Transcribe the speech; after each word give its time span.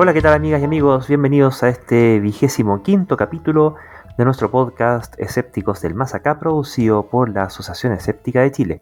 Hola, 0.00 0.14
¿qué 0.14 0.22
tal 0.22 0.34
amigas 0.34 0.60
y 0.60 0.64
amigos? 0.64 1.08
Bienvenidos 1.08 1.64
a 1.64 1.68
este 1.70 2.20
vigésimo 2.20 2.84
quinto 2.84 3.16
capítulo 3.16 3.74
de 4.16 4.24
nuestro 4.24 4.48
podcast 4.48 5.18
Escépticos 5.18 5.82
del 5.82 5.96
Más 5.96 6.14
Acá, 6.14 6.38
producido 6.38 7.08
por 7.08 7.34
la 7.34 7.42
Asociación 7.42 7.92
Escéptica 7.94 8.42
de 8.42 8.52
Chile. 8.52 8.80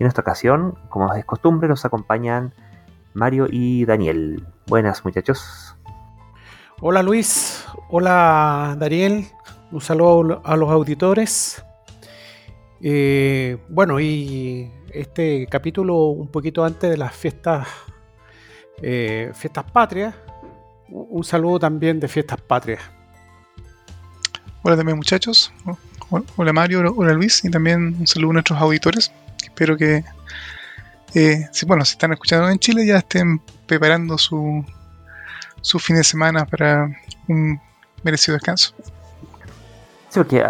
En 0.00 0.08
esta 0.08 0.22
ocasión, 0.22 0.76
como 0.88 1.14
es 1.14 1.24
costumbre, 1.24 1.68
nos 1.68 1.84
acompañan 1.84 2.52
Mario 3.14 3.46
y 3.48 3.84
Daniel. 3.84 4.44
Buenas 4.66 5.04
muchachos. 5.04 5.76
Hola 6.80 7.04
Luis, 7.04 7.64
hola 7.88 8.74
Daniel, 8.76 9.24
un 9.70 9.80
saludo 9.80 10.42
a 10.44 10.56
los 10.56 10.68
auditores. 10.68 11.64
Eh, 12.80 13.58
bueno, 13.68 14.00
y 14.00 14.68
este 14.92 15.46
capítulo 15.48 16.06
un 16.06 16.26
poquito 16.26 16.64
antes 16.64 16.90
de 16.90 16.96
las 16.96 17.14
fiestas, 17.14 17.68
eh, 18.82 19.30
fiestas 19.32 19.70
patrias, 19.70 20.12
un 20.88 21.24
saludo 21.24 21.58
también 21.58 22.00
de 22.00 22.08
fiestas 22.08 22.40
patrias. 22.40 22.82
Hola 24.62 24.76
también 24.76 24.96
muchachos, 24.96 25.52
hola 26.36 26.52
Mario, 26.52 26.92
hola 26.96 27.12
Luis 27.12 27.44
y 27.44 27.50
también 27.50 27.96
un 28.00 28.06
saludo 28.06 28.30
a 28.30 28.34
nuestros 28.34 28.60
auditores. 28.60 29.12
Espero 29.42 29.76
que, 29.76 30.04
eh, 31.14 31.48
si, 31.52 31.66
bueno, 31.66 31.84
si 31.84 31.92
están 31.92 32.12
escuchando 32.12 32.48
en 32.48 32.58
Chile 32.58 32.86
ya 32.86 32.98
estén 32.98 33.40
preparando 33.66 34.18
su, 34.18 34.64
su 35.60 35.78
fin 35.78 35.96
de 35.96 36.04
semana 36.04 36.44
para 36.44 36.88
un 37.28 37.60
merecido 38.02 38.34
descanso. 38.34 38.74
Sí, 40.08 40.18
porque 40.18 40.44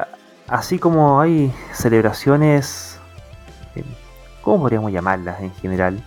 así 0.49 0.79
como 0.79 1.21
hay 1.21 1.53
celebraciones, 1.73 2.99
eh, 3.75 3.85
¿cómo 4.43 4.61
podríamos 4.61 4.93
llamarlas 4.93 5.41
en 5.41 5.55
general? 5.57 6.03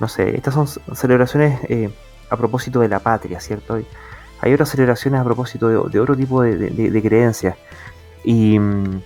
No 0.00 0.08
sé, 0.08 0.36
estas 0.36 0.54
son 0.54 0.66
celebraciones 0.96 1.60
eh, 1.68 1.90
a 2.30 2.36
propósito 2.36 2.80
de 2.80 2.88
la 2.88 3.00
patria, 3.00 3.40
¿cierto? 3.40 3.78
Hay 4.40 4.54
otras 4.54 4.70
celebraciones 4.70 5.20
a 5.20 5.24
propósito 5.24 5.68
de, 5.68 6.00
otro 6.00 6.16
tipo 6.16 6.42
de, 6.42 7.02
creencias. 7.02 7.56
Y 8.24 8.58
mm, 8.58 9.02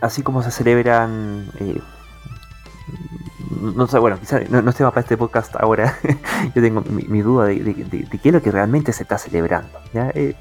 así 0.00 0.22
como 0.22 0.42
se 0.42 0.50
celebran... 0.50 1.50
Eh, 1.60 1.80
no 3.60 3.86
sé, 3.86 3.98
bueno, 3.98 4.18
quizás 4.18 4.48
no, 4.50 4.62
no 4.62 4.70
estemos 4.70 4.92
para 4.92 5.02
este 5.02 5.16
podcast 5.16 5.54
ahora. 5.56 5.98
Yo 6.54 6.62
tengo 6.62 6.82
mi, 6.82 7.22
duda 7.22 7.46
de, 7.46 8.08
qué 8.22 8.28
es 8.28 8.34
lo 8.34 8.42
que 8.42 8.50
realmente 8.50 8.92
se 8.92 9.04
está 9.04 9.16
celebrando. 9.18 9.78
Eh, 9.94 10.34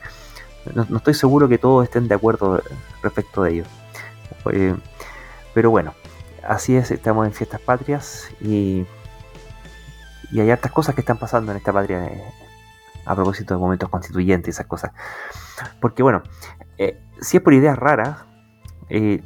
no, 0.74 0.98
estoy 0.98 1.14
seguro 1.14 1.48
que 1.48 1.58
todos 1.58 1.84
estén 1.84 2.08
de 2.08 2.16
acuerdo 2.16 2.62
respecto 3.02 3.44
de 3.44 3.52
ello. 3.52 3.64
Eh, 4.52 4.76
pero 5.54 5.70
bueno, 5.70 5.94
así 6.48 6.76
es, 6.76 6.92
estamos 6.92 7.26
en 7.28 7.34
fiestas 7.34 7.62
patrias 7.62 8.30
y 8.42 8.86
y 10.34 10.42
hay 10.42 10.50
hartas 10.50 10.72
cosas 10.72 10.96
que 10.96 11.02
están 11.02 11.20
pasando 11.20 11.52
en 11.52 11.60
esta 11.60 11.72
patria 11.72 12.06
eh, 12.06 12.24
a 13.06 13.16
propósito 13.16 13.54
de 13.54 13.60
momentos 13.60 13.88
constituyentes 13.90 14.48
y 14.48 14.50
esas 14.50 14.66
cosas. 14.66 14.92
Porque 15.80 16.02
bueno, 16.02 16.24
eh, 16.80 17.00
si 17.22 17.38
es 17.38 17.44
por 17.44 17.54
ideas 17.54 17.78
raras, 17.78 18.26
eh, 18.90 19.22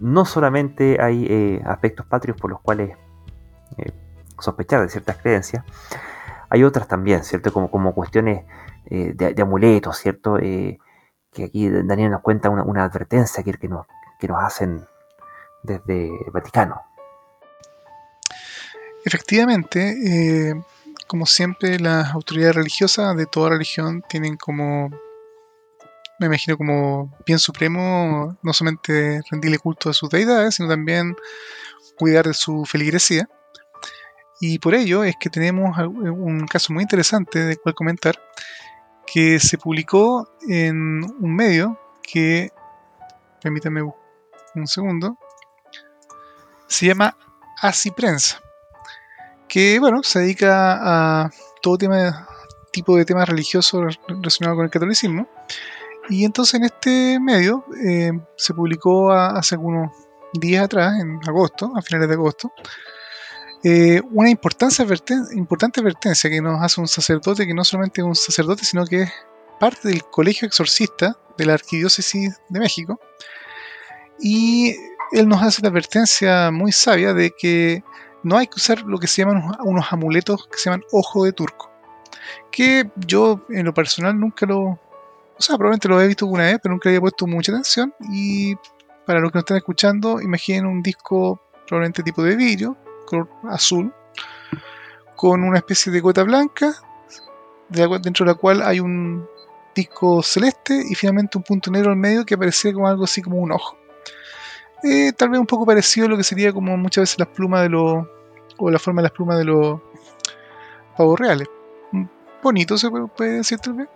no 0.00 0.24
solamente 0.24 0.96
hay 1.02 1.60
aspectos 1.66 2.06
patrios 2.06 2.38
por 2.38 2.50
los 2.50 2.60
cuales 2.60 2.96
sospechar 4.38 4.82
de 4.82 4.88
ciertas 4.88 5.16
creencias, 5.18 5.64
hay 6.50 6.64
otras 6.64 6.86
también, 6.86 7.24
¿cierto? 7.24 7.52
Como, 7.52 7.70
como 7.70 7.94
cuestiones 7.94 8.44
de, 8.90 9.34
amuletos, 9.40 9.96
¿cierto? 9.96 10.36
que 10.36 10.78
aquí 11.44 11.68
Daniel 11.70 12.10
nos 12.10 12.20
cuenta 12.20 12.50
una, 12.50 12.84
advertencia 12.84 13.42
que, 13.42 13.54
que, 13.54 13.68
nos, 13.68 13.86
que 14.18 14.28
nos 14.28 14.42
hacen 14.42 14.86
desde 15.62 16.10
Vaticano. 16.32 16.82
Efectivamente, 19.06 19.94
eh, 20.04 20.54
como 21.06 21.26
siempre, 21.26 21.78
las 21.78 22.12
autoridades 22.12 22.56
religiosas 22.56 23.16
de 23.16 23.26
toda 23.26 23.50
religión 23.50 24.02
tienen 24.08 24.36
como, 24.36 24.90
me 26.18 26.26
imagino, 26.26 26.58
como 26.58 27.16
bien 27.24 27.38
supremo, 27.38 28.36
no 28.42 28.52
solamente 28.52 29.20
rendirle 29.30 29.60
culto 29.60 29.90
a 29.90 29.92
sus 29.92 30.10
deidades, 30.10 30.56
sino 30.56 30.68
también 30.68 31.14
cuidar 31.96 32.26
de 32.26 32.34
su 32.34 32.64
feligresía. 32.64 33.28
Y 34.40 34.58
por 34.58 34.74
ello 34.74 35.04
es 35.04 35.14
que 35.20 35.30
tenemos 35.30 35.78
un 35.78 36.44
caso 36.48 36.72
muy 36.72 36.82
interesante 36.82 37.38
de 37.38 37.56
cual 37.58 37.76
comentar, 37.76 38.20
que 39.06 39.38
se 39.38 39.56
publicó 39.56 40.28
en 40.48 41.04
un 41.20 41.32
medio 41.32 41.78
que, 42.02 42.50
permítanme 43.40 43.82
un 43.82 44.66
segundo, 44.66 45.16
se 46.66 46.86
llama 46.86 47.16
Así 47.62 47.92
Prensa 47.92 48.40
que 49.56 49.78
bueno, 49.78 50.02
se 50.02 50.18
dedica 50.18 50.78
a 50.82 51.30
todo 51.62 51.78
tema, 51.78 52.28
tipo 52.72 52.94
de 52.94 53.06
temas 53.06 53.26
religiosos 53.26 53.98
relacionados 54.06 54.58
con 54.58 54.64
el 54.66 54.70
catolicismo. 54.70 55.26
Y 56.10 56.26
entonces 56.26 56.56
en 56.56 56.64
este 56.64 57.18
medio 57.18 57.64
eh, 57.82 58.12
se 58.36 58.52
publicó 58.52 59.10
hace 59.12 59.54
algunos 59.54 59.92
días 60.34 60.66
atrás, 60.66 61.00
en 61.00 61.18
agosto, 61.26 61.72
a 61.74 61.80
finales 61.80 62.06
de 62.08 62.14
agosto, 62.16 62.52
eh, 63.64 64.02
una 64.10 64.28
importante 64.28 64.82
advertencia 65.80 66.28
que 66.28 66.42
nos 66.42 66.62
hace 66.62 66.78
un 66.82 66.86
sacerdote 66.86 67.46
que 67.46 67.54
no 67.54 67.64
solamente 67.64 68.02
es 68.02 68.06
un 68.06 68.14
sacerdote, 68.14 68.62
sino 68.62 68.84
que 68.84 69.04
es 69.04 69.12
parte 69.58 69.88
del 69.88 70.04
colegio 70.04 70.46
exorcista 70.46 71.16
de 71.38 71.46
la 71.46 71.54
Arquidiócesis 71.54 72.38
de 72.50 72.60
México. 72.60 73.00
Y 74.20 74.76
él 75.12 75.26
nos 75.26 75.42
hace 75.42 75.62
la 75.62 75.70
advertencia 75.70 76.50
muy 76.50 76.72
sabia 76.72 77.14
de 77.14 77.30
que 77.30 77.82
no 78.26 78.36
hay 78.38 78.48
que 78.48 78.56
usar 78.56 78.82
lo 78.82 78.98
que 78.98 79.06
se 79.06 79.22
llaman 79.22 79.40
unos 79.60 79.92
amuletos 79.92 80.48
que 80.48 80.58
se 80.58 80.64
llaman 80.64 80.82
ojo 80.90 81.24
de 81.24 81.32
turco. 81.32 81.70
Que 82.50 82.90
yo 82.96 83.46
en 83.50 83.64
lo 83.64 83.72
personal 83.72 84.18
nunca 84.18 84.46
lo... 84.46 84.60
O 84.62 84.80
sea, 85.38 85.56
probablemente 85.56 85.86
lo 85.86 86.00
he 86.00 86.08
visto 86.08 86.24
alguna 86.24 86.42
vez, 86.42 86.58
pero 86.60 86.72
nunca 86.72 86.88
le 86.88 86.96
había 86.96 87.02
puesto 87.02 87.28
mucha 87.28 87.52
atención. 87.52 87.94
Y 88.10 88.56
para 89.06 89.20
los 89.20 89.30
que 89.30 89.36
nos 89.36 89.42
están 89.42 89.58
escuchando, 89.58 90.20
imaginen 90.20 90.66
un 90.66 90.82
disco 90.82 91.40
probablemente 91.68 92.02
tipo 92.02 92.24
de 92.24 92.34
vidrio, 92.34 92.76
color 93.06 93.28
azul, 93.48 93.94
con 95.14 95.44
una 95.44 95.58
especie 95.58 95.92
de 95.92 96.00
gota 96.00 96.24
blanca, 96.24 96.74
dentro 97.68 98.26
de 98.26 98.32
la 98.32 98.34
cual 98.34 98.60
hay 98.60 98.80
un 98.80 99.24
disco 99.72 100.20
celeste 100.24 100.82
y 100.90 100.96
finalmente 100.96 101.38
un 101.38 101.44
punto 101.44 101.70
negro 101.70 101.90
al 101.90 101.96
medio 101.96 102.26
que 102.26 102.36
parecía 102.36 102.72
como 102.72 102.88
algo 102.88 103.04
así 103.04 103.22
como 103.22 103.36
un 103.36 103.52
ojo. 103.52 103.76
Eh, 104.82 105.12
tal 105.12 105.30
vez 105.30 105.38
un 105.38 105.46
poco 105.46 105.64
parecido 105.64 106.06
a 106.06 106.10
lo 106.10 106.16
que 106.16 106.24
sería 106.24 106.52
como 106.52 106.76
muchas 106.76 107.02
veces 107.02 107.20
las 107.20 107.28
plumas 107.28 107.62
de 107.62 107.68
los 107.68 108.15
o 108.58 108.70
la 108.70 108.78
forma 108.78 109.00
de 109.00 109.04
las 109.04 109.12
plumas 109.12 109.38
de 109.38 109.44
los 109.44 109.80
pavos 110.96 111.18
reales. 111.18 111.48
Mm, 111.92 112.04
bonito 112.42 112.78
se 112.78 112.90
puede 112.90 113.38
decir 113.38 113.58
tal 113.58 113.74
vez. 113.74 113.88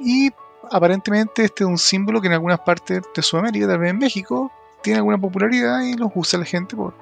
Y 0.00 0.30
aparentemente 0.70 1.44
este 1.44 1.64
es 1.64 1.68
un 1.68 1.78
símbolo 1.78 2.20
que 2.20 2.28
en 2.28 2.34
algunas 2.34 2.60
partes 2.60 3.02
de 3.14 3.22
Sudamérica, 3.22 3.66
tal 3.66 3.78
vez 3.78 3.90
en 3.90 3.98
México, 3.98 4.52
tiene 4.82 4.98
alguna 4.98 5.18
popularidad 5.18 5.82
y 5.82 5.94
los 5.94 6.10
usa 6.14 6.38
la 6.38 6.44
gente 6.44 6.76
por 6.76 6.94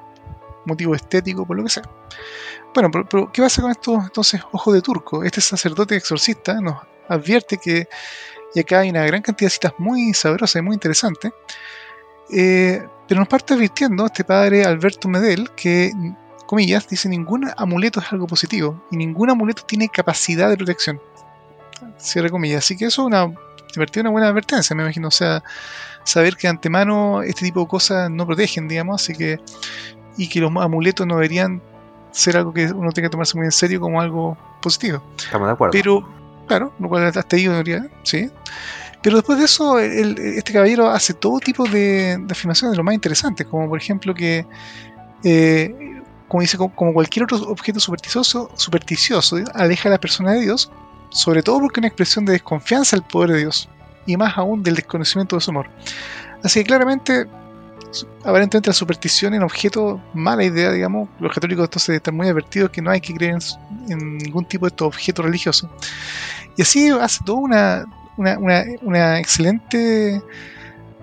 motivo 0.64 0.94
estético, 0.94 1.46
por 1.46 1.56
lo 1.56 1.64
que 1.64 1.70
sea. 1.70 1.84
Bueno, 2.74 2.90
pero, 2.90 3.32
¿qué 3.32 3.42
pasa 3.42 3.62
con 3.62 3.70
estos 3.70 4.04
entonces 4.04 4.40
ojos 4.52 4.74
de 4.74 4.82
turco? 4.82 5.24
Este 5.24 5.40
sacerdote 5.40 5.96
exorcista 5.96 6.60
nos 6.60 6.78
advierte 7.08 7.58
que, 7.58 7.88
y 8.54 8.60
acá 8.60 8.80
hay 8.80 8.90
una 8.90 9.04
gran 9.04 9.22
cantidad 9.22 9.46
de 9.46 9.50
citas 9.50 9.72
muy 9.78 10.14
sabrosas 10.14 10.60
y 10.60 10.62
muy 10.62 10.74
interesantes, 10.74 11.32
eh, 12.32 12.86
pero 13.08 13.20
nos 13.20 13.28
parte 13.28 13.54
advirtiendo 13.54 14.06
este 14.06 14.22
padre 14.22 14.64
Alberto 14.64 15.08
Medel 15.08 15.50
que 15.56 15.90
comillas, 16.50 16.88
dice 16.88 17.08
ningún 17.08 17.48
amuleto 17.56 18.00
es 18.00 18.12
algo 18.12 18.26
positivo 18.26 18.82
y 18.90 18.96
ningún 18.96 19.30
amuleto 19.30 19.62
tiene 19.64 19.88
capacidad 19.88 20.48
de 20.48 20.56
protección. 20.56 21.00
Cierre 21.96 22.28
comillas. 22.28 22.64
Así 22.64 22.76
que 22.76 22.86
eso 22.86 23.02
es 23.02 23.06
una, 23.06 23.26
una 23.26 24.10
buena 24.10 24.26
advertencia, 24.26 24.74
me 24.74 24.82
imagino. 24.82 25.06
O 25.06 25.12
sea, 25.12 25.44
saber 26.02 26.34
que 26.34 26.48
de 26.48 26.48
antemano 26.48 27.22
este 27.22 27.44
tipo 27.44 27.60
de 27.60 27.68
cosas 27.68 28.10
no 28.10 28.26
protegen, 28.26 28.66
digamos, 28.66 29.00
así 29.00 29.14
que. 29.14 29.38
Y 30.16 30.28
que 30.28 30.40
los 30.40 30.50
amuletos 30.56 31.06
no 31.06 31.14
deberían 31.14 31.62
ser 32.10 32.36
algo 32.36 32.52
que 32.52 32.66
uno 32.66 32.90
tenga 32.90 33.06
que 33.06 33.12
tomarse 33.12 33.38
muy 33.38 33.46
en 33.46 33.52
serio 33.52 33.80
como 33.80 34.00
algo 34.00 34.36
positivo. 34.60 35.00
Estamos 35.16 35.46
de 35.46 35.52
acuerdo. 35.52 35.70
Pero, 35.70 36.08
claro, 36.48 36.72
lo 36.80 36.88
cual 36.88 37.04
hasta 37.04 37.36
ahí 37.36 37.46
debería, 37.46 37.88
sí. 38.02 38.28
Pero 39.02 39.16
después 39.16 39.38
de 39.38 39.44
eso, 39.44 39.78
este 39.78 40.52
caballero 40.52 40.90
hace 40.90 41.14
todo 41.14 41.38
tipo 41.38 41.64
de, 41.68 42.20
afirmaciones 42.28 42.72
de 42.72 42.76
lo 42.76 42.82
más 42.82 42.94
interesantes, 42.94 43.46
como 43.46 43.68
por 43.68 43.78
ejemplo 43.78 44.12
que 44.12 44.44
eh, 45.22 45.99
como 46.30 46.42
dice, 46.42 46.56
como 46.56 46.92
cualquier 46.92 47.24
otro 47.24 47.38
objeto 47.50 47.80
supersticioso, 47.80 48.52
supersticioso 48.54 49.38
aleja 49.52 49.88
a 49.88 49.92
la 49.92 49.98
persona 49.98 50.30
de 50.30 50.42
Dios, 50.42 50.70
sobre 51.08 51.42
todo 51.42 51.58
porque 51.58 51.80
es 51.80 51.82
una 51.82 51.88
expresión 51.88 52.24
de 52.24 52.34
desconfianza 52.34 52.94
al 52.94 53.02
poder 53.02 53.32
de 53.32 53.38
Dios, 53.38 53.68
y 54.06 54.16
más 54.16 54.38
aún 54.38 54.62
del 54.62 54.76
desconocimiento 54.76 55.34
de 55.34 55.40
su 55.40 55.50
amor. 55.50 55.66
Así 56.44 56.60
que 56.60 56.66
claramente, 56.66 57.26
aparentemente 58.20 58.70
la 58.70 58.74
superstición 58.74 59.34
en 59.34 59.42
objeto, 59.42 60.00
mala 60.14 60.44
idea, 60.44 60.70
digamos, 60.70 61.08
los 61.18 61.34
católicos 61.34 61.64
entonces 61.64 61.96
están 61.96 62.14
muy 62.14 62.28
advertidos 62.28 62.70
que 62.70 62.80
no 62.80 62.92
hay 62.92 63.00
que 63.00 63.12
creer 63.12 63.36
en, 63.88 64.18
ningún 64.18 64.44
tipo 64.44 64.66
de 64.66 64.68
estos 64.68 64.86
objetos 64.86 65.24
religiosos. 65.24 65.68
Y 66.56 66.62
así 66.62 66.90
hace 66.90 67.24
toda 67.24 67.38
una, 67.40 67.86
una, 68.16 68.64
una 68.82 69.18
excelente 69.18 70.22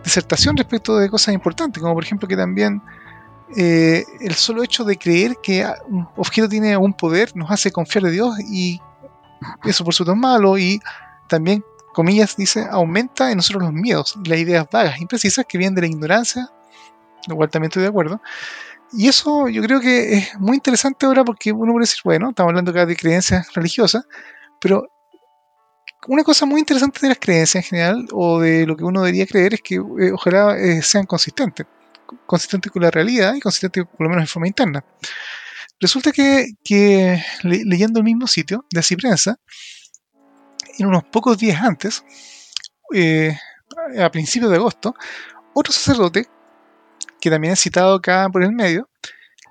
disertación 0.06 0.56
respecto 0.56 0.98
de 0.98 1.10
cosas 1.10 1.34
importantes, 1.34 1.84
como 1.84 1.94
por 1.94 2.06
ejemplo 2.06 2.30
que 2.30 2.38
también 2.38 2.82
eh, 3.56 4.04
el 4.20 4.36
solo 4.36 4.64
hecho 4.64 4.84
de 4.84 4.98
creer 4.98 5.38
que 5.42 5.66
un 5.88 6.08
objeto 6.18 6.50
tiene 6.50 6.76
un 6.76 6.94
poder 6.94 7.36
nos 7.36 7.50
hace 7.50 7.72
confiar 7.72 8.04
de 8.04 8.12
Dios 8.12 8.36
y 8.42 8.82
eso 9.64 9.84
por 9.86 9.94
supuesto 9.94 10.12
es 10.12 10.18
malo 10.18 10.58
y 10.58 10.80
también, 11.28 11.64
comillas, 11.94 12.36
dice, 12.36 12.68
aumenta 12.70 13.32
en 13.32 13.38
nosotros 13.38 13.64
los 13.64 13.74
miedos 13.74 14.18
las 14.26 14.40
ideas 14.40 14.68
vagas, 14.72 15.00
imprecisas 15.00 15.46
que 15.48 15.58
vienen 15.58 15.76
de 15.76 15.82
la 15.82 15.88
ignorancia, 15.88 16.50
lo 17.28 17.36
cual 17.36 17.50
también 17.50 17.70
estoy 17.70 17.84
de 17.84 17.90
acuerdo. 17.90 18.22
Y 18.94 19.08
eso 19.08 19.50
yo 19.50 19.62
creo 19.62 19.82
que 19.82 20.14
es 20.14 20.40
muy 20.40 20.56
interesante 20.56 21.06
ahora 21.06 21.24
porque 21.26 21.52
uno 21.52 21.74
puede 21.74 21.84
decir, 21.84 22.00
bueno, 22.04 22.30
estamos 22.30 22.52
hablando 22.52 22.72
acá 22.72 22.86
de 22.86 22.96
creencias 22.96 23.54
religiosas, 23.54 24.08
pero 24.60 24.88
una 26.08 26.24
cosa 26.24 26.46
muy 26.46 26.60
interesante 26.60 27.00
de 27.02 27.10
las 27.10 27.20
creencias 27.20 27.66
en 27.66 27.70
general, 27.70 28.08
o 28.14 28.40
de 28.40 28.66
lo 28.66 28.78
que 28.78 28.84
uno 28.84 29.02
debería 29.02 29.26
creer, 29.26 29.56
es 29.56 29.62
que 29.62 29.76
eh, 29.76 30.12
ojalá 30.14 30.58
eh, 30.58 30.82
sean 30.82 31.06
consistentes. 31.06 31.66
Consistentes 32.26 32.72
con 32.72 32.82
la 32.82 32.92
realidad 32.92 33.36
y 33.36 33.40
consistentes 33.40 33.86
por 33.86 34.02
lo 34.02 34.10
menos 34.10 34.24
en 34.24 34.28
forma 34.28 34.48
interna. 34.48 34.84
Resulta 35.80 36.12
que, 36.12 36.56
leyendo 37.44 38.00
el 38.00 38.06
mismo 38.06 38.26
sitio 38.26 38.66
de 38.72 38.80
Así 38.80 38.96
Prensa, 38.96 39.40
en 40.80 40.88
unos 40.88 41.04
pocos 41.06 41.38
días 41.38 41.62
antes, 41.62 42.04
eh, 42.94 43.38
a 44.00 44.10
principios 44.10 44.50
de 44.50 44.58
agosto, 44.58 44.96
otro 45.54 45.72
sacerdote, 45.72 46.28
que 47.20 47.30
también 47.30 47.54
es 47.54 47.60
citado 47.60 47.96
acá 47.96 48.28
por 48.32 48.44
el 48.44 48.52
medio, 48.52 48.90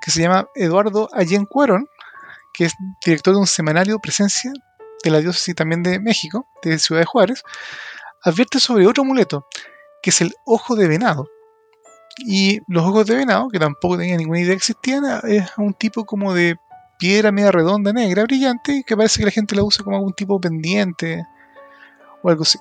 que 0.01 0.11
se 0.11 0.21
llama 0.21 0.49
Eduardo 0.55 1.09
Allen 1.13 1.47
Cuarón, 1.47 1.87
que 2.53 2.67
es 2.67 2.75
director 3.05 3.35
de 3.35 3.41
un 3.41 3.47
semanario 3.47 3.99
Presencia 3.99 4.53
de 5.05 5.11
la 5.11 5.21
diócesis 5.21 5.55
también 5.55 5.83
de 5.83 6.01
México, 6.01 6.49
de 6.63 6.79
Ciudad 6.79 7.03
de 7.03 7.07
Juárez, 7.07 7.43
advierte 8.23 8.59
sobre 8.59 8.87
otro 8.87 9.05
amuleto, 9.05 9.47
que 10.03 10.11
es 10.11 10.21
el 10.21 10.35
ojo 10.45 10.75
de 10.75 10.89
venado. 10.89 11.29
Y 12.19 12.61
los 12.69 12.85
ojos 12.85 13.07
de 13.07 13.17
venado, 13.17 13.49
que 13.49 13.59
tampoco 13.59 13.99
tenía 13.99 14.17
ninguna 14.17 14.41
idea 14.41 14.51
que 14.51 14.57
existían, 14.57 15.05
es 15.25 15.51
un 15.59 15.75
tipo 15.75 16.05
como 16.05 16.33
de 16.33 16.57
piedra 16.99 17.31
media 17.31 17.53
redonda, 17.53 17.93
negra, 17.93 18.25
brillante, 18.25 18.83
que 18.87 18.97
parece 18.97 19.19
que 19.19 19.27
la 19.27 19.31
gente 19.31 19.55
la 19.55 19.63
usa 19.63 19.85
como 19.85 19.97
algún 19.97 20.15
tipo 20.15 20.41
pendiente 20.41 21.23
o 22.23 22.31
algo 22.31 22.43
así. 22.43 22.59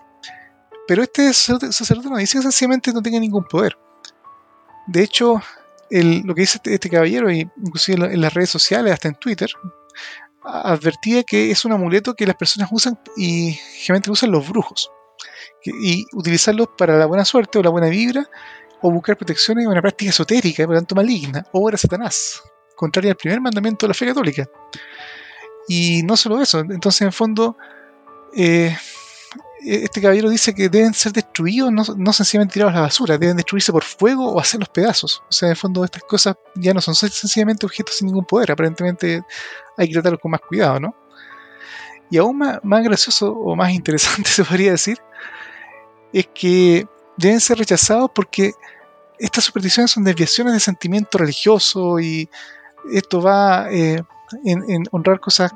Pero 0.87 1.03
este 1.03 1.33
sacerdote 1.33 2.09
no 2.09 2.17
dice 2.17 2.37
que 2.37 2.43
sencillamente 2.43 2.93
no 2.93 3.01
tenga 3.01 3.19
ningún 3.19 3.45
poder. 3.45 3.77
De 4.87 5.01
hecho, 5.01 5.41
lo 5.89 6.35
que 6.35 6.41
dice 6.41 6.57
este, 6.57 6.73
este 6.73 6.89
caballero, 6.89 7.31
inclusive 7.31 8.13
en 8.13 8.21
las 8.21 8.33
redes 8.33 8.49
sociales, 8.49 8.93
hasta 8.93 9.07
en 9.07 9.15
Twitter, 9.15 9.49
advertía 10.43 11.23
que 11.23 11.49
es 11.49 11.65
un 11.65 11.71
amuleto 11.71 12.13
que 12.13 12.27
las 12.27 12.35
personas 12.35 12.69
usan 12.71 12.99
y 13.17 13.53
generalmente 13.53 14.11
usan 14.11 14.31
los 14.31 14.47
brujos. 14.47 14.91
Y 15.63 16.05
utilizarlos 16.13 16.69
para 16.77 16.97
la 16.97 17.07
buena 17.07 17.25
suerte 17.25 17.57
o 17.57 17.63
la 17.63 17.71
buena 17.71 17.87
vibra 17.89 18.29
o 18.81 18.91
buscar 18.91 19.17
protección 19.17 19.59
es 19.59 19.67
una 19.67 19.81
práctica 19.81 20.09
esotérica 20.09 20.65
por 20.65 20.75
tanto 20.75 20.95
maligna, 20.95 21.45
obra 21.51 21.77
Satanás, 21.77 22.41
contraria 22.75 23.11
al 23.11 23.17
primer 23.17 23.41
mandamiento 23.41 23.85
de 23.85 23.89
la 23.89 23.93
fe 23.93 24.05
católica. 24.05 24.47
Y 25.67 26.03
no 26.03 26.15
solo 26.15 26.41
eso, 26.41 26.59
entonces 26.59 27.01
en 27.01 27.11
fondo 27.11 27.57
eh, 28.35 28.75
este 29.65 30.01
caballero 30.01 30.29
dice 30.29 30.53
que 30.53 30.69
deben 30.69 30.93
ser 30.93 31.11
destruidos, 31.11 31.71
no, 31.71 31.83
no, 31.97 32.13
sencillamente 32.13 32.53
tirados 32.53 32.73
a 32.73 32.77
la 32.77 32.81
basura, 32.83 33.17
deben 33.17 33.37
destruirse 33.37 33.71
por 33.71 33.83
fuego 33.83 34.31
o 34.31 34.39
hacer 34.39 34.59
los 34.59 34.69
pedazos. 34.69 35.23
O 35.27 35.31
sea, 35.31 35.49
en 35.49 35.55
fondo 35.55 35.83
estas 35.83 36.03
cosas 36.03 36.35
ya 36.55 36.73
no 36.73 36.81
son 36.81 36.93
sencillamente 36.93 37.65
objetos 37.65 37.95
sin 37.95 38.07
ningún 38.07 38.25
poder, 38.25 38.51
aparentemente 38.51 39.23
hay 39.77 39.87
que 39.87 39.93
tratarlos 39.93 40.21
con 40.21 40.31
más 40.31 40.41
cuidado, 40.41 40.79
¿no? 40.79 40.95
Y 42.11 42.17
aún 42.17 42.37
más, 42.37 42.59
más 42.63 42.83
gracioso 42.83 43.31
o 43.31 43.55
más 43.55 43.71
interesante 43.71 44.29
se 44.29 44.43
podría 44.43 44.71
decir, 44.71 44.99
es 46.13 46.27
que 46.33 46.87
deben 47.17 47.39
ser 47.39 47.57
rechazados 47.57 48.11
porque 48.13 48.53
estas 49.19 49.45
supersticiones 49.45 49.91
son 49.91 50.03
desviaciones 50.03 50.53
de 50.53 50.59
sentimiento 50.59 51.17
religioso 51.17 51.99
y 51.99 52.29
esto 52.91 53.21
va 53.21 53.71
eh, 53.71 54.01
en, 54.43 54.85
honrar 54.91 55.19
cosas 55.19 55.51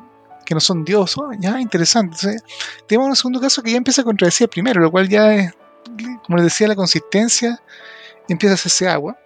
que 0.46 0.54
no 0.54 0.60
son 0.60 0.84
Dios. 0.84 1.18
Oh, 1.18 1.32
ya, 1.40 1.60
interesante. 1.60 2.38
tenemos 2.88 3.10
un 3.10 3.16
segundo 3.16 3.42
caso 3.42 3.62
que 3.62 3.72
ya 3.72 3.78
empieza 3.78 4.02
a 4.02 4.06
contradecir 4.06 4.46
el 4.46 4.50
primero, 4.50 4.82
lo 4.82 4.92
cual 4.92 5.08
ya 5.08 5.34
es, 5.34 5.54
como 6.26 6.38
les 6.38 6.46
decía, 6.46 6.68
la 6.68 6.76
consistencia 6.76 7.62
empieza 8.28 8.54
a 8.54 8.56
hacerse 8.56 8.88
agua. 8.88 9.18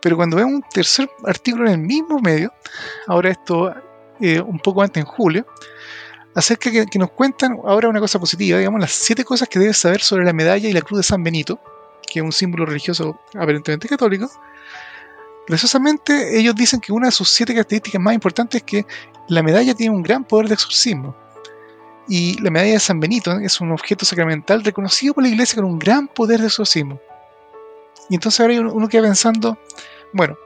Pero 0.00 0.16
cuando 0.16 0.36
vemos 0.36 0.54
un 0.54 0.64
tercer 0.72 1.08
artículo 1.24 1.66
en 1.66 1.72
el 1.72 1.78
mismo 1.86 2.18
medio, 2.18 2.52
ahora 3.06 3.30
esto 3.30 3.72
eh, 4.20 4.40
un 4.40 4.58
poco 4.58 4.82
antes 4.82 5.00
en 5.00 5.06
julio, 5.06 5.46
acerca 6.34 6.70
que, 6.70 6.86
que 6.86 6.98
nos 6.98 7.10
cuentan 7.10 7.58
ahora 7.64 7.88
una 7.88 8.00
cosa 8.00 8.18
positiva, 8.18 8.58
digamos, 8.58 8.80
las 8.80 8.92
siete 8.92 9.24
cosas 9.24 9.48
que 9.48 9.58
debes 9.58 9.76
saber 9.76 10.00
sobre 10.00 10.24
la 10.24 10.32
medalla 10.32 10.68
y 10.68 10.72
la 10.72 10.80
cruz 10.80 10.98
de 10.98 11.02
San 11.02 11.22
Benito, 11.22 11.60
que 12.06 12.20
es 12.20 12.24
un 12.24 12.32
símbolo 12.32 12.66
religioso 12.66 13.18
aparentemente 13.34 13.88
católico. 13.88 14.30
Graciosamente, 15.46 16.38
ellos 16.38 16.54
dicen 16.54 16.80
que 16.80 16.92
una 16.92 17.08
de 17.08 17.12
sus 17.12 17.28
siete 17.28 17.52
características 17.52 18.00
más 18.00 18.14
importantes 18.14 18.60
es 18.60 18.64
que 18.64 18.86
la 19.28 19.42
medalla 19.42 19.74
tiene 19.74 19.94
un 19.94 20.02
gran 20.02 20.24
poder 20.24 20.48
de 20.48 20.54
exorcismo. 20.54 21.16
Y 22.08 22.40
la 22.42 22.50
medalla 22.50 22.72
de 22.72 22.80
San 22.80 23.00
Benito 23.00 23.32
es 23.38 23.60
un 23.60 23.72
objeto 23.72 24.04
sacramental 24.04 24.62
reconocido 24.64 25.14
por 25.14 25.22
la 25.22 25.30
iglesia 25.30 25.56
con 25.56 25.64
un 25.64 25.78
gran 25.78 26.08
poder 26.08 26.40
de 26.40 26.46
exorcismo. 26.46 27.00
Y 28.08 28.14
entonces 28.14 28.40
ahora 28.40 28.60
uno 28.60 28.88
queda 28.88 29.02
pensando, 29.02 29.58
bueno, 30.12 30.36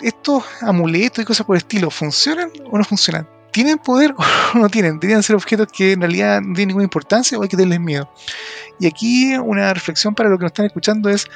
estos 0.00 0.44
amuletos 0.60 1.22
y 1.22 1.26
cosas 1.26 1.46
por 1.46 1.56
el 1.56 1.62
estilo, 1.62 1.90
¿funcionan 1.90 2.50
o 2.70 2.78
no 2.78 2.84
funcionan? 2.84 3.28
¿Tienen 3.52 3.78
poder 3.78 4.14
o 4.54 4.58
no 4.58 4.68
tienen? 4.68 4.98
Deberían 4.98 5.22
ser 5.22 5.36
objetos 5.36 5.68
que 5.70 5.92
en 5.92 6.00
realidad 6.00 6.40
no 6.40 6.54
tienen 6.54 6.68
ninguna 6.68 6.84
importancia 6.84 7.38
o 7.38 7.42
hay 7.42 7.48
que 7.48 7.56
tenerles 7.56 7.80
miedo. 7.80 8.08
Y 8.80 8.86
aquí 8.86 9.36
una 9.36 9.72
reflexión 9.72 10.14
para 10.14 10.28
los 10.28 10.38
que 10.38 10.44
nos 10.44 10.50
están 10.50 10.66
escuchando 10.66 11.08
es, 11.08 11.26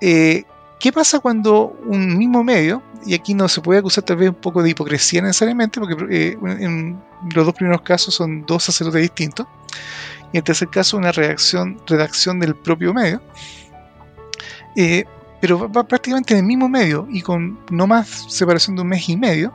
eh, 0.00 0.44
¿qué 0.80 0.92
pasa 0.92 1.18
cuando 1.18 1.76
un 1.84 2.16
mismo 2.16 2.42
medio, 2.44 2.82
y 3.04 3.14
aquí 3.14 3.34
no 3.34 3.48
se 3.48 3.60
puede 3.60 3.80
acusar 3.80 4.04
tal 4.04 4.16
vez 4.16 4.30
un 4.30 4.36
poco 4.36 4.62
de 4.62 4.70
hipocresía 4.70 5.20
necesariamente, 5.20 5.80
porque 5.80 5.96
eh, 6.10 6.38
en 6.42 7.00
los 7.34 7.46
dos 7.46 7.54
primeros 7.54 7.82
casos 7.82 8.14
son 8.14 8.46
dos 8.46 8.64
sacerdotes 8.64 9.02
distintos, 9.02 9.46
y 10.32 10.36
en 10.36 10.38
el 10.38 10.44
tercer 10.44 10.68
caso 10.68 10.96
una 10.96 11.12
redacción, 11.12 11.80
redacción 11.86 12.38
del 12.38 12.54
propio 12.54 12.94
medio, 12.94 13.20
eh, 14.76 15.04
pero 15.40 15.70
va 15.70 15.84
prácticamente 15.84 16.34
en 16.34 16.40
el 16.40 16.46
mismo 16.46 16.68
medio 16.68 17.06
y 17.10 17.22
con 17.22 17.58
no 17.70 17.86
más 17.86 18.26
separación 18.28 18.76
de 18.76 18.82
un 18.82 18.88
mes 18.88 19.08
y 19.08 19.16
medio, 19.16 19.52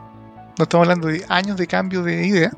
no 0.58 0.64
estamos 0.64 0.86
hablando 0.86 1.08
de 1.08 1.24
años 1.28 1.56
de 1.56 1.66
cambio 1.66 2.02
de 2.02 2.26
idea, 2.26 2.52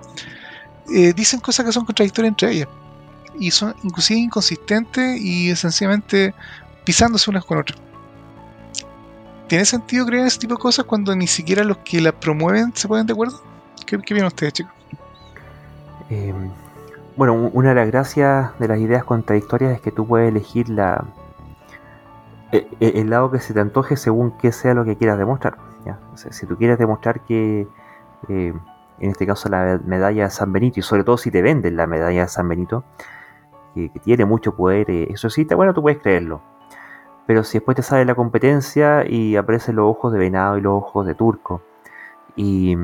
eh, 0.95 1.13
dicen 1.15 1.41
cosas 1.41 1.67
que 1.67 1.73
son 1.73 1.85
contradictorias 1.85 2.31
entre 2.31 2.53
ellas 2.53 2.69
y 3.39 3.51
son 3.51 3.75
inclusive 3.83 4.21
inconsistentes 4.21 5.21
y 5.21 5.55
sencillamente 5.57 6.35
pisándose 6.85 7.31
unas 7.31 7.45
con 7.45 7.59
otras. 7.59 7.79
¿Tiene 9.49 9.65
sentido 9.65 10.07
creer 10.07 10.27
ese 10.27 10.41
tipo 10.41 10.55
de 10.55 10.61
cosas 10.61 10.85
cuando 10.85 11.15
ni 11.15 11.27
siquiera 11.27 11.63
los 11.63 11.79
que 11.79 12.01
la 12.01 12.13
promueven 12.13 12.73
se 12.75 12.89
ponen 12.89 13.07
de 13.07 13.13
acuerdo? 13.13 13.41
¿Qué, 13.85 13.99
qué 13.99 14.25
ustedes, 14.25 14.53
chicos? 14.55 14.73
Em, 16.11 16.51
bueno, 17.17 17.35
una 17.35 17.71
de 17.71 17.75
las 17.77 17.87
gracias 17.89 18.59
de 18.59 18.69
las 18.69 18.79
ideas 18.79 19.05
contradictorias 19.05 19.73
es 19.73 19.81
que 19.81 19.93
tú 19.93 20.07
puedes 20.07 20.29
elegir 20.29 20.69
la, 20.69 21.05
e, 22.53 22.67
e, 22.81 23.01
el 23.01 23.11
lado 23.11 23.31
que 23.31 23.39
se 23.39 23.55
te 23.55 23.61
antoje 23.61 23.97
según 23.97 24.33
que 24.39 24.51
sea 24.53 24.75
lo 24.75 24.85
que 24.85 24.97
quieras 24.97 25.19
demostrar. 25.19 25.57
si 26.15 26.47
tú 26.47 26.57
quieres 26.57 26.79
demostrar 26.79 27.21
que, 27.21 27.69
eh, 28.29 28.53
en 28.99 29.11
este 29.11 29.27
caso, 29.27 29.49
la 29.49 29.81
medalla 29.85 30.25
de 30.25 30.31
San 30.31 30.53
Benito, 30.53 30.81
y 30.81 30.83
sobre 30.83 31.05
todo 31.05 31.17
si 31.19 31.31
te 31.31 31.43
venden 31.43 31.77
la 31.77 31.87
medalla 31.87 32.23
de 32.23 32.29
San 32.29 32.49
Benito, 32.49 32.85
que, 33.75 33.91
tiene 34.03 34.25
mucho 34.25 34.57
poder, 34.57 34.91
eh, 34.91 35.15
sí, 35.17 35.45
bueno, 35.55 35.75
tú 35.75 35.83
puedes 35.83 36.01
creerlo. 36.01 36.43
Pero 37.27 37.45
si 37.45 37.59
después 37.59 37.77
te 37.77 37.83
sale 37.83 38.05
la 38.05 38.15
competencia 38.15 39.05
y 39.09 39.37
aparecen 39.37 39.77
los 39.77 39.87
ojos 39.91 40.13
de 40.13 40.19
venado 40.19 40.59
y 40.59 40.61
los 40.61 40.75
ojos 40.75 41.07
de 41.07 41.15
turco, 41.15 41.63
y, 42.37 42.77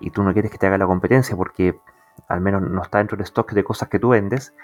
y 0.00 0.10
tú 0.10 0.22
no 0.22 0.32
quieres 0.32 0.50
que 0.50 0.58
te 0.58 0.66
haga 0.66 0.78
la 0.78 0.86
competencia 0.86 1.36
porque 1.36 1.80
al 2.28 2.40
menos 2.40 2.62
no 2.62 2.82
está 2.82 2.98
dentro 2.98 3.16
del 3.16 3.24
stock 3.24 3.52
de 3.52 3.64
cosas 3.64 3.88
que 3.88 3.98
tú 3.98 4.10
vendes, 4.10 4.54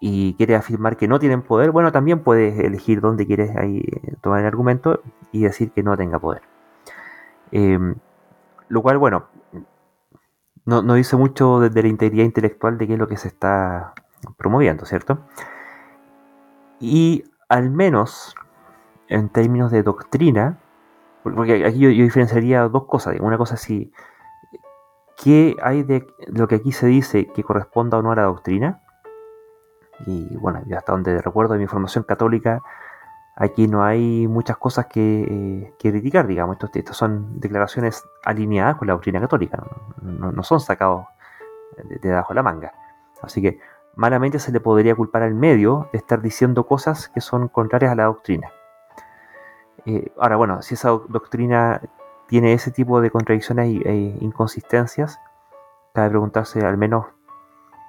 y 0.00 0.34
quieres 0.34 0.58
afirmar 0.58 0.96
que 0.96 1.08
no 1.08 1.18
tienen 1.18 1.42
poder, 1.42 1.70
bueno, 1.70 1.90
también 1.92 2.20
puedes 2.22 2.58
elegir 2.58 3.00
dónde 3.00 3.26
quieres 3.26 3.56
ahí 3.56 3.78
eh, 3.78 4.14
tomar 4.20 4.40
el 4.40 4.46
argumento 4.46 5.00
y 5.32 5.42
decir 5.42 5.70
que 5.70 5.82
no 5.82 5.96
tenga 5.96 6.18
poder. 6.18 6.42
Em, 7.50 7.94
lo 8.68 8.82
cual, 8.82 8.98
bueno, 8.98 9.26
no, 10.64 10.82
dice 10.94 11.16
mucho 11.16 11.60
de, 11.60 11.82
la 11.82 11.88
integridad 11.88 12.24
intelectual 12.24 12.76
de 12.76 12.86
qué 12.86 12.94
es 12.94 12.98
lo 12.98 13.06
que 13.06 13.16
se 13.16 13.28
está 13.28 13.94
promoviendo, 14.36 14.84
¿cierto? 14.84 15.18
Y 16.80 17.24
al 17.48 17.70
menos 17.70 18.34
en 19.08 19.28
términos 19.28 19.70
de 19.70 19.84
doctrina, 19.84 20.58
porque 21.22 21.64
aquí 21.64 21.78
yo, 21.78 21.88
diferenciaría 21.88 22.62
dos 22.68 22.86
cosas. 22.86 23.16
Una 23.20 23.38
cosa 23.38 23.54
es 23.54 23.60
si, 23.60 23.92
¿qué 25.16 25.56
hay 25.62 25.84
de 25.84 26.06
lo 26.26 26.48
que 26.48 26.56
aquí 26.56 26.72
se 26.72 26.86
dice 26.86 27.26
que 27.28 27.44
corresponda 27.44 27.98
o 27.98 28.02
no 28.02 28.10
a 28.10 28.16
la 28.16 28.24
doctrina? 28.24 28.82
Y 30.06 30.36
bueno, 30.36 30.62
hasta 30.76 30.92
donde 30.92 31.22
recuerdo 31.22 31.54
de 31.54 31.60
mi 31.60 31.66
formación 31.68 32.04
católica, 32.04 32.62
aquí 33.36 33.68
no 33.68 33.84
hay 33.84 34.26
muchas 34.26 34.56
cosas 34.56 34.86
que, 34.86 35.22
eh, 35.22 35.74
criticar, 35.78 36.26
digamos. 36.26 36.56
Estas 36.74 36.96
son 36.96 37.38
declaraciones 37.38 38.04
alineadas 38.24 38.76
con 38.76 38.88
la 38.88 38.94
doctrina 38.94 39.20
católica, 39.20 39.62
no, 40.02 40.42
son 40.42 40.58
sacados 40.58 41.06
de, 41.76 41.98
debajo 41.98 42.30
de 42.30 42.34
la 42.34 42.42
manga. 42.42 42.72
Así 43.22 43.42
que 43.42 43.60
malamente 43.94 44.38
se 44.38 44.52
le 44.52 44.60
podría 44.60 44.94
culpar 44.94 45.22
al 45.22 45.34
medio 45.34 45.88
de 45.92 45.98
estar 45.98 46.20
diciendo 46.22 46.66
cosas 46.66 47.08
que 47.08 47.20
son 47.20 47.48
contrarias 47.48 47.92
a 47.92 47.94
la 47.94 48.04
doctrina. 48.04 48.50
Eh, 49.84 50.12
ahora, 50.18 50.36
bueno, 50.36 50.62
si 50.62 50.74
esa 50.74 50.90
doctrina 50.90 51.80
tiene 52.26 52.54
ese 52.54 52.72
tipo 52.72 53.00
de 53.00 53.10
contradicciones 53.10 53.68
e 53.84 53.94
inconsistencias, 54.20 55.20
cabe 55.92 56.08
preguntarse 56.08 56.64
al 56.64 56.76
menos 56.76 57.06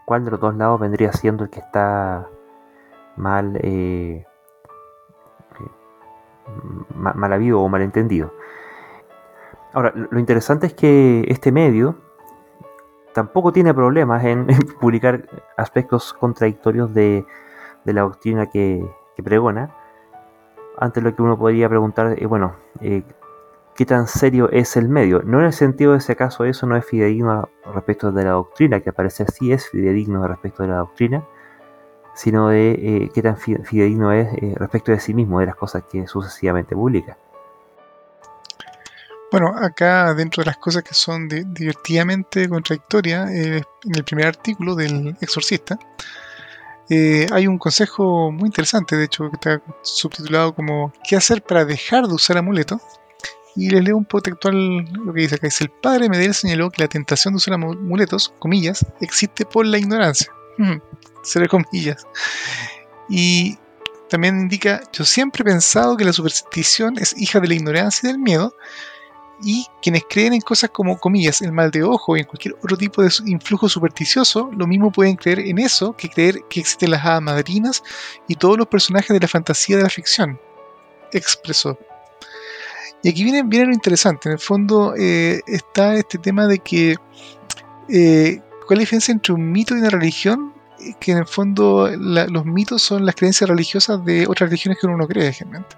cuál 0.05 0.25
de 0.25 0.31
los 0.31 0.39
dos 0.39 0.55
lados 0.55 0.79
vendría 0.79 1.11
siendo 1.11 1.43
el 1.45 1.49
que 1.49 1.59
está 1.59 2.27
mal, 3.15 3.59
eh, 3.63 4.26
mal, 6.95 7.33
habido 7.33 7.61
o 7.61 7.69
malentendido. 7.69 8.33
Ahora, 9.73 9.93
lo 9.95 10.19
interesante 10.19 10.67
es 10.67 10.73
que 10.73 11.25
este 11.27 11.51
medio 11.51 11.95
tampoco 13.13 13.51
tiene 13.51 13.73
problemas 13.73 14.23
en, 14.25 14.47
publicar 14.79 15.27
aspectos 15.57 16.13
contradictorios 16.13 16.93
de, 16.93 17.25
la 17.85 18.01
doctrina 18.01 18.47
que, 18.47 18.85
pregona. 19.23 19.75
Antes 20.77 21.01
lo 21.03 21.15
que 21.15 21.23
uno 21.23 21.37
podría 21.37 21.67
preguntar, 21.67 22.15
eh, 22.17 22.25
bueno, 22.27 22.55
¿qué 22.79 23.85
tan 23.85 24.07
serio 24.07 24.49
es 24.51 24.77
el 24.77 24.89
medio? 24.89 25.23
No 25.23 25.39
en 25.39 25.45
el 25.45 25.53
sentido 25.53 25.93
de 25.93 25.97
ese 25.97 26.15
caso 26.15 26.45
eso 26.45 26.67
no 26.67 26.75
es 26.75 26.85
fidedigno 26.85 27.49
respecto 27.73 28.11
de 28.11 28.23
la 28.23 28.31
doctrina, 28.31 28.79
que 28.81 28.91
aparece 28.91 29.23
así 29.23 29.51
es 29.51 29.69
fidedigno 29.69 30.27
respecto 30.27 30.61
de 30.61 30.69
la 30.69 30.77
doctrina, 30.77 31.23
sino 32.17 32.49
de 32.49 32.71
eh, 32.71 33.11
qué 33.13 33.21
tan 33.21 33.37
fidedigno 33.37 34.11
es 34.11 34.27
respecto 34.55 34.91
de 34.91 34.99
sí 34.99 35.13
mismo, 35.13 35.39
de 35.39 35.45
las 35.45 35.55
cosas 35.55 35.83
que 35.89 36.05
sucesivamente 36.07 36.75
publica. 36.75 37.15
Bueno, 39.29 39.53
acá 39.57 40.13
dentro 40.13 40.41
de 40.41 40.47
las 40.47 40.57
cosas 40.57 40.83
que 40.83 40.93
son 40.93 41.27
divertidamente 41.27 42.47
contradictorias, 42.47 43.29
eh, 43.29 43.61
en 43.83 43.95
el 43.95 44.03
primer 44.05 44.27
artículo 44.27 44.73
del 44.73 45.17
exorcista, 45.19 45.77
eh, 46.89 47.27
hay 47.31 47.45
un 47.45 47.57
consejo 47.57 48.31
muy 48.31 48.47
interesante, 48.47 48.95
de 48.95 49.03
hecho, 49.03 49.29
que 49.29 49.35
está 49.35 49.61
subtitulado 49.81 50.55
como 50.55 50.93
¿Qué 51.07 51.17
hacer 51.17 51.43
para 51.43 51.65
dejar 51.65 52.07
de 52.07 52.13
usar 52.13 52.37
amuletos? 52.37 52.81
Y 53.57 53.69
les 53.69 53.83
leo 53.83 53.97
un 53.97 54.05
poco 54.05 54.21
textual 54.21 54.85
lo 54.93 55.13
que 55.13 55.21
dice 55.21 55.35
acá. 55.35 55.47
Dice, 55.47 55.65
el 55.65 55.71
padre 55.71 56.07
Medel 56.07 56.33
señaló 56.33 56.69
que 56.69 56.83
la 56.83 56.87
tentación 56.87 57.33
de 57.33 57.37
usar 57.37 57.55
amuletos, 57.55 58.33
comillas, 58.39 58.85
existe 59.01 59.45
por 59.45 59.65
la 59.65 59.77
ignorancia. 59.77 60.31
Seré 61.23 61.47
comillas. 61.49 62.05
Y 63.09 63.57
también 64.09 64.39
indica, 64.39 64.81
yo 64.93 65.05
siempre 65.05 65.41
he 65.41 65.45
pensado 65.45 65.97
que 65.97 66.05
la 66.05 66.13
superstición 66.13 66.97
es 66.97 67.17
hija 67.17 67.39
de 67.39 67.47
la 67.47 67.55
ignorancia 67.55 68.09
y 68.09 68.11
del 68.13 68.21
miedo, 68.21 68.53
y 69.41 69.67
quienes 69.81 70.03
creen 70.09 70.33
en 70.33 70.41
cosas 70.41 70.71
como, 70.71 70.97
comillas, 70.97 71.41
el 71.41 71.51
mal 71.51 71.69
de 71.69 71.83
ojo 71.83 72.17
y 72.17 72.21
en 72.21 72.25
cualquier 72.25 72.55
otro 72.55 72.75
tipo 72.75 73.03
de 73.03 73.11
influjo 73.25 73.69
supersticioso, 73.69 74.49
lo 74.55 74.65
mismo 74.65 74.91
pueden 74.91 75.15
creer 75.15 75.39
en 75.39 75.59
eso 75.59 75.95
que 75.95 76.09
creer 76.09 76.41
que 76.49 76.61
existen 76.61 76.91
las 76.91 77.05
hadas 77.05 77.21
madrinas 77.21 77.83
y 78.27 78.35
todos 78.35 78.57
los 78.57 78.67
personajes 78.67 79.09
de 79.09 79.19
la 79.19 79.27
fantasía 79.27 79.77
de 79.77 79.83
la 79.83 79.89
ficción, 79.89 80.39
expresó. 81.11 81.77
Y 83.03 83.09
aquí 83.09 83.23
viene, 83.23 83.43
viene 83.43 83.67
lo 83.67 83.73
interesante, 83.73 84.27
en 84.27 84.33
el 84.33 84.39
fondo 84.39 84.95
eh, 84.97 85.41
está 85.45 85.93
este 85.95 86.17
tema 86.17 86.47
de 86.47 86.57
que, 86.57 86.95
eh, 87.89 88.41
¿cuál 88.65 88.71
es 88.71 88.77
la 88.77 88.79
diferencia 88.79 89.11
entre 89.11 89.33
un 89.33 89.51
mito 89.51 89.75
y 89.75 89.79
una 89.79 89.89
religión? 89.89 90.53
Que 90.99 91.11
en 91.11 91.19
el 91.19 91.27
fondo 91.27 91.89
los 91.97 92.45
mitos 92.45 92.81
son 92.81 93.05
las 93.05 93.15
creencias 93.15 93.49
religiosas 93.49 94.03
de 94.05 94.27
otras 94.27 94.49
religiones 94.49 94.79
que 94.79 94.87
uno 94.87 94.97
no 94.97 95.07
cree, 95.07 95.33
generalmente. 95.33 95.75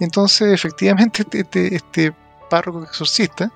Entonces, 0.00 0.52
efectivamente, 0.52 1.22
este, 1.22 1.40
este, 1.40 1.74
este 1.74 2.14
párroco 2.48 2.84
exorcista, 2.84 3.52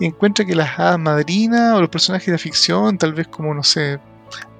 encuentra 0.00 0.44
que 0.44 0.54
las 0.54 0.78
hadas 0.78 0.98
madrinas 0.98 1.74
o 1.74 1.80
los 1.80 1.90
personajes 1.90 2.28
de 2.28 2.38
ficción, 2.38 2.98
tal 2.98 3.12
vez 3.12 3.28
como, 3.28 3.54
no 3.54 3.62
sé, 3.62 3.98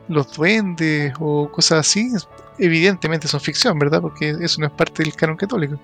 los 0.09 0.33
duendes 0.35 1.13
o 1.19 1.51
cosas 1.51 1.81
así, 1.81 2.11
evidentemente 2.59 3.29
son 3.29 3.41
ficción, 3.41 3.79
¿verdad? 3.79 4.01
Porque 4.01 4.37
eso 4.41 4.61
no 4.61 4.67
es 4.67 4.73
parte 4.73 5.03
del 5.03 5.15
canon 5.15 5.37
católico. 5.37 5.79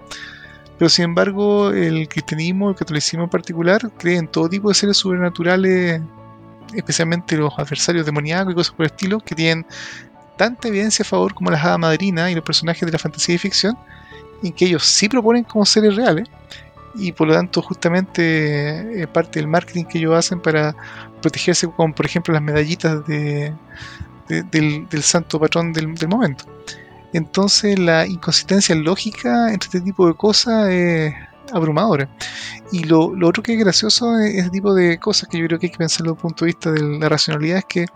Pero 0.78 0.88
sin 0.88 1.06
embargo, 1.06 1.70
el 1.70 2.08
cristianismo, 2.08 2.70
el 2.70 2.76
catolicismo 2.76 3.24
en 3.24 3.30
particular, 3.30 3.90
cree 3.98 4.16
en 4.16 4.28
todo 4.28 4.48
tipo 4.48 4.68
de 4.68 4.74
seres 4.74 4.96
sobrenaturales, 4.96 6.00
especialmente 6.74 7.36
los 7.36 7.52
adversarios 7.58 8.06
demoníacos 8.06 8.52
y 8.52 8.56
cosas 8.56 8.74
por 8.74 8.86
el 8.86 8.92
estilo, 8.92 9.20
que 9.20 9.34
tienen 9.34 9.66
tanta 10.36 10.68
evidencia 10.68 11.02
a 11.02 11.06
favor 11.06 11.34
como 11.34 11.50
las 11.50 11.64
hadas 11.64 11.78
madrinas 11.78 12.30
y 12.30 12.34
los 12.34 12.44
personajes 12.44 12.86
de 12.86 12.92
la 12.92 12.98
fantasía 12.98 13.34
y 13.34 13.38
ficción, 13.38 13.76
en 14.42 14.52
que 14.52 14.66
ellos 14.66 14.84
sí 14.84 15.08
proponen 15.08 15.44
como 15.44 15.64
seres 15.64 15.96
reales, 15.96 16.28
y 16.94 17.12
por 17.12 17.28
lo 17.28 17.34
tanto 17.34 17.62
justamente 17.62 19.02
eh, 19.02 19.06
parte 19.06 19.38
del 19.38 19.48
marketing 19.48 19.84
que 19.84 19.98
ellos 19.98 20.14
hacen 20.14 20.40
para 20.40 20.74
protegerse 21.20 21.68
como 21.68 21.94
por 21.94 22.04
ejemplo 22.06 22.34
las 22.34 22.42
medallitas 22.42 23.06
de, 23.06 23.54
del, 24.28 25.02
santo 25.02 25.40
patrón 25.40 25.72
del, 25.72 26.08
momento. 26.08 26.44
Entonces 27.12 27.78
la 27.78 28.06
inconsistencia 28.06 28.74
lógica 28.74 29.52
entre 29.52 29.68
este 29.68 29.80
tipo 29.80 30.06
de 30.06 30.14
cosas 30.14 30.68
es 30.68 31.14
abrumadora. 31.52 32.08
Y 32.70 32.84
lo, 32.84 33.12
otro 33.26 33.42
que 33.42 33.54
es 33.54 33.58
gracioso 33.58 34.18
es 34.18 34.34
este 34.36 34.50
tipo 34.50 34.74
de 34.74 34.98
cosas 34.98 35.28
que 35.28 35.38
yo 35.38 35.46
creo 35.46 35.58
que 35.58 35.66
hay 35.66 35.72
que 35.72 35.78
pensar 35.78 36.04
desde 36.04 36.14
el 36.14 36.20
punto 36.20 36.44
de 36.44 36.50
vista 36.50 36.70
de 36.70 36.82
la 36.98 37.08
racionalidad 37.08 37.58
es 37.58 37.64
que 37.64 37.86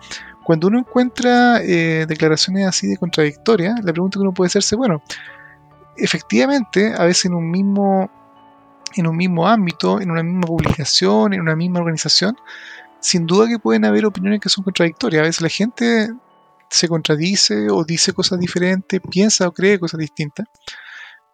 cuando 0.45 0.69
uno 0.69 0.79
encuentra 0.79 1.61
eh, 1.63 2.07
declaraciones 2.07 2.67
así 2.67 2.87
de 2.87 2.97
contradictorias, 2.97 3.83
la 3.83 3.93
pregunta 3.93 4.19
que 4.19 4.23
uno 4.23 4.33
puede 4.33 4.47
hacerse, 4.47 4.77
bueno, 4.77 5.03
efectivamente, 5.97 6.93
a 6.97 7.05
veces 7.05 7.27
en 7.27 7.35
un 7.35 7.51
mismo 7.51 8.11
en 8.95 9.07
un 9.07 9.17
mismo 9.17 9.47
ámbito, 9.47 10.01
en 10.01 10.11
una 10.11 10.23
misma 10.23 10.47
publicación, 10.47 11.35
en 11.35 11.41
una 11.41 11.55
misma 11.55 11.81
organización, 11.81 12.37
sin 13.01 13.27
duda 13.27 13.47
que 13.47 13.59
pueden 13.59 13.85
haber 13.85 14.07
opiniones 14.07 14.41
que 14.41 14.49
son 14.49 14.65
contradictorias. 14.65 15.21
A 15.21 15.27
veces 15.27 15.43
la 15.43 15.49
gente 15.49 16.09
se 16.69 16.89
contradice 16.89 17.69
o 17.71 17.85
dice 17.85 18.13
cosas 18.13 18.39
diferentes, 18.39 19.01
piensa 19.11 19.49
o 19.49 19.53
cree 19.53 19.79
cosas 19.79 20.01
distintas. 20.01 20.47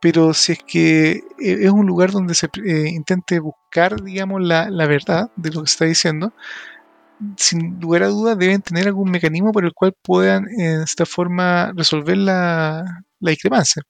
Pero 0.03 0.35
si 0.35 0.53
es 0.53 0.59
que 0.67 1.11
eh, 1.13 1.23
es 1.39 1.71
un 1.71 1.87
lugar 1.87 2.11
donde 2.11 2.35
se 2.35 2.49
eh, 2.65 2.89
intente 2.89 3.39
buscar, 3.39 4.03
digamos, 4.03 4.43
la, 4.43 4.67
verdad 4.89 5.31
de 5.37 5.51
lo 5.51 5.63
que 5.63 5.69
se 5.69 5.75
está 5.75 5.85
diciendo, 5.85 6.35
sin 7.37 7.79
lugar 7.81 8.03
a 8.03 8.09
dudas 8.09 8.37
deben 8.37 8.63
tener 8.63 8.89
algún 8.89 9.13
mecanismo 9.13 9.53
por 9.53 9.65
el 9.65 9.73
cual 9.73 9.95
puedan, 10.03 10.49
en 10.59 10.83
esta 10.83 11.07
forma, 11.07 11.73
resolver 11.77 12.17
la, 12.17 13.05
la 13.21 13.31
discrepancia 13.31 13.83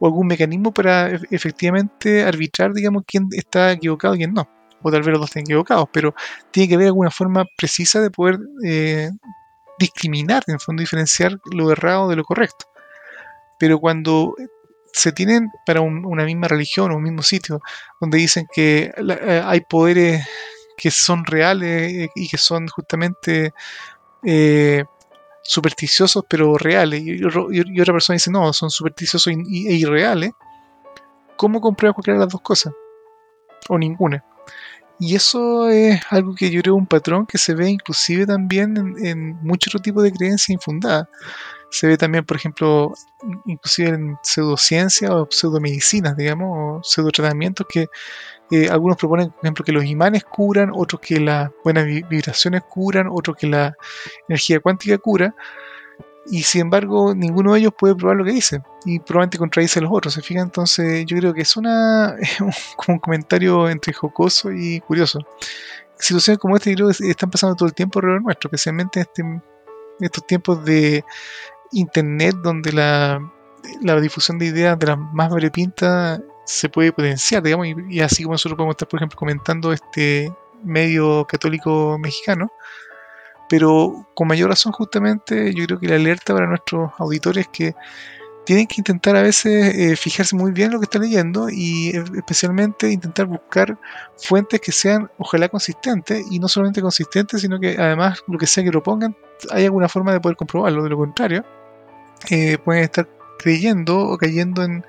o 0.00 0.06
algún 0.06 0.26
mecanismo 0.26 0.72
para 0.72 1.08
efectivamente 1.30 2.24
arbitrar, 2.24 2.72
digamos, 2.74 3.04
quién 3.06 3.28
está 3.30 3.72
equivocado 3.72 4.16
y 4.16 4.18
quién 4.18 4.34
no. 4.34 4.48
O 4.82 4.90
tal 4.90 5.02
vez 5.02 5.12
los 5.12 5.20
dos 5.20 5.30
estén 5.30 5.42
equivocados, 5.42 5.88
pero 5.92 6.14
tiene 6.50 6.68
que 6.68 6.74
haber 6.74 6.88
alguna 6.88 7.12
forma 7.12 7.44
precisa 7.56 8.00
de 8.00 8.10
poder 8.10 8.40
eh, 8.64 9.08
discriminar, 9.78 10.42
en 10.48 10.54
el 10.54 10.60
fondo 10.60 10.80
diferenciar 10.80 11.38
lo 11.52 11.70
errado 11.70 12.08
de 12.08 12.16
lo 12.16 12.24
correcto. 12.24 12.66
Pero 13.58 13.78
cuando 13.78 14.34
se 14.94 15.10
tienen 15.10 15.50
para 15.66 15.80
una 15.80 16.24
misma 16.24 16.46
religión 16.46 16.92
o 16.92 16.96
un 16.96 17.02
mismo 17.02 17.22
sitio, 17.22 17.60
donde 18.00 18.18
dicen 18.18 18.46
que 18.52 18.92
eh, 18.96 19.42
hay 19.44 19.60
poderes 19.62 20.24
que 20.76 20.92
son 20.92 21.24
reales 21.24 21.92
eh, 21.92 22.08
y 22.14 22.28
que 22.28 22.38
son 22.38 22.68
justamente 22.68 23.52
supersticiosos 25.42 26.24
pero 26.26 26.56
reales 26.56 27.02
y, 27.04 27.22
otra 27.24 27.92
persona 27.92 28.14
dice 28.14 28.30
no, 28.30 28.52
son 28.52 28.70
supersticiosos 28.70 29.26
e 29.26 29.34
irreales, 29.74 30.30
¿cómo 31.36 31.60
comprueba 31.60 31.92
cualquiera 31.92 32.20
de 32.20 32.24
las 32.26 32.32
dos 32.32 32.40
cosas? 32.40 32.72
O 33.68 33.76
ninguna. 33.76 34.24
Y 35.00 35.16
eso 35.16 35.68
es 35.70 36.00
algo 36.10 36.36
que 36.36 36.50
yo 36.52 36.62
creo 36.62 36.76
un 36.76 36.86
patrón 36.86 37.26
que 37.26 37.36
se 37.36 37.54
ve 37.54 37.68
inclusive 37.68 38.26
también 38.26 38.76
en, 38.76 39.04
en 39.04 39.36
muchos 39.42 39.72
otros 39.72 39.82
tipos 39.82 40.04
de 40.04 40.12
creencias 40.12 40.50
infundadas. 40.50 41.08
Se 41.74 41.88
ve 41.88 41.96
también, 41.96 42.24
por 42.24 42.36
ejemplo, 42.36 42.94
inclusive 43.46 43.88
en 43.88 44.16
pseudociencia 44.22 45.12
o 45.12 45.26
pseudomedicinas, 45.28 46.16
digamos, 46.16 46.48
o 46.56 46.80
pseudotratamientos 46.84 47.66
que 47.68 47.88
eh, 48.52 48.68
algunos 48.70 48.96
proponen, 48.96 49.30
por 49.30 49.40
ejemplo, 49.40 49.64
que 49.64 49.72
los 49.72 49.84
imanes 49.84 50.22
curan, 50.22 50.70
otros 50.72 51.00
que 51.00 51.18
las 51.18 51.50
buenas 51.64 51.84
vibraciones 51.84 52.62
curan, 52.70 53.08
otros 53.10 53.36
que 53.36 53.48
la 53.48 53.74
energía 54.28 54.60
cuántica 54.60 54.98
cura. 54.98 55.34
Y 56.26 56.44
sin 56.44 56.60
embargo, 56.60 57.12
ninguno 57.12 57.54
de 57.54 57.58
ellos 57.58 57.72
puede 57.76 57.96
probar 57.96 58.18
lo 58.18 58.24
que 58.24 58.30
dice. 58.30 58.62
Y 58.84 59.00
probablemente 59.00 59.38
contradice 59.38 59.80
a 59.80 59.82
los 59.82 59.90
otros. 59.92 60.14
¿Se 60.14 60.22
fijan? 60.22 60.44
Entonces, 60.44 61.04
yo 61.06 61.16
creo 61.16 61.34
que 61.34 61.42
es 61.42 61.56
una 61.56 62.14
como 62.76 62.94
un 62.94 63.00
comentario 63.00 63.68
entre 63.68 63.92
jocoso 63.92 64.52
y 64.52 64.78
curioso. 64.78 65.18
Situaciones 65.98 66.38
como 66.38 66.54
esta, 66.54 66.72
creo 66.72 66.88
que 66.88 67.10
están 67.10 67.32
pasando 67.32 67.56
todo 67.56 67.66
el 67.66 67.74
tiempo 67.74 67.98
alrededor 67.98 68.22
nuestro, 68.22 68.46
especialmente 68.46 69.00
en, 69.00 69.06
este, 69.06 69.42
estos 70.00 70.26
tiempos 70.26 70.64
de 70.64 71.04
internet, 71.74 72.36
donde 72.42 72.72
la, 72.72 73.20
la 73.82 74.00
difusión 74.00 74.38
de 74.38 74.46
ideas 74.46 74.78
de 74.78 74.86
las 74.86 74.98
más 74.98 75.30
variopintas 75.30 76.20
se 76.44 76.68
puede 76.68 76.92
potenciar, 76.92 77.42
digamos, 77.42 77.66
y, 77.88 78.00
así 78.00 78.22
como 78.22 78.34
nosotros 78.34 78.56
podemos 78.56 78.74
estar, 78.74 78.88
por 78.88 78.98
ejemplo, 78.98 79.18
comentando 79.18 79.72
este 79.72 80.32
medio 80.62 81.26
católico 81.26 81.98
mexicano, 81.98 82.50
pero 83.48 84.06
con 84.14 84.28
mayor 84.28 84.48
razón 84.50 84.72
justamente 84.72 85.52
yo 85.54 85.66
creo 85.66 85.78
que 85.78 85.88
la 85.88 85.96
alerta 85.96 86.34
para 86.34 86.46
nuestros 86.46 86.90
auditores 86.98 87.46
es 87.46 87.48
que 87.52 87.74
tienen 88.44 88.66
que 88.66 88.76
intentar 88.78 89.16
a 89.16 89.22
veces 89.22 89.74
eh, 89.74 89.96
fijarse 89.96 90.36
muy 90.36 90.52
bien 90.52 90.66
en 90.66 90.74
lo 90.74 90.80
que 90.80 90.84
están 90.84 91.02
leyendo 91.02 91.48
y 91.50 91.90
eh, 91.90 92.04
especialmente 92.14 92.90
intentar 92.90 93.26
buscar 93.26 93.78
fuentes 94.16 94.60
que 94.60 94.72
sean 94.72 95.10
ojalá 95.18 95.48
consistentes 95.48 96.24
y 96.30 96.38
no 96.38 96.48
solamente 96.48 96.82
consistentes, 96.82 97.40
sino 97.40 97.58
que 97.58 97.76
además 97.78 98.22
lo 98.26 98.38
que 98.38 98.46
sea 98.46 98.62
que 98.62 98.70
lo 98.70 98.82
pongan, 98.82 99.16
hay 99.50 99.64
alguna 99.64 99.88
forma 99.88 100.12
de 100.12 100.20
poder 100.20 100.36
comprobarlo, 100.36 100.82
de 100.82 100.90
lo 100.90 100.98
contrario, 100.98 101.44
eh, 102.30 102.58
pueden 102.58 102.84
estar 102.84 103.08
creyendo 103.38 103.98
o 103.98 104.18
cayendo 104.18 104.62
en, 104.62 104.84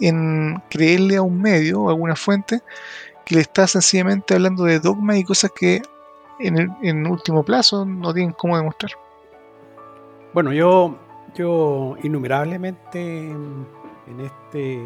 en 0.00 0.62
creerle 0.70 1.16
a 1.16 1.22
un 1.22 1.40
medio 1.40 1.82
o 1.82 1.88
a 1.88 1.92
alguna 1.92 2.16
fuente 2.16 2.60
que 3.24 3.34
le 3.34 3.40
está 3.40 3.66
sencillamente 3.66 4.34
hablando 4.34 4.64
de 4.64 4.78
dogma 4.78 5.16
y 5.16 5.24
cosas 5.24 5.50
que 5.54 5.82
en, 6.38 6.58
el, 6.58 6.70
en 6.82 7.06
último 7.06 7.42
plazo 7.44 7.84
no 7.84 8.12
tienen 8.14 8.34
cómo 8.34 8.56
demostrar. 8.56 8.92
Bueno, 10.32 10.52
yo, 10.52 10.96
yo 11.34 11.96
innumerablemente 12.02 13.00
en 13.30 14.20
este 14.20 14.80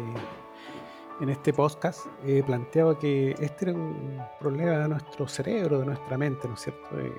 en 1.21 1.29
este 1.29 1.53
podcast 1.53 2.07
he 2.25 2.41
planteado 2.41 2.97
que 2.97 3.35
este 3.39 3.69
era 3.69 3.73
un 3.73 4.19
problema 4.39 4.71
de 4.71 4.89
nuestro 4.89 5.27
cerebro, 5.27 5.79
de 5.79 5.85
nuestra 5.85 6.17
mente, 6.17 6.47
¿no 6.47 6.55
es 6.55 6.61
cierto? 6.61 6.99
Eh, 6.99 7.13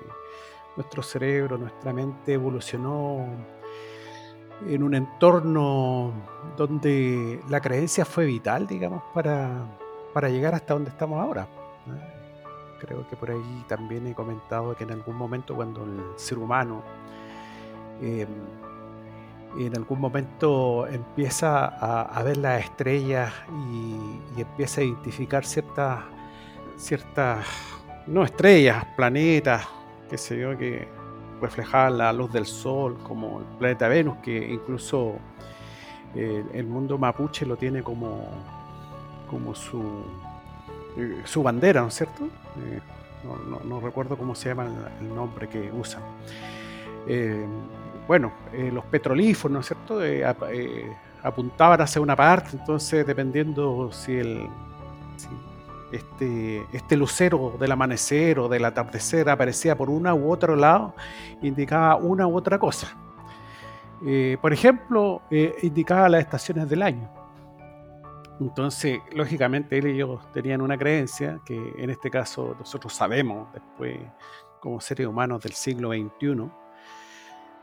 nuestro 0.75 1.01
cerebro, 1.01 1.57
nuestra 1.57 1.93
mente 1.93 2.33
evolucionó 2.33 3.25
en 4.67 4.83
un 4.83 4.95
entorno 4.95 6.11
donde 6.57 7.41
la 7.49 7.59
creencia 7.61 8.05
fue 8.05 8.25
vital, 8.25 8.67
digamos, 8.67 9.03
para, 9.13 9.65
para 10.13 10.29
llegar 10.29 10.53
hasta 10.55 10.73
donde 10.73 10.89
estamos 10.89 11.19
ahora. 11.19 11.47
Creo 12.79 13.07
que 13.07 13.15
por 13.15 13.31
ahí 13.31 13.65
también 13.67 14.05
he 14.07 14.13
comentado 14.13 14.75
que 14.75 14.83
en 14.83 14.91
algún 14.91 15.15
momento 15.15 15.55
cuando 15.55 15.83
el 15.83 16.01
ser 16.17 16.37
humano 16.37 16.83
eh, 18.01 18.27
en 19.57 19.77
algún 19.77 19.99
momento 19.99 20.87
empieza 20.87 21.65
a, 21.65 22.23
ver 22.23 22.37
las 22.37 22.63
estrellas 22.63 23.31
y, 23.71 24.41
empieza 24.41 24.81
a 24.81 24.83
identificar 24.83 25.45
ciertas, 25.45 25.99
ciertas, 26.75 27.45
no 28.07 28.23
estrellas, 28.23 28.83
planetas, 28.95 29.67
qué 30.09 30.17
sé 30.17 30.39
yo, 30.39 30.57
que 30.57 30.87
reflejaban 31.41 31.97
la 31.97 32.13
luz 32.13 32.31
del 32.31 32.45
sol, 32.45 32.97
como 33.03 33.39
el 33.39 33.45
planeta 33.57 33.87
Venus, 33.87 34.17
que 34.17 34.53
incluso 34.53 35.15
eh, 36.15 36.43
el 36.53 36.65
mundo 36.67 36.97
mapuche 36.97 37.45
lo 37.45 37.57
tiene 37.57 37.81
como, 37.81 38.27
como 39.29 39.55
su, 39.55 40.03
eh, 40.97 41.21
su 41.25 41.43
bandera, 41.43 41.81
¿no 41.81 41.87
es 41.87 41.95
cierto? 41.95 42.25
Eh, 42.25 42.79
no, 43.65 43.79
recuerdo 43.79 44.17
cómo 44.17 44.35
se 44.35 44.49
llama 44.49 44.67
el, 44.99 45.15
nombre 45.15 45.47
que 45.47 45.71
usan 45.71 46.01
bueno, 48.05 48.33
los 48.73 48.83
petrolíferos, 48.85 49.51
¿no 49.51 49.59
es 49.61 49.67
cierto?, 49.67 49.99
apuntaban 51.21 51.79
hacia 51.79 52.01
una 52.01 52.17
parte, 52.17 52.57
entonces 52.57 53.07
dependiendo 53.07 53.89
si 53.93 54.17
el 54.17 54.49
este, 55.93 56.65
este 56.73 56.97
lucero 56.97 57.55
del 57.59 57.71
amanecer 57.71 58.39
o 58.39 58.49
del 58.49 58.65
atardecer 58.65 59.29
aparecía 59.29 59.77
por 59.77 59.89
una 59.89 60.13
u 60.13 60.31
otro 60.31 60.55
lado, 60.55 60.95
indicaba 61.41 61.95
una 61.95 62.27
u 62.27 62.35
otra 62.35 62.59
cosa. 62.59 62.97
por 64.41 64.51
ejemplo, 64.51 65.21
indicaba 65.61 66.09
las 66.09 66.21
estaciones 66.21 66.67
del 66.67 66.81
año. 66.81 67.09
Entonces, 68.39 68.99
lógicamente, 69.13 69.77
él 69.77 69.87
y 69.87 69.91
ellos 69.91 70.19
tenían 70.31 70.61
una 70.61 70.77
creencia 70.77 71.39
que 71.45 71.73
en 71.77 71.89
este 71.89 72.09
caso 72.09 72.55
nosotros 72.59 72.93
sabemos 72.93 73.47
después, 73.53 73.99
como 74.59 74.81
seres 74.81 75.07
humanos 75.07 75.41
del 75.41 75.53
siglo 75.53 75.91
XXI, 75.91 76.49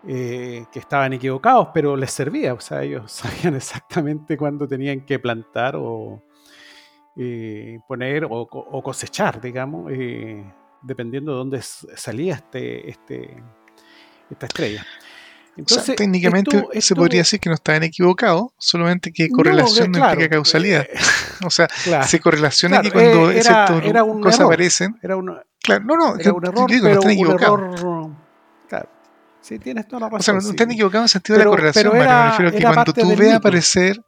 eh, 0.07 0.65
que 0.73 0.79
estaban 0.79 1.13
equivocados, 1.13 1.69
pero 1.75 1.97
les 1.97 2.11
servía, 2.11 2.55
o 2.55 2.61
sea, 2.61 2.83
ellos 2.83 3.11
sabían 3.13 3.57
exactamente 3.57 4.37
cuándo 4.37 4.67
tenían 4.67 5.03
que 5.03 5.19
plantar 5.19 5.77
o 5.77 6.23
eh, 7.23 7.81
poner 7.87 8.27
o, 8.31 8.83
cosechar, 8.83 9.43
digamos, 9.43 9.93
eh, 9.93 10.43
dependiendo 10.81 11.33
de 11.33 11.37
dónde 11.37 11.61
salía 11.61 12.37
este, 12.37 12.89
este, 12.89 13.37
esta 14.31 14.47
estrella. 14.47 14.87
Entonces, 15.55 15.97
técnicamente 15.97 16.67
se 16.81 16.95
podría 16.95 17.21
decir 17.21 17.39
que 17.39 17.50
no 17.50 17.57
estaban 17.57 17.83
equivocados, 17.83 18.53
solamente 18.57 19.12
que 19.12 19.29
correlación 19.29 19.93
no, 19.93 19.99
implica 19.99 20.31
causalidad. 20.31 20.87
o 21.45 21.50
sea, 21.50 21.69
se 22.07 22.21
correlaciona 22.21 22.81
que 22.81 22.91
cuando 22.91 23.31
era, 23.31 23.67
cosas 24.23 24.41
aparecen. 24.41 24.97
Era 25.03 25.17
claro, 25.63 25.85
no, 25.85 25.97
no, 25.97 26.17
era 26.19 26.33
un 26.33 26.47
error, 26.47 26.71
digo, 26.71 26.87
pero 26.87 27.02
error, 27.02 28.11
claro, 28.67 28.89
Sí, 29.43 29.59
tienes 29.59 29.87
toda 29.87 30.00
la 30.00 30.06
razón. 30.06 30.21
O 30.21 30.41
sea, 30.41 30.49
no 30.49 30.52
están 30.52 30.71
equivocados 30.71 31.02
en 31.02 31.04
el 31.04 31.09
sentido 31.11 31.39
de 31.39 31.45
la 31.45 31.50
correlación, 31.50 31.91
pero 31.93 32.02
me 32.02 32.30
refiero 32.30 32.49
a 32.49 32.52
que 32.52 32.63
cuando 32.63 32.93
tú 32.95 33.17
ves 33.17 33.35
aparecer, 33.35 34.00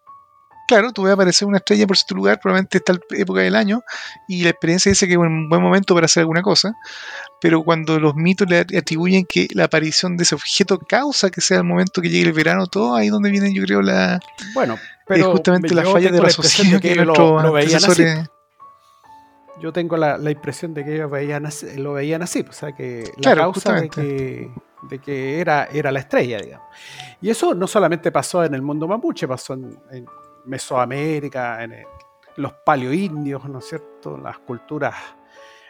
claro, 0.69 0.93
tú 0.93 1.03
ves 1.03 1.13
aparecer 1.13 1.47
una 1.47 1.59
estrella 1.59 1.87
por 1.87 1.97
cierto 1.97 2.15
lugar, 2.15 2.41
probablemente 2.41 2.79
esta 2.79 2.95
época 3.11 3.41
del 3.41 3.57
año, 3.57 3.83
y 4.29 4.43
la 4.43 4.51
experiencia 4.51 4.91
dice 4.91 5.07
que 5.07 5.13
es 5.13 5.19
un 5.19 5.49
buen 5.49 5.63
momento 5.63 5.95
para 5.95 6.07
hacer 6.07 6.23
alguna 6.23 6.43
cosa, 6.43 6.75
pero 7.41 7.63
cuando 7.63 7.99
los 7.99 8.15
mitos 8.15 8.49
le 8.49 8.61
atribuyen 8.61 9.25
que 9.29 9.49
la 9.55 9.65
aparición 9.65 10.17
de 10.17 10.25
ese 10.25 10.35
objeto 10.35 10.79
causa 10.79 11.31
que 11.31 11.41
sea 11.41 11.59
el 11.59 11.65
momento 11.65 12.01
que 12.01 12.09
llegue 12.09 12.29
el 12.29 12.33
verano, 12.33 12.67
todo 12.67 12.95
ahí 12.95 13.09
donde 13.09 13.31
viene, 13.31 13.53
yo 13.55 13.63
creo, 13.63 13.83
la. 13.83 14.21
Bueno, 14.55 14.79
pero. 15.07 15.33
justamente 15.33 15.75
la 15.75 15.85
falla 15.85 16.11
de 16.11 16.21
la 16.21 16.31
sociedad 16.31 16.81
que, 16.81 16.95
que 16.95 17.05
nuestros 17.05 17.45
antecesores 17.45 18.29
yo 19.61 19.73
tengo 19.73 19.97
la, 19.97 20.19
impresión 20.31 20.75
de 20.75 20.85
que 20.85 20.97
ellos 20.97 21.11
veían 21.11 21.49
lo 21.77 21.93
veían 21.93 22.23
así, 22.23 22.45
o 22.49 22.53
sea 22.53 22.73
que 22.73 23.13
la 23.19 23.37
causa 23.37 23.75
de 23.75 23.89
que 23.89 24.51
de 24.91 24.99
que 24.99 25.41
era, 25.41 25.69
era 25.73 25.93
la 25.93 26.01
estrella, 26.01 26.39
digamos. 26.41 26.67
Y 27.21 27.31
eso 27.31 27.55
no 27.55 27.69
solamente 27.69 28.11
pasó 28.11 28.45
en 28.45 28.55
el 28.55 28.63
mundo 28.63 28.89
mapuche, 28.89 29.29
pasó 29.29 29.55
en, 29.55 30.07
Mesoamérica, 30.45 31.63
en, 31.63 31.85
los 32.37 32.53
paleoindios, 32.53 33.45
¿no 33.49 33.59
es 33.59 33.67
cierto? 33.67 34.17
Las 34.17 34.39
culturas, 34.39 34.95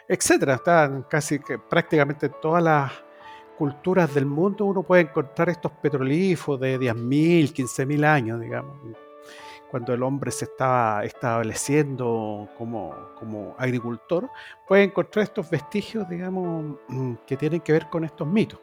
etcétera. 0.07 0.55
Están 0.55 1.03
casi 1.03 1.39
que 1.39 1.59
prácticamente 1.59 2.29
todas 2.29 2.63
las 2.63 2.91
culturas 3.57 4.13
del 4.13 4.25
mundo 4.25 4.65
uno 4.65 4.83
puede 4.83 5.03
encontrar 5.03 5.49
estos 5.49 5.71
petrolíferos 5.73 6.59
de 6.59 6.79
10.000, 6.79 7.53
15.000 7.53 8.05
años, 8.05 8.39
digamos, 8.39 8.77
cuando 9.69 9.93
el 9.93 10.03
hombre 10.03 10.31
se 10.31 10.45
estaba 10.45 11.03
estableciendo 11.03 12.47
como, 12.57 12.93
como 13.17 13.55
agricultor, 13.57 14.29
puede 14.67 14.83
encontrar 14.83 15.23
estos 15.23 15.49
vestigios, 15.49 16.07
digamos, 16.09 16.77
que 17.27 17.37
tienen 17.37 17.61
que 17.61 17.73
ver 17.73 17.89
con 17.89 18.03
estos 18.03 18.27
mitos. 18.27 18.59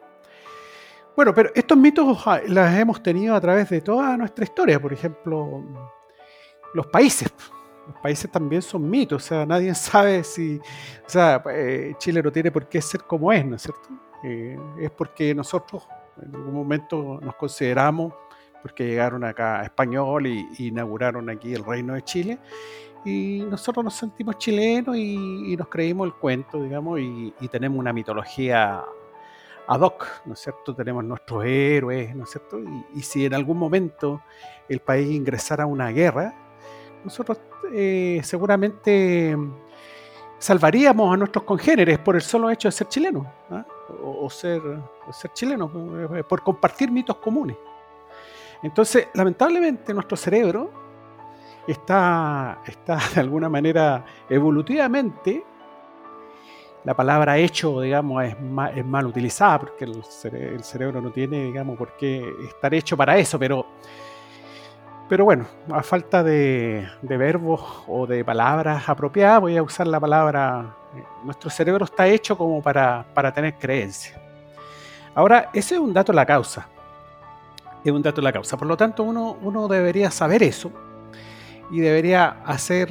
Bueno, 1.16 1.34
pero 1.34 1.50
estos 1.54 1.76
mitos 1.76 2.22
ah, 2.26 2.40
los 2.46 2.70
hemos 2.72 3.02
tenido 3.02 3.34
a 3.34 3.40
través 3.40 3.68
de 3.68 3.80
toda 3.80 4.16
nuestra 4.16 4.44
historia. 4.44 4.80
Por 4.80 4.92
ejemplo, 4.92 5.62
los 6.74 6.86
países. 6.86 7.32
Los 7.86 7.96
países 8.00 8.30
también 8.30 8.62
son 8.62 8.88
mitos. 8.88 9.24
O 9.24 9.26
sea, 9.26 9.46
nadie 9.46 9.74
sabe 9.74 10.24
si. 10.24 10.58
O 11.06 11.08
sea, 11.08 11.42
eh, 11.52 11.94
Chile 11.98 12.22
no 12.22 12.30
tiene 12.30 12.50
por 12.50 12.68
qué 12.68 12.80
ser 12.80 13.02
como 13.04 13.32
es, 13.32 13.44
¿no 13.44 13.56
es 13.56 13.62
cierto? 13.62 13.88
Eh, 14.22 14.58
es 14.78 14.90
porque 14.90 15.34
nosotros 15.34 15.86
en 16.22 16.34
algún 16.34 16.54
momento 16.54 17.18
nos 17.22 17.34
consideramos, 17.36 18.12
porque 18.62 18.86
llegaron 18.86 19.24
acá 19.24 19.62
español 19.62 20.26
y, 20.26 20.46
inauguraron 20.58 21.30
aquí 21.30 21.54
el 21.54 21.64
reino 21.64 21.94
de 21.94 22.02
Chile. 22.02 22.38
Y 23.04 23.42
nosotros 23.48 23.82
nos 23.82 23.94
sentimos 23.94 24.36
chilenos 24.36 24.96
y, 24.96 25.56
nos 25.56 25.68
creímos 25.68 26.06
el 26.06 26.14
cuento, 26.14 26.62
digamos, 26.62 27.00
y 27.00 27.48
tenemos 27.50 27.78
una 27.78 27.94
mitología 27.94 28.84
ad 29.70 29.82
hoc, 29.82 30.04
¿no 30.24 30.34
es 30.34 30.40
cierto? 30.40 30.74
Tenemos 30.74 31.04
nuestros 31.04 31.44
héroes, 31.44 32.14
¿no 32.16 32.24
es 32.24 32.30
cierto? 32.30 32.58
Y, 32.92 33.02
si 33.02 33.24
en 33.24 33.34
algún 33.34 33.56
momento 33.56 34.20
el 34.68 34.80
país 34.80 35.08
ingresara 35.12 35.62
a 35.62 35.66
una 35.66 35.90
guerra, 35.90 36.34
nosotros 37.04 37.38
eh, 37.72 38.20
seguramente 38.22 39.36
salvaríamos 40.38 41.12
a 41.12 41.16
nuestros 41.16 41.44
congéneres 41.44 41.98
por 41.98 42.14
el 42.16 42.22
solo 42.22 42.50
hecho 42.50 42.68
de 42.68 42.72
ser 42.72 42.88
chilenos, 42.88 43.26
¿ah? 43.50 43.64
o, 44.02 44.28
ser, 44.30 44.62
ser 45.12 45.32
chilenos, 45.32 45.70
eh, 46.14 46.24
por 46.24 46.42
compartir 46.42 46.90
mitos 46.90 47.16
comunes. 47.16 47.56
Entonces, 48.62 49.08
lamentablemente, 49.14 49.92
nuestro 49.94 50.16
cerebro 50.16 50.70
está, 51.66 52.62
está 52.66 52.98
de 53.14 53.20
alguna 53.20 53.48
manera 53.48 54.04
evolutivamente 54.28 55.44
la 56.84 56.94
palabra 56.94 57.36
hecho, 57.36 57.80
digamos, 57.80 58.24
es 58.24 58.40
mal, 58.40 59.06
utilizada 59.06 59.58
porque 59.58 59.84
el, 59.84 60.64
cerebro 60.64 61.00
no 61.00 61.10
tiene, 61.10 61.44
digamos, 61.44 61.76
por 61.76 61.96
qué 61.96 62.24
estar 62.46 62.72
hecho 62.72 62.96
para 62.96 63.18
eso, 63.18 63.38
pero, 63.38 63.66
pero 65.10 65.24
bueno, 65.24 65.44
a 65.72 65.82
falta 65.82 66.22
de, 66.22 66.88
verbos 67.02 67.82
o 67.88 68.06
de 68.06 68.24
palabras 68.24 68.88
apropiadas, 68.88 69.40
voy 69.40 69.56
a 69.56 69.62
usar 69.64 69.88
la 69.88 69.98
palabra, 69.98 70.76
eh, 70.96 71.02
nuestro 71.24 71.50
cerebro 71.50 71.84
está 71.84 72.06
hecho 72.06 72.38
como 72.38 72.62
para, 72.62 73.04
para 73.12 73.34
tener 73.34 73.54
creencia. 73.54 74.22
Ahora, 75.12 75.50
ese 75.52 75.74
es 75.74 75.80
un 75.80 75.92
dato 75.92 76.12
de 76.12 76.16
la 76.16 76.24
causa, 76.24 76.68
es 77.84 77.90
un 77.90 78.02
dato 78.02 78.20
de 78.20 78.24
la 78.24 78.32
causa, 78.32 78.56
por 78.56 78.68
lo 78.68 78.76
tanto 78.76 79.02
uno, 79.02 79.36
uno 79.42 79.66
debería 79.66 80.12
saber 80.12 80.44
eso 80.44 80.70
y 81.72 81.80
debería 81.80 82.36
hacer, 82.46 82.88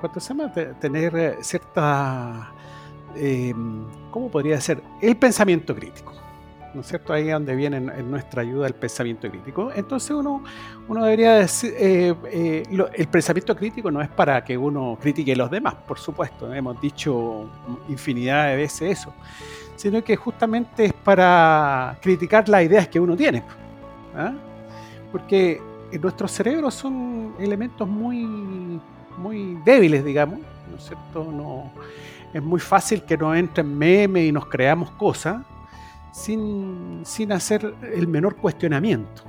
¿cuánto 0.00 0.18
se 0.18 0.34
llama? 0.34 0.52
Tener 0.52 1.36
cierta 1.40 2.50
eh, 3.14 3.54
¿cómo 4.10 4.28
podría 4.28 4.60
ser? 4.60 4.82
El 5.00 5.16
pensamiento 5.16 5.72
crítico. 5.76 6.12
¿No 6.72 6.82
es 6.82 6.86
cierto? 6.86 7.12
Ahí 7.12 7.26
es 7.26 7.32
donde 7.32 7.56
viene 7.56 7.78
en 7.78 8.10
nuestra 8.10 8.42
ayuda 8.42 8.68
el 8.68 8.74
pensamiento 8.74 9.28
crítico. 9.28 9.72
Entonces 9.74 10.12
uno, 10.12 10.44
uno 10.86 11.04
debería 11.04 11.34
decir, 11.34 11.74
eh, 11.76 12.14
eh, 12.30 12.62
el 12.94 13.08
pensamiento 13.08 13.56
crítico 13.56 13.90
no 13.90 14.00
es 14.00 14.08
para 14.08 14.44
que 14.44 14.56
uno 14.56 14.96
critique 15.00 15.32
a 15.32 15.36
los 15.36 15.50
demás, 15.50 15.74
por 15.74 15.98
supuesto, 15.98 16.52
hemos 16.54 16.80
dicho 16.80 17.50
infinidad 17.88 18.50
de 18.50 18.56
veces 18.56 18.98
eso, 18.98 19.12
sino 19.74 20.02
que 20.04 20.14
justamente 20.14 20.84
es 20.86 20.92
para 20.92 21.98
criticar 22.00 22.48
las 22.48 22.62
ideas 22.62 22.86
que 22.86 23.00
uno 23.00 23.16
tiene. 23.16 23.42
¿ah? 24.14 24.32
Porque 25.10 25.60
nuestros 26.00 26.30
cerebros 26.30 26.74
son 26.74 27.34
elementos 27.40 27.88
muy, 27.88 28.80
muy 29.18 29.58
débiles, 29.64 30.04
digamos, 30.04 30.38
¿no 30.70 30.76
es 30.76 30.84
cierto? 30.84 31.24
No, 31.24 31.72
es 32.32 32.40
muy 32.40 32.60
fácil 32.60 33.02
que 33.02 33.16
nos 33.16 33.36
entren 33.36 33.76
memes 33.76 34.28
y 34.28 34.30
nos 34.30 34.46
creamos 34.46 34.92
cosas 34.92 35.42
sin, 36.20 37.02
sin 37.04 37.32
hacer 37.32 37.74
el 37.94 38.06
menor 38.06 38.36
cuestionamiento. 38.36 39.22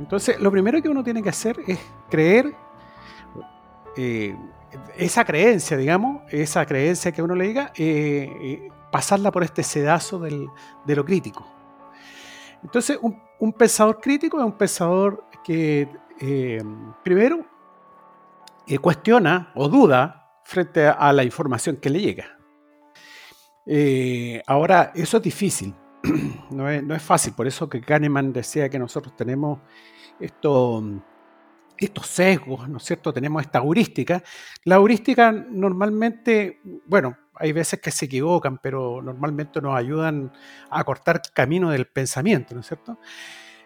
Entonces, 0.00 0.40
lo 0.40 0.50
primero 0.50 0.82
que 0.82 0.88
uno 0.88 1.04
tiene 1.04 1.22
que 1.22 1.28
hacer 1.28 1.56
es 1.66 1.78
creer 2.10 2.52
eh, 3.96 4.36
esa 4.96 5.24
creencia, 5.24 5.76
digamos, 5.76 6.22
esa 6.32 6.66
creencia 6.66 7.12
que 7.12 7.22
uno 7.22 7.36
le 7.36 7.46
diga, 7.46 7.72
eh, 7.76 8.28
eh, 8.40 8.68
pasarla 8.90 9.30
por 9.30 9.44
este 9.44 9.62
sedazo 9.62 10.18
de 10.18 10.96
lo 10.96 11.04
crítico. 11.04 11.46
Entonces, 12.62 12.98
un, 13.00 13.52
pensador 13.52 14.00
crítico 14.00 14.38
es 14.38 14.44
un 14.44 14.56
pensador 14.56 15.24
que 15.44 15.88
primero 17.02 17.44
cuestiona 18.80 19.52
o 19.54 19.68
duda 19.68 20.40
frente 20.44 20.86
a, 20.86 21.12
la 21.12 21.22
información 21.22 21.76
que 21.76 21.90
le 21.90 22.00
llega. 22.00 22.38
ahora, 24.46 24.92
eso 24.94 25.18
es 25.18 25.22
difícil, 25.22 25.74
no 26.50 26.68
es, 26.68 27.02
fácil, 27.02 27.32
por 27.34 27.46
eso 27.46 27.68
que 27.68 27.80
Kahneman 27.80 28.32
decía 28.32 28.68
que 28.68 28.78
nosotros 28.78 29.16
tenemos 29.16 29.60
esto, 30.20 30.82
estos 31.76 32.06
sesgos, 32.06 32.68
¿no 32.68 32.78
es 32.78 32.84
cierto? 32.84 33.12
Tenemos 33.12 33.42
esta 33.42 33.58
heurística. 33.58 34.22
La 34.64 34.76
heurística 34.76 35.32
normalmente, 35.32 36.60
bueno, 36.86 37.16
hay 37.34 37.52
veces 37.52 37.80
que 37.80 37.90
se 37.90 38.04
equivocan, 38.04 38.58
pero 38.58 39.02
normalmente 39.02 39.60
nos 39.60 39.76
ayudan 39.76 40.32
a 40.70 40.84
cortar 40.84 41.20
camino 41.32 41.70
del 41.70 41.86
pensamiento, 41.86 42.54
¿no 42.54 42.60
es 42.60 42.66
cierto? 42.66 42.98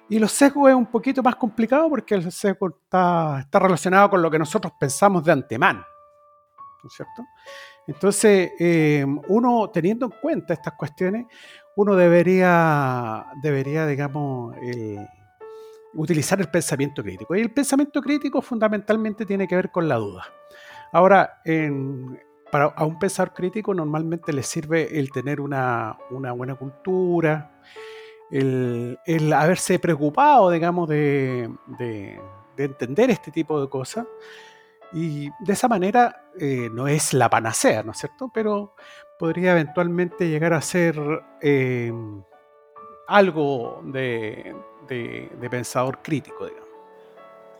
Y 0.08 0.18
los 0.18 0.32
sesgos 0.32 0.70
es 0.70 0.74
un 0.74 0.86
poquito 0.86 1.22
más 1.22 1.36
complicado 1.36 1.88
porque 1.90 2.14
el 2.14 2.32
sesgo 2.32 2.68
está, 2.68 3.40
está 3.40 3.58
relacionado 3.58 4.08
con 4.10 4.22
lo 4.22 4.30
que 4.30 4.38
nosotros 4.38 4.72
pensamos 4.80 5.22
de 5.24 5.32
antemano, 5.32 5.84
¿no 6.82 6.88
es 6.88 6.94
cierto? 6.94 7.24
Entonces, 7.86 8.52
eh, 8.58 9.04
uno 9.28 9.70
teniendo 9.70 10.06
en 10.06 10.12
cuenta 10.20 10.52
estas 10.52 10.74
cuestiones, 10.74 11.26
uno 11.78 11.94
debería, 11.94 13.26
debería 13.40 13.86
digamos, 13.86 14.56
utilizar 15.94 16.40
el 16.40 16.48
pensamiento 16.48 17.04
crítico. 17.04 17.36
Y 17.36 17.40
el 17.40 17.52
pensamiento 17.52 18.02
crítico 18.02 18.42
fundamentalmente 18.42 19.24
tiene 19.24 19.46
que 19.46 19.54
ver 19.54 19.70
con 19.70 19.86
la 19.86 19.94
duda. 19.94 20.24
Ahora, 20.90 21.40
para, 22.50 22.64
a 22.64 22.84
un 22.84 22.98
pensador 22.98 23.32
crítico 23.32 23.72
normalmente 23.74 24.32
le 24.32 24.42
sirve 24.42 24.98
el 24.98 25.12
tener 25.12 25.40
una, 25.40 25.96
buena 26.10 26.56
cultura, 26.56 27.60
el, 28.28 28.98
haberse 29.32 29.78
preocupado, 29.78 30.50
digamos, 30.50 30.88
de, 30.88 31.48
de, 31.78 32.20
entender 32.56 33.10
este 33.10 33.30
tipo 33.30 33.60
de 33.60 33.68
cosas. 33.68 34.04
Y 34.92 35.30
de 35.38 35.52
esa 35.52 35.68
manera 35.68 36.24
eh, 36.40 36.70
no 36.72 36.88
es 36.88 37.14
la 37.14 37.30
panacea, 37.30 37.84
¿no 37.84 37.92
es 37.92 37.98
cierto? 37.98 38.32
Pero 38.34 38.74
podría 39.18 39.52
eventualmente 39.52 40.28
llegar 40.28 40.52
a 40.52 40.62
ser 40.62 40.96
eh, 41.42 41.92
algo 43.08 43.82
de, 43.84 44.54
pensador 45.50 46.00
crítico, 46.02 46.46
digamos. 46.46 46.68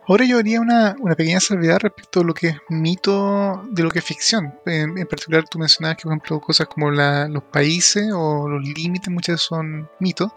Ahora 0.07 0.25
yo 0.25 0.39
haría 0.39 0.59
una, 0.59 0.95
pequeña 1.15 1.39
salvedad 1.39 1.77
respecto 1.81 2.21
a 2.21 2.23
lo 2.23 2.33
que 2.33 2.47
es 2.47 2.57
mito 2.69 3.63
de 3.69 3.83
lo 3.83 3.91
que 3.91 3.99
es 3.99 4.05
ficción. 4.05 4.55
En, 4.65 4.95
particular 5.05 5.43
tú 5.47 5.59
mencionabas 5.59 5.97
que, 5.97 6.03
por 6.03 6.13
ejemplo, 6.13 6.41
cosas 6.41 6.65
como 6.67 6.89
los 6.89 7.43
países 7.43 8.11
o 8.11 8.49
los 8.49 8.63
límites 8.63 9.09
muchas 9.09 9.35
veces 9.35 9.47
son 9.47 9.87
mitos. 9.99 10.31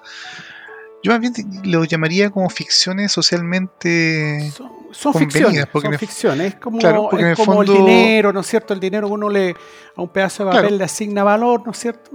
Yo 1.03 1.11
más 1.11 1.21
bien 1.21 1.33
lo 1.65 1.85
llamaría 1.85 2.31
como 2.31 2.49
ficciones 2.49 3.11
socialmente 3.11 4.53
son, 4.93 5.15
ficciones, 5.15 5.67
son 5.73 5.99
ficciones. 5.99 6.55
Es 6.55 6.55
como, 6.57 7.63
el, 7.63 7.69
dinero, 7.69 8.33
¿no 8.33 8.41
es 8.41 8.47
cierto? 8.47 8.75
El 8.75 8.81
dinero 8.81 9.09
uno 9.09 9.29
le 9.29 9.57
a 9.97 10.03
un 10.03 10.09
pedazo 10.09 10.45
de 10.45 10.53
papel 10.53 10.79
le 10.79 10.85
asigna 10.85 11.25
valor, 11.25 11.63
¿no 11.65 11.73
es 11.73 11.79
cierto? 11.79 12.11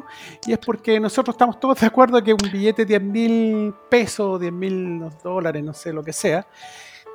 Y 0.45 0.54
es 0.54 0.60
porque 0.60 1.00
nosotros 1.00 1.34
estamos 1.34 1.60
todos 1.60 1.80
de 1.80 1.88
acuerdo 1.88 2.23
que 2.23 2.34
un 2.34 2.52
billete 2.52 2.86
de 2.86 3.00
10 3.00 3.02
mil 3.02 3.73
pesos, 3.89 4.39
10 4.39 4.54
mil 4.54 5.04
dólares, 5.23 5.63
no 5.63 5.73
sé 5.73 5.91
lo 5.91 6.04
que 6.04 6.13
sea, 6.13 6.47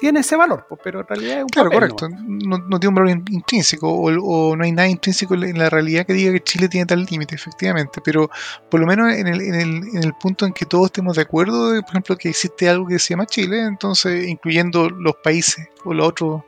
tiene 0.03 0.19
ese 0.19 0.35
valor, 0.35 0.67
pues, 0.69 0.81
pero 0.83 0.99
en 1.03 1.07
realidad 1.07 1.37
es 1.37 1.43
un 1.45 1.49
Claro, 1.49 1.71
correcto. 1.71 2.09
No, 2.09 2.81
tiene 2.81 2.89
un 2.89 2.95
valor 2.97 3.11
intrínseco 3.11 3.89
o, 3.89 4.57
no 4.57 4.65
hay 4.65 4.73
nada 4.73 4.89
intrínseco 4.89 5.35
en 5.35 5.57
la 5.57 5.71
realidad 5.71 6.05
que 6.05 6.13
diga 6.13 6.33
que 6.33 6.41
Chile 6.41 6.69
tiene 6.69 6.87
tal 6.87 7.07
límite, 7.09 7.37
efectivamente. 7.37 8.01
Pero 8.05 8.29
por 8.69 8.81
lo 8.81 8.87
menos 8.89 9.15
en 9.15 9.29
el, 9.29 9.41
en, 9.41 9.55
el, 9.55 9.71
en 9.95 10.03
el 10.03 10.13
punto 10.15 10.45
en 10.45 10.53
que 10.55 10.67
todos 10.67 10.87
estemos 10.87 11.15
de 11.15 11.23
acuerdo, 11.23 11.71
de, 11.71 11.83
por 11.83 11.91
ejemplo, 11.91 12.17
que 12.17 12.31
existe 12.31 12.69
algo 12.69 12.89
que 12.89 12.99
se 12.99 13.11
llama 13.11 13.27
Chile, 13.27 13.63
entonces 13.63 14.27
incluyendo 14.27 14.91
los 14.91 15.15
países 15.23 15.69
o 15.85 15.95
los 15.95 16.09
otros 16.09 16.43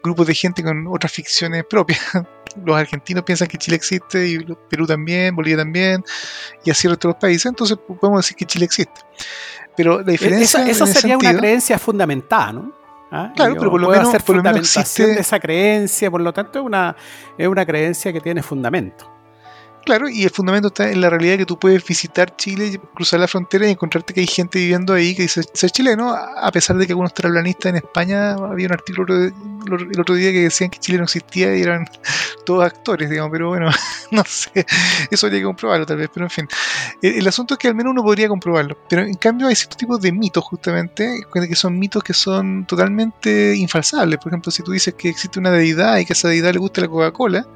grupos 0.00 0.28
de 0.28 0.34
gente 0.36 0.62
con 0.62 0.86
otras 0.86 1.10
ficciones 1.10 1.64
propias. 1.68 2.00
Los 2.64 2.76
argentinos 2.76 3.24
piensan 3.24 3.48
que 3.48 3.58
Chile 3.58 3.76
existe 3.76 4.28
y 4.28 4.38
Perú 4.70 4.86
también, 4.86 5.34
Bolivia 5.34 5.56
también, 5.56 6.04
y 6.64 6.70
así 6.70 6.86
los 6.86 6.98
países, 7.16 7.46
entonces 7.46 7.76
podemos 7.76 8.20
decir 8.20 8.36
que 8.36 8.44
Chile 8.44 8.66
existe. 8.66 9.00
Pero 9.76 10.00
la 10.00 10.08
e-, 10.08 10.12
diferencia. 10.12 10.64
Esa, 10.68 10.86
sería 10.86 11.18
una 11.18 11.36
creencia 11.36 11.78
fundamentada, 11.78 12.52
¿no? 12.52 12.83
¿Ah? 13.16 13.32
Claro, 13.32 13.54
pero 13.56 13.70
por 13.70 13.80
lo 13.80 13.90
menos, 13.90 14.22
por 14.24 14.34
lo 14.34 14.42
menos 14.42 14.76
existe... 14.76 15.06
de 15.06 15.20
esa 15.20 15.38
creencia, 15.38 16.10
por 16.10 16.20
lo 16.20 16.32
tanto 16.32 16.58
es 16.58 16.64
una, 16.64 16.96
es 17.38 17.46
una 17.46 17.64
creencia 17.64 18.12
que 18.12 18.20
tiene 18.20 18.42
fundamento. 18.42 19.13
Claro, 19.84 20.08
y 20.08 20.22
el 20.22 20.30
fundamento 20.30 20.68
está 20.68 20.90
en 20.90 21.02
la 21.02 21.10
realidad 21.10 21.36
que 21.36 21.44
tú 21.44 21.58
puedes 21.58 21.84
visitar 21.84 22.34
Chile, 22.36 22.80
cruzar 22.94 23.20
la 23.20 23.28
frontera 23.28 23.68
y 23.68 23.72
encontrarte 23.72 24.14
que 24.14 24.20
hay 24.20 24.26
gente 24.26 24.58
viviendo 24.58 24.94
ahí 24.94 25.14
que 25.14 25.22
dice 25.22 25.42
ser 25.52 25.70
chileno, 25.70 26.14
a 26.14 26.50
pesar 26.52 26.76
de 26.78 26.86
que 26.86 26.92
algunos 26.92 27.12
terraplanistas 27.12 27.70
en 27.70 27.76
España, 27.76 28.32
había 28.32 28.66
un 28.66 28.72
artículo 28.72 29.14
el 29.14 30.00
otro 30.00 30.14
día 30.14 30.32
que 30.32 30.44
decían 30.44 30.70
que 30.70 30.78
Chile 30.78 30.98
no 30.98 31.04
existía 31.04 31.54
y 31.54 31.60
eran 31.60 31.84
todos 32.46 32.64
actores, 32.64 33.10
digamos, 33.10 33.30
pero 33.30 33.48
bueno, 33.48 33.70
no 34.10 34.22
sé, 34.26 34.64
eso 35.10 35.26
habría 35.26 35.40
que 35.40 35.44
comprobarlo 35.44 35.84
tal 35.84 35.98
vez, 35.98 36.08
pero 36.12 36.24
en 36.24 36.30
fin. 36.30 36.48
El, 37.02 37.28
asunto 37.28 37.54
es 37.54 37.58
que 37.58 37.68
al 37.68 37.74
menos 37.74 37.90
uno 37.90 38.02
podría 38.02 38.28
comprobarlo, 38.28 38.78
pero 38.88 39.02
en 39.02 39.14
cambio 39.14 39.48
hay 39.48 39.54
ciertos 39.54 39.76
tipos 39.76 40.00
de 40.00 40.12
mitos 40.12 40.44
justamente, 40.44 41.26
que 41.30 41.56
son 41.56 41.78
mitos 41.78 42.02
que 42.02 42.14
son 42.14 42.64
totalmente 42.66 43.54
infalsables. 43.54 44.18
Por 44.18 44.32
ejemplo, 44.32 44.50
si 44.50 44.62
tú 44.62 44.72
dices 44.72 44.94
que 44.94 45.10
existe 45.10 45.38
una 45.38 45.50
deidad 45.50 45.98
y 45.98 46.06
que 46.06 46.12
a 46.12 46.14
esa 46.14 46.28
deidad 46.28 46.54
le 46.54 46.58
gusta 46.58 46.80
la 46.80 46.88
Coca-Cola, 46.88 47.46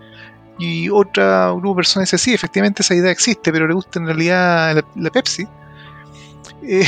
y 0.59 0.89
otra 0.91 1.51
grupo 1.53 1.71
de 1.71 1.77
personas 1.77 2.11
dice, 2.11 2.19
sí, 2.19 2.35
efectivamente 2.35 2.83
esa 2.83 2.95
idea 2.95 3.11
existe, 3.11 3.53
pero 3.53 3.67
le 3.67 3.75
gusta 3.75 3.99
en 3.99 4.07
realidad 4.07 4.85
la, 4.97 5.11
Pepsi. 5.11 5.47
Eh, 6.63 6.87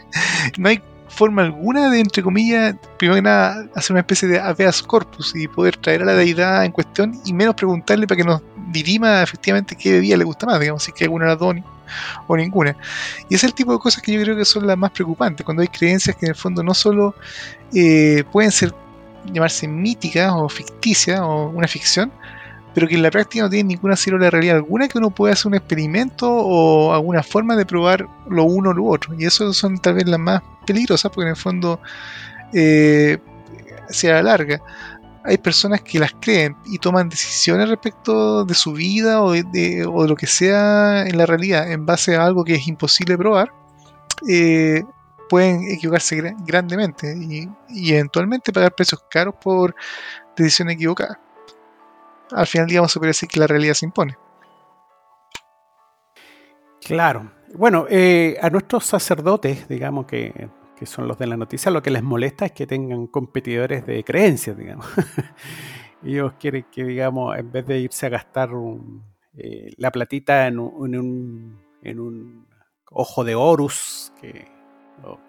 no 0.58 0.68
hay 0.68 0.82
forma 1.14 1.42
alguna 1.42 1.90
de, 1.90 2.00
entre 2.00 2.22
comillas, 2.22 2.74
primero 2.98 3.14
que 3.16 3.22
nada, 3.22 3.66
hacer 3.74 3.92
una 3.92 4.00
especie 4.00 4.28
de 4.28 4.40
habeas 4.40 4.82
corpus 4.82 5.32
y 5.36 5.46
poder 5.46 5.76
traer 5.76 6.02
a 6.02 6.06
la 6.06 6.14
deidad 6.14 6.64
en 6.64 6.72
cuestión 6.72 7.20
y 7.24 7.32
menos 7.32 7.54
preguntarle 7.54 8.06
para 8.06 8.16
que 8.16 8.24
nos 8.24 8.42
dirima 8.72 9.22
efectivamente 9.22 9.76
qué 9.76 9.92
bebida 9.92 10.16
le 10.16 10.24
gusta 10.24 10.46
más, 10.46 10.58
digamos, 10.58 10.82
si 10.82 10.92
que 10.92 11.04
alguna 11.04 11.26
era 11.26 11.36
Doni 11.36 11.62
o 12.26 12.36
ninguna. 12.36 12.76
Y 13.28 13.36
es 13.36 13.44
el 13.44 13.54
tipo 13.54 13.72
de 13.72 13.78
cosas 13.78 14.02
que 14.02 14.12
yo 14.12 14.20
creo 14.22 14.36
que 14.36 14.44
son 14.44 14.66
las 14.66 14.76
más 14.76 14.90
preocupantes, 14.90 15.44
cuando 15.44 15.62
hay 15.62 15.68
creencias 15.68 16.16
que 16.16 16.26
en 16.26 16.30
el 16.30 16.36
fondo 16.36 16.62
no 16.62 16.74
solo 16.74 17.14
eh, 17.72 18.24
pueden 18.32 18.50
ser 18.50 18.74
llamarse 19.32 19.68
míticas 19.68 20.32
o 20.34 20.48
ficticias 20.48 21.20
o 21.20 21.48
una 21.48 21.68
ficción, 21.68 22.10
pero 22.74 22.88
que 22.88 22.96
en 22.96 23.02
la 23.02 23.10
práctica 23.10 23.44
no 23.44 23.50
tiene 23.50 23.68
ninguna 23.68 23.94
de 23.94 24.30
realidad 24.30 24.56
alguna 24.56 24.88
que 24.88 24.98
uno 24.98 25.10
pueda 25.10 25.32
hacer 25.32 25.46
un 25.46 25.54
experimento 25.54 26.28
o 26.28 26.92
alguna 26.92 27.22
forma 27.22 27.54
de 27.54 27.64
probar 27.64 28.06
lo 28.28 28.44
uno 28.44 28.70
o 28.70 28.74
lo 28.74 28.86
otro. 28.86 29.14
Y 29.16 29.24
eso 29.24 29.52
son 29.52 29.78
tal 29.78 29.94
vez 29.94 30.08
las 30.08 30.18
más 30.18 30.42
peligrosas 30.66 31.10
porque 31.12 31.28
en 31.28 31.36
el 31.36 31.36
fondo 31.36 31.80
eh, 32.52 33.18
se 33.88 34.12
alarga. 34.12 34.60
Hay 35.24 35.38
personas 35.38 35.82
que 35.82 36.00
las 36.00 36.12
creen 36.20 36.56
y 36.66 36.78
toman 36.78 37.08
decisiones 37.08 37.68
respecto 37.68 38.44
de 38.44 38.54
su 38.54 38.72
vida 38.72 39.22
o 39.22 39.32
de, 39.32 39.86
o 39.86 40.02
de 40.02 40.08
lo 40.08 40.16
que 40.16 40.26
sea 40.26 41.06
en 41.06 41.16
la 41.16 41.26
realidad 41.26 41.70
en 41.70 41.86
base 41.86 42.16
a 42.16 42.26
algo 42.26 42.44
que 42.44 42.56
es 42.56 42.66
imposible 42.66 43.16
probar. 43.16 43.52
Eh, 44.28 44.82
pueden 45.30 45.62
equivocarse 45.70 46.34
grandemente 46.44 47.16
y, 47.16 47.48
y 47.68 47.94
eventualmente 47.94 48.52
pagar 48.52 48.74
precios 48.74 49.02
caros 49.08 49.34
por 49.40 49.74
decisiones 50.36 50.74
equivocadas 50.74 51.18
al 52.34 52.46
final, 52.46 52.66
digamos, 52.66 52.92
se 52.92 52.98
puede 52.98 53.10
decir 53.10 53.28
que 53.28 53.40
la 53.40 53.46
realidad 53.46 53.74
se 53.74 53.86
impone. 53.86 54.16
Claro. 56.80 57.30
Bueno, 57.54 57.86
eh, 57.88 58.36
a 58.42 58.50
nuestros 58.50 58.84
sacerdotes, 58.84 59.68
digamos 59.68 60.06
que, 60.06 60.50
son 60.84 61.08
los 61.08 61.18
de 61.18 61.26
la 61.26 61.38
noticia, 61.38 61.70
lo 61.70 61.80
que 61.82 61.90
les 61.90 62.02
molesta 62.02 62.44
es 62.44 62.52
que 62.52 62.66
tengan 62.66 63.06
competidores 63.06 63.86
de 63.86 64.04
creencias, 64.04 64.54
digamos. 64.54 64.86
Ellos 66.04 66.34
quieren 66.38 66.66
que, 66.70 66.84
digamos, 66.84 67.38
en 67.38 67.50
vez 67.50 67.66
de 67.66 67.78
irse 67.78 68.04
a 68.04 68.10
gastar 68.10 68.50
eh, 69.38 69.70
la 69.78 69.90
platita 69.90 70.46
en 70.46 70.58
un, 70.58 71.58
en, 71.82 72.00
un, 72.00 72.46
ojo 72.90 73.24
de 73.24 73.34
Horus, 73.34 74.12
que, 74.20 74.46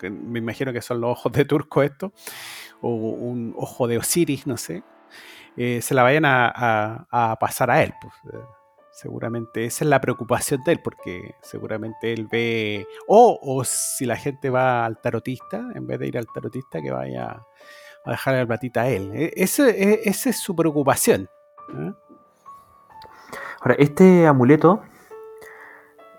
me 0.10 0.39
imagino 0.39 0.74
que 0.74 0.82
son 0.82 1.00
los 1.00 1.12
ojos 1.12 1.32
de 1.32 1.46
Turco 1.46 1.84
esto, 1.84 2.12
o 2.82 2.89
un 2.89 3.54
ojo 3.58 3.88
de 3.88 3.98
Osiris, 3.98 4.46
no 4.46 4.58
sé, 4.58 4.84
eh, 5.58 5.82
se 5.82 5.94
la 5.94 6.04
vayan 6.04 6.24
a, 6.26 7.38
pasar 7.39 7.72
a 7.72 7.82
él. 7.84 7.94
Pues, 8.02 8.13
eh, 8.34 8.46
seguramente 8.91 9.65
esa 9.65 9.84
es 9.84 9.89
la 9.89 10.02
preocupación 10.02 10.63
de 10.63 10.74
él, 10.74 10.82
porque 10.84 11.36
seguramente 11.41 12.13
él 12.13 12.28
ve, 12.32 12.88
o, 13.08 13.63
si 13.63 14.06
la 14.06 14.15
gente 14.15 14.50
va 14.50 14.86
al 14.86 15.00
tarotista, 15.00 15.70
en 15.74 15.88
vez 15.88 16.00
de 16.00 16.08
ir 16.08 16.18
al 16.18 16.28
tarotista, 16.34 16.82
que 16.82 16.91
vaya 16.91 17.46
a 18.06 18.12
dejarle 18.12 18.41
la 18.41 18.48
platita 18.48 18.82
a 18.82 18.88
él. 18.88 19.12
E, 19.13 19.34
ese, 19.36 19.70
e, 19.70 20.02
esa 20.06 20.30
es 20.30 20.39
su 20.39 20.56
preocupación. 20.56 21.30
¿eh? 21.74 21.94
Ahora, 23.62 23.76
este 23.80 24.28
amuleto, 24.28 24.84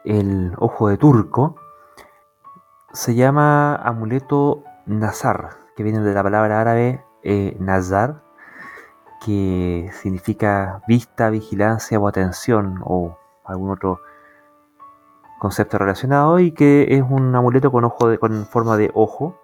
el 0.04 0.52
ojo 0.58 0.88
de 0.88 0.96
turco, 0.96 1.56
se 2.92 3.14
llama 3.14 3.76
amuleto 3.76 4.64
Nazar, 4.86 5.50
que 5.76 5.82
viene 5.82 6.00
de 6.00 6.14
la 6.14 6.22
palabra 6.22 6.60
árabe 6.60 7.04
Nazar, 7.58 8.25
que 9.26 9.90
significa 9.92 10.82
vista, 10.86 11.30
vigilancia 11.30 11.98
o 11.98 12.06
atención 12.06 12.80
o 12.84 13.18
algún 13.44 13.70
otro 13.70 14.00
concepto 15.40 15.78
relacionado 15.78 16.38
y 16.38 16.52
que 16.52 16.86
es 16.90 17.02
un 17.02 17.34
amuleto 17.34 17.72
con 17.72 17.84
ojo 17.84 18.08
de, 18.08 18.18
con 18.18 18.46
forma 18.46 18.76
de 18.76 18.92
ojo 18.94 19.36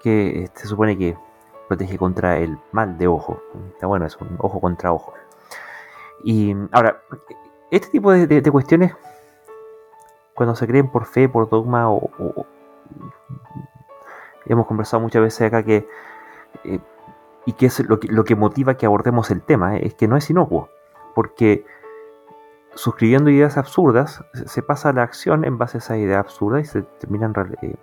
que 0.00 0.48
se 0.54 0.68
supone 0.68 0.96
que 0.96 1.18
protege 1.66 1.98
contra 1.98 2.38
el 2.38 2.56
mal 2.70 2.96
de 2.96 3.08
ojo. 3.08 3.42
Está 3.72 3.88
bueno, 3.88 4.06
es 4.06 4.16
un 4.18 4.36
ojo 4.38 4.60
contra 4.60 4.92
ojo. 4.92 5.12
Y 6.22 6.54
ahora, 6.70 7.02
este 7.72 7.88
tipo 7.90 8.12
de, 8.12 8.42
cuestiones, 8.52 8.94
cuando 10.36 10.54
se 10.54 10.68
creen 10.68 10.88
por 10.88 11.06
fe, 11.06 11.28
por 11.28 11.48
dogma, 11.48 11.90
o, 11.90 12.46
hemos 14.46 14.68
conversado 14.68 15.02
muchas 15.02 15.20
veces 15.20 15.48
acá 15.48 15.64
que, 15.64 15.88
eh, 16.62 16.78
y 17.46 17.52
que 17.54 17.66
es 17.66 17.80
lo 17.80 18.00
que, 18.00 18.08
lo 18.08 18.24
que 18.24 18.36
motiva 18.36 18.76
que 18.76 18.86
abordemos 18.86 19.30
el 19.30 19.42
tema, 19.42 19.76
eh, 19.76 19.86
es 19.86 19.94
que 19.94 20.08
no 20.08 20.16
es 20.16 20.28
inocuo, 20.30 20.68
porque 21.14 21.64
suscribiendo 22.74 23.30
ideas 23.30 23.56
absurdas, 23.56 24.24
se 24.46 24.62
pasa 24.62 24.90
a 24.90 24.92
la 24.92 25.02
acción 25.02 25.44
en 25.44 25.58
base 25.58 25.78
a 25.78 25.80
esa 25.80 25.96
idea 25.96 26.18
absurda 26.18 26.60
y 26.60 26.64
se 26.64 26.82
terminan 26.82 27.32
eh, 27.62 27.76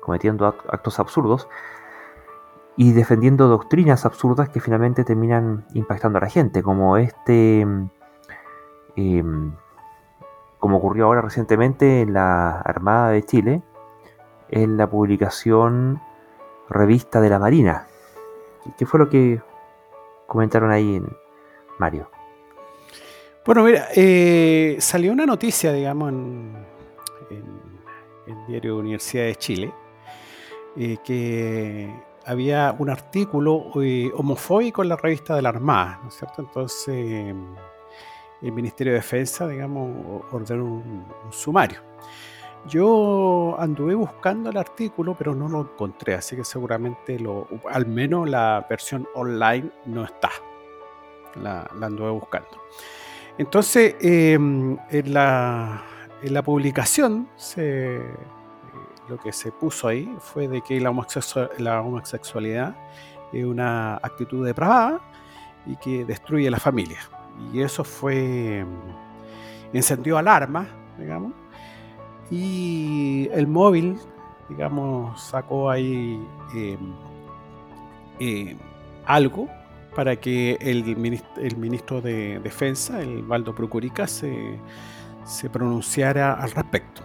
cometiendo 0.00 0.46
actos 0.46 0.98
absurdos 0.98 1.48
y 2.76 2.92
defendiendo 2.92 3.48
doctrinas 3.48 4.04
absurdas 4.04 4.50
que 4.50 4.60
finalmente 4.60 5.04
terminan 5.04 5.64
impactando 5.72 6.18
a 6.18 6.20
la 6.20 6.28
gente, 6.28 6.62
como 6.62 6.98
este, 6.98 7.60
em, 8.96 9.52
como 10.58 10.76
ocurrió 10.76 11.06
ahora 11.06 11.22
recientemente 11.22 12.02
en 12.02 12.12
la 12.12 12.60
Armada 12.60 13.10
de 13.10 13.22
Chile, 13.24 13.62
en 14.50 14.76
la 14.76 14.88
publicación 14.88 16.00
Revista 16.68 17.20
de 17.20 17.30
la 17.30 17.38
Marina. 17.38 17.86
¿Qué 18.76 18.86
fue 18.86 19.00
lo 19.00 19.08
que 19.08 19.40
comentaron 20.26 20.70
ahí 20.70 20.96
en 20.96 21.06
Mario? 21.78 22.10
Bueno, 23.44 23.62
mira, 23.62 23.88
eh, 23.94 24.76
salió 24.80 25.12
una 25.12 25.24
noticia, 25.24 25.72
digamos, 25.72 26.08
en, 26.10 26.66
el 28.26 28.46
diario 28.48 28.78
Universidad 28.78 29.26
de 29.26 29.36
Chile, 29.36 29.74
eh, 30.76 30.96
que 31.04 31.88
había 32.24 32.74
un 32.76 32.90
artículo 32.90 33.70
eh, 33.80 34.10
homofóbico 34.16 34.82
en 34.82 34.88
la 34.88 34.96
revista 34.96 35.36
de 35.36 35.42
la 35.42 35.50
Armada, 35.50 36.00
¿no 36.02 36.08
es 36.08 36.16
cierto? 36.16 36.42
Entonces, 36.42 37.34
el 38.42 38.52
Ministerio 38.52 38.94
de 38.94 38.98
Defensa, 38.98 39.46
digamos, 39.46 40.24
ordenó 40.32 40.64
un, 40.64 41.06
sumario. 41.30 41.78
Yo 42.68 43.56
anduve 43.58 43.94
buscando 43.94 44.50
el 44.50 44.56
artículo, 44.56 45.14
pero 45.16 45.34
no 45.34 45.48
lo 45.48 45.60
encontré, 45.60 46.14
así 46.14 46.36
que 46.36 46.44
seguramente 46.44 47.18
lo, 47.18 47.46
al 47.70 47.86
menos 47.86 48.28
la 48.28 48.66
versión 48.68 49.06
online 49.14 49.70
no 49.86 50.04
está. 50.04 50.30
La, 51.42 51.70
la 51.78 51.86
anduve 51.86 52.10
buscando. 52.10 52.48
Entonces, 53.38 53.96
em, 54.00 54.78
en, 54.90 55.12
la, 55.12 55.82
en, 56.22 56.32
la, 56.32 56.42
publicación 56.42 57.28
se, 57.36 58.00
lo 59.08 59.18
que 59.18 59.32
se 59.32 59.52
puso 59.52 59.88
ahí 59.88 60.16
fue 60.20 60.48
de 60.48 60.62
que 60.62 60.80
la, 60.80 60.90
homosexualidad 60.90 62.74
es 63.32 63.44
una 63.44 63.96
actitud 63.96 64.46
depravada 64.46 65.00
y 65.66 65.76
que 65.76 66.06
destruye 66.06 66.50
la 66.50 66.58
familia. 66.58 67.00
Y 67.52 67.60
eso 67.60 67.84
fue, 67.84 68.64
encendió 69.74 70.16
alarma, 70.16 70.66
digamos, 70.98 71.32
y 72.30 73.28
el 73.32 73.46
móvil, 73.46 73.96
digamos, 74.48 75.20
sacó 75.20 75.70
ahí 75.70 76.20
em, 76.54 76.78
em, 78.18 78.56
algo 79.04 79.48
para 79.94 80.16
que 80.16 80.58
el 80.60 80.96
ministro, 81.56 82.00
de 82.00 82.38
Defensa, 82.40 83.00
el 83.00 83.22
Valdo 83.22 83.54
Procurica, 83.54 84.06
se, 84.06 84.58
se 85.24 85.48
pronunciara 85.48 86.34
al 86.34 86.50
respecto. 86.50 87.02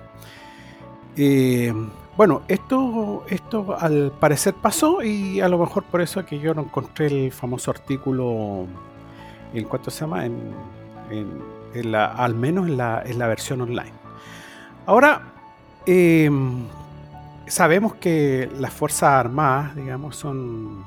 Eh, 1.16 1.74
bueno, 2.18 2.42
esto, 2.48 3.24
esto 3.30 3.76
al 3.80 4.12
parecer 4.20 4.54
pasó 4.54 5.02
y 5.02 5.40
a 5.40 5.48
lo 5.48 5.58
mejor 5.58 5.84
por 5.84 6.02
eso 6.02 6.26
que 6.26 6.40
yo 6.40 6.54
no 6.54 6.64
encontré 6.64 7.08
el 7.08 7.32
famoso 7.32 7.72
artículo, 7.72 8.68
¿en 9.54 9.64
cuánto 9.66 9.90
se 9.90 10.02
llama? 10.02 10.26
En, 10.26 10.54
al 11.94 12.36
menos 12.36 12.68
en 12.68 12.78
la, 12.78 13.02
en 13.06 13.18
la, 13.18 13.28
versión 13.28 13.62
online. 13.62 14.01
Ahora, 14.86 15.34
em, 15.86 16.66
sabemos 17.48 17.96
que 17.96 18.50
las 18.58 18.74
Fuerzas 18.74 19.10
Armadas, 19.10 19.76
digamos, 19.76 20.16
son, 20.16 20.84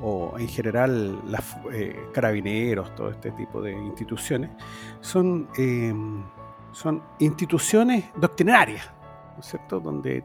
o 0.00 0.34
en 0.38 0.48
general 0.48 1.18
las 1.30 1.56
eh, 1.72 2.08
carabineros, 2.12 2.94
todo 2.94 3.10
este 3.10 3.30
tipo 3.32 3.60
de 3.60 3.72
instituciones, 3.72 4.50
son, 5.00 5.48
em, 5.56 6.22
son 6.72 7.02
instituciones 7.18 8.04
doctrinarias 8.16 8.90
¿no 9.34 9.40
es 9.40 9.46
cierto? 9.46 9.80
Donde 9.80 10.24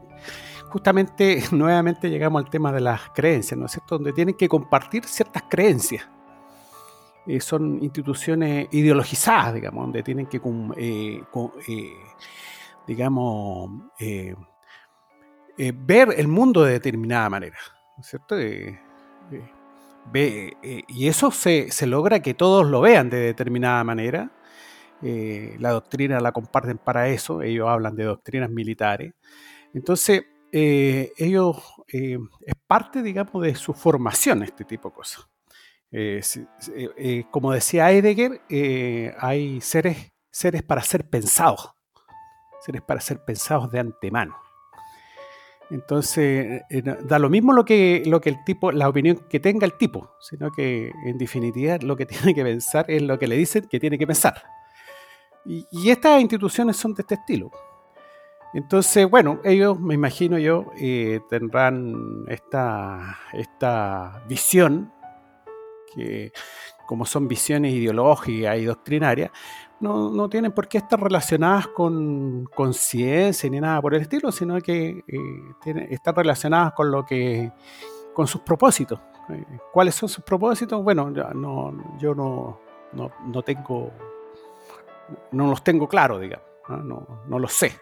justamente 0.68 1.42
nuevamente 1.52 2.10
llegamos 2.10 2.44
al 2.44 2.50
tema 2.50 2.72
de 2.72 2.80
las 2.80 3.10
creencias, 3.14 3.58
¿no 3.58 3.66
es 3.66 3.72
cierto? 3.72 3.96
Donde 3.96 4.12
tienen 4.12 4.34
que 4.34 4.48
compartir 4.48 5.04
ciertas 5.04 5.44
creencias. 5.48 6.06
Eh, 7.26 7.40
son 7.40 7.82
instituciones 7.82 8.68
ideologizadas, 8.72 9.54
digamos, 9.54 9.84
donde 9.84 10.02
tienen 10.02 10.26
que, 10.26 10.40
eh, 10.76 11.22
eh, 12.88 12.92
digamos, 12.92 13.70
ver 15.74 16.14
el 16.16 16.28
mundo 16.28 16.64
de 16.64 16.72
determinada 16.72 17.28
manera, 17.30 17.58
¿no 17.96 18.02
es 18.02 18.08
cierto? 18.08 18.36
y 20.88 21.08
eso 21.08 21.30
se, 21.30 21.70
se 21.70 21.86
logra 21.86 22.20
que 22.20 22.32
todos 22.34 22.66
lo 22.66 22.80
vean 22.80 23.10
de 23.10 23.18
determinada 23.18 23.84
manera 23.84 24.32
eh, 25.02 25.56
la 25.60 25.70
doctrina 25.70 26.20
la 26.20 26.32
comparten 26.32 26.78
para 26.78 27.08
eso, 27.08 27.42
ellos 27.42 27.68
hablan 27.68 27.94
de 27.96 28.04
doctrinas 28.04 28.50
militares. 28.50 29.14
Entonces, 29.74 30.24
eh, 30.52 31.12
ellos, 31.16 31.56
eh, 31.92 32.18
es 32.46 32.54
parte, 32.66 33.02
digamos, 33.02 33.42
de 33.42 33.54
su 33.54 33.74
formación 33.74 34.42
este 34.42 34.64
tipo 34.64 34.88
de 34.90 34.94
cosas. 34.94 35.28
como 37.30 37.52
decía 37.52 37.90
Heidegger, 37.90 38.42
hay 39.18 39.60
seres, 39.60 40.12
seres 40.30 40.62
para 40.62 40.82
ser 40.82 41.08
pensados, 41.08 41.70
seres 42.60 42.82
para 42.82 43.00
ser 43.00 43.24
pensados 43.24 43.70
de 43.70 43.80
antemano. 43.80 44.36
Entonces, 45.70 46.62
da 47.04 47.18
lo 47.18 47.28
mismo 47.28 47.52
lo 47.52 47.64
que, 47.64 48.02
lo 48.06 48.20
que 48.20 48.30
el 48.30 48.44
tipo, 48.44 48.72
la 48.72 48.88
opinión 48.88 49.26
que 49.28 49.38
tenga 49.38 49.66
el 49.66 49.74
tipo, 49.74 50.14
sino 50.18 50.50
que 50.50 50.90
en 51.04 51.18
definitiva 51.18 51.76
lo 51.82 51.94
que 51.96 52.06
tiene 52.06 52.34
que 52.34 52.42
pensar 52.42 52.86
es 52.90 53.02
lo 53.02 53.18
que 53.18 53.26
le 53.26 53.36
dicen 53.36 53.68
que 53.68 53.78
tiene 53.78 53.98
que 53.98 54.06
pensar. 54.06 54.42
Y, 55.44 55.90
estas 55.90 56.20
instituciones 56.20 56.76
son 56.76 56.94
de 56.94 57.02
este 57.02 57.14
estilo. 57.14 57.50
Entonces, 58.54 59.08
bueno, 59.08 59.40
ellos, 59.44 59.78
me 59.78 59.94
imagino 59.94 60.38
yo, 60.38 60.66
eh, 60.78 61.20
tendrán 61.28 62.24
esta, 62.28 63.18
esta 63.32 64.22
visión, 64.26 64.92
que 65.94 66.32
como 66.86 67.04
son 67.04 67.28
visiones 67.28 67.72
ideológicas 67.74 68.58
y 68.58 68.64
doctrinarias, 68.64 69.30
no, 69.80 70.10
no 70.10 70.28
tienen 70.28 70.52
por 70.52 70.68
qué 70.68 70.78
estar 70.78 71.00
relacionadas 71.00 71.68
con 71.68 72.44
conciencia 72.54 73.48
ni 73.48 73.60
nada 73.60 73.80
por 73.80 73.94
el 73.94 74.02
estilo, 74.02 74.32
sino 74.32 74.60
que 74.60 75.04
eh, 75.06 75.86
están 75.90 76.14
relacionadas 76.14 76.72
con 76.72 76.90
lo 76.90 77.04
que, 77.04 77.52
con 78.14 78.26
sus 78.26 78.40
propósitos. 78.42 79.00
Eh, 79.28 79.44
¿Cuáles 79.72 79.94
son 79.94 80.08
sus 80.08 80.24
propósitos? 80.24 80.82
Bueno, 80.82 81.10
no, 81.10 81.98
yo 81.98 82.14
no, 82.14 82.60
no, 82.92 83.12
no 83.26 83.42
tengo 83.42 83.92
no 85.32 85.48
los 85.48 85.62
tengo 85.62 85.88
claro, 85.88 86.18
digamos, 86.18 86.46
no, 86.68 87.06
no, 87.26 87.38
lo 87.38 87.48
sé. 87.48 87.72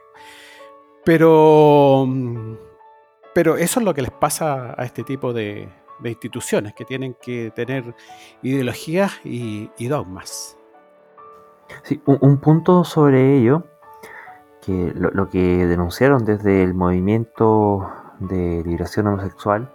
Pero, 1.04 2.08
pero 3.34 3.56
eso 3.56 3.80
es 3.80 3.84
lo 3.84 3.94
que 3.94 4.02
les 4.02 4.10
pasa 4.10 4.74
a 4.76 4.84
este 4.84 5.02
tipo 5.04 5.32
de, 5.32 5.68
instituciones, 6.04 6.74
que 6.74 6.84
tienen 6.84 7.16
que 7.20 7.50
tener 7.52 7.94
ideologías 8.42 9.12
y, 9.24 9.68
dogmas. 9.88 10.55
Sí, 11.82 12.02
un, 12.06 12.38
punto 12.38 12.84
sobre 12.84 13.36
ello, 13.36 13.64
que 14.60 14.92
lo, 14.94 15.28
que 15.28 15.66
denunciaron 15.66 16.24
desde 16.24 16.62
el 16.62 16.74
movimiento 16.74 17.90
de 18.18 18.62
liberación 18.64 19.06
homosexual, 19.08 19.72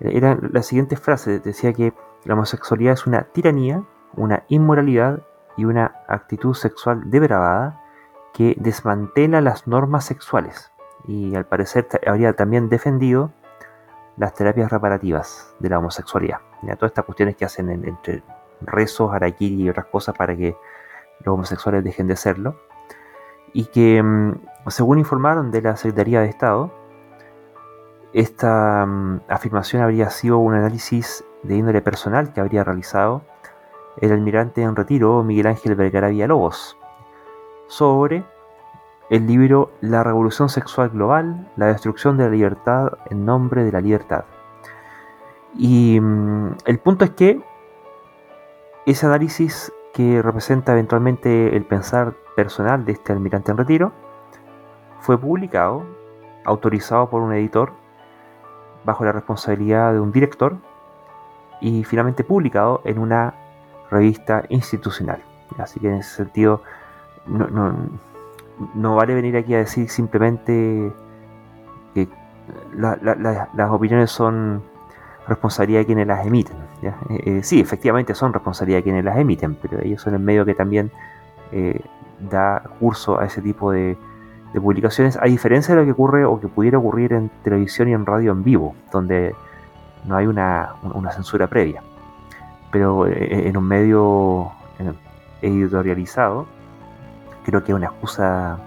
era 0.00 0.38
la 0.40 0.62
siguiente 0.62 0.96
frase, 0.96 1.40
decía 1.40 1.72
que 1.72 1.92
la 2.24 2.34
homosexualidad 2.34 2.94
es 2.94 3.06
una 3.06 3.24
tiranía, 3.24 3.82
una 4.16 4.44
inmoralidad 4.48 5.22
y 5.56 5.64
una 5.64 6.02
actitud 6.08 6.54
sexual 6.54 7.10
depravada 7.10 7.80
que 8.32 8.54
desmantela 8.58 9.40
las 9.40 9.66
normas 9.66 10.04
sexuales 10.04 10.70
y 11.06 11.34
al 11.34 11.46
parecer 11.46 11.88
habría 12.06 12.32
también 12.34 12.68
defendido 12.68 13.32
las 14.16 14.34
terapias 14.34 14.70
reparativas 14.70 15.54
de 15.58 15.68
la 15.68 15.78
homosexualidad. 15.78 16.38
Todas 16.60 16.90
estas 16.90 17.04
cuestiones 17.04 17.36
que 17.36 17.44
hacen 17.44 17.70
entre 17.70 18.22
rezos, 18.60 19.12
araquiri 19.12 19.62
y 19.62 19.70
otras 19.70 19.86
cosas 19.86 20.16
para 20.16 20.36
que 20.36 20.56
los 21.20 21.34
homosexuales 21.34 21.84
dejen 21.84 22.06
de 22.06 22.16
serlo. 22.16 22.56
Y 23.52 23.66
que, 23.66 24.02
mm, 24.02 24.40
según 24.68 24.98
informaron 24.98 25.50
de 25.50 25.62
la 25.62 25.76
Secretaría 25.76 26.20
de 26.20 26.28
Estado, 26.28 26.72
esta 28.12 28.86
mm, 28.86 29.20
afirmación 29.28 29.82
habría 29.82 30.10
sido 30.10 30.38
un 30.38 30.54
análisis 30.54 31.24
de 31.42 31.56
índole 31.56 31.82
personal 31.82 32.32
que 32.32 32.40
habría 32.40 32.64
realizado 32.64 33.22
el 34.00 34.12
almirante 34.12 34.62
en 34.62 34.76
retiro 34.76 35.22
Miguel 35.24 35.48
Ángel 35.48 35.74
Vergara 35.74 36.08
Villalobos 36.08 36.76
sobre 37.66 38.24
el 39.10 39.26
libro 39.26 39.72
La 39.80 40.04
Revolución 40.04 40.48
Sexual 40.48 40.90
Global, 40.90 41.50
la 41.56 41.66
destrucción 41.66 42.16
de 42.16 42.24
la 42.24 42.30
libertad 42.30 42.92
en 43.10 43.24
nombre 43.24 43.64
de 43.64 43.72
la 43.72 43.80
libertad. 43.80 44.24
Y 45.56 45.98
mm, 46.00 46.56
el 46.66 46.78
punto 46.78 47.04
es 47.04 47.10
que 47.10 47.42
ese 48.86 49.06
análisis 49.06 49.72
que 49.98 50.22
representa 50.22 50.74
eventualmente 50.74 51.56
el 51.56 51.64
pensar 51.64 52.14
personal 52.36 52.84
de 52.84 52.92
este 52.92 53.12
almirante 53.12 53.50
en 53.50 53.56
retiro 53.56 53.90
fue 55.00 55.18
publicado, 55.18 55.82
autorizado 56.44 57.10
por 57.10 57.20
un 57.20 57.32
editor, 57.32 57.72
bajo 58.84 59.04
la 59.04 59.10
responsabilidad 59.10 59.92
de 59.92 59.98
un 59.98 60.12
director 60.12 60.56
y 61.60 61.82
finalmente 61.82 62.22
publicado 62.22 62.80
en 62.84 63.00
una 63.00 63.34
revista 63.90 64.44
institucional. 64.50 65.20
Así 65.58 65.80
que 65.80 65.88
en 65.88 65.94
ese 65.94 66.14
sentido 66.14 66.62
no, 67.26 68.94
vale 68.94 69.14
venir 69.14 69.36
aquí 69.36 69.52
a 69.56 69.58
decir 69.58 69.90
simplemente 69.90 70.92
que 71.92 72.08
las 72.76 73.70
opiniones 73.72 74.12
son 74.12 74.62
responsabilidad 75.28 75.80
de 75.80 75.86
quienes 75.86 76.06
las 76.06 76.26
emiten. 76.26 76.56
Eh, 76.82 76.92
eh, 77.10 77.40
sí, 77.42 77.60
efectivamente 77.60 78.14
son 78.14 78.32
responsabilidad 78.32 78.78
de 78.78 78.82
quienes 78.82 79.04
las 79.04 79.18
emiten, 79.18 79.54
pero 79.54 79.80
ellos 79.80 80.02
son 80.02 80.14
el 80.14 80.20
medio 80.20 80.44
que 80.44 80.54
también 80.54 80.90
eh, 81.52 81.80
da 82.18 82.62
curso 82.80 83.20
a 83.20 83.26
ese 83.26 83.42
tipo 83.42 83.70
de, 83.70 83.96
publicaciones, 84.54 85.16
a 85.16 85.26
diferencia 85.26 85.74
de 85.74 85.82
lo 85.82 85.86
que 85.86 85.92
ocurre 85.92 86.24
o 86.24 86.40
que 86.40 86.48
pudiera 86.48 86.78
ocurrir 86.78 87.12
en 87.12 87.30
televisión 87.44 87.88
y 87.88 87.92
en 87.92 88.04
radio 88.04 88.32
en 88.32 88.42
vivo, 88.42 88.74
donde 88.90 89.34
no 90.04 90.16
hay 90.16 90.26
una, 90.26 90.74
censura 91.12 91.46
previa. 91.46 91.82
Pero 92.72 93.06
en 93.06 93.56
un 93.56 93.64
medio 93.64 94.50
editorializado, 95.42 96.46
creo 97.44 97.62
que 97.62 97.72
es 97.72 97.76
una 97.76 97.86
excusa 97.86 98.58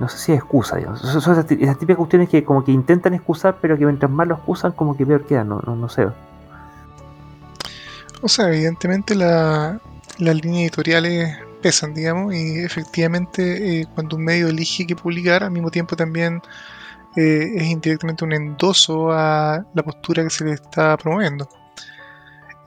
no 0.00 0.08
sé 0.08 0.18
si 0.18 0.32
es 0.32 0.38
excusa, 0.38 0.78
digamos. 0.78 1.00
Son 1.00 1.32
esas, 1.32 1.46
típicas 1.46 1.96
cuestiones 1.96 2.28
que 2.30 2.42
como 2.42 2.64
que 2.64 2.72
intentan 2.72 3.12
excusar, 3.12 3.58
pero 3.60 3.76
que 3.76 3.84
mientras 3.84 4.10
más 4.10 4.26
lo 4.26 4.34
excusan, 4.34 4.72
como 4.72 4.96
que 4.96 5.04
peor 5.04 5.26
quedan, 5.26 5.50
no, 5.50 5.60
no, 5.60 5.88
sé. 5.90 6.06
O 8.22 8.28
sea, 8.28 8.48
evidentemente 8.48 9.14
la, 9.14 9.78
las 10.18 10.34
líneas 10.36 10.62
editoriales 10.62 11.36
pesan, 11.60 11.92
digamos, 11.92 12.34
y 12.34 12.60
efectivamente 12.60 13.80
eh, 13.80 13.86
cuando 13.94 14.16
un 14.16 14.24
medio 14.24 14.48
elige 14.48 14.86
que 14.86 14.96
publicar, 14.96 15.44
al 15.44 15.50
mismo 15.50 15.70
tiempo 15.70 15.96
también 15.96 16.40
eh, 17.16 17.52
es 17.56 17.64
indirectamente 17.64 18.24
un 18.24 18.32
endoso 18.32 19.12
a 19.12 19.66
la 19.74 19.82
postura 19.82 20.22
que 20.22 20.30
se 20.30 20.46
le 20.46 20.52
está 20.52 20.96
promoviendo. 20.96 21.46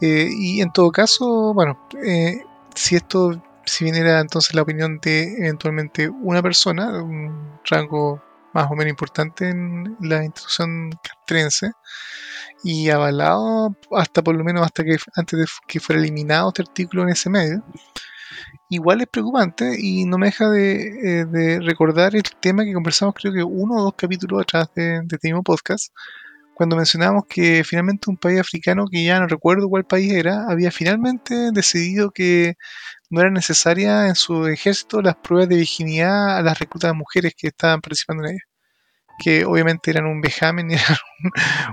Eh, 0.02 0.30
y 0.32 0.62
en 0.62 0.72
todo 0.72 0.92
caso, 0.92 1.52
bueno, 1.56 1.80
si 2.76 2.96
esto 2.96 3.42
si 3.66 3.86
bien 3.86 3.96
era 3.96 4.20
entonces 4.20 4.54
la 4.56 4.62
opinión 4.62 5.00
de 5.00 5.36
eventualmente 5.40 6.10
una 6.10 6.42
persona, 6.42 7.02
un 7.02 7.60
rango 7.66 8.22
más 8.54 8.70
o 8.70 8.76
menos 8.76 8.92
importante 8.92 9.50
en 9.50 9.98
la 10.02 10.24
institución 10.24 10.92
castrense, 11.04 11.72
y 12.64 12.90
avalado 12.90 13.76
hasta 13.92 14.22
por 14.22 14.36
lo 14.36 14.44
menos 14.44 14.66
hasta 14.66 14.84
que 14.84 14.98
antes 15.16 15.40
de 15.40 15.46
que 15.68 15.80
fuera 15.80 16.02
eliminado 16.02 16.50
este 16.50 16.62
artículo 16.64 17.04
en 17.04 17.10
ese 17.10 17.30
medio, 17.30 17.64
igual 18.70 19.02
es 19.02 19.08
preocupante 19.08 19.76
y 19.80 20.06
no 20.06 20.18
me 20.18 20.28
deja 20.28 20.50
de, 20.50 21.22
eh, 21.22 21.60
recordar 21.62 22.16
el 22.16 22.24
tema 22.40 22.64
que 22.64 22.74
conversamos 22.74 23.16
creo 23.16 23.34
que 23.34 23.44
uno 23.44 23.76
o 23.76 23.84
dos 23.84 23.94
capítulos 23.98 24.42
atrás 24.42 24.70
de, 24.76 25.02
de 25.02 25.16
este 25.16 25.28
mismo 25.28 25.44
podcast, 25.44 25.94
cuando 26.54 26.76
mencionamos 26.76 27.24
que 27.28 27.64
finalmente 27.64 28.10
un 28.10 28.18
país 28.18 28.40
africano, 28.40 28.86
que 28.90 29.04
ya 29.04 29.20
no 29.20 29.28
recuerdo 29.28 29.70
cuál 29.70 29.86
país 29.86 30.14
era, 30.14 30.46
había 30.50 30.72
finalmente 30.72 31.52
decidido 31.52 32.12
que 32.12 32.56
no 33.10 33.22
era 33.22 33.32
necesaria 33.32 34.08
en 34.08 34.16
su 34.16 34.48
ejército 34.48 35.02
las 35.02 35.16
pruebas 35.16 35.50
de 35.50 35.58
virginidad 35.58 36.38
a 36.38 36.42
las 36.42 36.60
reclutas 36.60 36.94
mujeres 36.96 37.34
que 37.38 37.48
estaban 37.48 37.82
participando 37.82 38.26
en 38.26 38.32
ella. 38.32 38.44
Que 39.20 39.46
obviamente 39.46 39.92
eran 39.92 40.06
un 40.08 40.22
vejamen 40.22 40.72
eran 40.72 40.98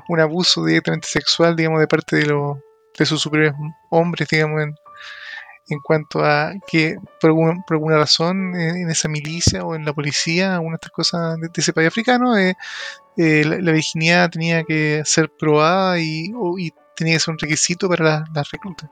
un, 0.09 0.21
abuso 0.21 0.65
directamente 0.65 1.09
sexual, 1.09 1.57
digamos, 1.57 1.81
de 1.81 1.89
parte 1.89 2.17
de, 2.17 2.27
los 2.27 2.59
de 2.99 3.07
sus 3.07 3.23
superiores 3.23 3.55
hombres, 3.91 4.29
digamos, 4.29 4.63
en, 4.63 4.75
en 5.71 5.81
cuanto 5.81 6.25
a 6.25 6.53
que 6.67 6.97
por, 7.21 7.31
alguna 7.71 7.97
razón 7.97 8.55
en, 8.55 8.91
esa 8.91 9.09
milicia 9.09 9.65
o 9.65 9.75
en 9.75 9.85
la 9.85 9.93
policía, 9.93 10.55
alguna 10.55 10.73
de 10.73 10.77
estas 10.77 10.91
cosas 10.91 11.41
de, 11.41 11.49
ese 11.55 11.73
país 11.73 11.89
africano, 11.89 12.37
eh, 12.37 12.57
eh, 13.17 13.45
la, 13.45 13.73
virginidad 13.73 14.31
tenía 14.31 14.65
que 14.65 15.03
ser 15.05 15.31
probada 15.31 15.99
y, 15.99 16.33
tenía 16.97 17.15
que 17.15 17.21
ser 17.21 17.33
un 17.33 17.39
requisito 17.39 17.89
para 17.89 18.25
las 18.35 18.51
reclutas. 18.51 18.91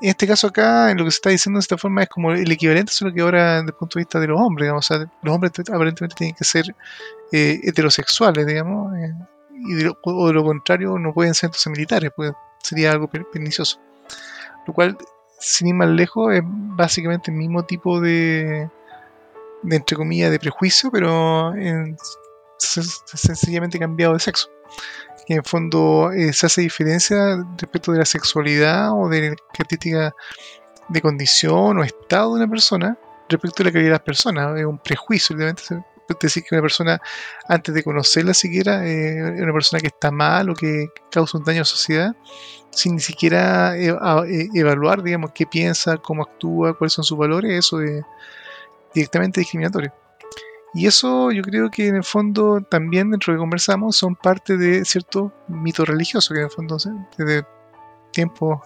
En 0.00 0.10
este 0.10 0.26
caso 0.28 0.48
acá, 0.48 0.90
en 0.90 0.98
lo 0.98 1.04
que 1.04 1.10
se 1.10 1.16
está 1.16 1.30
diciendo 1.30 1.58
de 1.58 1.62
esta 1.62 1.78
forma 1.78 2.02
es 2.02 2.08
como 2.08 2.32
el 2.32 2.50
equivalente, 2.52 2.92
solo 2.92 3.12
que 3.12 3.20
ahora 3.20 3.56
desde 3.56 3.68
el 3.68 3.74
punto 3.74 3.98
de 3.98 4.02
vista 4.02 4.20
de 4.20 4.28
los 4.28 4.40
hombres, 4.40 4.70
o 4.72 4.82
sea, 4.82 4.98
los 5.22 5.34
hombres 5.34 5.52
aparentemente 5.58 6.14
tienen 6.14 6.36
que 6.36 6.44
ser 6.44 6.74
eh, 7.32 7.60
heterosexuales, 7.64 8.46
digamos, 8.46 8.92
y 9.52 9.74
de 9.74 9.84
lo, 9.84 9.98
o 10.04 10.28
de 10.28 10.34
lo 10.34 10.44
contrario 10.44 10.98
no 10.98 11.12
pueden 11.12 11.34
ser 11.34 11.48
entonces 11.48 11.72
militares, 11.72 12.12
pues 12.14 12.32
sería 12.62 12.92
algo 12.92 13.08
pernicioso. 13.08 13.80
Lo 14.66 14.74
cual, 14.74 14.96
sin 15.38 15.68
ir 15.68 15.74
más 15.74 15.88
lejos, 15.88 16.34
es 16.34 16.42
básicamente 16.44 17.30
el 17.30 17.36
mismo 17.36 17.64
tipo 17.64 18.00
de, 18.00 18.68
de 19.62 19.76
entre 19.76 19.96
comillas, 19.96 20.30
de 20.30 20.38
prejuicio, 20.38 20.90
pero 20.90 21.54
en, 21.54 21.96
sencillamente 22.58 23.78
cambiado 23.78 24.14
de 24.14 24.20
sexo 24.20 24.50
que 25.28 25.34
en 25.34 25.44
fondo 25.44 26.10
eh, 26.10 26.32
se 26.32 26.46
hace 26.46 26.62
diferencia 26.62 27.44
respecto 27.58 27.92
de 27.92 27.98
la 27.98 28.06
sexualidad 28.06 28.92
o 28.92 29.10
de 29.10 29.30
la 29.30 29.36
característica 29.52 30.14
de 30.88 31.02
condición 31.02 31.78
o 31.78 31.84
estado 31.84 32.34
de 32.34 32.40
una 32.40 32.50
persona 32.50 32.98
respecto 33.28 33.62
a 33.62 33.66
la 33.66 33.72
calidad 33.72 33.88
de 33.88 33.92
las 33.92 34.00
personas. 34.00 34.58
Es 34.58 34.64
un 34.64 34.78
prejuicio, 34.78 35.36
obviamente, 35.36 35.62
decir 36.20 36.44
que 36.44 36.54
una 36.54 36.62
persona, 36.62 37.00
antes 37.48 37.74
de 37.74 37.82
conocerla 37.82 38.34
siquiera, 38.34 38.86
eh, 38.86 39.34
es 39.36 39.42
una 39.42 39.52
persona 39.52 39.80
que 39.80 39.88
está 39.88 40.10
mal 40.10 40.50
o 40.50 40.54
que 40.54 40.88
causa 41.10 41.38
un 41.38 41.44
daño 41.44 41.58
a 41.58 41.60
la 41.60 41.64
sociedad, 41.64 42.16
sin 42.70 42.94
ni 42.94 43.00
siquiera 43.00 43.76
e, 43.76 43.88
e, 43.88 44.48
evaluar, 44.54 45.02
digamos, 45.02 45.32
qué 45.34 45.46
piensa, 45.46 45.96
cómo 45.98 46.22
actúa, 46.22 46.76
cuáles 46.76 46.92
son 46.92 47.04
sus 47.04 47.18
valores, 47.18 47.52
eso 47.52 47.80
es 47.80 48.02
directamente 48.94 49.40
discriminatorio. 49.40 49.92
Y 50.74 50.86
eso 50.86 51.30
yo 51.32 51.42
creo 51.42 51.70
que 51.70 51.88
en 51.88 51.96
el 51.96 52.04
fondo 52.04 52.60
también 52.60 53.10
dentro 53.10 53.32
de 53.32 53.36
que 53.36 53.40
conversamos 53.40 53.96
son 53.96 54.14
parte 54.14 54.56
de 54.56 54.84
cierto 54.84 55.32
mito 55.48 55.84
religioso 55.84 56.34
que 56.34 56.40
en 56.40 56.46
el 56.46 56.50
fondo 56.50 56.76
desde 57.16 57.46
tiempos 58.12 58.60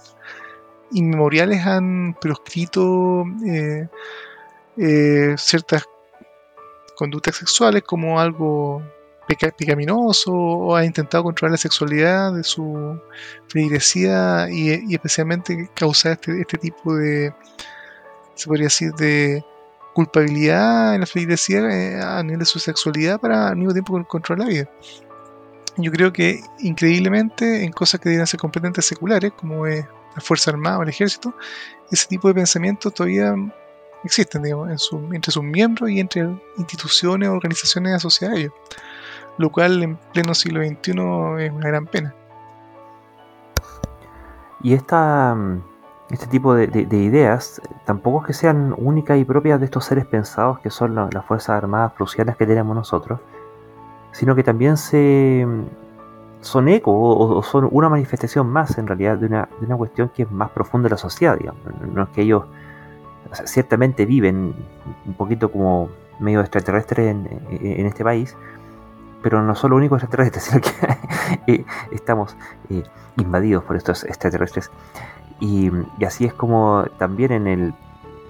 inmemoriales 0.90 1.64
han 1.64 2.16
proscrito 2.20 3.24
eh, 3.46 3.88
eh, 4.76 5.34
ciertas 5.38 5.84
conductas 7.02 7.34
sexuales 7.34 7.82
como 7.82 8.20
algo 8.20 8.80
pecaminoso 9.58 10.32
o 10.32 10.76
ha 10.76 10.84
intentado 10.84 11.24
controlar 11.24 11.52
la 11.52 11.56
sexualidad 11.56 12.32
de 12.32 12.44
su 12.44 12.96
feligresía 13.48 14.46
y, 14.48 14.94
especialmente 14.94 15.68
causar 15.74 16.12
este, 16.12 16.40
este 16.40 16.58
tipo 16.58 16.94
de, 16.94 17.34
se 18.36 18.46
podría 18.46 18.66
decir, 18.66 18.92
de 18.92 19.44
culpabilidad 19.94 20.94
en 20.94 21.00
la 21.00 21.06
feligresía 21.06 21.58
eh, 21.58 22.00
a 22.00 22.22
nivel 22.22 22.38
de 22.38 22.44
su 22.44 22.60
sexualidad 22.60 23.20
para 23.20 23.48
al 23.48 23.56
mismo 23.56 23.72
tiempo 23.72 24.04
controlar 24.06 24.46
la 24.46 24.52
vida. 24.52 24.70
Yo 25.78 25.90
creo 25.90 26.12
que 26.12 26.40
increíblemente 26.60 27.64
en 27.64 27.72
cosas 27.72 27.98
que 27.98 28.10
deberían 28.10 28.28
ser 28.28 28.38
completamente 28.38 28.80
seculares, 28.80 29.32
como 29.36 29.66
es 29.66 29.84
la 30.14 30.20
Fuerza 30.20 30.52
Armada 30.52 30.78
o 30.78 30.82
el 30.82 30.90
Ejército, 30.90 31.34
ese 31.90 32.06
tipo 32.06 32.28
de 32.28 32.34
pensamientos 32.34 32.94
todavía 32.94 33.34
existen 34.04 34.42
digamos, 34.42 34.70
entre 35.12 35.32
sus 35.32 35.42
miembros 35.42 35.90
y 35.90 36.00
entre 36.00 36.28
instituciones 36.56 37.28
organizaciones 37.28 37.94
asociadas 37.94 38.36
a 38.36 38.40
ellos, 38.40 38.52
lo 39.38 39.50
cual 39.50 39.82
en 39.82 39.96
pleno 40.12 40.34
siglo 40.34 40.60
XXI 40.60 40.90
es 41.38 41.52
una 41.52 41.68
gran 41.68 41.86
pena. 41.86 42.14
Y 44.62 44.74
esta 44.74 45.34
mm, 45.34 45.62
este 46.12 46.26
tipo 46.26 46.54
de, 46.54 46.66
ideas 46.90 47.62
tampoco 47.86 48.20
es 48.20 48.26
que 48.26 48.32
sean 48.34 48.74
únicas 48.76 49.18
y 49.18 49.24
propias 49.24 49.58
de 49.58 49.64
estos 49.64 49.86
seres 49.86 50.04
pensados 50.04 50.58
que 50.58 50.68
son 50.68 50.94
las 50.94 51.24
Fuerzas 51.24 51.56
Armadas 51.56 51.92
prusianas 51.92 52.36
que 52.36 52.46
tenemos 52.46 52.76
nosotros, 52.76 53.18
sino 54.12 54.36
que 54.36 54.42
también 54.42 54.76
se 54.76 55.46
son 56.42 56.68
eco 56.68 56.92
o, 56.92 57.42
son 57.42 57.66
una 57.70 57.88
manifestación 57.88 58.46
más 58.46 58.76
en 58.76 58.88
realidad 58.88 59.16
de 59.16 59.26
una, 59.26 59.48
de 59.58 59.64
una 59.64 59.76
cuestión 59.78 60.10
que 60.10 60.24
es 60.24 60.30
más 60.30 60.50
profunda 60.50 60.88
de 60.88 60.90
la 60.90 60.98
sociedad. 60.98 61.38
Digamos. 61.38 61.62
No 61.94 62.02
es 62.02 62.08
que 62.10 62.20
ellos 62.20 62.44
ciertamente 63.44 64.06
viven 64.06 64.54
un 65.06 65.14
poquito 65.14 65.50
como 65.50 65.90
medio 66.18 66.40
extraterrestre 66.40 67.10
en, 67.10 67.86
este 67.86 68.04
país, 68.04 68.36
pero 69.22 69.42
no 69.42 69.54
son 69.54 69.70
los 69.70 69.78
únicos 69.78 70.02
extraterrestres, 70.02 70.44
sino 70.44 70.60
que 70.60 71.52
eh, 71.52 71.64
estamos 71.90 72.36
eh, 72.70 72.82
invadidos 73.16 73.64
por 73.64 73.76
estos 73.76 74.04
extraterrestres. 74.04 74.70
Y, 75.40 75.70
así 76.06 76.24
es 76.24 76.34
como 76.34 76.84
también 76.98 77.32
en 77.32 77.46
el 77.46 77.74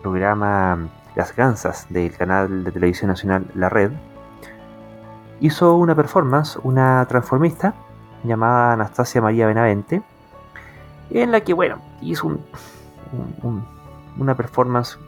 programa 0.02 0.88
Las 1.14 1.36
Gansas 1.36 1.86
del 1.90 2.16
canal 2.16 2.64
de 2.64 2.72
televisión 2.72 3.08
nacional 3.08 3.46
La 3.54 3.68
Red, 3.68 3.92
hizo 5.40 5.76
una 5.76 5.94
performance, 5.94 6.58
una 6.62 7.04
transformista 7.08 7.74
llamada 8.24 8.72
Anastasia 8.72 9.20
María 9.20 9.46
Benavente, 9.46 10.02
en 11.10 11.32
la 11.32 11.40
que, 11.40 11.52
bueno, 11.52 11.80
hizo 12.00 12.38
una 14.18 14.34
performance, 14.34 14.98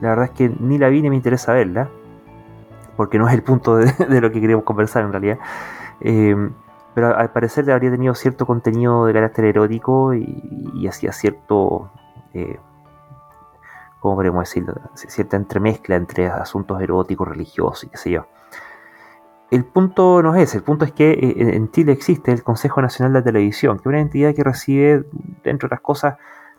la 0.00 0.10
verdad 0.10 0.24
es 0.26 0.30
que 0.30 0.50
ni 0.60 0.78
la 0.78 0.88
vi 0.88 1.02
ni 1.02 1.10
me 1.10 1.16
interesa 1.16 1.52
verla, 1.52 1.88
porque 2.96 3.18
no 3.18 3.28
es 3.28 3.34
el 3.34 3.42
punto 3.42 3.76
de, 3.76 3.92
lo 4.20 4.30
que 4.30 4.40
queremos 4.40 4.64
conversar 4.64 5.04
en 5.04 5.12
realidad. 5.12 5.38
Eh, 6.00 6.50
pero 6.94 7.16
al 7.16 7.30
parecer 7.30 7.70
habría 7.70 7.92
tenido 7.92 8.14
cierto 8.14 8.44
contenido 8.44 9.06
de 9.06 9.12
carácter 9.12 9.44
erótico 9.44 10.14
y, 10.14 10.84
hacía 10.88 11.12
cierto, 11.12 11.92
eh, 12.34 12.58
¿cómo 14.00 14.16
podemos 14.16 14.40
decirlo? 14.40 14.74
Cierta 14.94 15.36
entremezcla 15.36 15.94
entre 15.94 16.26
asuntos 16.26 16.80
eróticos, 16.80 17.28
religiosos 17.28 17.84
y 17.84 17.88
qué 17.88 17.96
sé 17.98 18.10
yo. 18.10 18.26
El 19.52 19.64
punto 19.64 20.22
no 20.22 20.34
es 20.34 20.42
ese, 20.42 20.58
el 20.58 20.64
punto 20.64 20.84
es 20.84 20.92
que 20.92 21.12
eh, 21.12 21.54
en 21.54 21.70
Chile 21.70 21.92
existe 21.92 22.32
el 22.32 22.42
Consejo 22.42 22.82
Nacional 22.82 23.12
de 23.12 23.22
Televisión, 23.22 23.76
que 23.76 23.82
es 23.82 23.86
una 23.86 24.00
entidad 24.00 24.34
que 24.34 24.42
recibe, 24.42 25.04
entre 25.44 25.66
otras 25.66 25.80
cosas, 25.80 26.16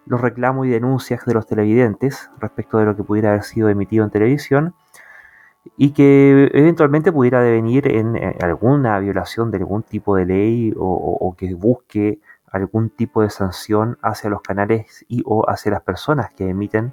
los 0.10 0.20
reclamos 0.20 0.66
y 0.66 0.70
denuncias 0.72 1.24
de 1.26 1.36
los 1.36 1.46
televidentes 1.46 2.32
respecto 2.40 2.80
de 2.80 2.86
lo 2.86 2.96
que 2.96 3.04
pudiera 3.04 3.30
haber 3.30 3.44
sido 3.44 3.70
emitido 3.70 4.04
en 4.04 4.10
televisión 4.10 4.74
y 5.78 5.92
que 5.92 6.50
eventualmente 6.52 7.12
pudiera 7.12 7.42
devenir 7.42 7.88
en 7.88 8.16
eh, 8.16 8.36
alguna 8.42 8.98
violación 8.98 9.52
de 9.52 9.58
algún 9.58 9.84
tipo 9.84 10.16
de 10.16 10.26
ley 10.26 10.74
o, 10.76 11.36
que 11.38 11.54
busque 11.54 12.20
algún 12.52 12.90
tipo 12.90 13.22
de 13.22 13.30
sanción 13.30 14.00
hacia 14.02 14.32
los 14.32 14.42
canales 14.42 15.06
y 15.08 15.22
o 15.26 15.48
hacia 15.48 15.74
las 15.74 15.82
personas 15.82 16.34
que 16.34 16.50
emiten 16.50 16.92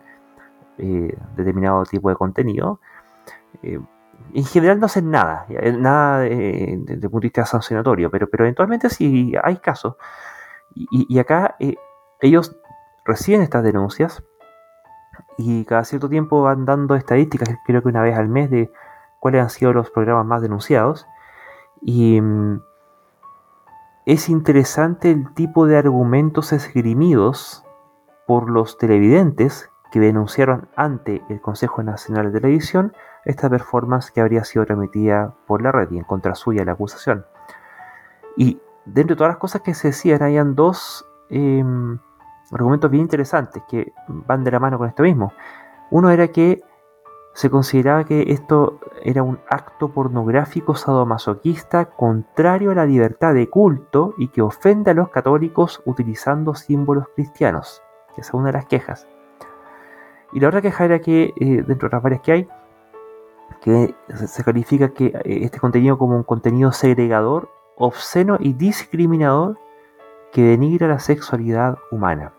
eh, 0.77 1.17
determinado 1.37 1.85
tipo 1.85 2.11
de 2.11 2.17
contenido. 2.17 2.81
Eh, 3.62 3.81
en 4.35 4.45
general 4.45 4.79
no 4.79 4.87
hacen 4.87 5.11
nada, 5.11 5.47
nada 5.79 6.21
desde 6.21 6.75
el 6.75 7.01
punto 7.01 7.21
de 7.21 7.27
vista 7.29 7.47
sancionatorio, 7.47 8.11
pero, 8.11 8.29
pero 8.29 8.45
eventualmente 8.45 8.91
sí 8.91 9.33
hay 9.43 9.57
casos. 9.57 9.95
Y 10.75 11.19
acá 11.19 11.57
ellos 12.21 12.55
reciben 13.07 13.43
estas 13.43 13.63
denuncias 13.63 14.23
y 15.39 15.65
cada 15.65 15.85
cierto 15.85 16.09
tiempo 16.09 16.43
van 16.43 16.65
dando 16.65 16.95
estadísticas, 16.95 17.49
creo 17.67 17.83
que 17.83 17.89
una 17.89 18.03
vez 18.03 18.17
al 18.17 18.29
mes, 18.29 18.51
de 18.51 18.71
cuáles 19.21 19.43
han 19.43 19.51
sido 19.51 19.73
los 19.73 19.91
programas 19.91 20.27
más 20.27 20.43
denunciados. 20.43 21.07
Y 21.83 22.21
mm, 22.21 22.61
es 24.07 24.29
interesante 24.29 25.11
el 25.11 25.35
tipo 25.35 25.67
de 25.67 25.77
argumentos 25.77 26.53
esgrimidos 26.53 27.65
por 28.27 28.51
los 28.51 28.79
televidentes 28.79 29.71
que 29.91 30.01
denunciaron 30.01 30.69
ante 30.75 31.23
el 31.29 31.41
Consejo 31.41 31.83
Nacional 31.83 32.33
de 32.33 32.41
Televisión 32.41 32.93
esta 33.25 33.51
performance 33.51 34.11
que 34.11 34.21
habría 34.21 34.45
sido 34.45 34.65
remitida 34.65 35.35
por 35.47 35.63
la 35.63 35.73
red 35.73 35.91
y 35.91 35.99
en 35.99 36.05
contra 36.05 36.35
suya 36.35 36.65
la 36.65 36.73
acusación. 36.73 37.27
Y 38.37 38.61
dentro 38.85 39.15
de 39.15 39.19
todas 39.19 39.33
las 39.33 39.39
cosas 39.39 39.63
que 39.63 39.75
se 39.75 39.89
decían, 39.89 40.23
habían 40.23 40.55
dos 40.55 41.05
em, 41.29 41.99
argumentos 42.53 42.91
bien 42.91 43.03
interesantes 43.03 43.63
que 43.69 43.93
van 44.09 44.45
de 44.45 44.51
la 44.51 44.61
mano 44.61 44.79
con 44.79 44.89
esto 44.89 45.03
mismo. 45.03 45.33
Uno 45.91 46.11
era 46.11 46.29
que 46.29 46.63
se 47.37 47.51
consideraba 47.51 48.05
que 48.05 48.33
esto 48.33 48.81
era 49.03 49.23
un 49.23 49.39
acto 49.51 49.93
pornográfico 49.93 50.75
sadomasoquista 50.75 51.85
contrario 51.85 52.71
a 52.71 52.75
la 52.75 52.87
libertad 52.87 53.35
de 53.35 53.51
culto 53.51 54.15
y 54.17 54.29
que 54.29 54.41
ofende 54.41 54.93
a 54.93 54.95
los 54.95 55.11
católicos 55.11 55.83
utilizando 55.85 56.55
símbolos 56.55 57.09
cristianos. 57.15 57.83
Esa 58.17 58.21
es 58.21 58.35
una 58.35 58.47
de 58.47 58.53
las 58.55 58.65
quejas. 58.65 59.07
Y 60.33 60.41
la 60.41 60.49
otra 60.49 60.63
queja 60.63 60.87
era 60.87 61.01
que, 61.01 61.35
eh, 61.37 61.63
dentro 61.67 61.89
de 61.89 61.97
las 61.97 62.03
varias 62.03 62.23
que 62.23 62.33
hay, 62.33 62.49
que 63.61 63.95
se 64.15 64.43
califica 64.43 64.89
que 64.89 65.07
eh, 65.07 65.41
este 65.43 65.61
contenido 65.61 65.99
como 65.99 66.17
un 66.17 66.25
contenido 66.25 66.73
segregador, 66.73 67.51
obsceno 67.77 68.39
y 68.41 68.55
discriminador 68.55 69.59
que 70.33 70.43
denigra 70.43 70.89
la 70.89 70.99
sexualidad 70.99 71.79
humana. 71.91 72.33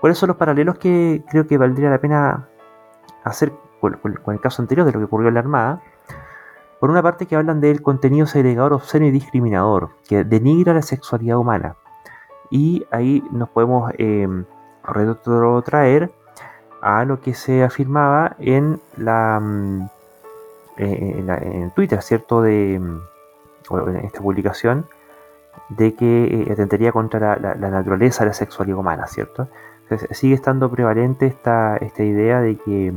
¿Cuáles 0.00 0.18
son 0.18 0.28
los 0.28 0.36
paralelos 0.36 0.78
que 0.78 1.22
creo 1.30 1.46
que 1.46 1.58
valdría 1.58 1.90
la 1.90 1.98
pena 1.98 2.48
hacer 3.24 3.52
con, 3.80 3.98
el 4.26 4.40
caso 4.40 4.62
anterior 4.62 4.86
de 4.86 4.92
lo 4.92 5.00
que 5.00 5.04
ocurrió 5.06 5.28
en 5.28 5.34
la 5.34 5.40
Armada? 5.40 5.82
Por 6.80 6.90
una 6.90 7.02
parte 7.02 7.26
que 7.26 7.34
hablan 7.34 7.60
del 7.60 7.82
contenido 7.82 8.26
segregador, 8.26 8.72
obsceno 8.72 9.06
y 9.06 9.10
discriminador, 9.10 9.90
que 10.08 10.22
denigra 10.22 10.74
la 10.74 10.82
sexualidad 10.82 11.38
humana. 11.38 11.74
Y 12.50 12.86
ahí 12.92 13.24
nos 13.32 13.48
podemos 13.48 13.90
eh, 13.98 14.28
retrotraer 14.84 16.12
a 16.80 17.04
lo 17.04 17.20
que 17.20 17.34
se 17.34 17.64
afirmaba 17.64 18.36
en 18.38 18.80
la, 18.96 19.40
mm, 19.40 19.88
eh, 20.76 21.24
en, 21.26 21.70
Twitter, 21.72 22.00
¿cierto? 22.02 22.42
De, 22.42 22.78
mm, 22.78 23.88
en 23.88 23.96
esta 23.96 24.20
publicación, 24.20 24.86
de 25.68 25.94
que 25.94 26.24
eh, 26.24 26.52
atentaría 26.52 26.92
contra 26.92 27.36
la, 27.36 27.54
la, 27.56 27.70
naturaleza 27.70 28.22
de 28.22 28.28
la 28.28 28.34
sexualidad 28.34 28.78
humana, 28.78 29.06
¿cierto? 29.08 29.48
Sigue 30.10 30.34
estando 30.34 30.70
prevalente 30.70 31.26
esta, 31.26 31.76
esta 31.78 32.02
idea 32.02 32.40
de 32.40 32.56
que 32.56 32.92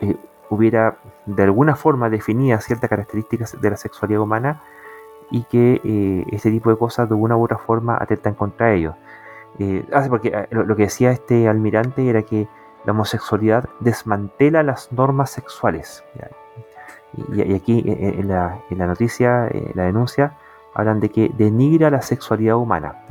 eh, 0.00 0.16
hubiera 0.50 0.98
de 1.26 1.42
alguna 1.42 1.74
forma 1.74 2.10
definida 2.10 2.60
ciertas 2.60 2.90
características 2.90 3.60
de 3.60 3.70
la 3.70 3.76
sexualidad 3.76 4.20
humana 4.20 4.62
y 5.30 5.44
que 5.44 5.80
eh, 5.82 6.24
este 6.30 6.50
tipo 6.50 6.70
de 6.70 6.76
cosas 6.76 7.08
de 7.08 7.14
una 7.14 7.36
u 7.36 7.44
otra 7.44 7.58
forma 7.58 7.96
atentan 8.00 8.34
contra 8.34 8.72
ellos. 8.72 8.94
Eh, 9.58 9.84
porque 10.08 10.46
lo, 10.50 10.76
que 10.76 10.82
decía 10.82 11.10
este 11.10 11.48
almirante 11.48 12.08
era 12.08 12.22
que 12.22 12.46
la 12.84 12.92
homosexualidad 12.92 13.68
desmantela 13.80 14.62
las 14.62 14.92
normas 14.92 15.30
sexuales. 15.30 16.04
Y, 17.32 17.54
aquí 17.54 17.82
en 17.86 18.28
la, 18.28 18.60
en 18.70 18.78
la, 18.78 18.86
noticia, 18.86 19.48
la 19.74 19.84
denuncia, 19.84 20.34
hablan 20.74 21.00
de 21.00 21.08
que 21.08 21.32
denigra 21.36 21.90
la 21.90 22.02
sexualidad 22.02 22.56
humana. 22.56 23.02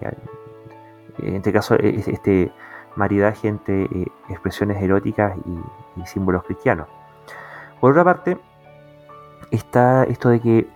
En 1.18 1.36
este 1.36 1.52
caso, 1.52 1.76
este 1.76 2.54
maridaje 2.96 3.48
entre 3.48 3.84
eh, 3.84 4.08
expresiones 4.30 4.82
eróticas 4.82 5.38
y, 5.46 6.06
símbolos 6.06 6.43
cristianos. 6.43 6.88
Por 7.80 7.91
otra 7.91 8.04
parte, 8.04 8.38
está 9.50 10.04
esto 10.04 10.30
de 10.30 10.39
que 10.41 10.68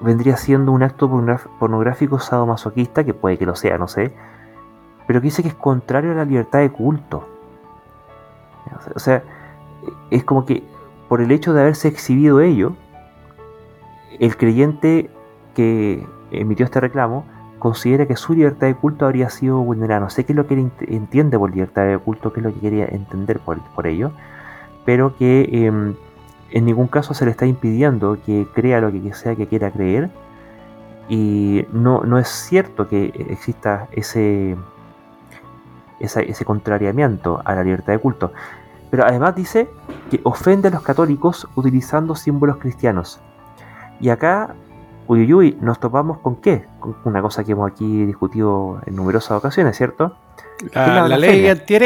vendría 0.00 0.36
siendo 0.36 0.72
un 0.72 0.82
acto 0.82 1.08
pornográfico 1.58 2.18
sadomasoquista, 2.18 3.02
que 3.02 3.14
puede 3.14 3.38
que 3.38 3.46
lo 3.46 3.56
sea, 3.56 3.78
no 3.78 3.88
sé, 3.88 4.12
pero 5.06 5.20
que 5.20 5.24
dice 5.24 5.42
que 5.42 5.48
es 5.48 5.54
contrario 5.54 6.12
a 6.12 6.14
la 6.14 6.24
libertad 6.24 6.58
de 6.58 6.70
culto. 6.70 7.26
O 8.94 8.98
sea, 8.98 9.22
es 10.10 10.22
como 10.24 10.44
que 10.44 10.62
por 11.08 11.20
el 11.20 11.30
hecho 11.30 11.54
de 11.54 11.62
haberse 11.62 11.88
exhibido 11.88 12.40
ello, 12.40 12.74
el 14.18 14.36
creyente 14.36 15.10
que 15.54 16.06
emitió 16.30 16.64
este 16.64 16.80
reclamo 16.80 17.24
considera 17.66 18.06
que 18.06 18.14
su 18.14 18.32
libertad 18.32 18.68
de 18.68 18.76
culto 18.76 19.06
habría 19.06 19.28
sido 19.28 19.58
vulnerada. 19.58 19.98
No 19.98 20.08
sé 20.08 20.24
qué 20.24 20.32
es 20.32 20.36
lo 20.36 20.46
que 20.46 20.54
él 20.54 20.70
entiende 20.86 21.36
por 21.36 21.50
libertad 21.50 21.84
de 21.84 21.98
culto, 21.98 22.32
qué 22.32 22.38
es 22.38 22.46
lo 22.46 22.54
que 22.54 22.60
quería 22.60 22.84
entender 22.84 23.40
por, 23.40 23.58
por 23.74 23.88
ello, 23.88 24.12
pero 24.84 25.16
que 25.16 25.48
em, 25.50 25.96
en 26.52 26.64
ningún 26.64 26.86
caso 26.86 27.12
se 27.12 27.24
le 27.24 27.32
está 27.32 27.44
impidiendo 27.44 28.18
que 28.24 28.46
crea 28.54 28.80
lo 28.80 28.92
que 28.92 29.12
sea 29.14 29.34
que 29.34 29.48
quiera 29.48 29.72
creer. 29.72 30.10
Y 31.08 31.66
no, 31.72 32.02
no 32.02 32.20
es 32.20 32.28
cierto 32.28 32.86
que 32.86 33.06
exista 33.30 33.88
ese, 33.90 34.56
ese 35.98 36.44
contrariamiento 36.44 37.42
a 37.44 37.56
la 37.56 37.64
libertad 37.64 37.94
de 37.94 37.98
culto. 37.98 38.32
Pero 38.92 39.04
además 39.04 39.34
dice 39.34 39.68
que 40.08 40.20
ofende 40.22 40.68
a 40.68 40.70
los 40.70 40.82
católicos 40.82 41.48
utilizando 41.56 42.14
símbolos 42.14 42.58
cristianos. 42.58 43.18
Y 43.98 44.10
acá 44.10 44.54
Uyuyuy, 45.08 45.58
nos 45.60 45.78
topamos 45.78 46.18
con 46.18 46.36
qué? 46.36 46.64
Con 46.80 46.96
una 47.04 47.22
cosa 47.22 47.44
que 47.44 47.52
hemos 47.52 47.70
aquí 47.70 48.04
discutido 48.04 48.80
en 48.86 48.96
numerosas 48.96 49.32
ocasiones, 49.38 49.76
¿cierto? 49.76 50.16
La, 50.72 51.06
ley 51.08 51.46
anti 51.48 51.78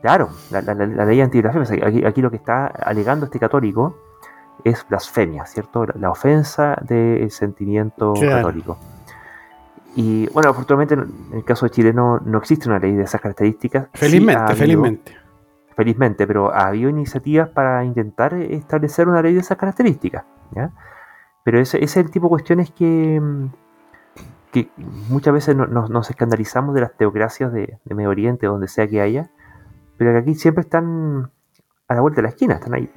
Claro, 0.00 0.30
la, 0.50 0.60
ley 1.04 1.20
anti 1.20 1.42
aquí, 1.82 2.04
aquí, 2.04 2.20
lo 2.20 2.30
que 2.30 2.36
está 2.36 2.66
alegando 2.66 3.26
este 3.26 3.38
católico 3.38 3.96
es 4.64 4.86
blasfemia, 4.88 5.46
¿cierto? 5.46 5.86
La, 5.98 6.10
ofensa 6.10 6.76
del 6.82 7.30
sentimiento 7.30 8.14
católico. 8.14 8.78
Y 9.94 10.26
bueno, 10.28 10.50
afortunadamente 10.50 10.94
en 10.94 11.38
el 11.38 11.44
caso 11.44 11.66
de 11.66 11.70
Chile 11.70 11.92
no, 11.92 12.20
existe 12.38 12.68
una 12.68 12.78
ley 12.78 12.94
de 12.94 13.04
esas 13.04 13.20
características. 13.20 13.88
Felizmente, 13.92 14.54
felizmente. 14.54 15.16
Felizmente, 15.76 16.26
pero 16.26 16.52
ha 16.52 16.66
habido 16.66 16.90
iniciativas 16.90 17.48
para 17.48 17.84
intentar 17.84 18.34
establecer 18.34 19.08
una 19.08 19.22
ley 19.22 19.34
de 19.34 19.40
esas 19.40 19.56
características. 19.56 20.24
¿ya? 20.52 20.70
Pero 21.44 21.58
ese, 21.58 21.82
es 21.82 21.96
el 21.96 22.10
tipo 22.10 22.26
de 22.26 22.30
cuestiones 22.30 22.70
que, 22.70 23.20
que 24.52 24.70
muchas 25.08 25.34
veces 25.34 25.56
nos 25.56 26.10
escandalizamos 26.10 26.74
de 26.74 26.82
las 26.82 26.96
teocracias 26.96 27.52
de, 27.52 27.78
Medio 27.86 28.10
Oriente, 28.10 28.46
donde 28.46 28.68
sea 28.68 28.86
que 28.86 29.00
haya, 29.00 29.30
pero 29.96 30.12
que 30.12 30.18
aquí 30.18 30.34
siempre 30.34 30.62
están 30.62 31.30
a 31.88 31.94
la 31.94 32.00
vuelta 32.00 32.16
de 32.16 32.22
la 32.22 32.28
esquina, 32.28 32.54
están 32.54 32.74
ahí. 32.74 32.90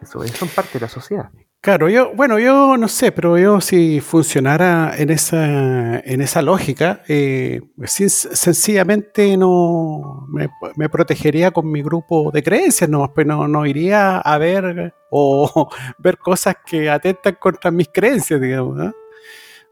Eso, 0.00 0.26
son 0.26 0.48
parte 0.48 0.74
de 0.74 0.80
la 0.80 0.88
sociedad. 0.88 1.30
Claro, 1.60 1.88
yo, 1.88 2.14
bueno, 2.14 2.38
yo 2.38 2.76
no 2.76 2.86
sé, 2.86 3.10
pero 3.10 3.36
yo 3.38 3.60
si 3.60 4.00
funcionara 4.00 4.94
en 4.96 5.10
esa, 5.10 5.98
en 5.98 6.20
esa 6.20 6.40
lógica, 6.40 7.02
eh, 7.08 7.60
sencillamente 7.86 9.36
no 9.36 10.28
me, 10.28 10.88
protegería 10.88 11.50
con 11.50 11.68
mi 11.72 11.82
grupo 11.82 12.30
de 12.30 12.44
creencias, 12.44 12.88
no, 12.88 13.12
pues 13.12 13.26
no, 13.26 13.48
no 13.48 13.66
iría 13.66 14.18
a 14.18 14.38
ver 14.38 14.94
o 15.10 15.68
ver 15.98 16.18
cosas 16.18 16.54
que 16.64 16.88
atentan 16.88 17.34
contra 17.40 17.72
mis 17.72 17.88
creencias, 17.88 18.40
digamos. 18.40 18.92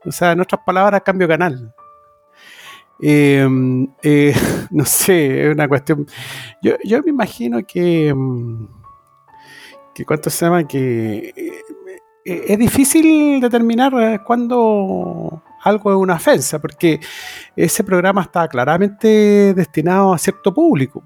O 0.05 0.11
sea, 0.11 0.33
en 0.33 0.41
otras 0.41 0.63
palabras, 0.67 1.03
cambio 1.05 1.29
canal. 1.29 1.73
Em, 3.01 3.87
eh, 4.03 4.35
no 4.71 4.85
sé, 4.85 5.47
es 5.47 5.55
una 5.55 5.69
cuestión. 5.69 6.07
Yo, 6.63 6.75
yo 6.85 7.03
me 7.03 7.11
imagino 7.11 7.61
que. 7.67 8.09
Em, 8.09 8.69
que 9.95 10.05
¿Cuánto 10.05 10.29
se 10.29 10.45
llama? 10.45 10.67
Que 10.67 11.33
eh, 12.25 12.45
es 12.49 12.59
difícil 12.59 13.41
determinar 13.41 13.93
eh, 13.95 14.21
cuándo 14.25 15.43
algo 15.63 15.93
es 15.93 15.97
una 15.97 16.15
ofensa, 16.15 16.59
porque 16.59 17.01
ese 17.57 17.85
programa 17.85 18.23
está 18.23 18.49
claramente 18.49 19.55
destinado 19.55 20.13
a 20.13 20.19
cierto 20.19 20.53
público. 20.53 21.03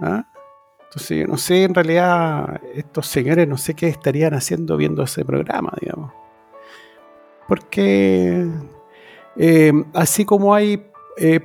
¿ah? 0.00 0.24
Entonces, 0.84 1.20
yo 1.20 1.26
no 1.26 1.36
sé, 1.36 1.64
en 1.64 1.74
realidad, 1.74 2.60
estos 2.74 3.06
señores 3.06 3.48
no 3.48 3.58
sé 3.58 3.74
qué 3.74 3.88
estarían 3.88 4.34
haciendo 4.34 4.76
viendo 4.76 5.02
ese 5.02 5.24
programa, 5.24 5.72
digamos. 5.80 6.12
Porque 7.48 8.46
eh, 9.36 9.72
así 9.94 10.24
como 10.24 10.54
hay 10.54 10.86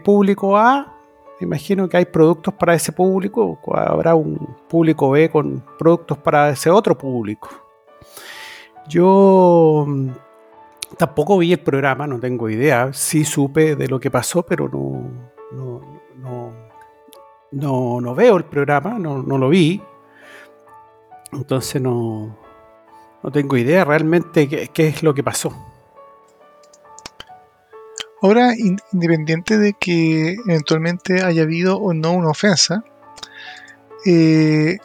público 0.03 0.57
A, 0.57 0.96
me 1.39 1.45
imagino 1.45 1.87
que 1.87 1.97
hay 1.97 2.05
productos 2.05 2.53
para 2.53 2.73
ese 2.73 2.91
público, 2.91 3.59
habrá 3.73 4.15
un 4.15 4.55
público 4.67 5.11
B 5.11 5.29
con 5.29 5.63
productos 5.77 6.17
para 6.17 6.49
ese 6.49 6.69
otro 6.69 6.97
público. 6.97 7.49
Yo 8.87 9.85
mm, 9.87 10.09
tampoco 10.97 11.37
vi 11.37 11.53
el 11.53 11.59
programa, 11.59 12.07
no 12.07 12.19
tengo 12.19 12.49
idea. 12.49 12.91
Sí 12.93 13.25
supe 13.25 13.75
de 13.75 13.87
lo 13.87 13.99
que 13.99 14.09
pasó, 14.09 14.43
pero 14.43 14.69
no, 14.69 15.11
no, 17.51 18.01
no, 18.01 18.15
veo 18.15 18.37
el 18.37 18.45
programa, 18.45 18.97
no, 18.97 19.21
lo 19.21 19.49
vi. 19.49 19.81
Entonces 21.33 21.81
no, 21.81 22.35
no 23.21 23.31
tengo 23.31 23.57
idea 23.57 23.83
realmente 23.83 24.47
qué, 24.47 24.87
es 24.87 25.03
lo 25.03 25.13
que 25.13 25.23
pasó. 25.23 25.53
Ahora, 28.21 28.53
independiente 28.55 29.57
de 29.57 29.73
que 29.73 30.35
eventualmente 30.47 31.21
haya 31.21 31.43
habido 31.43 31.77
o 31.77 31.93
no 31.93 32.11
una 32.13 32.29
ofensa, 32.29 32.83
eh, 34.05 34.77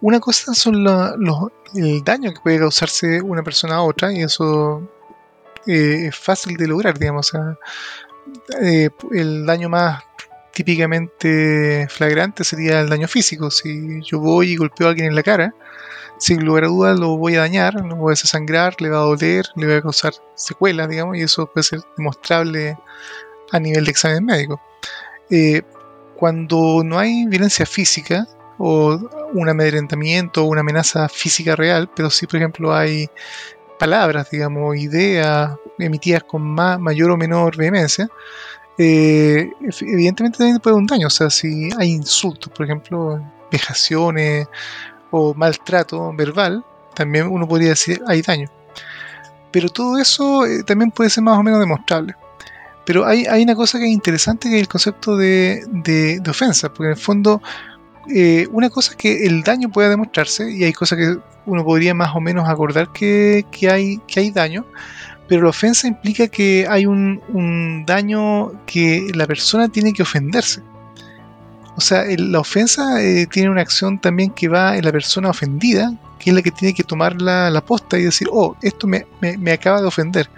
una 0.00 0.18
cosa 0.18 0.52
son 0.54 0.82
los, 0.82 1.12
el 1.74 2.02
daño 2.02 2.32
que 2.32 2.40
puede 2.40 2.58
causarse 2.58 3.20
una 3.22 3.42
persona 3.42 3.76
a 3.76 3.82
otra 3.82 4.12
y 4.12 4.22
eso 4.22 4.82
eh, 5.66 6.06
es 6.08 6.16
fácil 6.16 6.56
de 6.56 6.66
lograr, 6.66 6.98
digamos. 6.98 7.32
Eh, 8.60 8.90
el 9.12 9.46
daño 9.46 9.68
más 9.68 10.02
típicamente 10.52 11.86
flagrante 11.88 12.42
sería 12.42 12.80
el 12.80 12.88
daño 12.88 13.06
físico. 13.08 13.50
Si 13.50 14.00
yo 14.02 14.18
voy 14.18 14.52
y 14.52 14.56
golpeo 14.56 14.86
a 14.86 14.90
alguien 14.90 15.08
en 15.08 15.14
la 15.14 15.22
cara, 15.22 15.54
sin 16.18 16.44
lugar 16.44 16.64
a 16.64 16.68
dudas 16.68 16.98
lo 16.98 17.16
voy 17.16 17.36
a 17.36 17.40
dañar, 17.40 17.74
lo 17.74 17.96
voy 17.96 18.12
a 18.12 18.20
desangrar, 18.20 18.80
le 18.80 18.90
va 18.90 18.98
a 18.98 19.02
doler, 19.02 19.44
le 19.56 19.66
voy 19.66 19.76
a 19.76 19.82
causar 19.82 20.14
secuelas, 20.34 20.88
digamos, 20.88 21.16
y 21.16 21.22
eso 21.22 21.46
puede 21.46 21.64
ser 21.64 21.80
demostrable 21.96 22.78
a 23.52 23.60
nivel 23.60 23.84
de 23.84 23.90
examen 23.90 24.24
médico. 24.24 24.60
Eh, 25.30 25.62
cuando 26.16 26.82
no 26.84 26.98
hay 26.98 27.26
violencia 27.26 27.66
física, 27.66 28.26
o 28.58 28.98
un 29.34 29.48
amedrentamiento 29.48 30.42
o 30.42 30.46
una 30.46 30.60
amenaza 30.60 31.08
física 31.08 31.56
real, 31.56 31.90
pero 31.94 32.10
si 32.10 32.26
por 32.26 32.36
ejemplo 32.36 32.74
hay 32.74 33.08
palabras, 33.78 34.30
digamos, 34.30 34.76
ideas 34.76 35.56
emitidas 35.78 36.24
con 36.24 36.42
más, 36.42 36.80
mayor 36.80 37.10
o 37.10 37.16
menor 37.16 37.56
vehemencia, 37.56 38.08
eh, 38.78 39.50
evidentemente 39.80 40.38
también 40.38 40.58
puede 40.58 40.74
haber 40.74 40.82
un 40.82 40.86
daño. 40.86 41.06
O 41.08 41.10
sea, 41.10 41.30
si 41.30 41.68
hay 41.78 41.90
insultos, 41.90 42.52
por 42.52 42.64
ejemplo, 42.64 43.22
vejaciones 43.50 44.48
o 45.10 45.34
maltrato 45.34 46.12
verbal, 46.14 46.64
también 46.94 47.28
uno 47.28 47.46
podría 47.46 47.70
decir 47.70 48.02
hay 48.06 48.22
daño. 48.22 48.48
Pero 49.50 49.68
todo 49.68 49.98
eso 49.98 50.44
eh, 50.46 50.62
también 50.64 50.90
puede 50.90 51.10
ser 51.10 51.24
más 51.24 51.38
o 51.38 51.42
menos 51.42 51.60
demostrable. 51.60 52.14
Pero 52.84 53.04
hay, 53.04 53.26
una 53.42 53.56
cosa 53.56 53.78
que 53.78 53.86
es 53.86 53.90
interesante 53.90 54.48
que 54.48 54.56
es 54.56 54.60
el 54.62 54.68
concepto 54.68 55.16
de, 55.16 55.64
de, 55.68 56.22
ofensa, 56.28 56.68
porque 56.68 56.84
en 56.84 56.90
el 56.90 56.96
fondo 56.96 57.42
eh, 58.14 58.46
una 58.52 58.70
cosa 58.70 58.92
es 58.92 58.96
que 58.96 59.26
el 59.26 59.42
daño 59.42 59.68
pueda 59.70 59.88
demostrarse 59.88 60.52
y 60.52 60.62
hay 60.62 60.72
cosas 60.72 60.98
que 60.98 61.18
uno 61.46 61.64
podría 61.64 61.94
más 61.94 62.14
o 62.14 62.20
menos 62.20 62.48
acordar 62.48 62.92
que 62.92 63.44
hay 63.68 64.30
daño, 64.30 64.64
pero 65.28 65.42
la 65.42 65.48
ofensa 65.50 65.88
implica 65.88 66.28
que 66.28 66.66
hay 66.68 66.86
un, 66.86 67.84
daño 67.86 68.52
que 68.66 69.08
la 69.14 69.26
persona 69.26 69.68
tiene 69.68 69.92
que 69.92 70.02
ofenderse. 70.02 70.62
O 71.76 71.80
sea, 71.80 72.04
la 72.16 72.40
ofensa 72.40 73.02
eh, 73.02 73.26
tiene 73.26 73.50
una 73.50 73.60
acción 73.60 73.98
también 73.98 74.30
que 74.30 74.48
va 74.48 74.76
en 74.76 74.84
la 74.84 74.92
persona 74.92 75.30
ofendida, 75.30 75.92
que 76.18 76.30
es 76.30 76.36
la 76.36 76.42
que 76.42 76.50
tiene 76.50 76.72
que 76.72 76.82
tomar 76.82 77.20
la, 77.20 77.50
la 77.50 77.60
posta 77.60 77.98
y 77.98 78.04
decir, 78.04 78.28
oh, 78.32 78.56
esto 78.62 78.86
me, 78.86 79.04
acaba 79.52 79.82
de 79.82 79.86
ofender. 79.86 80.30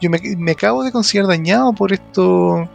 Yo 0.00 0.10
me, 0.10 0.20
me, 0.36 0.50
acabo 0.50 0.84
de 0.84 0.92
considerar 0.92 1.28
dañado 1.28 1.72
por 1.72 1.92
esto, 1.92 2.68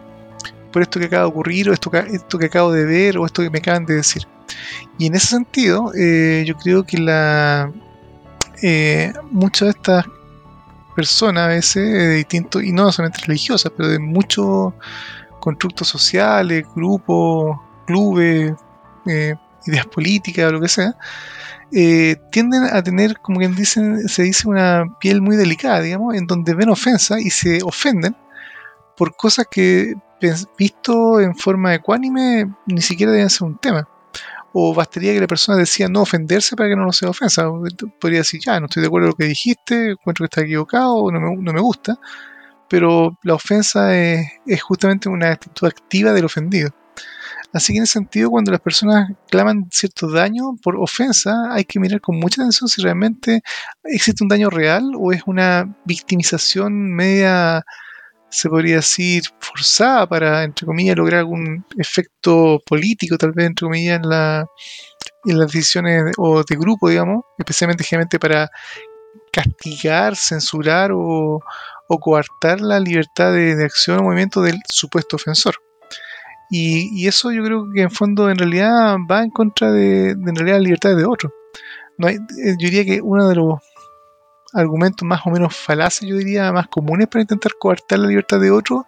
por 0.71 0.81
esto 0.81 0.99
que 0.99 1.05
acaba 1.05 1.23
de 1.23 1.29
ocurrir, 1.29 1.69
o 1.69 1.73
esto, 1.73 1.91
esto 1.93 2.39
que 2.39 2.47
acabo 2.47 2.71
de 2.71 2.85
ver, 2.85 3.17
o 3.17 3.25
esto 3.25 3.43
que 3.43 3.51
me 3.51 3.59
acaban 3.59 3.85
de 3.85 3.95
decir. 3.95 4.23
Y 4.97 5.05
en 5.05 5.15
ese 5.15 5.27
sentido, 5.27 5.91
eh, 5.95 6.43
yo 6.47 6.55
creo 6.57 6.83
que 6.83 6.97
la 6.97 7.71
eh, 8.61 9.13
muchas 9.31 9.67
de 9.67 9.71
estas 9.71 10.05
personas 10.95 11.43
a 11.45 11.47
veces 11.47 11.93
de 11.93 12.15
distintos, 12.15 12.63
y 12.63 12.71
no 12.71 12.91
solamente 12.91 13.21
religiosas, 13.25 13.71
pero 13.75 13.87
de 13.87 13.99
muchos 13.99 14.73
constructos 15.39 15.87
sociales, 15.87 16.65
grupos, 16.75 17.57
clubes, 17.89 18.53
eh, 19.07 19.33
ideas 19.65 19.87
políticas 19.87 20.45
o 20.45 20.51
lo 20.53 20.61
que 20.61 20.67
sea, 20.67 20.95
tienden 22.31 22.63
a 22.71 22.81
tener, 22.83 23.19
como 23.19 23.39
quien 23.39 23.55
dicen, 23.55 24.07
se 24.07 24.23
dice, 24.23 24.47
una 24.47 24.85
piel 24.99 25.21
muy 25.21 25.35
delicada, 25.35 25.81
digamos, 25.81 26.15
en 26.15 26.27
donde 26.27 26.53
ven 26.53 26.69
ofensa 26.69 27.19
y 27.19 27.29
se 27.29 27.61
ofenden 27.63 28.15
por 28.95 29.15
cosas 29.15 29.47
que 29.49 29.95
visto 30.57 31.19
en 31.19 31.35
forma 31.35 31.73
ecuánime 31.73 32.53
ni 32.65 32.81
siquiera 32.81 33.11
deben 33.11 33.29
ser 33.29 33.47
un 33.47 33.57
tema. 33.57 33.87
O 34.51 34.73
bastaría 34.73 35.13
que 35.13 35.21
la 35.21 35.27
persona 35.27 35.57
decía 35.57 35.87
no 35.87 36.01
ofenderse 36.01 36.55
para 36.55 36.69
que 36.69 36.75
no 36.75 36.91
sea 36.91 37.09
ofensa. 37.09 37.45
Podría 37.99 38.19
decir, 38.19 38.41
ya, 38.43 38.59
no 38.59 38.65
estoy 38.65 38.81
de 38.81 38.87
acuerdo 38.87 39.05
con 39.05 39.11
lo 39.11 39.15
que 39.15 39.25
dijiste, 39.25 39.91
encuentro 39.91 40.23
que 40.23 40.25
está 40.25 40.41
equivocado, 40.41 41.11
no 41.11 41.19
me, 41.19 41.35
no 41.35 41.53
me 41.53 41.61
gusta. 41.61 41.99
Pero 42.67 43.17
la 43.23 43.33
ofensa 43.35 43.95
es, 43.97 44.31
justamente 44.61 45.09
una 45.09 45.31
actitud 45.31 45.67
activa 45.67 46.13
del 46.13 46.25
ofendido. 46.25 46.71
Así 47.53 47.73
que 47.73 47.77
en 47.77 47.83
ese 47.83 47.93
sentido, 47.93 48.29
cuando 48.29 48.51
las 48.51 48.61
personas 48.61 49.11
claman 49.29 49.67
cierto 49.71 50.11
daño 50.11 50.55
por 50.61 50.75
ofensa, 50.77 51.51
hay 51.51 51.65
que 51.65 51.79
mirar 51.79 51.99
con 51.99 52.17
mucha 52.19 52.41
atención 52.41 52.67
si 52.67 52.81
realmente 52.81 53.41
existe 53.83 54.23
un 54.23 54.29
daño 54.29 54.49
real 54.49 54.91
o 54.97 55.11
es 55.11 55.23
una 55.25 55.75
victimización 55.85 56.93
media 56.93 57.63
se 58.29 58.49
podría 58.49 58.75
decir, 58.75 59.23
forzada 59.39 60.07
para, 60.07 60.43
entre 60.43 60.65
comillas, 60.65 60.95
lograr 60.95 61.19
algún 61.19 61.65
efecto 61.77 62.59
político, 62.65 63.17
tal 63.17 63.31
vez, 63.31 63.47
entre 63.47 63.65
comillas, 63.65 63.97
en, 63.97 64.09
la, 64.09 64.45
en 65.25 65.39
las 65.39 65.51
decisiones 65.51 66.13
o 66.17 66.43
de 66.43 66.55
grupo, 66.55 66.89
digamos, 66.89 67.23
especialmente 67.37 67.83
generalmente 67.83 68.19
para 68.19 68.49
castigar, 69.31 70.15
censurar 70.15 70.91
o, 70.93 71.39
coartar 72.01 72.61
la 72.61 72.79
libertad 72.79 73.33
de, 73.33 73.63
acción 73.63 73.99
o 73.99 74.03
movimiento 74.03 74.41
del 74.41 74.59
supuesto 74.71 75.15
ofensor. 75.15 75.55
Y, 76.49 77.07
eso 77.07 77.31
yo 77.31 77.43
creo 77.43 77.69
que 77.73 77.81
en 77.81 77.91
fondo 77.91 78.29
en 78.29 78.37
realidad 78.37 78.97
va 79.09 79.23
en 79.23 79.29
contra 79.29 79.71
de, 79.71 80.11
en 80.11 80.35
realidad 80.35 80.57
la 80.57 80.63
libertad 80.63 80.95
de 80.95 81.05
otro. 81.05 81.31
No 81.97 82.07
hay, 82.07 82.17
yo 82.17 82.69
diría 82.69 82.85
que 82.85 83.01
uno 83.01 83.27
de 83.27 83.35
los 83.35 83.59
argumentos 84.53 85.07
más 85.07 85.21
o 85.25 85.29
menos 85.29 85.55
falaces, 85.55 86.07
yo 86.07 86.15
diría, 86.17 86.51
más 86.51 86.67
comunes 86.67 87.07
para 87.07 87.21
intentar 87.21 87.51
coartar 87.59 87.99
la 87.99 88.07
libertad 88.07 88.39
de 88.39 88.51
otro, 88.51 88.85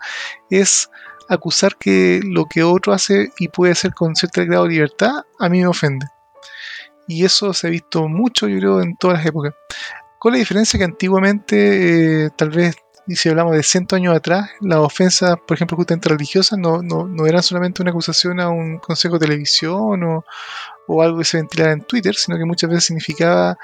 es 0.50 0.90
acusar 1.30 1.78
que 1.78 2.20
lo 2.24 2.46
que 2.46 2.64
otro 2.64 2.94
hace 2.94 3.32
y 3.38 3.48
puede 3.48 3.74
hacer 3.74 3.94
con 3.94 4.16
cierto 4.16 4.44
grado 4.46 4.64
de 4.64 4.72
libertad, 4.72 5.24
a 5.40 5.50
mí 5.50 5.60
me 5.60 5.68
ofende. 5.68 6.08
Y 7.08 7.26
eso 7.26 7.54
se 7.54 7.68
ha 7.68 7.70
visto 7.70 8.08
mucho, 8.08 8.48
yo 8.48 8.58
creo, 8.60 8.82
en 8.82 8.96
todas 8.96 9.18
las 9.18 9.26
épocas. 9.26 9.54
Con 10.20 10.34
la 10.34 10.40
diferencia 10.40 10.78
que 10.78 10.86
antiguamente, 10.86 12.26
eh, 12.26 12.30
tal 12.36 12.50
vez, 12.50 12.76
y 13.12 13.16
si 13.16 13.30
hablamos 13.30 13.56
de 13.56 13.64
cientos 13.64 13.98
años 13.98 14.16
atrás, 14.16 14.50
las 14.62 14.80
ofensas, 14.80 15.38
por 15.46 15.56
ejemplo, 15.56 15.78
justamente 15.78 16.10
religiosas, 16.10 16.58
no, 16.58 16.82
no, 16.82 17.08
no 17.08 17.28
eran 17.28 17.44
solamente 17.44 17.82
una 17.82 17.92
acusación 17.92 18.40
a 18.40 18.50
un 18.50 18.78
consejo 18.80 19.20
de 19.20 19.28
televisión 19.28 20.04
o, 20.04 20.26
o 20.88 21.02
algo 21.02 21.20
que 21.20 21.26
se 21.26 21.38
ventilara 21.38 21.74
en 21.74 21.82
Twitter, 21.82 22.16
sino 22.16 22.38
que 22.38 22.46
muchas 22.46 22.70
veces 22.70 22.86
significaba 22.86 23.58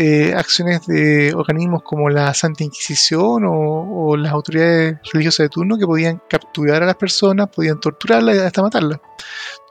eh, 0.00 0.32
acciones 0.32 0.86
de 0.86 1.34
organismos 1.34 1.82
como 1.82 2.08
la 2.08 2.32
Santa 2.32 2.62
Inquisición 2.62 3.42
o, 3.46 4.16
las 4.16 4.32
autoridades 4.32 4.96
religiosas 5.12 5.44
de 5.44 5.48
turno 5.48 5.76
que 5.76 5.86
podían 5.86 6.22
capturar 6.28 6.84
a 6.84 6.86
las 6.86 6.94
personas, 6.94 7.48
podían 7.48 7.80
torturarlas 7.80 8.36
y 8.36 8.38
hasta 8.38 8.62
matarlas. 8.62 9.00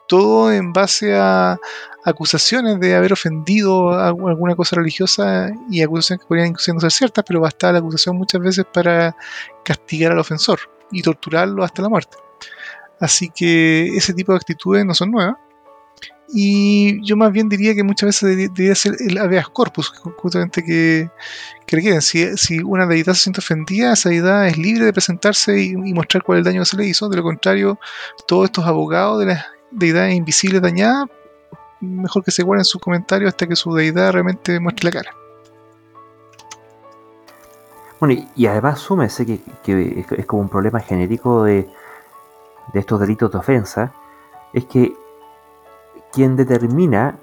Todo 0.08 0.52
en 0.52 0.72
base 0.72 1.14
a 1.14 1.58
acusaciones 2.04 2.80
de 2.80 2.94
haber 2.96 3.12
ofendido 3.12 3.92
alguna 3.92 4.56
cosa 4.56 4.76
religiosa 4.76 5.50
y 5.70 5.82
acusaciones 5.82 6.22
que 6.22 6.28
podrían 6.28 6.52
no 6.52 6.80
ser 6.80 6.90
ciertas, 6.90 7.24
pero 7.26 7.40
basta 7.40 7.70
la 7.70 7.78
acusación 7.78 8.16
muchas 8.16 8.40
veces 8.40 8.64
para 8.72 9.14
castigar 9.64 10.12
al 10.12 10.18
ofensor 10.18 10.58
y 10.90 11.02
torturarlo 11.02 11.62
hasta 11.62 11.82
la 11.82 11.88
muerte. 11.88 12.16
Así 13.00 13.30
que 13.34 13.88
ese 13.96 14.14
tipo 14.14 14.32
de 14.32 14.38
actitudes 14.38 14.84
no 14.84 14.94
son 14.94 15.12
nuevas. 15.12 15.36
Y 16.30 17.02
yo 17.06 17.16
más 17.16 17.32
bien 17.32 17.48
diría 17.48 17.74
que 17.74 17.82
muchas 17.82 18.08
veces 18.08 18.36
debería 18.36 18.74
ser 18.74 18.96
el 19.00 19.16
habeas 19.16 19.48
corpus, 19.48 19.88
justamente 19.88 20.62
que, 20.62 21.08
que 21.66 21.76
requieren. 21.76 22.02
Si, 22.02 22.36
si, 22.36 22.58
una 22.58 22.86
deidad 22.86 23.14
se 23.14 23.22
siente 23.22 23.40
ofendida, 23.40 23.94
esa 23.94 24.10
deidad 24.10 24.46
es 24.46 24.58
libre 24.58 24.84
de 24.84 24.92
presentarse 24.92 25.58
y, 25.58 25.74
mostrar 25.76 26.22
cuál 26.22 26.38
es 26.38 26.40
el 26.40 26.52
daño 26.52 26.60
que 26.60 26.66
se 26.66 26.76
le 26.76 26.86
hizo. 26.86 27.08
De 27.08 27.16
lo 27.16 27.22
contrario, 27.22 27.78
todos 28.26 28.44
estos 28.46 28.66
abogados 28.66 29.20
de 29.20 29.26
las 29.26 29.46
deidades 29.70 30.14
invisibles 30.14 30.62
dañadas, 30.62 31.08
mejor 31.80 32.24
que 32.24 32.30
se 32.30 32.42
guarden 32.42 32.64
sus 32.64 32.80
comentarios 32.80 33.28
hasta 33.28 33.46
que 33.46 33.56
su 33.56 33.74
deidad 33.74 34.12
realmente 34.12 34.58
muestre 34.60 34.84
la 34.86 34.92
cara. 34.92 35.10
Bueno, 38.00 38.22
y, 38.36 38.46
además 38.46 38.78
súmese 38.78 39.26
que, 39.26 39.40
que, 39.62 40.04
es 40.16 40.26
como 40.26 40.42
un 40.42 40.48
problema 40.48 40.78
genérico 40.80 41.42
de, 41.42 41.68
de 42.72 42.80
estos 42.80 43.00
delitos 43.00 43.32
de 43.32 43.38
ofensa, 43.38 43.92
es 44.52 44.64
que 44.66 44.94
quien 46.12 46.36
determina 46.36 47.16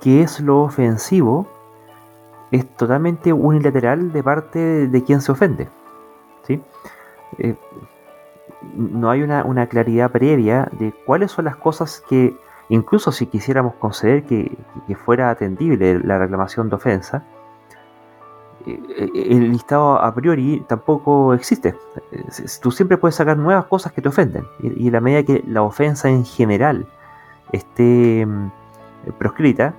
qué 0.00 0.22
es 0.22 0.40
lo 0.40 0.62
ofensivo 0.62 1.46
es 2.50 2.68
totalmente 2.76 3.32
unilateral 3.32 4.12
de 4.12 4.22
parte 4.22 4.88
de 4.88 5.04
quien 5.04 5.20
se 5.20 5.32
ofende. 5.32 5.68
¿sí? 6.46 6.60
Eh, 7.38 7.56
no 8.76 9.10
hay 9.10 9.22
una, 9.22 9.66
claridad 9.66 10.10
previa 10.10 10.68
de 10.78 10.92
cuáles 11.06 11.32
son 11.32 11.46
las 11.46 11.56
cosas 11.56 12.02
que, 12.08 12.36
incluso 12.68 13.12
si 13.12 13.26
quisiéramos 13.26 13.74
conceder 13.74 14.24
que, 14.24 14.56
fuera 15.04 15.30
atendible 15.30 16.00
la 16.00 16.18
reclamación 16.18 16.68
de 16.68 16.76
ofensa, 16.76 17.24
eh, 18.66 19.10
el 19.14 19.50
listado 19.52 20.00
a 20.00 20.14
priori 20.14 20.64
tampoco 20.68 21.34
existe. 21.34 21.74
Tú 22.62 22.70
siempre 22.70 22.96
puedes 22.96 23.14
sacar 23.14 23.36
nuevas 23.36 23.66
cosas 23.66 23.92
que 23.92 24.00
te 24.00 24.08
ofenden. 24.08 24.46
Y, 24.60 24.86
y 24.86 24.90
la 24.90 25.00
medida 25.00 25.22
que 25.22 25.44
la 25.46 25.62
ofensa 25.62 26.08
en 26.08 26.24
general 26.24 26.86
esté 27.52 28.24
mm, 28.26 28.50
proscrita, 29.18 29.74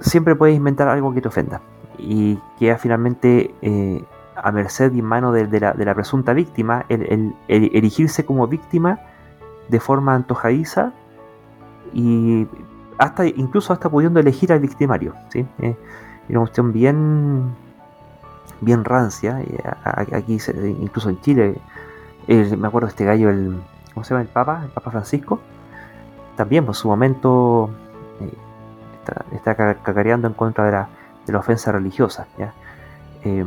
siempre 0.00 0.34
puedes 0.34 0.56
inventar 0.56 0.88
algo 0.88 1.12
que 1.12 1.20
te 1.20 1.28
ofenda. 1.28 1.60
Y 1.98 2.38
queda 2.58 2.78
finalmente 2.78 3.54
eh, 3.62 4.04
a 4.42 4.52
merced 4.52 4.92
y 4.92 5.02
mano 5.02 5.32
de, 5.32 5.60
la, 5.60 5.94
presunta 5.94 6.32
víctima 6.32 6.84
el, 6.88 7.34
erigirse 7.48 8.24
como 8.24 8.46
víctima 8.46 9.00
de 9.68 9.80
forma 9.80 10.14
antojadiza 10.14 10.92
y 11.92 12.46
hasta 12.98 13.26
incluso 13.26 13.72
hasta 13.72 13.88
pudiendo 13.88 14.20
elegir 14.20 14.52
al 14.52 14.60
victimario. 14.60 15.14
¿sí? 15.28 15.46
Eh, 15.60 15.76
una 16.28 16.40
cuestión 16.40 16.72
bien 16.72 17.54
bien 18.60 18.84
rancia. 18.84 19.40
Aquí, 19.84 20.38
incluso 20.80 21.10
en 21.10 21.20
Chile, 21.20 21.56
me 22.26 22.66
acuerdo 22.66 22.86
de 22.86 22.90
este 22.90 23.04
gallo, 23.04 23.30
el, 23.30 23.60
¿cómo 23.94 24.04
se 24.04 24.10
llama? 24.10 24.22
El 24.22 24.28
Papa, 24.28 24.62
el 24.64 24.70
Papa 24.70 24.90
Francisco, 24.90 25.40
también 26.36 26.64
por 26.64 26.74
su 26.74 26.88
momento 26.88 27.70
eh, 28.20 28.32
está, 29.34 29.54
cacareando 29.54 30.28
en 30.28 30.34
contra 30.34 30.64
de 30.64 30.72
la, 30.72 30.88
de 31.26 31.36
ofensa 31.36 31.72
religiosa. 31.72 32.26
Eh, 33.24 33.44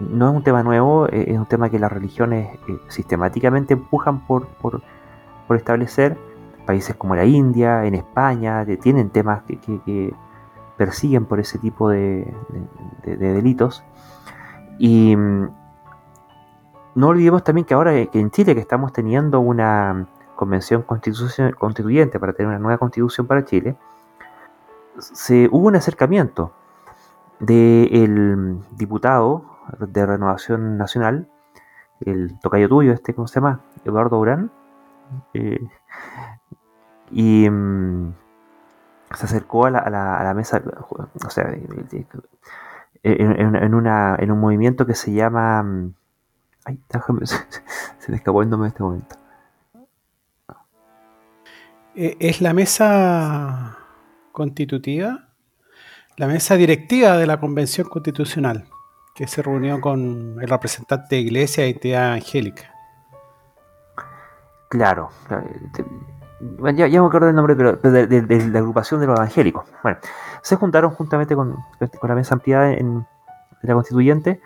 no 0.00 0.30
es 0.30 0.36
un 0.36 0.42
tema 0.42 0.62
nuevo, 0.62 1.06
eh, 1.08 1.26
es 1.28 1.38
un 1.38 1.46
tema 1.46 1.70
que 1.70 1.78
las 1.78 1.92
religiones 1.92 2.58
sistemáticamente 2.88 3.74
empujan 3.74 4.26
por, 4.26 4.46
por, 4.46 4.82
establecer. 5.50 6.16
Países 6.66 6.96
como 6.96 7.14
la 7.14 7.24
India, 7.24 7.84
en 7.84 7.94
España, 7.94 8.64
tienen 8.80 9.10
temas 9.10 9.42
que, 9.42 10.14
persiguen 10.76 11.26
por 11.26 11.38
ese 11.38 11.58
tipo 11.58 11.90
de, 11.90 12.26
delitos. 13.04 13.84
Y 14.78 15.14
mm, 15.14 15.48
no 16.96 17.08
olvidemos 17.08 17.44
también 17.44 17.64
que 17.64 17.74
ahora 17.74 17.92
que 18.06 18.18
en 18.18 18.30
Chile 18.30 18.54
que 18.54 18.60
estamos 18.60 18.92
teniendo 18.92 19.40
una, 19.40 20.06
convención 20.34 20.82
constituyente 20.82 22.18
para 22.18 22.32
tener 22.32 22.48
una 22.48 22.58
nueva 22.58 22.78
constitución 22.78 23.26
para 23.26 23.44
Chile, 23.44 23.76
se, 24.98 25.48
hubo 25.50 25.68
un 25.68 25.76
acercamiento 25.76 26.52
del 27.40 28.58
diputado 28.76 29.44
de 29.78 30.06
Renovación 30.06 30.76
Nacional, 30.76 31.28
el 32.00 32.38
tocayo 32.40 32.68
tuyo, 32.68 32.92
este, 32.92 33.14
¿cómo 33.14 33.26
se 33.26 33.36
llama? 33.36 33.60
Eduardo 33.84 34.18
Urán, 34.18 34.50
eh, 35.34 35.60
y 37.10 37.48
mm, 37.48 38.14
se 39.14 39.26
acercó 39.26 39.66
a 39.66 39.70
la, 39.70 40.34
mesa, 40.34 40.62
o 40.90 41.30
sea, 41.30 41.54
en, 43.02 43.74
una, 43.74 44.16
en 44.18 44.30
un 44.30 44.40
movimiento 44.40 44.86
que 44.86 44.94
se 44.94 45.12
llama... 45.12 45.62
Mm, 45.62 45.94
ay, 46.64 46.80
se 47.98 48.10
me 48.10 48.16
escapó 48.16 48.42
el 48.42 48.50
nombre 48.50 48.68
en 48.68 48.72
este 48.72 48.82
momento. 48.82 49.16
Eh, 51.96 52.16
es 52.18 52.40
la 52.40 52.52
mesa 52.54 53.78
constitutiva, 54.32 55.28
la 56.16 56.26
mesa 56.26 56.56
directiva 56.56 57.16
de 57.16 57.26
la 57.26 57.38
Convención 57.38 57.88
Constitucional, 57.88 58.64
que 59.14 59.28
se 59.28 59.42
reunió 59.42 59.80
con 59.80 60.38
el 60.40 60.48
representante 60.48 61.14
de 61.16 61.22
Iglesia 61.22 61.66
y 61.66 61.74
Tía 61.74 62.14
Angélica. 62.14 62.74
Claro, 64.68 65.10
ya, 66.74 66.88
me 66.88 67.06
acuerdo 67.06 67.28
del 67.28 67.36
nombre, 67.36 67.54
pero, 67.54 67.76
de, 67.76 68.48
la 68.50 68.58
agrupación 68.58 69.00
de 69.00 69.06
los 69.06 69.16
evangélicos. 69.16 69.64
Bueno, 69.84 69.98
se 70.42 70.56
juntaron 70.56 70.90
juntamente 70.90 71.36
con, 71.36 71.56
la 72.02 72.14
mesa 72.16 72.34
ampliada 72.34 72.72
en, 72.72 73.06
la 73.62 73.74
constituyente 73.74 74.40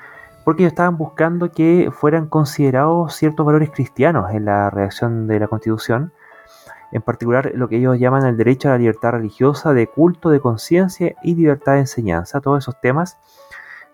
porque 0.44 0.62
ellos 0.62 0.72
estaban 0.72 0.96
buscando 0.96 1.50
que 1.50 1.90
fueran 1.92 2.26
considerados 2.26 3.14
ciertos 3.16 3.44
valores 3.44 3.70
cristianos 3.70 4.30
en 4.32 4.44
la 4.44 4.70
redacción 4.70 5.26
de 5.26 5.40
la 5.40 5.48
constitución 5.48 6.12
en 6.92 7.02
particular 7.02 7.52
lo 7.54 7.68
que 7.68 7.76
ellos 7.76 7.98
llaman 7.98 8.24
el 8.24 8.36
derecho 8.36 8.68
a 8.68 8.72
la 8.72 8.78
libertad 8.78 9.12
religiosa, 9.12 9.72
de 9.72 9.86
culto, 9.86 10.30
de 10.30 10.40
conciencia 10.40 11.14
y 11.22 11.34
libertad 11.34 11.74
de 11.74 11.80
enseñanza, 11.80 12.40
todos 12.40 12.64
esos 12.64 12.80
temas, 12.80 13.18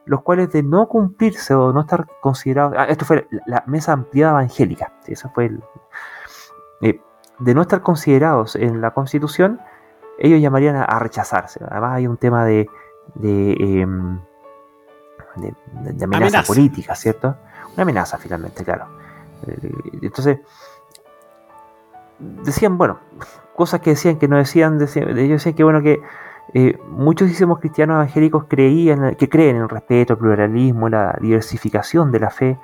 los 0.06 0.22
cuales 0.22 0.52
de 0.52 0.62
no 0.62 0.88
cumplirse 0.88 1.54
o 1.54 1.72
no 1.72 1.80
estar 1.80 2.06
considerados, 2.20 2.74
ah, 2.76 2.84
esto 2.84 3.04
fue 3.04 3.26
la 3.46 3.64
mesa 3.66 3.92
ampliada 3.92 4.32
evangélica, 4.32 4.92
eso 5.06 5.30
fue 5.34 5.46
el, 5.46 5.62
eh, 6.82 7.00
de 7.38 7.54
no 7.54 7.62
estar 7.62 7.80
considerados 7.82 8.56
en 8.56 8.80
la 8.80 8.92
constitución, 8.92 9.60
ellos 10.18 10.40
llamarían 10.40 10.76
a, 10.76 10.98
rechazarse. 10.98 11.60
Además 11.68 11.94
hay 11.94 12.06
un 12.06 12.16
tema 12.16 12.44
de, 12.44 12.68
de, 13.14 13.80
em, 13.80 14.20
amenaza, 16.02 16.42
política, 16.42 16.94
¿cierto? 16.94 17.36
Una 17.74 17.82
amenaza 17.82 18.18
finalmente, 18.18 18.64
claro. 18.64 18.86
Eh, 19.46 19.72
entonces, 20.02 20.38
decían, 22.18 22.78
bueno, 22.78 23.00
cosas 23.56 23.80
que 23.80 23.90
decían 23.90 24.18
que 24.18 24.28
no 24.28 24.36
decían, 24.36 24.78
decían 24.78 25.08
ellos 25.18 25.40
decían 25.40 25.54
que 25.54 25.64
bueno, 25.64 25.82
que 25.82 26.00
eh, 26.52 26.78
muchísimos 26.88 27.58
cristianos 27.58 27.94
evangélicos 27.94 28.44
creían, 28.48 29.14
que 29.16 29.28
creen 29.28 29.56
en 29.56 29.62
el 29.62 29.68
respeto, 29.68 30.12
el 30.12 30.18
pluralismo, 30.18 30.88
la 30.88 31.16
diversificación 31.20 32.12
de 32.12 32.20
la 32.20 32.30
fe 32.30 32.58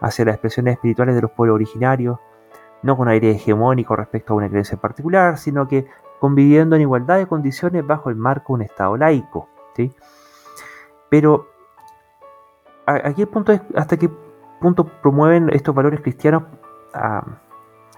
hacia 0.00 0.24
las 0.24 0.34
expresiones 0.34 0.74
espirituales 0.74 1.14
de 1.14 1.22
los 1.22 1.30
pueblos 1.30 1.56
originarios, 1.56 2.18
no 2.82 2.96
con 2.96 3.08
aire 3.08 3.32
hegemónico 3.32 3.96
respecto 3.96 4.34
a 4.34 4.36
una 4.36 4.48
creencia 4.48 4.74
en 4.74 4.80
particular, 4.80 5.38
sino 5.38 5.66
que 5.66 5.86
conviviendo 6.20 6.76
en 6.76 6.82
igualdad 6.82 7.18
de 7.18 7.26
condiciones 7.26 7.86
bajo 7.86 8.10
el 8.10 8.16
marco 8.16 8.52
de 8.52 8.54
un 8.54 8.62
Estado 8.62 8.96
laico. 8.96 9.48
Pero 11.10 11.48
aquí 12.86 13.22
el 13.22 13.28
punto 13.28 13.52
es 13.52 13.60
hasta 13.74 13.96
qué 13.96 14.10
punto 14.60 14.84
promueven 14.84 15.50
estos 15.50 15.74
valores 15.74 16.00
cristianos 16.00 16.44
a, 16.92 17.24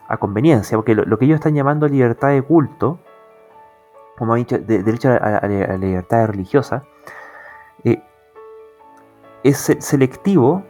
a 0.09 0.17
conveniencia, 0.17 0.77
porque 0.77 0.95
lo, 0.95 1.19
que 1.19 1.25
ellos 1.25 1.37
están 1.37 1.55
llamando 1.55 1.89
libertad 1.89 2.29
de 2.29 2.43
culto, 2.43 2.99
como 4.19 4.35
ha 4.35 4.37
dicho, 4.37 4.59
de, 4.59 4.83
derecho 4.83 5.11
a, 5.11 5.47
la 5.47 5.77
libertad 5.77 6.27
religiosa, 6.27 6.85
eh, 7.85 8.03
es 9.43 9.77
selectivo 9.79 10.65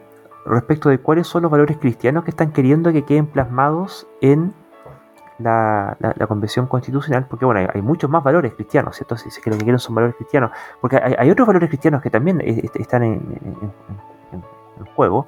respecto 0.45 0.89
de 0.89 0.99
cuáles 0.99 1.27
son 1.27 1.43
los 1.43 1.51
valores 1.51 1.77
cristianos 1.77 2.23
que 2.23 2.31
están 2.31 2.51
queriendo 2.51 2.91
que 2.93 3.03
queden 3.03 3.27
plasmados 3.27 4.07
en 4.21 4.53
la, 5.39 5.97
convención 6.27 6.67
constitucional, 6.67 7.27
porque 7.29 7.45
bueno, 7.45 7.69
hay, 7.73 7.81
muchos 7.81 8.09
más 8.09 8.23
valores 8.23 8.53
cristianos, 8.53 8.95
¿cierto? 8.95 9.17
Si, 9.17 9.29
es 9.29 9.39
que 9.39 9.49
lo 9.49 9.57
que 9.57 9.63
quieren 9.63 9.79
son 9.79 9.95
valores 9.95 10.15
cristianos, 10.15 10.51
porque 10.81 10.97
hay, 10.97 11.29
otros 11.29 11.47
valores 11.47 11.69
cristianos 11.69 12.01
que 12.01 12.09
también 12.09 12.41
están 12.41 13.03
en, 13.03 13.21
en 14.79 14.85
juego, 14.95 15.27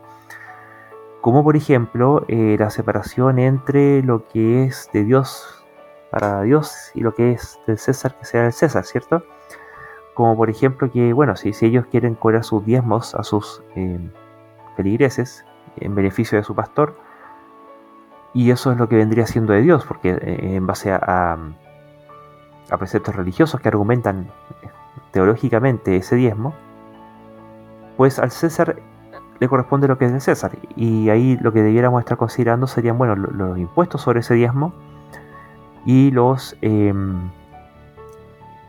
como 1.22 1.44
por 1.44 1.56
ejemplo 1.56 2.26
eh, 2.28 2.56
la 2.58 2.70
separación 2.70 3.40
entre 3.40 4.02
lo 4.04 4.28
que 4.28 4.64
es 4.64 4.90
de 4.94 5.04
Dios 5.04 5.59
para 6.12 6.42
Dios 6.42 6.92
y 6.96 7.02
lo 7.02 7.14
que 7.14 7.32
es 7.32 7.60
del 7.68 7.78
César 7.78 8.18
que 8.18 8.26
sea 8.26 8.44
del 8.44 8.54
César, 8.54 8.86
¿cierto? 8.86 9.24
Como 10.14 10.36
por 10.36 10.50
ejemplo 10.50 10.92
que, 10.92 11.14
bueno, 11.14 11.36
si, 11.36 11.54
si 11.54 11.68
ellos 11.68 11.86
quieren 11.90 12.16
cobrar 12.16 12.44
sus 12.44 12.66
diezmos 12.66 13.16
a 13.16 13.24
sus 13.24 13.64
eh, 13.76 14.00
feligreses 14.76 15.46
en 15.78 15.96
beneficio 15.96 16.38
de 16.38 16.44
su 16.44 16.56
pastor, 16.56 16.96
y 18.34 18.52
eso 18.52 18.72
es 18.72 18.78
lo 18.78 18.88
que 18.90 18.96
vendría 18.96 19.26
siendo 19.26 19.54
de 19.54 19.62
Dios, 19.62 19.86
porque 19.86 20.10
eh, 20.12 20.56
en 20.56 20.68
base 20.68 20.92
a, 20.92 21.38
a 22.70 22.78
preceptos 22.78 23.16
religiosos 23.16 23.60
que 23.62 23.70
argumentan 23.70 24.30
teológicamente 25.12 25.96
ese 25.96 26.16
diezmo, 26.16 26.54
pues 27.98 28.20
al 28.20 28.32
César 28.32 28.78
le 29.40 29.48
corresponde 29.48 29.88
lo 29.88 29.98
que 29.98 30.06
es 30.06 30.12
del 30.12 30.22
César. 30.22 30.52
Y 30.76 31.10
ahí 31.10 31.38
lo 31.42 31.54
que 31.54 31.62
debiéramos 31.62 32.02
estar 32.02 32.18
considerando 32.18 32.68
serían 32.68 32.98
bueno, 32.98 33.16
los 33.16 33.58
impuestos 33.58 34.02
sobre 34.02 34.20
ese 34.20 34.36
diezmo 34.36 34.74
y 35.86 36.12
los 36.12 36.56
em, 36.62 37.30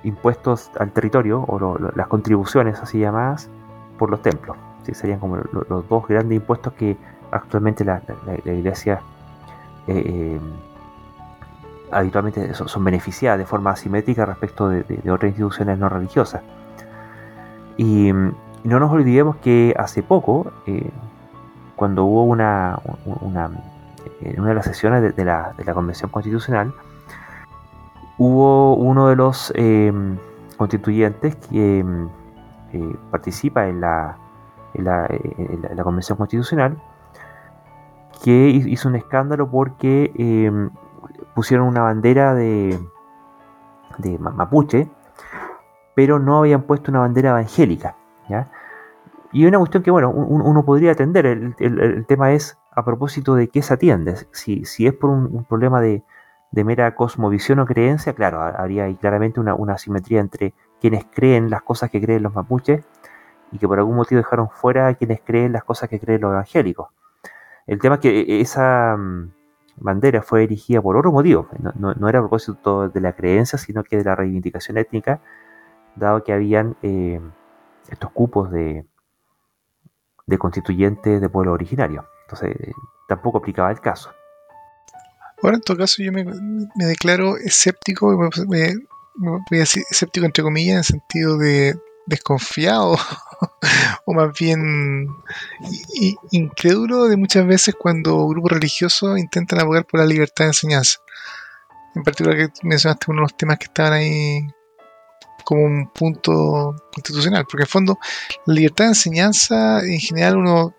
impuestos 0.04 0.70
al 0.78 0.90
territorio 0.92 1.42
o 1.42 1.78
las 1.94 2.06
contribuciones 2.06 2.78
así 2.80 2.98
llamadas 2.98 3.48
por 3.98 4.10
los 4.10 4.22
templos. 4.22 4.56
¿sí? 4.84 4.94
Serían 4.94 5.20
como 5.20 5.36
los 5.36 5.88
dos 5.88 6.08
grandes 6.08 6.36
impuestos 6.36 6.72
que 6.74 6.96
actualmente 7.30 7.84
la, 7.84 8.02
iglesia 8.44 9.00
eh, 9.86 10.36
em, 10.36 10.40
habitualmente 11.90 12.54
son, 12.54 12.84
beneficiadas 12.84 13.38
de 13.38 13.46
forma 13.46 13.70
asimétrica 13.70 14.24
respecto 14.24 14.68
de, 14.68 14.84
otras 15.10 15.30
instituciones 15.30 15.78
no 15.78 15.88
religiosas. 15.88 16.42
Y, 17.76 18.12
no 18.62 18.78
nos 18.78 18.92
olvidemos 18.92 19.36
que 19.36 19.74
hace 19.78 20.02
poco, 20.02 20.52
eh, 20.66 20.90
cuando 21.76 22.04
hubo 22.04 22.24
una, 22.24 22.78
en 24.20 24.38
una 24.38 24.50
de 24.50 24.54
las 24.54 24.66
sesiones 24.66 25.16
de, 25.16 25.24
la, 25.24 25.54
Convención 25.72 26.10
Constitucional, 26.10 26.74
hubo 28.20 28.74
uno 28.74 29.08
de 29.08 29.16
los 29.16 29.50
em, 29.56 30.18
constituyentes 30.58 31.36
que 31.36 31.78
em, 31.78 32.06
eh, 32.74 32.96
participa 33.10 33.66
en 33.66 33.80
la, 33.80 34.18
en 34.74 34.84
la, 34.84 35.82
Convención 35.82 36.18
Constitucional, 36.18 36.76
que 38.22 38.48
hizo 38.50 38.90
un 38.90 38.96
escándalo 38.96 39.50
porque 39.50 40.12
em, 40.16 40.68
pusieron 41.34 41.66
una 41.66 41.80
bandera 41.80 42.34
de, 42.34 42.78
de 43.96 44.18
mapuche, 44.18 44.90
pero 45.94 46.18
no 46.18 46.40
habían 46.40 46.64
puesto 46.64 46.90
una 46.90 47.00
bandera 47.00 47.30
evangélica. 47.30 47.96
¿ya? 48.28 48.50
Y 49.32 49.46
una 49.46 49.56
cuestión 49.56 49.82
que, 49.82 49.90
bueno, 49.90 50.10
uno 50.10 50.62
podría 50.66 50.92
atender. 50.92 51.24
El, 51.24 52.04
tema 52.06 52.32
es 52.32 52.58
a 52.70 52.84
propósito 52.84 53.34
de 53.34 53.48
qué 53.48 53.62
se 53.62 53.72
atiende. 53.72 54.16
Si, 54.32 54.66
si 54.66 54.86
es 54.86 54.92
por 54.92 55.08
un, 55.08 55.44
problema 55.44 55.80
de, 56.50 56.64
mera 56.64 56.94
cosmovisión 56.94 57.60
o 57.60 57.66
creencia, 57.66 58.12
claro, 58.14 58.40
habría 58.42 58.92
claramente 58.96 59.40
una, 59.40 59.54
una 59.54 59.74
asimetría 59.74 60.20
entre 60.20 60.54
quienes 60.80 61.04
creen 61.04 61.50
las 61.50 61.62
cosas 61.62 61.90
que 61.90 62.00
creen 62.00 62.22
los 62.22 62.34
mapuches 62.34 62.84
y 63.52 63.58
que 63.58 63.68
por 63.68 63.78
algún 63.78 63.96
motivo 63.96 64.18
dejaron 64.18 64.48
fuera 64.50 64.88
a 64.88 64.94
quienes 64.94 65.20
creen 65.20 65.52
las 65.52 65.64
cosas 65.64 65.88
que 65.88 66.00
creen 66.00 66.20
los 66.22 66.32
evangélicos. 66.32 66.88
El 67.66 67.78
tema 67.78 67.96
es 67.96 68.00
que 68.00 68.20
e, 68.20 68.40
esa, 68.40 68.96
mm, 68.96 69.30
bandera 69.76 70.22
fue 70.22 70.44
erigida 70.44 70.80
por 70.80 70.96
otro 70.96 71.10
motivo. 71.12 71.48
No, 71.74 72.08
era 72.08 72.18
a 72.18 72.22
propósito 72.22 72.88
de 72.88 73.00
la 73.00 73.14
creencia, 73.14 73.58
sino 73.58 73.82
que 73.82 73.96
de 73.96 74.04
la 74.04 74.14
reivindicación 74.14 74.78
étnica, 74.78 75.20
dado 75.96 76.22
que 76.22 76.32
habían 76.32 76.76
eh, 76.82 77.20
estos 77.88 78.10
cupos 78.12 78.50
de, 78.50 78.86
de 80.26 80.38
constituyentes 80.38 81.20
de 81.20 81.28
pueblo 81.28 81.52
originario. 81.52 82.06
Entonces, 82.22 82.56
eh, 82.60 82.72
tampoco 83.08 83.38
aplicaba 83.38 83.70
el 83.70 83.80
caso. 83.80 84.10
Bueno, 85.42 85.56
en 85.56 85.62
todo 85.62 85.78
caso, 85.78 86.02
yo 86.02 86.12
me, 86.12 86.24
declaro 86.74 87.36
escéptico, 87.36 88.10
me, 88.48 88.74
voy 89.14 89.40
a 89.52 89.58
decir 89.58 89.82
escéptico 89.90 90.26
entre 90.26 90.42
comillas, 90.42 90.72
en 90.72 90.78
el 90.78 90.84
sentido 90.84 91.38
de 91.38 91.74
desconfiado 92.06 92.98
o 94.04 94.12
más 94.12 94.36
bien 94.38 95.08
incrédulo 96.30 97.04
de 97.04 97.16
muchas 97.16 97.46
veces 97.46 97.74
cuando 97.78 98.26
grupos 98.26 98.52
religiosos 98.52 99.18
intentan 99.18 99.60
abogar 99.60 99.86
por 99.86 100.00
la 100.00 100.06
libertad 100.06 100.44
de 100.44 100.50
enseñanza. 100.50 100.98
En 101.94 102.02
particular 102.02 102.36
que 102.36 102.48
mencionaste 102.62 103.06
uno 103.10 103.20
de 103.20 103.22
los 103.22 103.36
temas 103.36 103.58
que 103.58 103.64
estaban 103.64 103.92
ahí 103.92 104.46
como 105.44 105.64
un 105.64 105.88
punto 105.88 106.76
institucional, 106.96 107.44
porque 107.44 107.64
en 107.64 107.68
fondo 107.68 107.98
la 108.46 108.54
libertad 108.54 108.84
de 108.84 108.90
enseñanza 108.90 109.80
en 109.80 109.98
general 109.98 110.36
uno, 110.36 110.74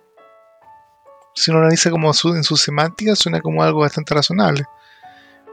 si 1.33 1.51
uno 1.51 1.59
analiza 1.61 1.89
como 1.89 2.11
en 2.11 2.43
su 2.43 2.57
semántica, 2.57 3.15
suena 3.15 3.41
como 3.41 3.63
algo 3.63 3.81
bastante 3.81 4.13
razonable. 4.13 4.65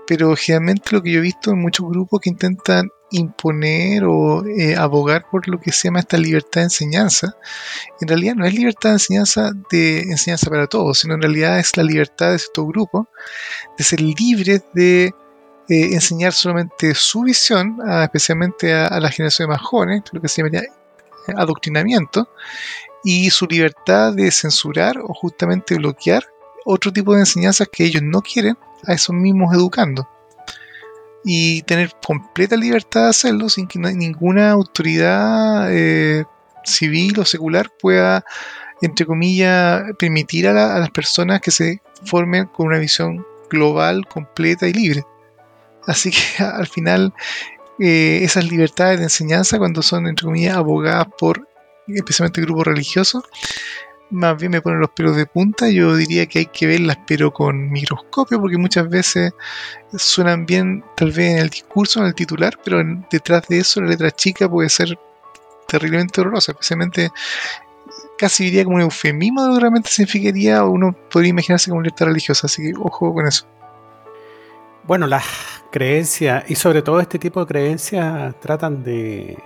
Pero 0.06 0.34
generalmente 0.36 0.90
lo 0.92 1.02
que 1.02 1.12
yo 1.12 1.18
he 1.18 1.22
visto 1.22 1.50
en 1.50 1.60
muchos 1.60 1.88
grupos 1.88 2.20
que 2.20 2.30
intentan 2.30 2.88
imponer 3.10 4.04
o 4.04 4.44
eh, 4.46 4.76
abogar 4.76 5.26
por 5.30 5.48
lo 5.48 5.58
que 5.60 5.72
se 5.72 5.88
llama 5.88 6.00
esta 6.00 6.18
libertad 6.18 6.60
de 6.60 6.64
enseñanza, 6.64 7.36
en 8.00 8.08
realidad 8.08 8.34
no 8.34 8.44
es 8.44 8.54
libertad 8.54 8.90
de 8.90 8.94
enseñanza 8.94 9.50
de 9.70 10.00
enseñanza 10.00 10.50
para 10.50 10.66
todos, 10.66 11.00
sino 11.00 11.14
en 11.14 11.22
realidad 11.22 11.58
es 11.58 11.76
la 11.76 11.82
libertad 11.82 12.30
de 12.30 12.36
estos 12.36 12.66
grupos 12.66 13.06
de 13.76 13.84
ser 13.84 14.00
libres 14.00 14.62
de 14.74 15.06
eh, 15.70 15.94
enseñar 15.94 16.32
solamente 16.32 16.94
su 16.94 17.22
visión, 17.22 17.78
especialmente 18.02 18.72
a, 18.74 18.86
a, 18.86 19.00
las 19.00 19.14
generaciones 19.14 19.56
más 19.56 19.62
jóvenes, 19.62 20.02
lo 20.12 20.20
que 20.20 20.28
se 20.28 20.42
llamaría 20.42 20.62
adoctrinamiento, 21.36 22.28
y 23.05 23.30
su 23.30 23.46
libertad 23.46 24.12
de 24.12 24.30
censurar 24.30 24.99
o 24.99 25.14
justamente 25.14 25.76
bloquear 25.76 26.24
otro 26.64 26.92
tipo 26.92 27.14
de 27.14 27.20
enseñanzas 27.20 27.68
que 27.72 27.84
ellos 27.84 28.03
no 28.03 28.20
quieren 28.22 28.57
a 28.86 28.92
esos 28.92 29.14
mismos 29.14 29.55
educando 29.55 30.09
y 31.24 31.62
tener 31.62 31.92
completa 32.05 32.57
libertad 32.57 33.05
de 33.05 33.09
hacerlo 33.11 33.49
sin 33.49 33.66
que 33.66 33.78
ninguna 33.78 34.51
autoridad 34.51 35.68
eh, 35.70 36.24
civil 36.64 37.18
o 37.18 37.24
secular 37.24 37.70
pueda, 37.80 38.24
entre 38.82 39.07
comillas, 39.07 39.82
permitir 39.99 40.49
a, 40.49 40.78
las 40.78 40.90
personas 40.90 41.40
que 41.40 41.51
se 41.51 41.82
formen 42.05 42.46
con 42.46 42.68
una 42.68 42.78
visión 42.78 43.26
global, 43.51 44.07
completa 44.07 44.68
y 44.68 44.72
libre. 44.72 45.05
Así 45.86 46.11
que 46.11 46.42
al 46.44 46.66
final 46.66 47.12
eh, 47.78 48.20
esas 48.22 48.51
libertades 48.51 48.99
de 48.99 49.05
enseñanza, 49.05 49.59
cuando 49.59 49.82
son, 49.82 50.07
entre 50.07 50.24
comillas, 50.24 50.57
abogadas 50.57 51.09
por 51.18 51.49
especialmente 51.89 52.41
grupos 52.43 52.66
religiosos, 52.66 53.24
más 54.11 54.39
bien 54.39 54.53
me 54.53 54.62
ponen 54.62 54.80
los 54.80 54.91
pelos 54.91 55.16
de 55.16 55.26
punta. 55.26 55.68
Yo 55.68 55.95
diría 55.97 56.26
que 56.26 56.41
hay 56.41 56.47
que 56.47 56.66
verlas, 56.66 56.99
pero 57.07 57.32
con 57.32 57.70
microscopio, 57.70 58.41
porque 58.41 58.57
muchas 58.57 58.89
veces 58.89 59.32
suenan 59.97 60.47
bien, 60.47 60.84
tal 60.97 61.11
vez 61.11 61.32
en 61.32 61.39
el 61.39 61.51
discurso, 61.51 62.01
en 62.01 62.07
el 62.07 62.14
titular, 62.14 62.59
pero 62.64 62.80
detrás 63.11 63.47
de 63.49 63.59
eso 63.59 63.80
la 63.80 63.89
letra 63.89 64.11
chica 64.11 64.49
puede 64.49 64.68
ser 64.68 64.99
terriblemente 65.66 66.20
horrorosa, 66.20 66.53
especialmente 66.53 67.11
casi 68.16 68.45
diría 68.45 68.64
como 68.64 68.76
un 68.76 68.82
eufemismo 68.82 69.43
de 69.43 69.49
lo 69.49 69.55
que 69.55 69.61
realmente 69.61 69.91
significaría, 69.91 70.64
o 70.64 70.70
uno 70.70 70.97
podría 71.11 71.30
imaginarse 71.30 71.70
como 71.70 71.82
libertad 71.82 72.07
religiosa, 72.07 72.47
así 72.47 72.62
que 72.62 72.72
ojo 72.78 73.12
con 73.12 73.26
eso. 73.26 73.47
Bueno, 74.84 75.07
las 75.07 75.24
creencias, 75.70 76.45
y 76.51 76.55
sobre 76.55 76.80
todo 76.80 77.01
este 77.01 77.18
tipo 77.18 77.41
de 77.41 77.47
creencias, 77.47 78.34
tratan 78.41 78.82
de, 78.82 79.39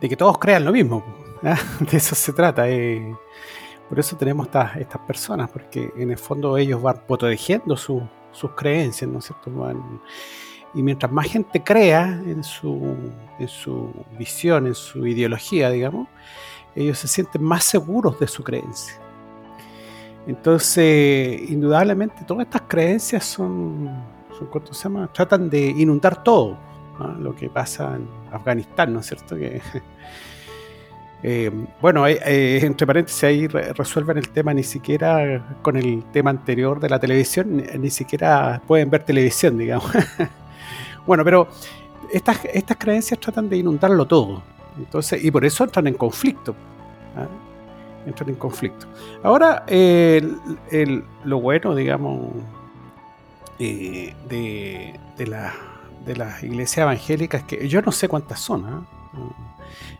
de 0.00 0.08
que 0.08 0.16
todos 0.16 0.38
crean 0.38 0.64
lo 0.64 0.72
mismo. 0.72 1.04
¿ah? 1.42 1.58
De 1.80 1.96
eso 1.96 2.14
se 2.14 2.32
trata. 2.32 2.68
Eh. 2.68 3.14
Por 3.88 3.98
eso 3.98 4.16
tenemos 4.16 4.46
estas, 4.46 5.00
personas, 5.06 5.50
porque 5.50 5.92
en 5.96 6.10
el 6.10 6.18
fondo 6.18 6.56
ellos 6.56 6.80
van 6.80 7.02
protegiendo 7.06 7.76
sus 7.76 8.02
creencias, 8.56 9.10
¿no 9.10 9.18
es 9.18 9.26
cierto? 9.26 9.50
y 10.74 10.82
mientras 10.82 11.12
más 11.12 11.26
gente 11.26 11.62
crea 11.62 12.20
en 12.26 12.42
su, 12.42 12.96
en 13.38 13.48
su 13.48 13.92
visión, 14.18 14.66
en 14.66 14.74
su 14.74 15.06
ideología, 15.06 15.70
digamos, 15.70 16.08
ellos 16.74 16.98
se 16.98 17.06
sienten 17.06 17.42
más 17.42 17.62
seguros 17.62 18.18
de 18.18 18.26
su 18.26 18.42
creencia. 18.42 18.98
Entonces, 20.26 21.48
indudablemente, 21.48 22.24
todas 22.26 22.46
estas 22.46 22.62
creencias 22.62 23.24
son, 23.24 23.88
son 24.36 24.48
¿cómo 24.48 24.66
se 24.66 24.82
llama? 24.82 25.12
Tratan 25.12 25.48
de 25.50 25.66
inundar 25.66 26.24
todo, 26.24 26.58
lo 27.20 27.34
que 27.34 27.48
pasa 27.48 27.96
en 27.96 28.08
Afganistán, 28.32 28.92
¿no 28.92 29.00
es 29.00 29.06
cierto? 29.06 29.36
Que 29.36 29.60
eh, 31.22 31.50
bueno, 31.80 32.06
eh, 32.06 32.64
entre 32.64 32.86
paréntesis 32.86 33.24
ahí 33.24 33.46
resuelven 33.46 34.18
el 34.18 34.28
tema 34.28 34.54
ni 34.54 34.62
siquiera 34.62 35.56
con 35.62 35.76
el 35.76 36.04
tema 36.12 36.30
anterior 36.30 36.80
de 36.80 36.88
la 36.88 36.98
televisión, 36.98 37.64
ni, 37.78 37.90
siquiera 37.90 38.62
pueden 38.66 38.90
ver 38.90 39.04
televisión, 39.04 39.58
digamos. 39.58 39.90
bueno, 41.06 41.24
pero 41.24 41.48
estas, 42.12 42.44
estas 42.52 42.76
creencias 42.76 43.18
tratan 43.20 43.48
de 43.48 43.56
inundarlo 43.56 44.06
todo. 44.06 44.42
Entonces, 44.76 45.24
y 45.24 45.30
por 45.30 45.44
eso 45.44 45.64
entran 45.64 45.86
en 45.86 45.94
conflicto. 45.94 46.54
¿ah? 47.16 47.28
Entran 48.06 48.30
en 48.30 48.36
conflicto. 48.36 48.86
Ahora, 49.22 49.64
lo 51.24 51.40
bueno, 51.40 51.74
digamos, 51.74 52.32
eh, 53.58 54.12
de, 54.28 54.98
de, 55.16 55.26
la, 55.28 55.54
de 56.04 56.16
las 56.16 56.42
iglesias 56.42 56.84
evangélicas, 56.84 57.42
que 57.44 57.68
yo 57.68 57.82
no 57.82 57.92
sé 57.92 58.08
cuántas 58.08 58.40
son, 58.40 58.64
¿ah? 58.66 58.86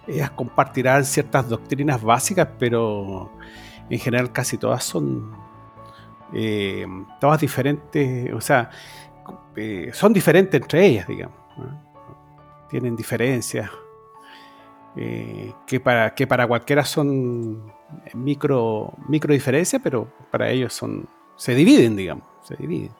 ellas 0.06 0.30
compartirán 0.30 1.04
ciertas 1.04 1.48
doctrinas 1.48 2.02
básicas, 2.02 2.48
pero 2.58 3.30
en 3.88 3.98
general 3.98 4.32
casi 4.32 4.58
todas 4.58 4.84
son 4.84 5.32
eh, 6.32 6.86
todas 7.20 7.40
diferentes, 7.40 8.32
o 8.32 8.40
sea, 8.40 8.70
eh, 9.56 9.90
son 9.92 10.12
diferentes 10.12 10.60
entre 10.60 10.86
ellas, 10.86 11.06
digamos. 11.06 11.36
Tienen 12.68 12.96
diferencias 12.96 13.70
eh, 14.96 15.52
que, 15.66 15.80
para, 15.80 16.14
que 16.14 16.26
para 16.26 16.46
cualquiera 16.46 16.84
son 16.84 17.72
micro, 18.14 18.92
micro 19.08 19.32
diferencias, 19.32 19.80
pero 19.82 20.08
para 20.30 20.50
ellos 20.50 20.72
son 20.72 21.08
se 21.36 21.54
dividen, 21.54 21.96
digamos, 21.96 22.24
se 22.42 22.56
dividen. 22.56 22.90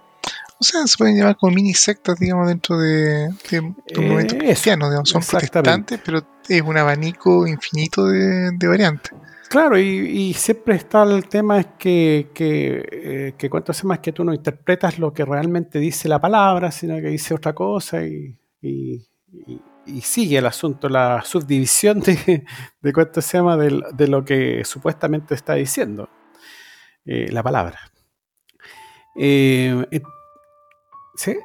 Sea, 0.65 0.87
se 0.87 0.97
pueden 0.97 1.17
llamar 1.17 1.37
como 1.37 1.55
mini 1.55 1.75
sectas, 1.75 2.19
digamos, 2.19 2.49
dentro 2.49 2.79
de, 2.79 3.29
de, 3.51 3.61
un 3.61 3.77
movimiento 3.97 4.37
cristiano, 4.39 4.89
digamos, 4.89 5.09
son 5.09 5.23
protestantes, 5.23 6.01
pero 6.05 6.27
es 6.49 6.63
un 6.63 6.77
abanico 6.77 7.47
infinito 7.47 8.07
de, 8.07 8.51
de 8.53 8.69
variantes. 8.69 9.13
Claro, 9.55 9.79
y, 9.79 10.35
siempre 10.35 10.75
está 10.75 11.05
el 11.05 11.29
tema 11.29 11.61
es 11.61 11.67
que, 11.79 12.31
que, 12.35 12.89
eh, 12.91 13.35
que 13.39 13.49
cuanto 13.49 13.73
más 13.85 14.01
que 14.01 14.11
tú 14.11 14.25
no 14.25 14.35
interpretas 14.35 14.99
lo 14.99 15.13
que 15.13 15.25
realmente 15.25 15.79
dice 15.79 16.09
la 16.09 16.21
palabra, 16.21 16.73
sino 16.73 16.97
que 16.97 17.09
dice 17.09 17.35
otra 17.35 17.53
cosa 17.53 18.03
y, 18.05 18.37
sigue 20.03 20.39
el 20.39 20.47
asunto, 20.47 20.89
la 20.89 21.23
subdivisión 21.25 22.01
de, 22.01 22.45
de 22.81 22.93
cuánto 22.93 23.21
se 23.21 23.39
llama 23.39 23.57
de, 23.57 24.09
lo 24.09 24.25
que 24.25 24.65
supuestamente 24.65 25.37
está 25.37 25.55
diciendo 25.55 26.09
eh, 27.05 27.29
la 27.31 27.45
palabra. 27.45 27.79
Eh, 29.15 29.87
¿Sí? 31.17 31.37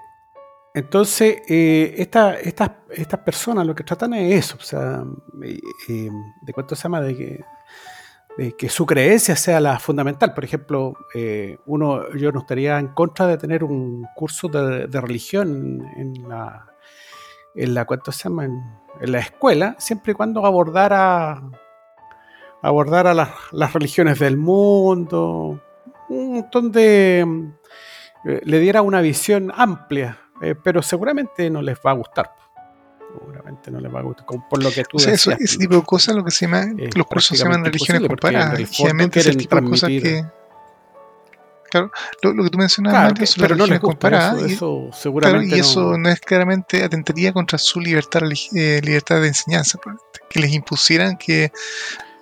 Entonces, 0.73 1.41
estas 1.47 3.19
personas 3.25 3.65
lo 3.65 3.75
que 3.75 3.83
tratan 3.83 4.13
es 4.13 4.45
eso, 4.45 4.57
o 4.57 4.63
sea, 4.63 5.03
de 5.33 6.53
cuánto 6.53 6.75
se 6.75 6.83
llama, 6.83 7.01
de 7.01 7.15
que 8.57 8.69
su 8.69 8.85
creencia 8.85 9.35
sea 9.35 9.59
la 9.59 9.79
fundamental. 9.79 10.33
Por 10.33 10.45
ejemplo, 10.45 10.93
eh, 11.13 11.57
uno, 11.65 12.13
yo 12.13 12.31
no 12.31 12.39
estaría 12.39 12.79
en 12.79 12.89
contra 12.89 13.27
de 13.27 13.37
tener 13.37 13.63
un 13.63 14.05
curso 14.15 14.47
de, 14.47 14.87
religión 15.01 15.85
en 15.97 16.29
la, 16.29 16.65
en 17.55 17.73
la, 17.73 17.85
se 18.11 18.23
llama? 18.23 18.45
En, 18.45 18.79
la 19.01 19.19
escuela, 19.19 19.75
siempre 19.79 20.11
y 20.11 20.15
cuando 20.15 20.45
abordara, 20.45 21.41
abordara 22.61 23.13
las, 23.13 23.29
las 23.51 23.71
religiones 23.71 24.19
del 24.19 24.35
mundo, 24.35 25.61
un 26.09 26.33
montón 26.33 26.71
de... 26.71 27.53
Eh, 28.25 28.41
le 28.43 28.59
diera 28.59 28.81
una 28.81 29.01
visión 29.01 29.51
amplia, 29.55 30.19
eh, 30.41 30.55
pero 30.61 30.81
seguramente 30.81 31.49
no 31.49 31.61
les 31.61 31.77
va 31.77 31.91
a 31.91 31.93
gustar 31.93 32.31
seguramente 33.17 33.71
no 33.71 33.79
les 33.79 33.93
va 33.93 33.99
a 33.99 34.03
gustar, 34.03 34.25
por 34.49 34.63
lo 34.63 34.71
que 34.71 34.83
tú 34.83 34.97
Eso, 34.97 35.31
ese 35.31 35.57
tipo 35.57 35.75
de 35.75 35.83
cosas, 35.83 36.15
lo 36.15 36.23
que 36.23 36.31
se 36.31 36.45
llama, 36.45 36.65
los 36.95 37.07
cursos 37.07 37.37
se 37.37 37.43
llaman 37.43 37.65
religiones 37.65 38.07
comparadas. 38.07 38.69
Generalmente 38.69 39.19
ese 39.19 39.35
tipo 39.35 39.55
de 39.55 39.63
cosas 39.63 39.89
que. 39.89 40.25
Claro, 41.71 41.91
lo, 42.23 42.43
que 42.43 42.49
tú 42.49 42.57
mencionabas 42.57 43.09
antes 43.09 43.29
son 43.29 43.41
las 43.43 43.51
religiones 43.51 43.79
comparadas. 43.79 44.41
y, 44.41 44.53
eso 44.53 44.89
seguramente 44.91 45.55
y 45.55 45.59
eso 45.59 45.99
no... 45.99 46.09
es 46.09 46.19
claramente 46.19 46.83
atentaría 46.83 47.31
contra 47.31 47.59
su 47.59 47.79
libertad, 47.79 48.21
eh, 48.55 48.81
libertad 48.83 49.21
de 49.21 49.27
enseñanza, 49.27 49.79
que 50.31 50.39
les 50.39 50.51
impusieran 50.51 51.15
que, 51.15 51.51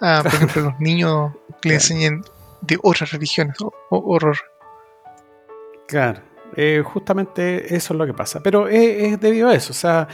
ah, 0.02 0.20
por 0.22 0.34
ejemplo, 0.34 0.62
los 0.64 0.80
niños 0.82 1.32
le 1.64 1.76
enseñen 1.76 2.26
de 2.60 2.78
otras 2.84 3.12
religiones, 3.12 3.56
o, 3.62 3.72
horror. 3.90 4.38
Claro. 5.88 6.22
Eh, 6.56 6.82
justamente 6.84 7.76
eso 7.76 7.94
es 7.94 7.98
lo 7.98 8.06
que 8.06 8.14
pasa. 8.14 8.42
Pero 8.42 8.68
es, 8.68 9.20
debido 9.20 9.50
a 9.50 9.56
eso. 9.56 9.72
O 9.72 9.76
sea, 9.76 10.08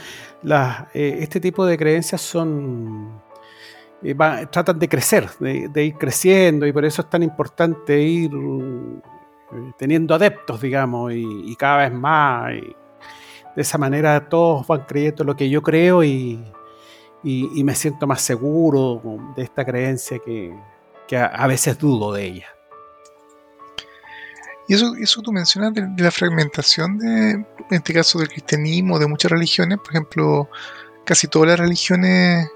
eh, 0.92 1.18
este 1.20 1.40
tipo 1.40 1.64
de 1.66 1.76
creencias 1.78 2.20
son. 2.20 3.22
Eh, 4.02 4.14
tratan 4.50 4.78
de 4.78 4.88
crecer, 4.88 5.30
de, 5.40 5.84
ir 5.84 5.94
creciendo, 5.94 6.66
y 6.66 6.72
por 6.72 6.84
eso 6.84 7.00
es 7.00 7.08
tan 7.08 7.22
importante 7.22 7.98
ir 7.98 8.30
teniendo 9.78 10.14
adeptos, 10.14 10.60
digamos, 10.60 11.12
y, 11.14 11.56
cada 11.56 11.88
vez 11.88 11.92
más. 11.92 12.52
Y 12.52 12.76
de 13.56 13.62
esa 13.62 13.78
manera 13.78 14.28
todos 14.28 14.66
van 14.66 14.84
creyendo 14.86 15.24
lo 15.24 15.34
que 15.36 15.48
yo 15.48 15.62
creo 15.62 16.04
y, 16.04 16.44
me 17.22 17.74
siento 17.74 18.06
más 18.06 18.20
seguro 18.20 19.00
de 19.34 19.42
esta 19.42 19.64
creencia 19.64 20.18
que, 20.18 20.54
a 21.16 21.46
veces 21.46 21.78
dudo 21.78 22.12
de 22.12 22.24
ella. 22.26 22.53
Y 24.68 24.74
eso, 24.74 24.94
eso 24.96 25.20
tú 25.22 25.32
mencionas 25.32 25.74
de, 25.74 25.86
la 25.96 26.10
fragmentación 26.10 26.98
de, 26.98 27.30
en 27.32 27.46
este 27.70 27.92
caso 27.92 28.18
del 28.18 28.28
cristianismo, 28.28 28.98
de 28.98 29.06
muchas 29.06 29.30
religiones, 29.30 29.78
por 29.78 29.90
ejemplo, 29.90 30.48
casi 31.04 31.28
todas 31.28 31.48
las 31.48 31.60
religiones 31.60 32.48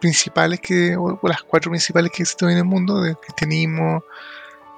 principales 0.00 0.60
que, 0.60 0.96
o, 0.96 1.18
las 1.22 1.42
cuatro 1.42 1.70
principales 1.70 2.10
que 2.12 2.22
existen 2.22 2.50
en 2.50 2.58
el 2.58 2.64
mundo, 2.64 3.00
del 3.00 3.16
cristianismo, 3.16 4.04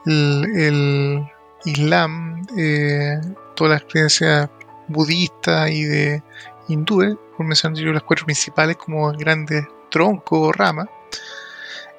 el, 0.04 1.26
islam, 1.64 2.46
eh, 2.56 3.20
todas 3.56 3.80
las 3.80 3.90
creencias 3.90 4.48
budistas 4.88 5.70
y 5.70 5.82
de 5.84 6.22
hindúes, 6.68 7.16
por 7.36 7.46
mencionar 7.46 7.78
yo 7.78 7.92
las 7.92 8.02
cuatro 8.02 8.24
principales 8.26 8.76
como 8.76 9.10
grandes 9.12 9.66
troncos 9.90 10.38
o 10.40 10.52
ramas, 10.52 10.88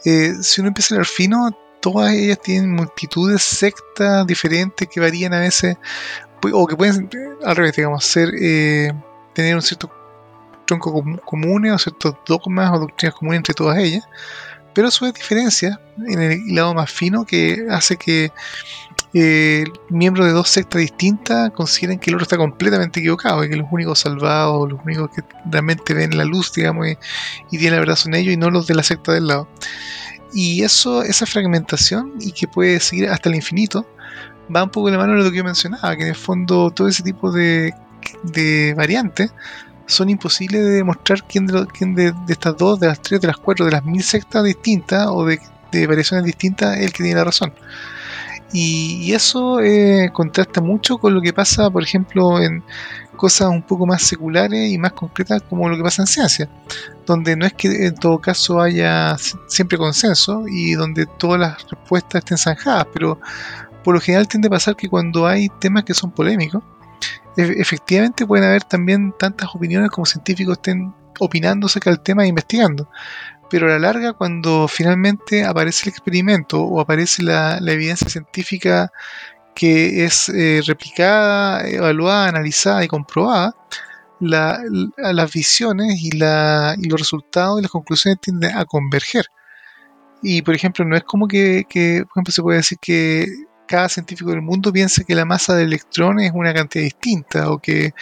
eh, 0.06 0.34
si 0.42 0.62
uno 0.62 0.70
empieza 0.70 0.96
a 0.96 0.98
leer 0.98 1.08
fino, 1.08 1.50
todas 1.92 2.14
ellas 2.14 2.40
tienen 2.42 2.72
multitud 2.72 3.32
de 3.32 3.40
sectas 3.40 4.28
diferentes 4.28 4.88
que 4.90 5.00
varían 5.00 5.34
a 5.34 5.40
veces, 5.40 5.78
o 6.52 6.68
que 6.68 6.76
pueden, 6.76 7.10
al 7.46 7.56
revés, 7.56 7.78
digamos, 7.78 8.04
ser, 8.04 8.30
eh, 8.42 8.92
tener 9.34 9.56
un 9.56 9.62
cierto 9.62 9.90
tronco 10.66 11.04
común 11.24 11.70
o 11.70 11.78
ciertos 11.78 12.16
dogmas 12.26 12.72
o 12.74 12.80
doctrinas 12.80 13.16
comunes 13.16 13.38
entre 13.38 13.54
todas 13.54 13.78
ellas, 13.78 14.04
pero 14.74 14.92
su 14.92 15.06
vez 15.06 15.14
diferencias 15.14 15.80
en 16.08 16.22
el 16.22 16.56
lado 16.56 16.74
más 16.74 16.92
fino 16.92 17.26
que 17.26 17.66
hace 17.70 17.96
que 17.96 18.32
eh, 19.14 19.64
miembros 19.90 20.28
de 20.28 20.34
dos 20.34 20.50
sectas 20.50 20.82
distintas 20.82 21.52
consideren 21.52 22.00
que 22.00 22.10
el 22.10 22.16
otro 22.16 22.24
está 22.24 22.36
completamente 22.36 23.00
equivocado 23.00 23.46
y 23.46 23.50
que 23.50 23.56
los 23.56 23.68
únicos 23.72 24.00
salvados, 24.00 24.70
los 24.70 24.82
únicos 24.84 25.10
que 25.12 25.24
realmente 25.50 25.94
ven 25.94 26.18
la 26.18 26.26
luz, 26.26 26.52
digamos, 26.54 26.86
y, 26.88 26.98
y 27.50 27.58
tienen 27.58 27.76
la 27.76 27.80
verdad 27.80 27.96
son 27.96 28.14
ellos 28.14 28.34
y 28.34 28.38
no 28.38 28.50
los 28.52 28.68
de 28.68 28.76
la 28.76 28.84
secta 28.84 29.14
del 29.14 29.28
lado. 29.28 29.48
Y 30.34 30.64
eso, 30.64 31.04
esa 31.04 31.26
fragmentación, 31.26 32.14
y 32.20 32.32
que 32.32 32.48
puede 32.48 32.80
seguir 32.80 33.10
hasta 33.10 33.30
el 33.30 33.36
infinito, 33.36 33.88
va 34.54 34.64
un 34.64 34.70
poco 34.70 34.88
de 34.88 34.94
la 34.94 35.00
mano 35.00 35.18
de 35.18 35.24
lo 35.24 35.32
que 35.32 35.38
yo 35.38 35.44
mencionaba, 35.44 35.96
que 35.96 36.04
en 36.04 36.10
el 36.10 36.16
fondo 36.16 36.72
todo 36.72 36.88
ese 36.88 37.04
tipo 37.04 37.32
de, 37.32 37.74
variantes 38.76 39.32
son 39.86 40.10
imposibles 40.10 40.62
de 40.62 40.70
demostrar 40.72 41.24
quién, 41.28 41.48
de, 41.48 41.66
quién 41.68 41.96
de, 41.96 42.14
estas 42.28 42.58
dos, 42.58 42.80
de 42.80 42.88
las 42.88 43.02
tres, 43.02 43.22
de 43.22 43.28
las 43.28 43.38
cuatro, 43.38 43.66
de 43.66 43.72
las 43.72 43.86
mil 43.86 44.04
sectas 44.04 44.44
distintas 44.44 45.08
o 45.10 45.26
de, 45.26 45.40
variaciones 45.88 46.26
distintas 46.26 46.78
es 46.78 46.86
el 46.86 46.94
que 46.94 47.04
tiene 47.04 47.20
la 47.20 47.26
razón. 47.26 47.54
Y, 48.54 49.12
eso 49.14 49.60
eh, 49.60 50.10
contrasta 50.14 50.62
mucho 50.62 50.98
con 50.98 51.14
lo 51.14 51.22
que 51.22 51.34
pasa, 51.34 51.70
por 51.70 51.84
ejemplo, 51.84 52.42
en 52.42 52.64
cosas 53.18 53.50
un 53.50 53.62
poco 53.62 53.86
más 53.86 54.02
seculares 54.04 54.72
y 54.72 54.78
más 54.78 54.94
concretas 54.94 55.42
como 55.50 55.68
lo 55.68 55.76
que 55.76 55.84
pasa 55.84 56.04
en 56.04 56.08
ciencia, 56.08 56.50
donde 57.06 57.36
no 57.36 57.46
es 57.46 57.54
que 57.54 57.88
en 57.88 57.96
todo 57.96 58.20
caso 58.20 58.62
haya 58.62 59.18
siempre 59.48 59.78
consenso 59.78 60.46
y 60.48 60.74
donde 60.74 61.06
todas 61.06 61.40
las 61.40 61.70
respuestas 61.70 62.20
estén 62.20 62.38
zanjadas, 62.38 62.88
pero 62.94 63.20
por 63.84 63.94
lo 63.96 64.02
general 64.02 64.28
tiende 64.28 64.48
a 64.48 64.52
pasar 64.52 64.76
que 64.76 64.90
cuando 64.90 65.28
hay 65.28 65.50
temas 65.60 65.84
que 65.84 65.94
son 65.94 66.12
polémicos, 66.12 66.64
e-, 67.38 67.62
efectivamente 67.62 68.26
pueden 68.26 68.46
haber 68.46 68.64
también 68.64 69.14
tantas 69.18 69.54
opiniones 69.54 69.92
como 69.92 70.06
científicos 70.06 70.58
estén 70.58 70.94
opinando 71.20 71.68
acerca 71.68 71.90
del 71.90 72.02
tema 72.02 72.24
e 72.24 72.28
investigando. 72.28 72.90
Pero 73.50 73.68
a 73.68 73.70
la 73.70 73.80
larga, 73.80 74.12
cuando 74.12 74.68
finalmente 74.68 75.46
aparece 75.46 75.84
el 75.86 75.90
experimento 75.94 76.62
o 76.62 76.82
aparece 76.82 77.24
la, 77.24 77.60
la 77.62 77.72
evidencia 77.72 78.10
científica 78.10 78.92
que 79.58 80.06
es 80.06 80.30
eh, 80.30 80.62
replicada, 80.68 81.68
evaluada, 81.68 82.28
analizada 82.28 82.84
y 82.84 82.88
comprobada, 82.88 83.56
las 84.20 85.32
visiones 85.34 86.00
y, 86.00 86.12
la, 86.12 86.76
y, 86.78 86.88
los 86.88 87.00
resultados 87.00 87.58
y 87.58 87.64
las 87.64 87.72
conclusiones 87.72 88.22
tienden 88.22 88.56
a 88.56 88.66
converger. 88.66 89.26
Y 90.22 90.44
por 90.44 90.54
ejemplo, 90.54 90.86
no 90.86 90.96
es 90.96 91.04
como 91.04 91.28
que, 91.28 91.64
que, 91.68 92.04
por 92.04 92.12
ejemplo, 92.18 92.32
se 92.34 92.42
puede 92.44 92.58
decir 92.58 92.78
que 92.80 93.26
cada 93.68 93.90
científico 93.90 94.32
del 94.32 94.42
mundo 94.42 94.72
piensa 94.74 95.04
que 95.04 95.16
la 95.16 95.26
masa 95.26 95.56
de 95.56 95.64
electrones 95.64 96.28
es 96.28 96.32
una 96.34 96.54
cantidad 96.54 96.84
distinta 96.84 97.52
o 97.52 97.60
que 97.60 97.94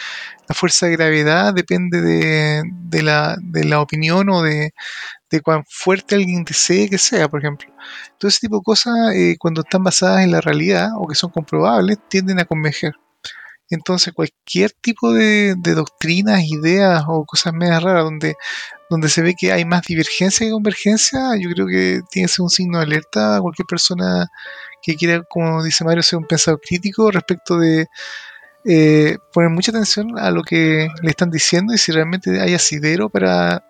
la 0.48 0.54
fuerza 0.54 0.86
de 0.86 0.92
gravedad 0.92 1.52
depende 1.52 2.00
de, 2.00 3.02
la, 3.02 3.36
de 3.40 3.64
la, 3.64 3.80
opinión 3.80 4.30
o 4.30 4.42
de, 4.42 4.72
cuán 5.42 5.64
fuerte 5.68 6.14
alguien 6.14 6.44
desee 6.44 6.88
que 6.88 6.98
sea, 6.98 7.28
por 7.28 7.40
ejemplo. 7.40 7.68
Todo 8.18 8.28
ese 8.28 8.40
tipo 8.40 8.56
de 8.56 8.62
cosas, 8.62 8.94
eh, 9.14 9.36
cuando 9.38 9.62
están 9.62 9.82
basadas 9.82 10.24
en 10.24 10.30
la 10.30 10.40
realidad 10.40 10.90
o 10.98 11.06
que 11.06 11.14
son 11.14 11.30
comprobables, 11.30 11.98
tienden 12.08 12.40
a 12.40 12.44
converger. 12.44 12.94
Entonces, 13.68 14.12
cualquier 14.14 14.70
tipo 14.72 15.12
de, 15.12 15.56
de 15.58 15.74
doctrinas, 15.74 16.44
ideas 16.44 17.02
o 17.08 17.24
cosas 17.24 17.52
medias 17.52 17.82
raras 17.82 18.04
donde, 18.04 18.36
donde 18.88 19.08
se 19.08 19.22
ve 19.22 19.34
que 19.38 19.52
hay 19.52 19.64
más 19.64 19.82
divergencia 19.82 20.46
que 20.46 20.52
convergencia, 20.52 21.20
yo 21.38 21.50
creo 21.50 21.66
que 21.66 22.00
tiene 22.10 22.28
que 22.28 22.32
ser 22.32 22.42
un 22.44 22.50
signo 22.50 22.78
de 22.78 22.84
alerta 22.84 23.36
a 23.36 23.40
cualquier 23.40 23.66
persona 23.66 24.28
que 24.86 24.94
quiera, 24.94 25.22
como 25.24 25.64
dice 25.64 25.84
Mario, 25.84 26.02
ser 26.02 26.18
un 26.18 26.26
pensador 26.26 26.60
crítico 26.60 27.10
respecto 27.10 27.58
de 27.58 27.88
eh, 28.64 29.18
poner 29.32 29.50
mucha 29.50 29.72
atención 29.72 30.16
a 30.16 30.30
lo 30.30 30.42
que 30.42 30.88
le 31.02 31.10
están 31.10 31.30
diciendo 31.30 31.74
y 31.74 31.78
si 31.78 31.90
realmente 31.90 32.40
hay 32.40 32.54
asidero 32.54 33.08
para 33.08 33.64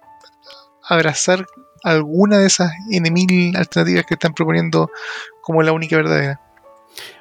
abrazar 0.89 1.47
alguna 1.83 2.39
de 2.39 2.47
esas 2.47 2.71
N 2.91 3.53
alternativas 3.57 4.05
que 4.05 4.15
están 4.15 4.35
proponiendo 4.35 4.91
como 5.41 5.63
la 5.63 5.73
única 5.73 5.97
verdadera. 5.97 6.41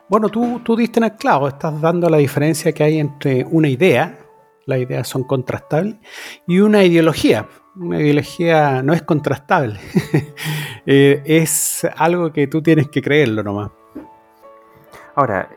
Bueno, 0.09 0.29
tú, 0.29 0.59
tú 0.59 0.75
diste 0.75 0.99
en 0.99 1.05
el 1.05 1.15
clavo, 1.15 1.47
estás 1.47 1.79
dando 1.79 2.09
la 2.09 2.17
diferencia 2.17 2.73
que 2.73 2.83
hay 2.83 2.99
entre 2.99 3.45
una 3.45 3.69
idea, 3.69 4.19
las 4.65 4.79
ideas 4.79 5.07
son 5.07 5.23
contrastables, 5.23 5.95
y 6.47 6.59
una 6.59 6.83
ideología. 6.83 7.47
Una 7.77 7.99
ideología 7.99 8.81
no 8.81 8.93
es 8.93 9.01
contrastable, 9.01 9.79
eh, 10.85 11.21
es 11.25 11.85
algo 11.97 12.31
que 12.31 12.47
tú 12.47 12.61
tienes 12.61 12.87
que 12.89 13.01
creerlo 13.01 13.43
nomás. 13.43 13.71
Ahora, 15.13 15.49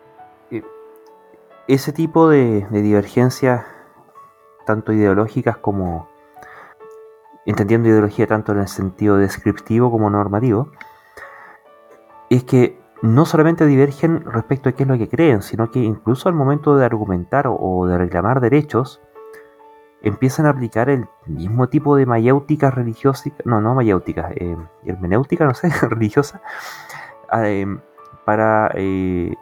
ese 1.69 1.93
tipo 1.93 2.29
de, 2.29 2.67
de 2.71 2.83
divergencias, 2.83 3.65
tanto 4.67 4.93
ideológicas 4.93 5.59
como 5.59 6.09
entendiendo 7.47 7.89
ideología 7.89 8.27
tanto 8.27 8.53
en 8.53 8.59
el 8.59 8.69
sentido 8.69 9.17
descriptivo 9.17 9.91
como 9.91 10.11
normativo, 10.11 10.73
es 12.31 12.45
que 12.45 12.79
no 13.01 13.25
solamente 13.27 13.65
divergen 13.65 14.25
respecto 14.25 14.69
a 14.69 14.73
qué 14.73 14.83
es 14.83 14.89
lo 14.89 14.99
que 14.99 15.09
creen, 15.09 15.43
sino 15.43 15.71
que 15.71 15.79
incluso 15.79 16.29
al 16.29 16.35
momento 16.35 16.77
de 16.77 16.85
argumentar 16.85 17.47
o 17.49 17.87
de 17.87 17.97
reclamar 17.97 18.41
derechos, 18.41 19.01
empiezan 20.03 20.47
a 20.47 20.51
aplicar 20.51 20.91
el 20.91 21.09
mismo 21.27 21.69
tipo 21.69 21.97
de 21.97 22.07
mayéutica 22.07 22.71
religiosa, 22.71 23.31
no, 23.45 23.61
no 23.61 23.75
mayéutica, 23.75 24.31
eh, 24.35 24.57
hermenéutica, 24.85 25.45
no 25.45 25.55
sé, 25.55 25.71
religiosa, 25.89 26.41
eh, 27.45 27.67
para 28.25 28.71
eh, 28.75 29.35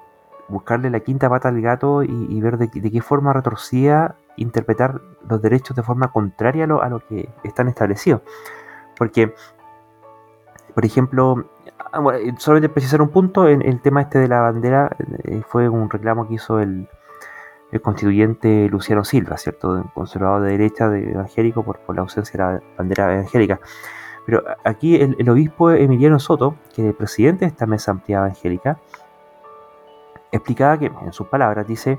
buscarle 0.49 0.91
la 0.91 1.01
quinta 1.01 1.29
pata 1.29 1.49
al 1.49 1.61
gato 1.61 2.03
y, 2.03 2.41
ver 2.41 2.57
de, 2.59 2.69
qué 2.69 3.03
forma 3.03 3.33
retorcida 3.33 4.17
interpretar 4.37 5.01
los 5.29 5.43
derechos 5.43 5.77
de 5.77 5.83
forma 5.83 6.13
contraria 6.13 6.65
a 6.65 6.67
lo, 6.67 6.83
a 6.83 6.89
lo 6.89 7.01
que 7.01 7.29
están 7.43 7.69
establecidos. 7.69 8.23
Porque, 8.97 9.35
por 10.75 10.85
ejemplo, 10.85 11.51
ah, 11.93 12.01
solamente 12.39 12.69
precisar 12.69 13.03
un 13.03 13.09
punto, 13.09 13.49
en 13.49 13.63
el 13.63 13.81
tema 13.81 14.03
este 14.03 14.19
de 14.21 14.29
la 14.29 14.41
bandera 14.41 14.97
fue 15.49 15.69
un 15.69 15.91
reclamo 15.91 16.29
que 16.29 16.35
hizo 16.35 16.61
el, 16.61 16.89
el 17.73 17.81
constituyente 17.81 18.69
Luciano 18.69 19.05
Silva, 19.05 19.37
¿cierto? 19.37 19.91
Conservador 19.95 20.43
de 20.43 20.53
derecha, 20.53 20.89
de 20.89 21.11
evangélico, 21.11 21.63
por, 21.63 21.81
la 21.95 22.03
ausencia 22.03 22.33
de 22.33 22.39
la 22.39 22.63
bandera 22.77 23.15
evangélica. 23.15 23.61
Pero 24.25 24.43
aquí 24.65 24.97
el, 24.97 25.29
obispo 25.29 25.71
Emiliano 25.71 26.19
Soto, 26.19 26.57
que 26.75 26.83
es 26.83 26.89
el 26.89 26.95
presidente 26.95 27.45
de 27.45 27.51
esta 27.51 27.67
mesa 27.67 27.93
ampliada 27.93 28.27
evangélica, 28.27 28.79
explicaba 30.33 30.79
que, 30.79 30.87
en 30.87 31.13
sus 31.13 31.29
palabras, 31.29 31.67
dice 31.67 31.99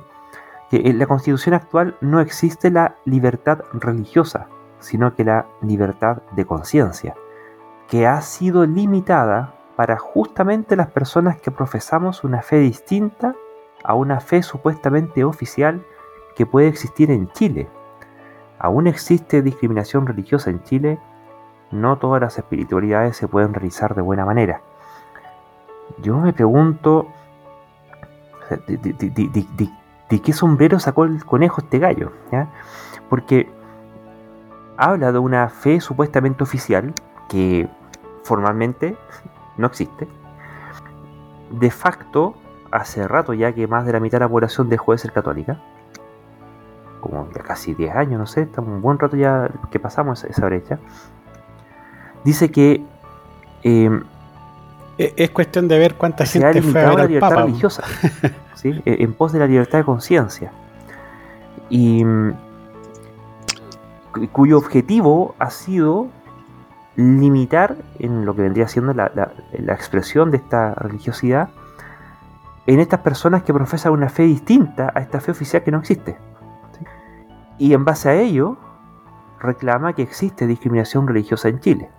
que 0.70 0.82
en 0.86 1.00
la 1.00 1.06
constitución 1.06 1.56
actual 1.56 1.96
no 2.02 2.20
existe 2.20 2.70
la 2.70 2.96
libertad 3.06 3.60
religiosa, 3.74 4.48
sino 4.80 5.16
que 5.16 5.24
la 5.24 5.46
libertad 5.62 6.22
de 6.34 6.46
conciencia, 6.46 7.16
que 7.88 8.06
ha 8.06 8.22
sido 8.22 8.66
limitada 8.66 9.54
para 9.78 9.98
justamente 9.98 10.76
las 10.76 10.88
personas 10.88 11.40
que 11.40 11.52
profesamos 11.52 12.24
una 12.24 12.42
fe 12.42 12.58
distinta 12.58 13.36
a 13.84 13.94
una 13.94 14.20
fe 14.20 14.44
supuestamente 14.44 15.24
oficial 15.24 15.84
que 16.36 16.46
puede 16.46 16.68
existir 16.68 17.12
en 17.12 17.32
Chile. 17.32 17.68
Aún 18.60 18.88
existe 18.88 19.42
discriminación 19.42 20.08
religiosa 20.08 20.50
en 20.50 20.64
Chile, 20.64 21.00
no 21.72 21.98
todas 21.98 22.22
las 22.22 22.38
espiritualidades 22.38 23.18
se 23.18 23.28
pueden 23.28 23.54
realizar 23.54 23.96
de 23.96 24.02
buena 24.02 24.26
manera. 24.26 24.62
Yo 26.02 26.18
me 26.18 26.34
pregunto, 26.34 27.08
¿de, 28.68 30.22
qué 30.22 30.34
sombrero 30.34 30.80
sacó 30.80 31.06
el 31.06 31.24
conejo 31.26 31.62
este 31.62 31.80
gallo? 31.80 32.12
Porque 33.10 33.50
habla 34.78 35.12
de 35.12 35.20
una 35.20 35.50
fe 35.50 35.82
supuestamente 35.82 36.44
oficial 36.44 36.94
que 37.30 37.68
formalmente 38.24 38.98
no 39.58 39.68
existe. 39.68 40.08
De 41.52 41.72
facto 41.72 42.36
hace 42.72 43.08
rato 43.08 43.34
ya 43.34 43.54
que 43.54 43.68
más 43.68 43.86
de 43.86 43.94
la 43.94 44.00
mitad 44.00 44.20
de 44.20 44.26
la 44.26 44.30
población 44.30 44.70
dejó 44.70 44.92
de 44.92 44.98
ser 44.98 45.12
católica. 45.12 45.60
Como 47.02 47.30
ya 47.36 47.44
casi 47.44 47.74
10 47.74 47.96
años, 47.96 48.20
no 48.20 48.26
sé, 48.26 48.44
estamos 48.44 48.70
un 48.72 48.82
buen 48.82 49.00
rato 49.00 49.16
ya 49.16 49.50
que 49.72 49.80
pasamos 49.80 50.24
esa 50.24 50.46
brecha. 50.46 50.80
Dice 52.24 52.52
que 52.52 52.84
em, 53.64 54.04
e-, 54.98 55.14
es 55.16 55.30
cuestión 55.30 55.68
de 55.68 55.80
ver 55.80 55.96
cuánta 55.96 56.26
gente 56.26 56.62
fue 56.62 56.82
a 56.82 56.90
ver 56.90 56.98
la 57.00 57.06
libertad 57.06 57.36
religiosa, 57.46 57.84
¿sí? 58.56 58.82
E-, 58.86 59.04
en 59.04 59.14
pos 59.14 59.32
de 59.32 59.40
la 59.40 59.48
libertad 59.48 59.80
de 59.80 59.86
conciencia. 59.86 60.52
Y 61.70 62.04
mm, 62.04 62.34
cuyo 64.32 64.58
objetivo 64.58 65.36
ha 65.38 65.52
sido 65.52 66.08
limitar 66.96 67.76
en 68.00 68.26
lo 68.26 68.36
que 68.36 68.42
vendría 68.42 68.68
siendo 68.68 68.94
la, 68.94 69.12
la 69.14 69.74
expresión 69.74 70.32
de 70.32 70.38
esta 70.38 70.74
religiosidad 70.74 71.50
en 72.68 72.82
estas 72.82 73.00
personas 73.00 73.44
que 73.44 73.54
profesan 73.54 73.94
una 73.94 74.10
fe 74.10 74.24
distinta 74.24 74.92
a 74.94 75.00
esta 75.00 75.22
fe 75.22 75.32
oficial 75.32 75.64
que 75.64 75.72
no 75.72 75.80
existe. 75.80 76.18
Y 77.58 77.74
en 77.74 77.86
base 77.86 78.10
a 78.10 78.14
ello, 78.14 78.58
reclama 79.40 79.94
que 79.94 80.02
existe 80.02 80.46
discriminación 80.46 81.08
religiosa 81.08 81.48
en 81.48 81.62
Chile. 81.62 81.90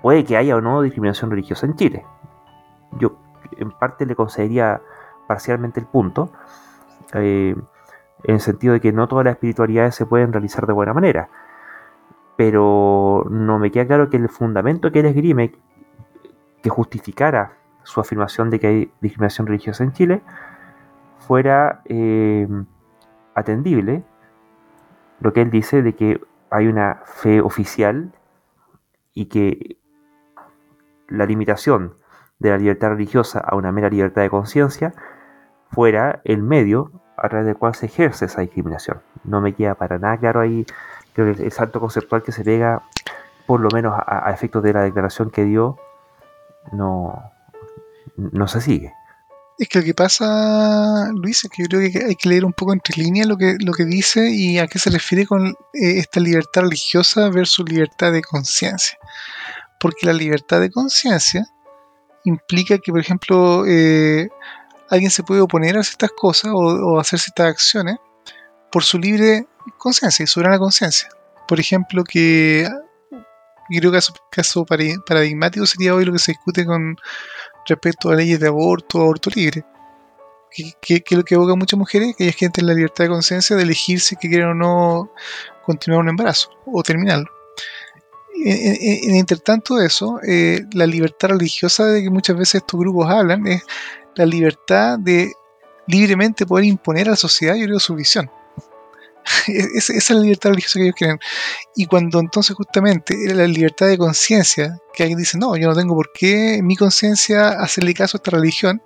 Puede 0.00 0.24
que 0.24 0.36
haya 0.36 0.56
o 0.56 0.60
no 0.60 0.80
discriminación 0.80 1.30
religiosa 1.30 1.66
en 1.66 1.74
Chile. 1.74 2.06
Yo 2.98 3.16
en 3.58 3.72
parte 3.72 4.06
le 4.06 4.14
concedería 4.14 4.80
parcialmente 5.26 5.80
el 5.80 5.86
punto, 5.86 6.30
eh, 7.14 7.56
en 8.22 8.34
el 8.34 8.40
sentido 8.40 8.74
de 8.74 8.80
que 8.80 8.92
no 8.92 9.08
todas 9.08 9.24
las 9.24 9.34
espiritualidades 9.34 9.96
se 9.96 10.06
pueden 10.06 10.32
realizar 10.32 10.66
de 10.66 10.72
buena 10.72 10.94
manera. 10.94 11.28
Pero 12.36 13.26
no 13.28 13.58
me 13.58 13.72
queda 13.72 13.86
claro 13.86 14.08
que 14.08 14.18
el 14.18 14.28
fundamento 14.28 14.92
que 14.92 15.00
él 15.00 15.06
esgrime, 15.06 15.52
que 16.62 16.70
justificara 16.70 17.59
su 17.82 18.00
afirmación 18.00 18.50
de 18.50 18.60
que 18.60 18.66
hay 18.66 18.92
discriminación 19.00 19.46
religiosa 19.46 19.84
en 19.84 19.92
Chile 19.92 20.22
fuera 21.18 21.82
eh, 21.84 22.48
atendible 23.34 24.02
lo 25.20 25.32
que 25.32 25.42
él 25.42 25.50
dice 25.50 25.82
de 25.82 25.94
que 25.94 26.20
hay 26.50 26.66
una 26.66 27.02
fe 27.04 27.40
oficial 27.40 28.12
y 29.14 29.26
que 29.26 29.76
la 31.08 31.26
limitación 31.26 31.94
de 32.38 32.50
la 32.50 32.58
libertad 32.58 32.90
religiosa 32.90 33.38
a 33.40 33.54
una 33.54 33.70
mera 33.70 33.90
libertad 33.90 34.22
de 34.22 34.30
conciencia 34.30 34.94
fuera 35.70 36.20
el 36.24 36.42
medio 36.42 36.90
a 37.16 37.28
través 37.28 37.46
del 37.46 37.56
cual 37.56 37.74
se 37.74 37.86
ejerce 37.86 38.24
esa 38.24 38.40
discriminación. 38.40 39.02
No 39.24 39.40
me 39.40 39.54
queda 39.54 39.74
para 39.74 39.98
nada 39.98 40.16
claro 40.16 40.40
ahí, 40.40 40.64
creo 41.12 41.34
que 41.34 41.42
el 41.42 41.52
salto 41.52 41.80
conceptual 41.80 42.22
que 42.22 42.32
se 42.32 42.42
pega, 42.42 42.82
por 43.46 43.60
lo 43.60 43.68
menos 43.72 43.94
a, 43.94 44.28
a 44.28 44.32
efectos 44.32 44.62
de 44.62 44.72
la 44.72 44.82
declaración 44.82 45.30
que 45.30 45.44
dio, 45.44 45.76
no, 46.72 47.30
no 48.32 48.48
se 48.48 48.60
sigue. 48.60 48.92
Es 49.58 49.68
que 49.68 49.80
lo 49.80 49.84
que 49.84 49.94
pasa, 49.94 51.10
Luis, 51.14 51.44
es 51.44 51.50
que 51.50 51.62
yo 51.62 51.68
creo 51.68 51.92
que 51.92 52.04
hay 52.06 52.16
que 52.16 52.30
leer 52.30 52.46
un 52.46 52.54
poco 52.54 52.72
entre 52.72 52.96
líneas 52.96 53.26
lo 53.26 53.36
que, 53.36 53.56
lo 53.60 53.72
que 53.72 53.84
dice 53.84 54.30
y 54.30 54.58
a 54.58 54.66
qué 54.66 54.78
se 54.78 54.88
refiere 54.88 55.26
con 55.26 55.48
eh, 55.48 55.98
esta 55.98 56.18
libertad 56.18 56.62
religiosa 56.62 57.28
versus 57.28 57.68
libertad 57.68 58.10
de 58.12 58.22
conciencia. 58.22 58.96
Porque 59.78 60.06
la 60.06 60.14
libertad 60.14 60.62
de 60.62 60.70
conciencia 60.70 61.46
implica 62.24 62.78
que, 62.78 62.90
por 62.90 63.00
ejemplo, 63.00 63.66
eh, 63.66 64.30
alguien 64.88 65.10
se 65.10 65.22
puede 65.22 65.42
oponer 65.42 65.76
a 65.76 65.82
ciertas 65.82 66.10
cosas 66.16 66.52
o, 66.54 66.98
hacer 66.98 67.18
ciertas 67.18 67.48
acciones 67.48 67.96
por 68.72 68.82
su 68.82 68.98
libre 68.98 69.46
conciencia 69.76 70.24
y 70.24 70.26
soberana 70.26 70.58
conciencia. 70.58 71.10
Por 71.46 71.60
ejemplo, 71.60 72.02
que 72.04 72.66
creo 73.68 73.90
que 73.90 73.98
caso, 73.98 74.14
caso 74.30 74.64
paradigmático 74.64 75.66
sería 75.66 75.94
hoy 75.94 76.04
lo 76.04 76.12
que 76.12 76.18
se 76.18 76.32
discute 76.32 76.64
con 76.64 76.96
respecto 77.70 78.10
a 78.10 78.14
leyes 78.14 78.38
de 78.40 78.48
aborto, 78.48 79.00
aborto 79.00 79.30
libre. 79.34 79.64
Que, 80.52 81.02
es 81.06 81.16
lo 81.16 81.24
que 81.24 81.36
evoca 81.36 81.52
a 81.52 81.56
muchas 81.56 81.78
mujeres, 81.78 82.14
que 82.16 82.24
hay 82.24 82.32
gente 82.32 82.60
en 82.60 82.66
la 82.66 82.74
libertad 82.74 83.04
de 83.04 83.10
conciencia 83.10 83.54
de 83.56 83.62
elegir 83.62 84.00
si 84.00 84.16
quieren 84.16 84.48
o 84.48 84.54
no 84.54 85.12
continuar 85.64 86.02
un 86.02 86.08
embarazo 86.08 86.50
o 86.66 86.82
terminarlo. 86.82 87.30
En, 88.44 89.10
en, 89.10 89.16
intertanto 89.16 89.76
de 89.76 89.86
eso, 89.86 90.18
eh, 90.26 90.62
la 90.72 90.86
libertad 90.86 91.28
religiosa 91.28 91.86
de 91.86 92.02
que 92.02 92.10
muchas 92.10 92.36
veces 92.36 92.56
estos 92.56 92.80
grupos 92.80 93.08
hablan 93.08 93.46
es 93.46 93.62
la 94.16 94.26
libertad 94.26 94.98
de 94.98 95.32
libremente 95.86 96.46
poder 96.46 96.64
imponer 96.64 97.08
a 97.08 97.12
la 97.12 97.16
sociedad, 97.16 97.54
yo 97.54 97.66
creo, 97.66 97.78
su 97.78 97.94
visión. 97.94 98.30
esa 99.46 99.92
es 99.92 100.10
la 100.10 100.20
libertad 100.20 100.50
religiosa 100.50 100.78
que 100.78 100.84
ellos 100.84 100.96
quieren. 100.96 101.18
Y 101.76 101.86
cuando 101.86 102.20
entonces 102.20 102.56
justamente 102.56 103.14
la 103.34 103.46
libertad 103.46 103.86
de 103.86 103.98
conciencia, 103.98 104.78
que 104.92 105.04
alguien 105.04 105.18
dice, 105.18 105.38
no, 105.38 105.56
yo 105.56 105.68
no 105.68 105.74
tengo 105.74 105.94
por 105.94 106.10
qué 106.12 106.60
mi 106.62 106.76
conciencia 106.76 107.50
hacerle 107.50 107.94
caso 107.94 108.16
a 108.16 108.18
esta 108.18 108.30
religión, 108.32 108.82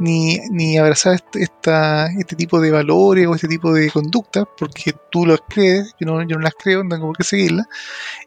ni, 0.00 0.38
ni 0.50 0.78
abrazar 0.78 1.14
este, 1.14 1.42
esta, 1.42 2.06
este 2.18 2.36
tipo 2.36 2.60
de 2.60 2.70
valores 2.70 3.26
o 3.26 3.34
este 3.34 3.48
tipo 3.48 3.72
de 3.72 3.90
conductas, 3.90 4.44
porque 4.58 4.94
tú 5.10 5.26
los 5.26 5.40
crees, 5.48 5.94
yo 6.00 6.06
no, 6.06 6.22
yo 6.22 6.36
no 6.36 6.42
las 6.42 6.54
creo, 6.54 6.82
no 6.82 6.90
tengo 6.90 7.06
por 7.06 7.16
qué 7.16 7.24
seguirlas, 7.24 7.66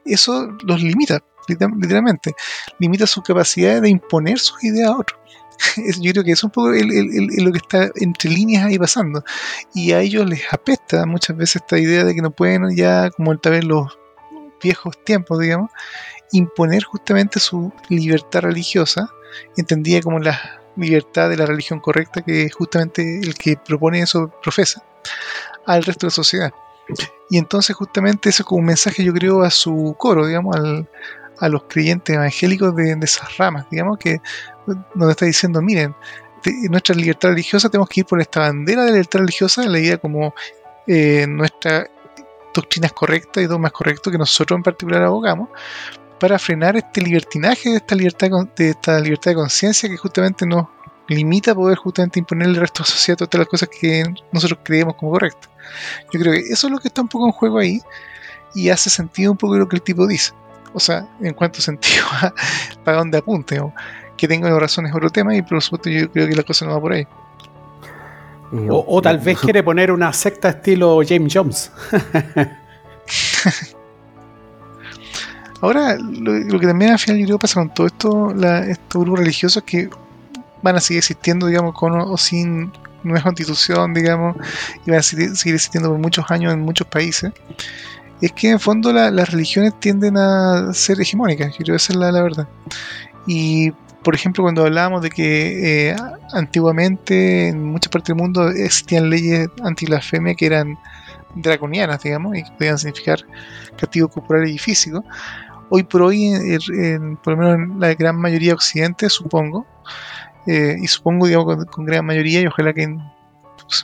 eso 0.06 0.56
los 0.64 0.82
limita, 0.82 1.20
literalmente. 1.48 2.34
Limita 2.80 3.08
su 3.08 3.22
capacidad 3.22 3.82
de 3.82 3.90
imponer 3.90 4.40
sus 4.40 4.64
ideas 4.64 4.90
a 4.90 4.98
otros. 4.98 5.20
yo 6.02 6.12
creo 6.12 6.24
que 6.24 6.32
es 6.32 6.44
un 6.44 6.52
poco 6.52 6.70
lo 6.70 7.52
que 7.52 7.58
está 7.58 7.90
entre 7.96 8.30
líneas 8.30 8.66
ahí 8.66 8.78
pasando. 8.78 9.24
Y 9.74 9.92
a 9.92 10.02
ellos 10.02 10.28
les 10.28 10.42
apesta 10.52 11.06
muchas 11.06 11.36
veces 11.38 11.58
esta 11.58 11.78
idea 11.78 12.04
de 12.04 12.14
que 12.16 12.22
no 12.22 12.32
pueden 12.32 12.76
ya, 12.76 13.10
como 13.12 13.38
tal 13.38 13.54
vez 13.54 13.64
los 13.66 13.98
viejos 14.62 15.04
tiempos, 15.04 15.40
digamos, 15.40 15.72
imponer 16.32 16.84
justamente 16.84 17.40
su 17.40 17.72
libertad 17.90 18.42
religiosa, 18.42 19.10
entendida 19.56 20.02
como 20.02 20.20
la 20.20 20.62
libertad 20.76 21.30
de 21.30 21.38
la 21.38 21.46
religión 21.46 21.80
correcta, 21.80 22.22
que 22.22 22.50
justamente 22.50 23.20
el 23.20 23.34
que 23.36 23.58
propone 23.58 24.02
eso 24.02 24.32
profesa, 24.42 24.84
al 25.66 25.84
resto 25.84 26.08
de 26.08 26.12
la 26.12 26.16
sociedad. 26.16 26.52
Y 27.30 27.38
entonces 27.38 27.76
justamente 27.76 28.30
eso 28.30 28.44
es 28.44 28.48
como 28.48 28.60
un 28.60 28.66
mensaje 28.66 29.04
yo 29.04 29.14
creo 29.14 29.42
a 29.42 29.50
su 29.50 29.96
coro, 29.98 30.26
digamos, 30.26 30.56
al, 30.56 30.90
a 31.40 31.50
los 31.50 31.64
creyentes 31.64 32.16
evangélicos 32.16 32.76
de, 32.76 32.98
esas 33.02 33.38
ramas, 33.38 33.66
digamos, 33.70 33.98
que 33.98 34.20
donde 34.96 35.12
está 35.12 35.26
diciendo, 35.26 35.62
miren, 35.62 35.96
nuestra 36.70 36.96
libertad 36.96 37.30
religiosa 37.30 37.70
tenemos 37.70 37.90
que 37.90 38.02
ir 38.02 38.06
por 38.06 38.22
esta 38.22 38.42
bandera 38.42 38.82
de 38.82 38.88
la 38.88 38.94
libertad 38.94 39.20
religiosa, 39.20 39.66
la 39.68 39.80
idea 39.80 39.98
como 39.98 40.34
eh, 40.86 41.26
nuestra 41.28 41.88
doctrina 42.54 42.88
es 42.88 42.94
correcta 42.94 43.42
y 43.42 43.48
dogma 43.48 43.68
es 43.68 43.74
correcto, 43.74 44.12
que 44.12 44.18
nosotros 44.18 44.58
en 44.58 44.64
particular 44.64 45.04
abogamos, 45.04 45.50
para 46.20 46.40
frenar 46.40 46.76
este 46.78 47.02
libertinaje 47.02 47.70
de 47.70 47.76
esta 47.78 47.96
libertad 47.96 48.30
de 48.56 48.70
esta 48.70 49.00
libertad 49.00 49.32
de 49.32 49.36
conciencia 49.36 49.90
que 49.90 49.98
justamente 49.98 50.46
nos 50.46 50.68
limita 51.08 51.52
a 51.52 51.56
poder 51.56 51.78
justamente 51.78 52.20
imponer 52.20 52.48
el 52.48 52.56
resto 52.56 52.84
de 52.84 52.90
la 52.90 52.96
sociedad 52.96 53.18
todas 53.18 53.40
las 53.40 53.48
cosas 53.48 53.70
que 53.70 54.04
nosotros 54.32 54.60
creemos 54.64 54.96
como 54.96 55.12
correctas. 55.12 55.50
Yo 56.12 56.20
creo 56.20 56.34
que 56.34 56.40
eso 56.40 56.68
es 56.68 56.74
lo 56.74 56.80
que 56.80 56.88
está 56.88 57.02
un 57.02 57.08
poco 57.08 57.28
en 57.28 57.32
juego 57.32 57.60
ahí 57.60 57.82
y 58.54 58.70
hace 58.70 58.90
sentido 58.90 59.32
un 59.32 59.38
poco 59.38 59.58
lo 59.58 59.68
que 59.68 59.78
el 59.78 59.82
tipo 59.82 60.08
dice. 60.08 60.34
O 60.74 60.80
sea, 60.80 61.08
en 61.22 61.34
cuanto 61.34 61.62
sentido 61.62 62.04
a 62.12 62.34
para 62.84 62.98
dónde 62.98 63.18
apunte. 63.18 63.60
Que 64.18 64.28
tenga 64.28 64.50
razones 64.60 64.94
otro 64.94 65.10
tema 65.10 65.36
y 65.36 65.42
por 65.42 65.62
supuesto 65.62 65.90
yo 65.90 66.12
creo 66.12 66.28
que 66.28 66.36
la 66.36 66.44
cosa 66.44 66.66
no 66.66 66.74
va 66.74 66.82
por 66.82 66.94
ahí. 66.94 67.08
O, 68.70 69.02
tal 69.02 69.20
vez 69.20 69.38
quiere 69.40 69.62
poner 69.62 69.92
una 69.92 70.14
secta 70.14 70.50
estilo 70.50 71.02
James 71.06 71.34
Jones. 71.34 71.70
Ahora, 75.62 75.98
lo, 75.98 76.60
que 76.60 76.68
también 76.68 76.92
al 76.92 77.00
final 77.00 77.18
yo 77.20 77.26
creo 77.26 77.40
pasa 77.40 77.56
con 77.56 77.74
todo 77.74 77.88
esto, 77.88 78.32
estos 78.68 79.02
grupos 79.02 79.20
religiosos 79.20 79.64
que 79.64 79.90
van 80.62 80.76
a 80.76 80.80
seguir 80.80 81.00
existiendo, 81.00 81.48
digamos, 81.48 81.74
con 81.74 82.00
o 82.00 82.16
sin 82.16 82.72
nueva 83.04 83.24
constitución, 83.24 83.94
digamos, 83.94 84.38
y 84.86 84.92
van 84.92 85.00
a 85.00 85.04
seguir, 85.04 85.30
existiendo 85.30 85.90
por 85.90 85.98
muchos 86.00 86.30
años 86.30 86.54
en 86.54 86.62
muchos 86.62 86.88
países, 86.88 87.34
es 88.22 88.32
que 88.32 88.52
en 88.52 88.60
fondo 88.60 88.94
las 88.94 89.32
religiones 89.32 89.74
tienden 89.80 90.16
a 90.18 90.74
ser 90.74 91.02
hegemónicas, 91.02 91.56
quiero 91.56 91.74
decir 91.74 91.96
la, 91.96 92.12
la 92.12 92.22
verdad. 92.22 92.48
Y 93.26 93.74
por 94.04 94.16
ejemplo, 94.16 94.44
cuando 94.44 94.64
hablábamos 94.64 95.02
de 95.02 95.10
que 95.10 95.90
eh, 95.90 95.96
antiguamente 96.34 97.50
en 97.50 97.64
muchas 97.64 97.92
partes 97.92 98.16
del 98.16 98.24
mundo 98.24 98.50
existían 98.50 99.10
leyes 99.10 99.50
anti-blasfemia 99.64 100.36
que 100.36 100.46
eran 100.46 100.78
draconianas, 101.36 102.04
digamos, 102.04 102.38
y 102.38 102.44
que 102.44 102.52
podían 102.52 102.78
significar 102.78 103.20
castigo 103.78 104.08
corporal 104.08 104.48
y 104.48 104.58
físico, 104.58 105.04
hoy 105.70 105.84
por 105.84 106.02
hoy, 106.04 106.32
por 107.24 107.34
lo 107.34 107.38
menos 107.38 107.56
en 107.56 107.80
la 107.80 107.94
gran 107.94 108.16
mayoría 108.16 108.50
de 108.50 108.56
Occidente, 108.56 109.10
supongo, 109.10 109.66
eh, 110.46 110.78
y 110.82 110.88
supongo, 110.88 111.28
digamos, 111.28 111.66
con, 111.66 111.86
gran 111.86 112.06
mayoría, 112.06 112.42
y 112.42 112.48
ojalá 112.48 112.74
que 112.74 112.98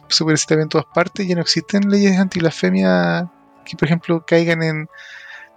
se 0.08 0.24
puede 0.24 0.38
citar 0.38 0.60
en 0.60 0.70
todas 0.70 0.88
partes, 0.94 1.28
ya 1.28 1.36
no 1.36 1.42
existen 1.42 1.90
leyes 1.90 2.18
anti-blasfemia 2.18 3.30
que, 3.66 3.76
por 3.76 3.88
ejemplo, 3.88 4.24
caigan 4.26 4.64
en 4.64 4.88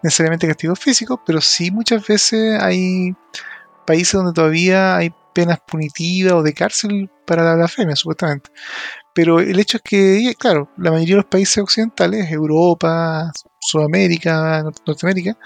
necesariamente 0.02 0.46
castigos 0.46 0.78
físicos, 0.78 1.20
pero 1.24 1.40
sí 1.40 1.70
muchas 1.70 2.06
veces 2.06 2.60
hay 2.60 3.14
países 3.86 4.12
donde 4.14 4.32
todavía 4.32 4.96
hay 4.96 5.10
penas 5.34 5.58
punitivas 5.66 6.32
o 6.32 6.42
de 6.42 6.54
cárcel 6.54 7.10
para 7.26 7.44
la 7.44 7.54
blasfemia, 7.56 7.96
supuestamente. 7.96 8.50
Pero 9.14 9.40
el 9.40 9.58
hecho 9.58 9.78
es 9.78 9.82
que, 9.82 10.34
claro, 10.38 10.70
la 10.76 10.90
mayoría 10.90 11.14
de 11.14 11.22
los 11.22 11.30
países 11.30 11.58
occidentales, 11.58 12.30
Europa, 12.30 13.32
Sudamérica, 13.60 14.62
Norteamérica, 14.86 15.38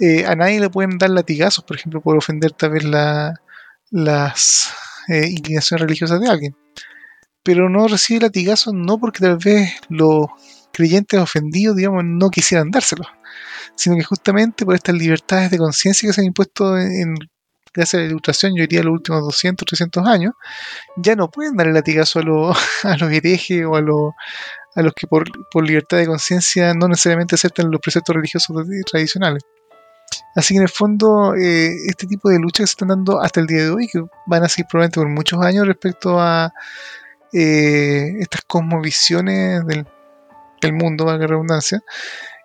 eh, 0.00 0.26
a 0.26 0.34
nadie 0.36 0.60
le 0.60 0.70
pueden 0.70 0.98
dar 0.98 1.10
latigazos, 1.10 1.64
por 1.64 1.76
ejemplo, 1.76 2.00
por 2.00 2.16
ofender 2.16 2.52
tal 2.52 2.70
vez 2.70 2.84
las 3.90 4.74
eh, 5.08 5.28
inclinaciones 5.28 5.82
religiosas 5.82 6.20
de 6.20 6.28
alguien. 6.28 6.56
Pero 7.42 7.68
no 7.70 7.88
recibe 7.88 8.20
latigazos 8.20 8.74
no 8.74 8.98
porque 8.98 9.20
tal 9.20 9.38
vez 9.38 9.72
los 9.88 10.26
creyentes 10.72 11.20
ofendidos, 11.20 11.76
digamos, 11.76 12.04
no 12.04 12.28
quisieran 12.30 12.70
dárselos, 12.70 13.06
sino 13.76 13.96
que 13.96 14.04
justamente 14.04 14.64
por 14.64 14.74
estas 14.74 14.94
libertades 14.94 15.50
de 15.50 15.58
conciencia 15.58 16.08
que 16.08 16.12
se 16.12 16.20
han 16.20 16.26
impuesto 16.26 16.78
en 16.78 17.14
gracias 17.76 18.00
a 18.00 18.02
la 18.02 18.08
ilustración, 18.08 18.56
yo 18.56 18.62
diría 18.62 18.82
los 18.82 18.94
últimos 18.94 19.22
200, 19.22 19.66
300 19.66 20.06
años, 20.06 20.32
ya 20.96 21.14
no 21.14 21.30
pueden 21.30 21.56
dar 21.56 21.68
el 21.68 21.74
latigazo 21.74 22.18
a, 22.20 22.22
los, 22.22 22.56
a 22.84 22.96
los 22.96 23.12
herejes 23.12 23.64
o 23.64 23.76
a 23.76 23.80
los, 23.80 24.12
a 24.74 24.82
los 24.82 24.92
que 24.94 25.06
por, 25.06 25.28
libertad 25.62 25.98
de 25.98 26.06
conciencia 26.06 26.74
no 26.74 26.88
necesariamente 26.88 27.34
aceptan 27.34 27.70
los 27.70 27.80
preceptos 27.80 28.16
religiosos 28.16 28.56
tradicionales. 28.90 29.42
Así 30.34 30.54
que 30.54 30.58
en 30.58 30.62
el 30.62 30.68
fondo, 30.68 31.34
eh, 31.34 31.74
este 31.88 32.06
tipo 32.06 32.28
de 32.28 32.38
luchas 32.38 32.64
que 32.64 32.66
se 32.66 32.72
están 32.72 32.88
dando 32.88 33.20
hasta 33.20 33.40
el 33.40 33.46
día 33.46 33.64
de 33.64 33.70
hoy, 33.70 33.88
que 33.88 34.02
van 34.26 34.44
a 34.44 34.48
seguir 34.48 34.66
probablemente 34.70 35.00
por 35.00 35.08
muchos 35.08 35.40
años 35.42 35.66
respecto 35.66 36.20
a 36.20 36.52
eh, 37.32 38.12
estas 38.20 38.42
cosmovisiones 38.46 39.66
del, 39.66 39.86
del 40.60 40.72
mundo, 40.74 41.06
valga 41.06 41.22
la 41.22 41.28
redundancia, 41.28 41.80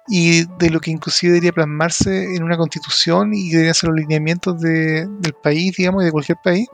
y 0.08 0.46
de 0.58 0.70
lo 0.70 0.80
que 0.80 0.92
inclusive 0.92 1.34
debería 1.34 1.52
plasmarse 1.52 2.36
en 2.36 2.44
una 2.44 2.58
constitución 2.58 3.34
y 3.34 3.50
deberían 3.50 3.76
ser 3.76 3.90
los 3.90 4.00
lineamientos 4.00 4.60
de, 4.60 5.08
del 5.08 5.34
país, 5.34 5.76
digamos, 5.78 6.04
y 6.04 6.06
de 6.06 6.12
cualquier 6.12 6.38
país. 6.44 6.68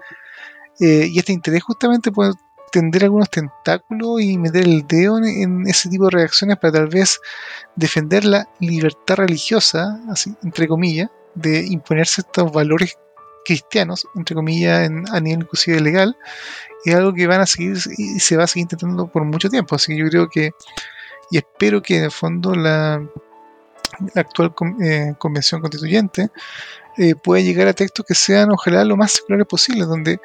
Eh, 0.79 1.07
y 1.11 1.19
este 1.19 1.33
interés 1.33 1.63
justamente 1.63 2.11
puede 2.11 2.33
tender 2.71 3.03
algunos 3.03 3.29
tentáculos 3.29 4.21
y 4.21 4.37
meter 4.37 4.65
el 4.65 4.85
dedo 4.87 5.17
en, 5.17 5.67
ese 5.67 5.89
tipo 5.89 6.05
de 6.05 6.11
reacciones 6.11 6.57
para 6.57 6.73
tal 6.73 6.87
vez 6.87 7.19
defender 7.75 8.25
la 8.25 8.47
libertad 8.59 9.15
religiosa, 9.15 9.99
así, 10.09 10.35
entre 10.43 10.67
comillas, 10.67 11.09
de 11.35 11.65
imponerse 11.65 12.21
estos 12.21 12.51
valores 12.51 12.97
cristianos, 13.45 14.05
entre 14.15 14.35
comillas, 14.35 14.85
en, 14.85 15.05
a 15.11 15.19
nivel 15.19 15.41
inclusive 15.43 15.79
legal, 15.79 16.17
es 16.83 16.95
algo 16.95 17.13
que 17.13 17.27
van 17.27 17.41
a 17.41 17.45
seguir 17.45 17.77
y 17.97 18.19
se 18.19 18.37
va 18.37 18.43
a 18.43 18.47
seguir 18.47 18.63
intentando 18.63 19.07
por 19.07 19.23
mucho 19.23 19.49
tiempo. 19.49 19.75
Así 19.75 19.93
que 19.93 19.99
yo 19.99 20.09
creo 20.09 20.29
que 20.29 20.51
y 21.31 21.37
espero 21.37 21.81
que 21.81 21.97
en 21.97 22.05
el 22.05 22.11
fondo 22.11 22.55
la, 22.55 23.01
actual 24.15 24.53
eh, 24.81 25.13
convención 25.17 25.61
constituyente 25.61 26.29
eh, 26.97 27.15
pueda 27.15 27.41
llegar 27.41 27.67
a 27.67 27.73
textos 27.73 28.05
que 28.07 28.15
sean 28.15 28.51
ojalá 28.51 28.83
lo 28.83 28.97
más 28.97 29.11
seculares 29.11 29.45
posible, 29.45 29.85
donde 29.85 30.19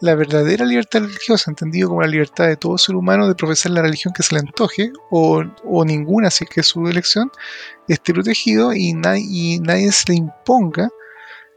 la 0.00 0.14
verdadera 0.14 0.66
libertad 0.66 1.00
religiosa, 1.00 1.50
entendido 1.50 1.88
como 1.88 2.02
la 2.02 2.06
libertad 2.06 2.46
de 2.46 2.56
todo 2.56 2.76
ser 2.76 2.96
humano 2.96 3.26
de 3.26 3.34
profesar 3.34 3.72
la 3.72 3.82
religión 3.82 4.12
que 4.14 4.22
se 4.22 4.34
le 4.34 4.40
antoje, 4.40 4.92
o, 5.10 5.42
ninguna 5.84 6.30
si 6.30 6.44
es 6.44 6.50
que 6.50 6.62
su 6.62 6.86
elección, 6.86 7.32
esté 7.88 8.12
protegido 8.12 8.74
y, 8.74 8.94
y 9.16 9.58
nadie 9.60 9.90
se 9.90 10.12
le 10.12 10.16
imponga 10.16 10.90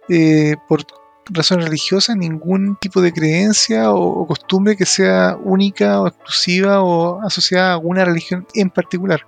eh, 0.08 0.56
por 0.68 0.84
razón 1.32 1.62
religiosa 1.62 2.16
ningún 2.16 2.76
tipo 2.78 3.02
de 3.02 3.12
creencia 3.12 3.92
o, 3.92 4.26
costumbre 4.28 4.76
que 4.76 4.86
sea 4.86 5.38
única 5.42 6.02
o 6.02 6.08
exclusiva 6.08 6.82
o 6.82 7.22
asociada 7.22 7.70
a 7.70 7.74
alguna 7.74 8.06
religión 8.06 8.46
en 8.54 8.70
particular. 8.70 9.22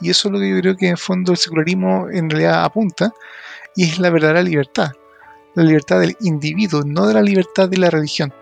Y 0.00 0.10
eso 0.10 0.28
es 0.28 0.32
lo 0.32 0.40
que 0.40 0.50
yo 0.50 0.60
creo 0.60 0.76
que 0.76 0.88
en 0.88 0.96
fondo 0.96 1.32
el 1.32 1.38
secularismo 1.38 2.08
en 2.10 2.28
realidad 2.28 2.64
apunta 2.64 3.12
y 3.74 3.84
es 3.84 3.98
la 3.98 4.10
verdadera 4.10 4.42
libertad. 4.42 4.90
La 5.54 5.62
libertad 5.62 6.00
del 6.00 6.16
individuo, 6.20 6.82
no 6.84 7.06
de 7.06 7.14
la 7.14 7.22
libertad 7.22 7.68
de 7.68 7.78
la 7.78 7.88
religión. 7.88 8.32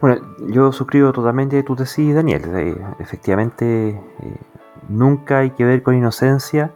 Bueno, 0.00 0.36
yo 0.48 0.72
suscribo 0.72 1.12
totalmente 1.12 1.62
tu 1.62 1.76
tesis, 1.76 2.14
Daniel. 2.14 2.42
Eh, 2.54 2.76
efectivamente, 3.00 3.90
eh, 3.90 4.00
nunca 4.88 5.38
hay 5.40 5.50
que 5.50 5.64
ver 5.64 5.82
con 5.82 5.94
inocencia 5.94 6.72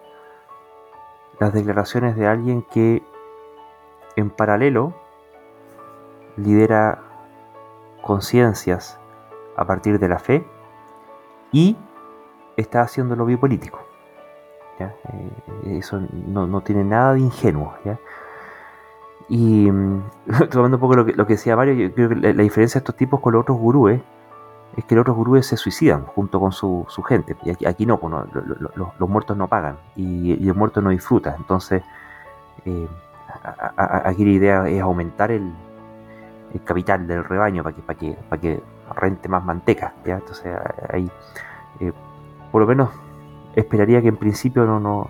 las 1.39 1.53
declaraciones 1.53 2.17
de 2.17 2.27
alguien 2.27 2.65
que 2.73 3.03
en 4.17 4.31
paralelo, 4.31 4.95
lidera 6.37 6.99
conciencias 8.03 8.99
a 9.57 9.65
partir 9.65 9.99
de 9.99 10.09
la 10.09 10.19
fe 10.19 10.47
y 11.53 11.77
está 12.57 12.83
haciendo 12.83 13.17
lobby 13.17 13.37
político. 13.37 13.81
Eh, 14.79 15.79
eso 15.79 16.01
no, 16.27 16.61
tiene 16.63 16.85
nada 16.85 17.15
de 17.15 17.21
ingenuo. 17.21 17.75
Y 19.29 19.71
mm, 19.71 20.03
tomando 20.51 20.77
un 20.77 20.81
poco 20.81 20.97
lo 20.97 21.05
que, 21.05 21.13
lo 21.13 21.27
que 21.27 21.35
decía 21.35 21.57
Mario, 21.57 21.75
yo 21.75 21.95
creo 21.95 22.09
que 22.09 22.15
la, 22.17 22.43
diferencia 22.43 22.79
de 22.79 22.83
estos 22.83 22.97
tipos 22.97 23.21
con 23.21 23.33
los 23.33 23.43
otros 23.43 23.59
gurúes 23.59 24.01
es 24.77 24.85
que 24.87 24.95
los 24.95 25.03
otros 25.03 25.17
gurúes 25.17 25.47
se 25.47 25.57
suicidan 25.57 26.07
junto 26.07 26.41
con 26.41 26.53
su, 26.53 26.87
gente. 27.07 27.37
Y 27.45 27.67
aquí, 27.67 27.87
no, 27.87 27.99
pues 27.99 28.13
los, 28.99 29.09
muertos 29.09 29.37
no 29.37 29.47
pagan 29.47 29.77
y, 29.95 30.35
y, 30.35 30.49
el 30.49 30.55
muerto 30.55 30.81
no 30.81 30.91
disfruta. 30.91 31.37
Entonces, 31.39 31.83
eh, 32.65 32.89
aquí 33.43 34.25
la 34.25 34.31
idea 34.31 34.69
es 34.69 34.81
aumentar 34.81 35.31
el, 35.31 35.53
capital 36.65 37.07
del 37.07 37.25
rebaño 37.25 37.63
para 37.63 37.75
que, 37.75 37.83
para 37.83 37.99
que, 37.99 38.17
para 38.29 38.43
que 38.43 38.63
rente 38.95 39.29
más 39.29 39.45
manteca. 39.45 39.95
¿ya? 40.05 40.17
Entonces 40.17 40.55
ahí, 40.93 41.11
eh, 41.81 41.93
por 42.51 42.61
lo 42.61 42.67
menos, 42.67 42.91
esperaría 43.57 44.03
que 44.03 44.09
en 44.09 44.17
principio 44.17 44.65
no, 44.67 44.79
no, 44.79 45.09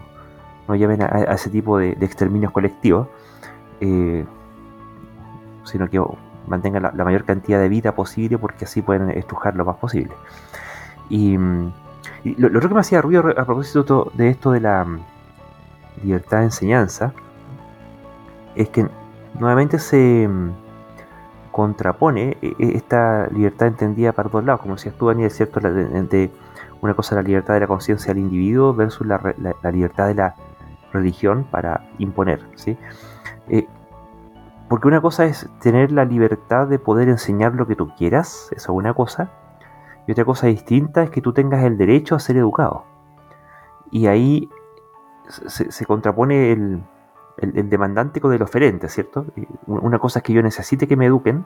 no 0.69 0.77
lleven 0.77 1.03
a, 1.03 1.35
ese 1.35 1.51
tipo 1.51 1.79
de, 1.79 1.91
exterminios 2.01 2.53
colectivos, 2.53 3.09
eh, 3.81 4.25
sino 5.65 5.89
que 5.89 6.01
mantengan 6.47 6.83
la, 6.83 7.05
mayor 7.05 7.25
cantidad 7.25 7.61
de 7.61 7.69
vida 7.69 7.93
posible 7.93 8.39
porque 8.39 8.65
así 8.65 8.83
pueden 8.83 9.11
estrujar 9.11 9.55
lo 9.57 9.65
más 9.65 9.77
posible. 9.77 10.13
Y, 11.09 11.37
lo, 11.37 12.49
lo, 12.49 12.59
otro 12.59 12.69
que 12.69 12.75
me 12.75 12.81
hacía 12.81 13.03
ruido 13.03 13.29
a 13.37 13.45
propósito 13.45 14.11
de 14.15 14.29
esto 14.29 14.53
de 14.53 14.61
la 14.61 14.85
mm, 14.85 15.01
libertad 16.05 16.39
de 16.39 16.45
enseñanza, 16.45 17.13
es 18.55 18.69
que 18.69 18.87
nuevamente 19.39 19.79
se 19.79 20.29
mm, 20.29 20.51
contrapone 21.51 22.37
e, 22.43 22.55
e, 22.59 22.77
esta 22.77 23.29
libertad 23.29 23.69
entendida 23.69 24.13
para 24.13 24.29
dos 24.29 24.45
lados, 24.45 24.63
como 24.63 24.75
decías 24.75 24.95
tú, 24.97 25.09
Daniel, 25.09 25.27
es 25.27 25.37
cierto, 25.37 25.61
de, 25.61 26.31
una 26.81 26.95
cosa 26.95 27.15
la 27.15 27.23
libertad 27.23 27.55
de 27.55 27.61
la 27.61 27.67
conciencia 27.67 28.13
del 28.13 28.23
individuo 28.23 28.75
versus 28.75 29.07
la, 29.07 29.21
libertad 29.71 30.09
de 30.09 30.15
la 30.15 30.35
religión 30.93 31.45
para 31.51 31.89
imponer, 31.99 32.41
¿sí? 32.57 32.77
Eh, 33.49 33.67
porque 34.69 34.89
una 34.89 35.01
cosa 35.01 35.27
es 35.27 35.49
tener 35.61 35.93
la 35.93 36.05
libertad 36.05 36.67
de 36.67 36.79
poder 36.79 37.09
enseñar 37.09 37.55
lo 37.55 37.67
que 37.67 37.77
tú 37.77 37.91
quieras, 37.97 38.49
eso 38.53 38.73
es 38.73 38.77
una 38.77 38.95
cosa, 38.95 39.31
y 40.07 40.13
otra 40.13 40.25
cosa 40.25 40.47
distinta 40.47 41.03
es 41.03 41.11
que 41.11 41.21
tú 41.21 41.33
tengas 41.33 41.63
el 41.65 41.77
derecho 41.77 42.15
a 42.15 42.19
ser 42.19 42.37
educado. 42.37 42.85
Y 43.91 44.07
ahí 44.07 44.49
se, 45.29 45.85
contrapone 45.87 46.53
el, 46.53 46.83
demandante 47.37 48.21
con 48.21 48.33
el 48.33 48.43
oferente, 48.43 48.89
¿cierto? 48.89 49.27
Una 49.67 49.99
cosa 49.99 50.19
es 50.19 50.23
que 50.23 50.33
yo 50.33 50.43
necesite 50.43 50.87
que 50.87 50.97
me 50.97 51.07
eduquen 51.07 51.45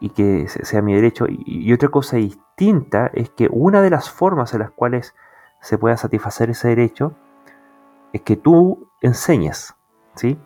y 0.00 0.10
que 0.10 0.48
sea 0.48 0.80
mi 0.82 0.94
derecho, 0.94 1.26
y 1.28 1.72
otra 1.72 1.90
cosa 1.90 2.16
distinta 2.16 3.10
es 3.12 3.30
que 3.30 3.48
una 3.50 3.82
de 3.82 3.90
las 3.90 4.10
formas 4.10 4.54
en 4.54 4.60
las 4.60 4.70
cuales 4.70 5.14
se 5.60 5.78
pueda 5.78 5.96
satisfacer 5.96 6.50
ese 6.50 6.68
derecho 6.68 7.14
es 8.12 8.22
que 8.22 8.36
tú 8.36 8.88
enseñes, 9.02 9.74
¿sí? 10.14 10.38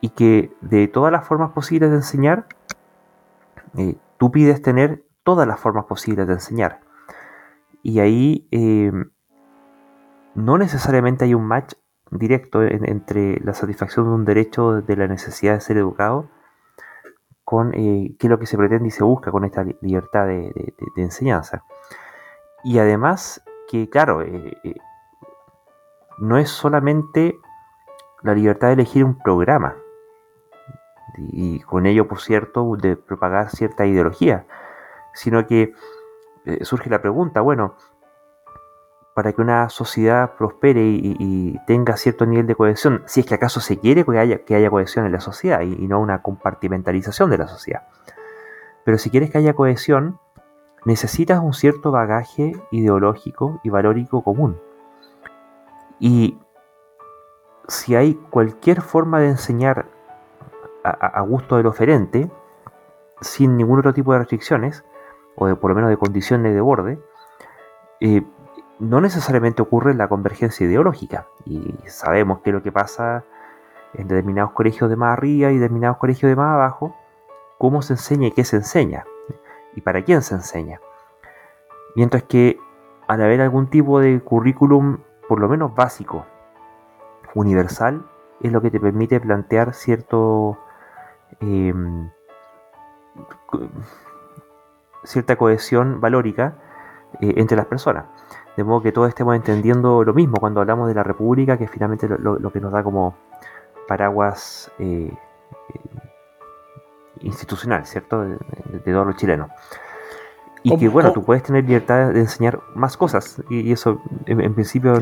Y 0.00 0.10
que 0.10 0.52
de 0.60 0.88
todas 0.88 1.12
las 1.12 1.24
formas 1.24 1.52
posibles 1.52 1.90
de 1.90 1.96
enseñar, 1.96 2.46
eh, 3.76 3.96
tú 4.18 4.30
pides 4.30 4.60
tener 4.62 5.04
todas 5.22 5.46
las 5.46 5.60
formas 5.60 5.84
posibles 5.84 6.26
de 6.26 6.34
enseñar. 6.34 6.80
Y 7.82 8.00
ahí 8.00 8.48
eh, 8.50 8.92
no 10.34 10.58
necesariamente 10.58 11.24
hay 11.24 11.34
un 11.34 11.44
match 11.44 11.74
directo 12.12 12.62
entre 12.62 13.40
la 13.40 13.54
satisfacción 13.54 14.06
de 14.06 14.12
un 14.12 14.24
derecho 14.24 14.82
de 14.82 14.96
la 14.96 15.06
necesidad 15.06 15.54
de 15.54 15.60
ser 15.60 15.78
educado 15.78 16.28
con 17.44 17.72
eh, 17.74 18.14
qué 18.18 18.26
es 18.26 18.30
lo 18.30 18.38
que 18.38 18.46
se 18.46 18.56
pretende 18.56 18.88
y 18.88 18.90
se 18.90 19.04
busca 19.04 19.30
con 19.30 19.44
esta 19.44 19.64
libertad 19.80 20.26
de, 20.26 20.74
enseñanza. 20.96 21.64
Y 22.64 22.78
además 22.78 23.42
que, 23.68 23.88
claro, 23.88 24.24
no 26.18 26.38
es 26.38 26.50
solamente 26.50 27.38
la 28.22 28.34
libertad 28.34 28.68
de 28.68 28.74
elegir 28.74 29.04
un 29.04 29.18
programa 29.18 29.76
y 31.16 31.60
con 31.60 31.86
ello, 31.86 32.08
por 32.08 32.20
cierto, 32.20 32.76
de 32.76 32.96
propagar 32.96 33.50
cierta 33.50 33.86
ideología, 33.86 34.46
sino 35.14 35.46
que 35.46 35.74
eh, 36.44 36.64
surge 36.64 36.90
la 36.90 37.02
pregunta, 37.02 37.40
bueno, 37.40 37.76
para 39.14 39.32
que 39.32 39.42
una 39.42 39.68
sociedad 39.68 40.36
prospere 40.36 40.82
y, 40.84 41.58
tenga 41.66 41.96
cierto 41.96 42.24
nivel 42.24 42.46
de 42.46 42.54
cohesión, 42.54 43.02
si 43.06 43.20
es 43.20 43.26
que 43.26 43.34
acaso 43.34 43.60
se 43.60 43.78
quiere 43.78 44.04
que 44.04 44.54
haya, 44.54 44.70
cohesión 44.70 45.06
en 45.06 45.12
la 45.12 45.20
sociedad 45.20 45.60
y, 45.60 45.86
no 45.86 46.00
una 46.00 46.22
compartimentalización 46.22 47.30
de 47.30 47.38
la 47.38 47.46
sociedad. 47.46 47.82
Pero 48.84 48.98
si 48.98 49.10
quieres 49.10 49.30
que 49.30 49.38
haya 49.38 49.54
cohesión, 49.54 50.18
necesitas 50.84 51.40
un 51.40 51.52
cierto 51.52 51.92
bagaje 51.92 52.52
ideológico 52.70 53.60
y 53.62 53.70
valórico 53.70 54.22
común. 54.24 54.58
Y 56.00 56.38
si 57.68 57.94
hay 57.94 58.14
cualquier 58.14 58.80
forma 58.80 59.20
de 59.20 59.28
enseñar 59.28 59.86
a, 60.84 61.20
gusto 61.20 61.58
del 61.58 61.66
oferente, 61.66 62.28
sin 63.20 63.56
ningún 63.56 63.78
otro 63.78 63.92
tipo 63.94 64.12
de 64.12 64.18
restricciones, 64.18 64.84
o 65.36 65.46
de, 65.46 65.54
por 65.54 65.70
lo 65.70 65.76
menos 65.76 65.90
de 65.90 65.96
condiciones 65.96 66.54
de 66.54 66.60
borde, 66.60 66.98
eh, 68.00 68.22
no 68.82 69.00
necesariamente 69.00 69.62
ocurre 69.62 69.94
la 69.94 70.08
convergencia 70.08 70.66
ideológica. 70.66 71.28
Y 71.46 71.72
sabemos 71.86 72.40
que 72.40 72.50
lo 72.50 72.62
que 72.62 72.72
pasa 72.72 73.24
en 73.94 74.08
determinados 74.08 74.52
colegios 74.52 74.90
de 74.90 74.96
más 74.96 75.12
arriba 75.12 75.52
y 75.52 75.58
determinados 75.58 75.98
colegios 75.98 76.28
de 76.28 76.36
más 76.36 76.54
abajo, 76.54 76.96
cómo 77.58 77.82
se 77.82 77.92
enseña 77.92 78.28
y 78.28 78.32
qué 78.32 78.44
se 78.44 78.56
enseña, 78.56 79.04
y 79.76 79.82
para 79.82 80.02
quién 80.02 80.22
se 80.22 80.34
enseña. 80.34 80.80
Mientras 81.94 82.24
que 82.24 82.58
al 83.06 83.22
haber 83.22 83.40
algún 83.40 83.68
tipo 83.68 84.00
de 84.00 84.20
currículum 84.20 84.98
por 85.28 85.38
lo 85.38 85.48
menos 85.48 85.74
básico, 85.74 86.26
universal, 87.34 88.04
es 88.40 88.50
lo 88.50 88.60
que 88.60 88.70
te 88.70 88.80
permite 88.80 89.20
plantear 89.20 89.74
cierto 89.74 90.58
em, 91.40 92.10
cierta 95.04 95.36
cohesión 95.36 96.00
valórica 96.00 96.56
eh, 97.20 97.34
entre 97.36 97.56
las 97.56 97.66
personas. 97.66 98.06
De 98.56 98.64
modo 98.64 98.82
que 98.82 98.92
todos 98.92 99.08
estemos 99.08 99.34
entendiendo 99.34 100.04
lo 100.04 100.12
mismo 100.12 100.38
cuando 100.38 100.60
hablamos 100.60 100.88
de 100.88 100.94
la 100.94 101.02
República, 101.02 101.56
que 101.56 101.68
finalmente 101.68 102.06
lo, 102.06 102.38
lo, 102.38 102.52
que 102.52 102.60
nos 102.60 102.70
da 102.72 102.82
como 102.82 103.14
paraguas 103.88 104.70
eh, 104.78 105.10
eh, 105.10 105.80
institucional, 107.22 107.86
¿cierto? 107.86 108.22
De, 108.22 108.38
todos 108.84 109.06
los 109.06 109.16
chilenos. 109.16 109.50
Y 110.64 110.76
que 110.76 110.88
bueno, 110.88 111.12
tú 111.12 111.24
puedes 111.24 111.42
tener 111.42 111.64
libertad 111.64 112.12
de 112.12 112.20
enseñar 112.20 112.60
más 112.74 112.96
cosas, 112.96 113.42
y, 113.48 113.72
eso 113.72 114.00
en, 114.26 114.54
principio 114.54 114.94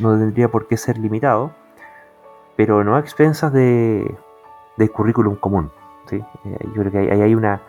no, 0.00 0.18
tendría 0.18 0.48
por 0.48 0.66
qué 0.66 0.76
ser 0.76 0.98
limitado, 0.98 1.52
pero 2.56 2.82
no 2.82 2.96
a 2.96 3.00
expensas 3.00 3.52
de, 3.52 4.12
del 4.76 4.90
currículum 4.90 5.36
común. 5.36 5.70
¿sí? 6.06 6.16
Eh, 6.16 6.58
yo 6.74 6.80
creo 6.80 6.90
que 6.90 6.98
hay, 6.98 7.20
hay 7.20 7.34
una, 7.34 7.60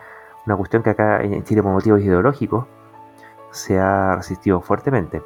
una, 0.46 0.56
cuestión 0.56 0.82
que 0.82 0.90
acá 0.90 1.22
en 1.22 1.44
Chile 1.44 1.62
por 1.62 1.70
motivos 1.72 2.00
ideológicos 2.00 2.66
se 3.50 3.78
ha 3.78 4.16
resistido 4.16 4.60
fuertemente. 4.60 5.22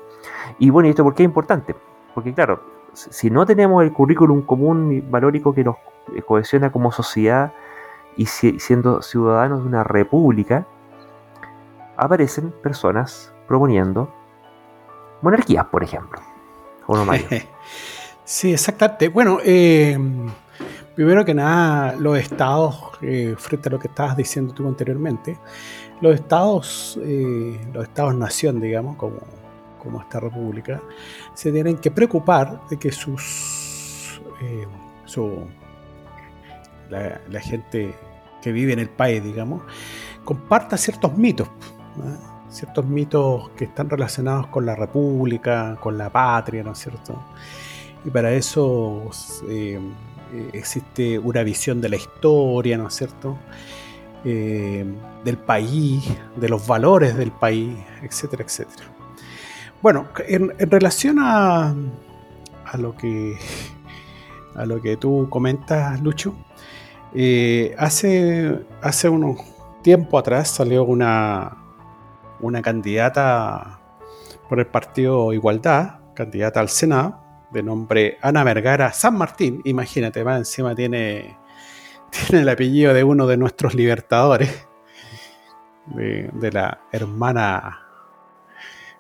Y 0.59 0.71
bueno, 0.71 0.87
¿y 0.87 0.91
esto 0.91 1.05
por 1.05 1.15
qué 1.15 1.23
es 1.23 1.29
importante? 1.29 1.75
Porque 2.15 2.33
claro, 2.33 2.61
si 2.93 3.31
no 3.31 3.45
tenemos 3.45 3.83
el 3.83 3.93
currículum 3.93 4.43
común 4.43 4.93
y 4.93 5.01
valórico 5.01 5.53
que 5.53 5.65
nos 5.65 5.77
cohesiona 6.27 6.71
como 6.71 6.93
sociedad 6.93 7.53
y 8.17 8.27
siendo 8.27 9.03
ciudadanos 9.03 9.63
de 9.63 9.69
una 9.69 9.85
república, 9.85 10.67
aparecen 11.97 12.53
personas 12.63 13.33
proponiendo 13.47 14.13
monarquías, 15.23 15.67
por 15.67 15.83
ejemplo. 15.83 16.21
sí, 18.25 18.53
exactamente. 18.53 19.09
Bueno, 19.09 19.39
eh, 19.43 19.99
primero 20.95 21.25
que 21.25 21.35
nada, 21.35 21.95
los 21.97 22.19
estados, 22.19 22.93
eh, 23.01 23.35
frente 23.37 23.69
a 23.69 23.73
lo 23.73 23.79
que 23.79 23.89
estabas 23.89 24.17
diciendo 24.17 24.55
tú 24.55 24.67
anteriormente, 24.69 25.39
los 26.01 26.15
estados, 26.15 26.99
eh, 27.03 27.59
los 27.73 27.85
estados 27.85 28.15
nación, 28.15 28.61
digamos, 28.61 28.97
como, 28.97 29.21
esta 30.01 30.19
república, 30.19 30.81
se 31.35 31.53
tienen 31.53 31.77
que 31.77 31.91
preocupar 31.91 32.61
de 32.71 32.79
que 32.79 32.91
sus, 32.91 34.19
su, 35.05 35.47
la, 36.89 37.21
la 37.29 37.41
gente 37.41 37.95
que 38.41 38.51
vive 38.51 38.73
en 38.73 38.79
el 38.79 38.89
país, 38.89 39.23
digamos, 39.23 39.63
comparta 40.25 40.79
ciertos 40.79 41.15
mitos 41.19 41.51
ciertos 42.55 42.87
mitos 42.87 43.51
que 43.51 43.65
están 43.65 43.91
relacionados 43.91 44.47
con 44.47 44.65
la 44.65 44.77
república, 44.77 45.77
con 45.81 45.99
la 45.99 46.11
patria, 46.11 46.63
¿no 46.63 46.73
es 46.73 46.79
cierto? 46.79 47.21
Y 48.05 48.11
para 48.11 48.33
eso 48.33 49.11
eh, 49.49 49.81
existe 50.53 51.19
una 51.19 51.43
visión 51.43 51.81
de 51.81 51.89
la 51.89 51.97
historia, 51.97 52.79
¿no 52.79 52.89
es 52.89 52.95
cierto? 52.95 53.37
Eh, 54.25 54.85
del 55.23 55.37
país, 55.37 56.03
de 56.37 56.49
los 56.49 56.67
valores 56.67 57.17
del 57.17 57.31
país, 57.31 57.77
etcétera, 58.03 58.43
etcétera. 58.43 58.85
Bueno, 59.83 60.09
en, 60.27 60.51
relación 60.71 61.19
a, 61.19 61.75
a, 62.65 62.77
lo 62.79 62.95
que 62.95 63.37
a 64.55 64.65
lo 64.65 64.81
que 64.81 64.97
tú 64.97 65.29
comentas, 65.31 66.01
Lucho, 66.01 66.35
eh, 67.15 67.75
hace, 67.79 68.65
hace 68.81 69.09
unos 69.09 69.39
tiempo 69.83 70.19
atrás 70.19 70.49
salió 70.49 70.85
una, 70.85 71.59
una 72.41 72.63
candidata 72.63 73.79
por 74.49 74.59
el 74.59 74.67
partido 74.67 75.33
Igualdad, 75.33 76.01
candidata 76.15 76.61
al 76.61 76.71
Senado, 76.71 77.21
de 77.53 77.63
nombre 77.63 78.19
Ana 78.23 78.43
Vergara 78.43 78.93
San 78.93 79.17
Martín. 79.17 79.61
Imagínate, 79.65 80.25
más 80.25 80.39
encima 80.39 80.75
tiene, 80.75 81.37
tiene 82.15 82.43
el 82.43 82.49
apellido 82.49 82.95
de 82.95 83.05
uno 83.05 83.27
de 83.27 83.37
nuestros 83.37 83.75
libertadores, 83.75 84.67
de, 85.87 86.51
la 86.53 86.81
hermana, 86.93 87.81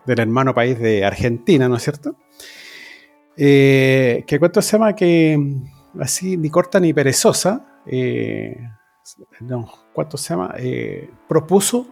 del 0.04 0.20
hermano 0.20 0.54
país 0.54 0.78
de 0.78 1.04
Argentina, 1.04 1.68
¿no 1.68 1.76
es 1.76 1.82
cierto? 1.82 2.16
Eh, 3.36 4.24
que 4.26 4.38
cuento 4.38 4.62
se 4.62 4.72
llama 4.72 4.94
que 4.94 5.38
así 6.00 6.36
ni 6.36 6.50
corta 6.50 6.78
ni 6.78 6.92
perezosa, 6.92 7.80
eh, 7.86 8.56
no, 9.40 9.70
¿cuánto 9.92 10.16
se 10.16 10.30
llama? 10.30 10.54
Eh, 10.58 11.10
propuso 11.28 11.86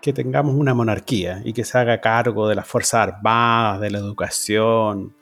que 0.00 0.12
tengamos 0.12 0.54
una 0.54 0.74
monarquía 0.74 1.40
y 1.44 1.52
que 1.52 1.64
se 1.64 1.78
haga 1.78 2.00
cargo 2.00 2.48
de 2.48 2.54
las 2.54 2.66
Fuerzas 2.66 3.08
Armadas, 3.08 3.80
de 3.80 3.90
la 3.90 3.98
educación, 3.98 5.16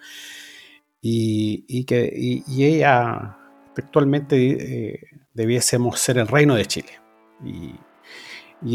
y, 1.00 1.84
que 1.84 2.42
ella 2.48 3.36
actualmente 3.76 4.36
eh, 4.36 5.00
debiésemos 5.34 5.98
ser 5.98 6.18
el 6.18 6.28
reino 6.28 6.54
de 6.54 6.66
Chile. 6.66 7.00
Y, 7.44 7.74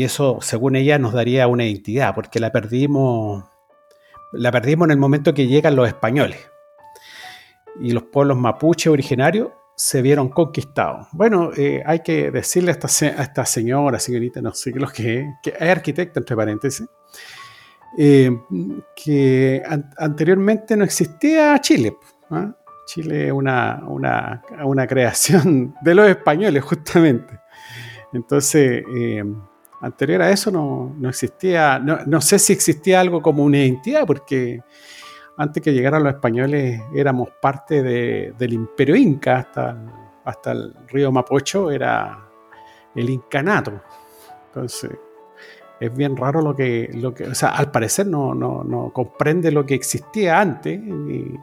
eso, 0.04 0.40
según 0.42 0.76
ella, 0.76 1.00
nos 1.00 1.14
daría 1.14 1.48
una 1.48 1.66
identidad, 1.66 2.14
porque 2.14 2.42
la 2.42 2.52
perdimos, 2.52 3.46
la 4.34 4.52
perdimos 4.52 4.88
en 4.88 4.92
el 4.92 4.98
momento 4.98 5.34
que 5.34 5.48
llegan 5.48 5.76
los 5.76 5.88
españoles. 5.88 6.40
Y 7.82 7.92
los 7.92 8.04
pueblos 8.04 8.38
mapuche 8.38 8.90
originarios 8.90 9.50
se 9.76 10.02
vieron 10.02 10.30
conquistados. 10.30 11.08
Bueno, 11.14 11.52
eh, 11.56 11.84
hay 11.86 12.00
que 12.00 12.32
decirle 12.32 12.72
a 12.72 12.74
esta, 12.74 12.88
a 12.88 13.24
esta, 13.24 13.46
señora, 13.46 14.00
señorita, 14.00 14.42
no 14.42 14.54
sé 14.54 14.72
lo 14.72 14.90
que 14.90 15.20
es, 15.20 15.26
que 15.42 15.52
es 15.52 15.62
arquitecta, 15.62 16.20
entre 16.20 16.36
paréntesis, 16.36 16.86
eh, 17.98 18.32
que 18.96 19.64
anteriormente 19.98 20.76
no 20.76 20.84
existía 20.84 21.58
Chile. 21.62 21.96
¿ah? 22.32 22.54
Chile 22.88 23.28
es 23.28 23.32
una, 23.34 23.84
una, 23.86 24.42
una, 24.64 24.88
creación 24.88 25.76
de 25.82 25.94
los 25.94 26.08
españoles, 26.10 26.64
justamente. 26.64 27.40
Entonces, 28.14 28.84
eh, 28.96 29.24
anterior 29.82 30.22
a 30.22 30.32
eso 30.32 30.50
no, 30.50 30.96
no 30.98 31.10
existía, 31.10 31.80
no, 31.80 32.00
no, 32.06 32.22
sé 32.22 32.40
si 32.40 32.54
existía 32.54 33.02
algo 33.02 33.22
como 33.22 33.44
una 33.44 33.58
identidad, 33.58 34.06
porque 34.08 34.62
antes 35.38 35.62
que 35.62 35.74
llegaran 35.74 36.04
los 36.04 36.14
españoles 36.14 36.82
éramos 36.96 37.30
parte 37.42 37.84
de, 37.84 38.34
del 38.38 38.54
imperio 38.54 38.96
inca, 38.96 39.40
hasta, 39.40 39.78
hasta 40.24 40.54
el 40.54 40.74
río 40.88 41.12
Mapocho 41.12 41.70
era 41.70 42.26
el 42.96 43.10
incanato. 43.10 43.82
Entonces, 44.48 44.92
es 45.80 45.94
bien 45.94 46.16
raro 46.16 46.42
lo 46.42 46.56
que, 46.56 46.90
lo 46.94 47.14
que 47.14 47.26
o 47.26 47.36
sea, 47.36 47.50
al 47.50 47.70
parecer 47.70 48.08
no, 48.08 48.34
no, 48.34 48.64
no 48.64 48.92
comprende 48.94 49.52
lo 49.52 49.66
que 49.66 49.76
existía 49.76 50.40
antes. 50.40 50.80
Y, 50.80 51.38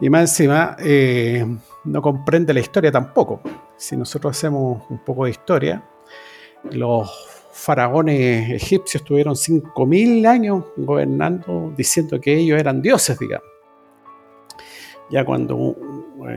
y 0.00 0.10
más 0.10 0.22
encima, 0.22 0.76
eh, 0.80 1.44
no 1.84 2.02
comprende 2.02 2.52
la 2.52 2.60
historia 2.60 2.90
tampoco. 2.90 3.40
Si 3.76 3.96
nosotros 3.96 4.36
hacemos 4.36 4.82
un 4.90 4.98
poco 4.98 5.24
de 5.24 5.30
historia, 5.30 5.84
los 6.70 7.10
faraones 7.52 8.50
egipcios 8.50 9.04
tuvieron 9.04 9.34
5.000 9.34 10.26
años 10.26 10.64
gobernando 10.76 11.72
diciendo 11.76 12.20
que 12.20 12.34
ellos 12.34 12.58
eran 12.58 12.82
dioses, 12.82 13.18
digamos. 13.18 13.48
Ya 15.10 15.24
cuando 15.24 15.76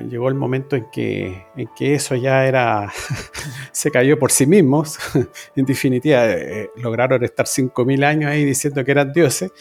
llegó 0.09 0.27
el 0.27 0.35
momento 0.35 0.75
en 0.75 0.89
que, 0.91 1.45
en 1.55 1.69
que 1.75 1.95
eso 1.95 2.15
ya 2.15 2.45
era, 2.45 2.91
se 3.71 3.89
cayó 3.89 4.19
por 4.19 4.31
sí 4.31 4.45
mismos, 4.45 4.99
en 5.55 5.65
definitiva, 5.65 6.25
eh, 6.27 6.69
lograron 6.75 7.23
estar 7.23 7.45
5.000 7.45 8.03
años 8.03 8.31
ahí 8.31 8.43
diciendo 8.43 8.83
que 8.83 8.91
eran 8.91 9.13
dioses, 9.13 9.51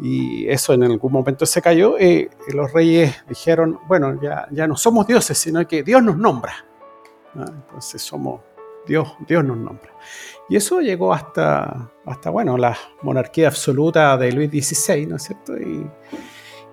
y 0.00 0.48
eso 0.48 0.74
en 0.74 0.84
algún 0.84 1.12
momento 1.12 1.44
se 1.44 1.60
cayó, 1.60 1.98
eh, 1.98 2.30
los 2.54 2.72
reyes 2.72 3.16
dijeron, 3.28 3.80
bueno, 3.88 4.20
ya, 4.20 4.46
ya 4.50 4.66
no 4.66 4.76
somos 4.76 5.06
dioses, 5.06 5.36
sino 5.38 5.66
que 5.66 5.82
Dios 5.82 6.02
nos 6.02 6.16
nombra. 6.16 6.64
Entonces 7.34 8.02
somos 8.02 8.40
Dios, 8.86 9.14
Dios 9.26 9.44
nos 9.44 9.56
nombra. 9.56 9.92
Y 10.48 10.56
eso 10.56 10.80
llegó 10.80 11.12
hasta, 11.12 11.90
hasta 12.06 12.30
bueno, 12.30 12.56
la 12.56 12.76
monarquía 13.02 13.48
absoluta 13.48 14.16
de 14.16 14.32
Luis 14.32 14.50
XVI, 14.50 15.06
¿no 15.06 15.16
es 15.16 15.24
cierto? 15.24 15.58
Y 15.58 15.86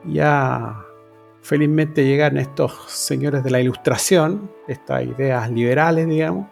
ya 0.06 0.86
felizmente 1.42 2.06
llegan 2.06 2.38
estos 2.38 2.74
señores 2.88 3.44
de 3.44 3.52
la 3.52 3.60
ilustración, 3.60 4.52
estas 4.68 5.04
ideas 5.04 5.52
liberales, 5.52 6.08
digamos, 6.08 6.48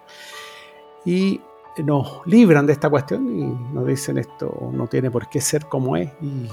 y 1.06 1.42
nos 1.82 2.22
libran 2.26 2.66
de 2.66 2.74
esta 2.74 2.90
cuestión 2.90 3.28
y 3.40 3.74
nos 3.74 3.88
dicen 3.88 4.18
esto 4.18 4.70
no 4.72 4.88
tiene 4.88 5.10
por 5.10 5.28
qué 5.30 5.42
ser 5.42 5.66
como 5.66 5.98
es 5.98 6.12
y, 6.22 6.48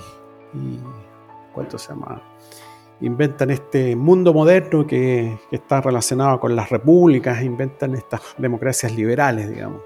¿cuánto 1.53 1.79
se 1.79 1.89
llama? 1.89 2.23
Inventan 3.01 3.51
este 3.51 3.97
mundo 3.97 4.33
moderno 4.33 4.87
que, 4.87 5.39
está 5.51 5.81
relacionado 5.81 6.39
con 6.39 6.55
las 6.55 6.71
repúblicas, 6.71 7.43
inventan 7.43 7.95
estas 7.95 8.21
democracias 8.37 8.95
liberales, 8.95 9.49
digamos. 9.49 9.83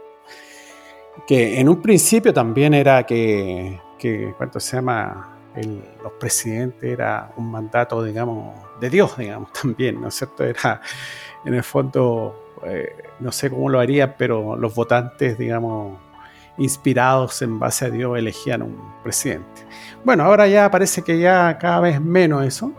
Que 1.27 1.61
en 1.61 1.69
un 1.69 1.81
principio 1.81 2.32
también 2.32 2.74
era 2.74 3.05
que, 3.05 3.81
que 3.98 4.35
¿cuánto 4.36 4.59
se 4.59 4.77
llama? 4.77 5.35
los 6.02 6.12
presidentes 6.19 6.82
era 6.82 7.32
un 7.36 7.51
mandato, 7.51 8.02
digamos, 8.02 8.59
de 8.81 8.90
Dios, 8.90 9.16
digamos, 9.16 9.52
también, 9.62 10.01
¿no 10.01 10.09
es 10.09 10.15
cierto? 10.15 10.44
Era, 10.44 10.81
en 11.44 11.55
el 11.55 11.62
fondo, 11.62 12.43
eh, 12.66 12.94
no 13.20 13.32
sé 13.32 13.50
cómo 13.50 13.68
lo 13.68 13.80
haría, 13.80 14.16
pero 14.16 14.56
los 14.56 14.74
votantes, 14.74 15.38
digamos, 15.38 15.98
inspirados 16.56 17.42
en 17.42 17.58
base 17.58 17.86
a 17.86 17.90
Dios, 17.90 18.18
elegían 18.18 18.62
un 18.62 18.78
presidente. 19.02 19.66
Bueno, 20.04 20.24
ahora 20.24 20.46
ya 20.46 20.70
parece 20.70 21.02
que 21.02 21.18
ya 21.18 21.58
cada 21.58 21.80
vez 21.80 22.00
menos 22.00 22.44
eso. 22.44 22.72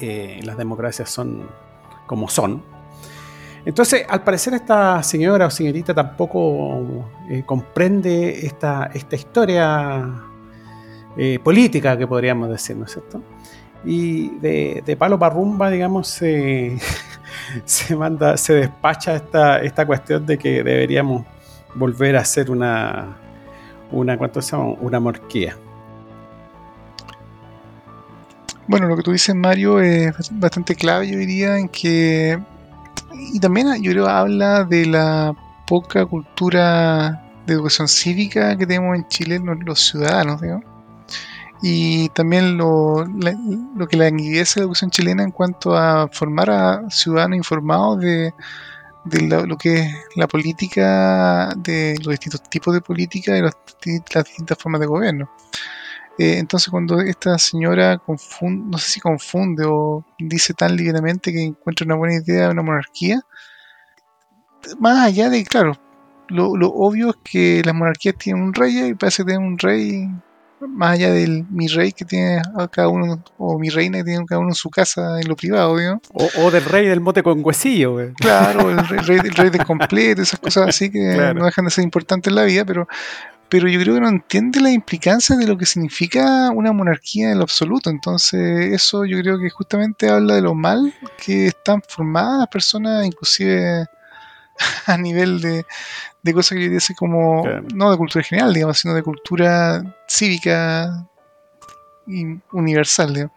Eh, 0.00 0.40
las 0.44 0.56
democracias 0.56 1.10
son 1.10 1.48
como 2.06 2.28
son. 2.28 2.62
Entonces, 3.64 4.04
al 4.08 4.22
parecer 4.22 4.54
esta 4.54 5.02
señora 5.02 5.46
o 5.46 5.50
señorita 5.50 5.94
tampoco 5.94 7.08
eh, 7.30 7.42
comprende 7.46 8.46
esta, 8.46 8.90
esta 8.92 9.16
historia 9.16 10.22
política 11.44 11.96
que 11.96 12.08
podríamos 12.08 12.48
decir, 12.50 12.76
¿no 12.76 12.86
es 12.86 12.92
cierto? 12.92 13.22
Y 13.84 14.30
de, 14.40 14.82
de 14.84 14.96
palo 14.96 15.16
para 15.16 15.34
rumba, 15.34 15.70
digamos, 15.70 16.20
se 17.64 17.96
manda, 17.96 18.36
se 18.36 18.54
despacha 18.54 19.14
esta, 19.14 19.58
esta 19.58 19.86
cuestión 19.86 20.26
de 20.26 20.38
que 20.38 20.62
deberíamos 20.62 21.24
volver 21.74 22.16
a 22.16 22.20
hacer 22.20 22.50
una, 22.50 23.16
una, 23.90 24.16
¿cuánto 24.16 24.40
se 24.42 24.52
llama? 24.52 24.74
Una 24.80 25.00
morquía. 25.00 25.56
Bueno, 28.66 28.86
lo 28.86 28.96
que 28.96 29.02
tú 29.02 29.12
dices, 29.12 29.34
Mario, 29.34 29.80
es 29.80 30.14
bastante 30.32 30.74
clave, 30.74 31.10
yo 31.10 31.18
diría, 31.18 31.58
en 31.58 31.68
que. 31.68 32.38
Y 33.12 33.38
también, 33.38 33.82
yo 33.82 33.92
creo, 33.92 34.08
habla 34.08 34.64
de 34.64 34.86
la 34.86 35.34
poca 35.66 36.06
cultura 36.06 37.22
de 37.46 37.54
educación 37.54 37.88
cívica 37.88 38.56
que 38.56 38.66
tenemos 38.66 38.96
en 38.96 39.06
Chile 39.08 39.40
los 39.64 39.80
ciudadanos, 39.80 40.40
digamos 40.40 40.73
y 41.66 42.10
también 42.10 42.58
lo, 42.58 43.06
lo 43.06 43.88
que 43.88 43.96
la 43.96 44.08
enguidece 44.08 44.60
la 44.60 44.64
educación 44.64 44.90
chilena 44.90 45.22
en 45.22 45.30
cuanto 45.30 45.74
a 45.74 46.08
formar 46.08 46.50
a 46.50 46.90
ciudadanos 46.90 47.38
informados 47.38 48.00
de, 48.00 48.34
lo, 49.22 49.56
que 49.56 49.76
es 49.76 49.94
la 50.14 50.28
política, 50.28 51.54
de 51.56 51.96
los 52.04 52.08
distintos 52.08 52.42
tipos 52.50 52.74
de 52.74 52.82
política 52.82 53.38
y 53.38 53.40
las 53.40 53.56
distintas 53.82 54.58
formas 54.58 54.82
de 54.82 54.86
gobierno. 54.86 55.30
Eh, 56.18 56.36
entonces 56.36 56.68
cuando 56.68 57.00
esta 57.00 57.38
señora 57.38 57.96
confunde, 57.96 58.66
no 58.70 58.76
sé 58.76 58.90
si 58.90 59.00
confunde 59.00 59.64
o 59.66 60.04
dice 60.18 60.52
tan 60.52 60.76
libremente 60.76 61.32
que 61.32 61.44
encuentra 61.44 61.86
una 61.86 61.94
buena 61.94 62.16
idea 62.16 62.44
de 62.44 62.50
una 62.50 62.62
monarquía, 62.62 63.22
más 64.78 64.98
allá 64.98 65.30
de, 65.30 65.42
claro, 65.44 65.78
lo, 66.28 66.58
lo 66.58 66.68
obvio 66.68 67.08
es 67.08 67.16
que 67.24 67.62
las 67.64 67.74
monarquías 67.74 68.16
tienen 68.18 68.42
un 68.42 68.52
rey 68.52 68.88
y 68.88 68.94
parece 68.94 69.22
que 69.22 69.28
tienen 69.28 69.46
un 69.46 69.58
rey 69.58 70.10
más 70.60 70.92
allá 70.92 71.12
del 71.12 71.44
mi 71.50 71.68
rey 71.68 71.92
que 71.92 72.04
tiene 72.04 72.40
cada 72.70 72.88
uno, 72.88 73.22
o 73.38 73.58
mi 73.58 73.68
reina 73.68 73.98
que 73.98 74.04
tiene 74.04 74.24
cada 74.26 74.40
uno 74.40 74.50
en 74.50 74.54
su 74.54 74.70
casa 74.70 75.20
en 75.20 75.28
lo 75.28 75.36
privado, 75.36 75.76
O, 76.12 76.50
del 76.50 76.64
rey 76.64 76.86
del 76.86 77.00
mote 77.00 77.22
con 77.22 77.44
huesillo, 77.44 77.98
Claro, 78.16 78.70
el 78.70 79.06
rey, 79.06 79.18
el 79.24 79.34
rey 79.34 79.50
del 79.50 79.64
completo, 79.64 80.22
esas 80.22 80.40
cosas 80.40 80.68
así 80.68 80.90
que 80.90 81.32
no 81.34 81.44
dejan 81.44 81.64
de 81.64 81.70
ser 81.70 81.84
importantes 81.84 82.30
en 82.30 82.36
la 82.36 82.44
vida, 82.44 82.64
pero, 82.64 82.88
pero 83.48 83.68
yo 83.68 83.80
creo 83.80 83.94
que 83.94 84.00
no 84.00 84.08
entiende 84.08 84.60
la 84.60 84.70
implicancia 84.70 85.36
de 85.36 85.46
lo 85.46 85.56
que 85.58 85.66
significa 85.66 86.50
una 86.50 86.72
monarquía 86.72 87.30
en 87.30 87.38
lo 87.38 87.44
absoluto. 87.44 87.90
Entonces, 87.90 88.72
eso 88.72 89.04
yo 89.04 89.18
creo 89.20 89.38
que 89.38 89.50
justamente 89.50 90.08
habla 90.08 90.34
de 90.34 90.42
lo 90.42 90.54
mal 90.54 90.92
que 91.24 91.48
están 91.48 91.82
formadas 91.86 92.38
las 92.38 92.48
personas, 92.48 93.06
inclusive 93.06 93.86
a 94.86 94.96
nivel 94.96 95.40
de, 95.40 95.66
de 96.22 96.34
cosas 96.34 96.56
que 96.56 96.64
yo 96.64 96.70
diría 96.70 96.80
como, 96.96 97.44
no 97.74 97.90
de 97.90 97.96
cultura 97.96 98.24
general, 98.24 98.52
digamos, 98.54 98.78
sino 98.78 98.94
de 98.94 99.02
cultura 99.02 99.82
cívica 100.08 101.06
y 102.06 102.38
universal. 102.52 103.30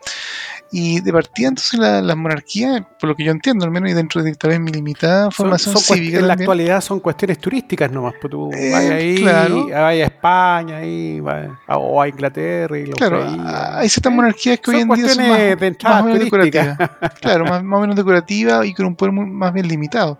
Y 0.69 0.99
de 0.99 1.13
partida, 1.13 1.47
entonces, 1.47 1.79
las 1.79 2.17
monarquías, 2.17 2.81
por 2.99 3.09
lo 3.09 3.15
que 3.15 3.23
yo 3.23 3.31
entiendo, 3.31 3.63
al 3.63 3.71
menos 3.71 3.89
y 3.89 3.93
dentro 3.93 4.21
de 4.21 4.35
tal 4.35 4.49
vez 4.49 4.59
mi 4.59 4.69
limitada 4.69 5.31
formación 5.31 5.77
cívica. 5.77 6.19
En 6.19 6.27
la 6.27 6.33
actualidad 6.33 6.81
son 6.81 6.99
cuestiones 6.99 7.39
turísticas 7.39 7.89
nomás, 7.89 8.15
pues 8.19 8.31
tú 8.31 8.49
eh, 8.53 8.71
vas 8.71 8.89
ahí, 8.89 9.23
vas 9.23 9.71
a 9.71 9.93
España 9.93 10.77
ahí, 10.77 11.21
o 11.67 12.01
a 12.01 12.07
Inglaterra. 12.09 12.77
Y 12.77 12.85
lo 12.85 12.97
claro, 12.97 13.25
hay 13.25 13.87
ciertas 13.87 14.11
monarquías 14.11 14.59
que 14.59 14.71
hoy 14.71 14.81
en 14.81 14.89
día 14.89 15.07
son 15.07 15.29
más, 15.29 15.83
más 15.83 16.01
o 16.01 16.05
menos 16.05 16.19
decorativas. 16.19 16.77
claro, 17.21 17.45
más, 17.49 17.63
más, 17.63 17.77
o 17.77 17.81
menos 17.81 17.95
decorativas 17.95 18.65
y 18.65 18.73
con 18.73 18.87
un 18.87 18.95
poder 18.97 19.13
más 19.13 19.53
bien 19.53 19.69
limitado 19.69 20.19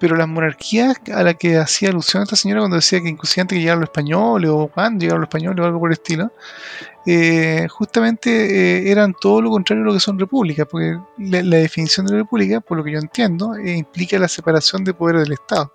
pero 0.00 0.16
las 0.16 0.26
monarquías 0.26 0.96
a 1.14 1.22
las 1.22 1.36
que 1.36 1.58
hacía 1.58 1.90
alusión 1.90 2.22
esta 2.22 2.34
señora 2.34 2.62
cuando 2.62 2.76
decía 2.76 3.00
que 3.02 3.10
inclusive 3.10 3.42
antes 3.42 3.56
que 3.56 3.60
llegaron 3.60 3.82
los 3.82 3.90
españoles 3.90 4.50
o 4.50 4.66
cuando 4.68 5.02
llegaron 5.02 5.20
los 5.20 5.28
españoles 5.28 5.62
o 5.62 5.66
algo 5.66 5.78
por 5.78 5.90
el 5.90 5.92
estilo, 5.92 6.32
eh, 7.06 7.68
justamente 7.68 8.30
eh, 8.30 8.90
eran 8.90 9.14
todo 9.20 9.42
lo 9.42 9.50
contrario 9.50 9.84
a 9.84 9.86
lo 9.86 9.92
que 9.92 10.00
son 10.00 10.18
repúblicas, 10.18 10.66
porque 10.68 10.98
la, 11.18 11.42
definición 11.42 12.06
de 12.06 12.16
república, 12.16 12.60
por 12.60 12.78
lo 12.78 12.84
que 12.84 12.92
yo 12.92 12.98
entiendo, 12.98 13.54
eh, 13.56 13.76
implica 13.76 14.18
la 14.18 14.28
separación 14.28 14.84
de 14.84 14.94
poderes 14.94 15.24
del 15.24 15.34
Estado. 15.34 15.70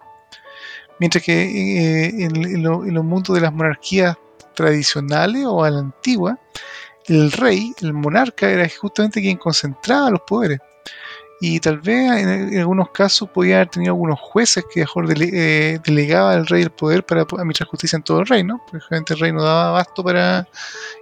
Mientras 1.00 1.24
que 1.24 2.26
en, 2.26 2.64
los 2.64 3.06
mundos 3.06 3.36
de 3.36 3.42
las 3.42 3.54
monarquías 3.54 4.18
tradicionales 4.56 5.46
o 5.46 5.64
a 5.64 5.70
la 5.70 5.80
antigua, 5.80 6.40
el 7.08 7.32
rey, 7.32 7.74
el 7.82 7.94
monarca, 7.94 8.50
era 8.50 8.68
justamente 8.70 9.22
quien 9.22 9.38
concentraba 9.38 10.10
los 10.10 10.22
poderes 10.22 10.60
y 11.42 11.60
tal 11.60 11.80
vez 11.80 12.12
en, 12.12 12.58
algunos 12.60 12.90
casos 12.92 13.30
podía 13.30 13.58
haber 13.58 13.70
tenido 13.70 13.92
algunos 13.92 14.20
jueces 14.20 14.64
que 14.74 14.82
mejor 14.82 15.14
eh, 15.18 15.80
delegaba 15.86 16.34
al 16.34 16.48
rey 16.48 16.64
el 16.64 16.70
poder 16.70 17.06
para 17.06 17.22
administrar 17.24 17.68
justicia 17.68 17.98
en 17.98 18.04
todo 18.04 18.22
el 18.22 18.28
reino, 18.28 18.62
porque 18.66 18.86
realmente 18.90 19.14
el 19.14 19.20
rey 19.20 19.32
no 19.34 19.44
daba 19.44 19.70
abasto 19.70 20.04
para 20.04 20.48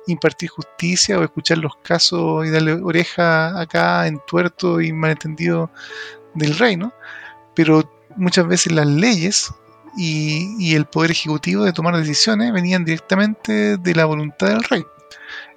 impartir 0.08 0.50
justicia 0.50 1.20
o 1.20 1.24
escuchar 1.24 1.60
los 1.60 1.76
casos 1.78 2.46
y 2.48 2.50
darle 2.50 2.74
oreja 2.74 3.60
acá 3.60 4.08
en 4.08 4.20
tuerto 4.26 4.82
y 4.82 4.92
malentendido 4.92 5.70
del 6.34 6.58
reino, 6.58 6.92
pero 7.54 7.90
muchas 8.16 8.48
veces 8.48 8.74
las 8.74 8.88
leyes 8.88 9.54
y, 9.96 10.74
el 10.74 10.86
poder 10.86 11.12
ejecutivo 11.12 11.64
de 11.64 11.74
tomar 11.74 11.96
decisiones 11.96 12.52
venían 12.52 12.84
directamente 12.84 13.78
de 13.78 13.96
la 13.96 14.06
voluntad 14.06 14.48
del 14.48 14.64
rey. 14.64 14.84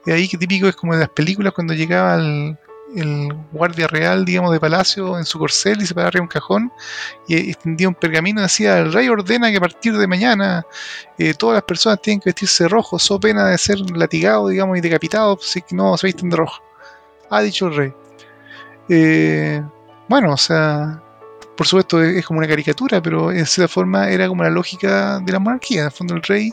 Y 0.04 0.10
ahí 0.10 0.28
que 0.28 0.36
típico 0.36 0.68
es 0.68 0.76
como 0.76 0.92
de 0.92 1.00
las 1.00 1.08
películas 1.08 1.54
cuando 1.54 1.72
llegaba 1.72 2.16
el 2.16 2.58
el 2.94 3.32
guardia 3.52 3.86
real, 3.86 4.24
digamos, 4.24 4.52
de 4.52 4.60
palacio 4.60 5.18
en 5.18 5.24
su 5.24 5.38
corcel 5.38 5.82
y 5.82 5.86
se 5.86 5.94
paraba 5.94 6.08
arriba 6.08 6.22
un 6.22 6.28
cajón 6.28 6.72
y 7.26 7.50
extendía 7.50 7.88
un 7.88 7.94
pergamino 7.94 8.40
y 8.40 8.44
decía, 8.44 8.78
el 8.78 8.92
rey 8.92 9.08
ordena 9.08 9.50
que 9.50 9.56
a 9.56 9.60
partir 9.60 9.96
de 9.96 10.06
mañana 10.06 10.64
eh, 11.18 11.34
todas 11.34 11.54
las 11.54 11.64
personas 11.64 12.00
tienen 12.00 12.20
que 12.20 12.30
vestirse 12.30 12.68
rojo, 12.68 12.98
so 12.98 13.18
pena 13.18 13.48
de 13.48 13.58
ser 13.58 13.78
latigado, 13.90 14.48
digamos, 14.48 14.78
y 14.78 14.80
decapitado 14.80 15.38
si 15.40 15.62
no 15.72 15.96
se 15.96 16.06
visten 16.06 16.30
de 16.30 16.36
rojo. 16.36 16.62
Ha 17.30 17.40
dicho 17.40 17.66
el 17.66 17.76
rey. 17.76 17.92
Eh, 18.88 19.62
bueno, 20.08 20.34
o 20.34 20.36
sea, 20.36 21.02
por 21.56 21.66
supuesto 21.66 22.02
es 22.02 22.24
como 22.26 22.38
una 22.38 22.48
caricatura, 22.48 23.00
pero 23.00 23.32
en 23.32 23.46
cierta 23.46 23.72
forma 23.72 24.10
era 24.10 24.28
como 24.28 24.42
la 24.42 24.50
lógica 24.50 25.20
de 25.20 25.32
la 25.32 25.38
monarquía. 25.38 25.80
En 25.80 25.86
el 25.86 25.92
fondo 25.92 26.14
el 26.14 26.22
rey 26.22 26.52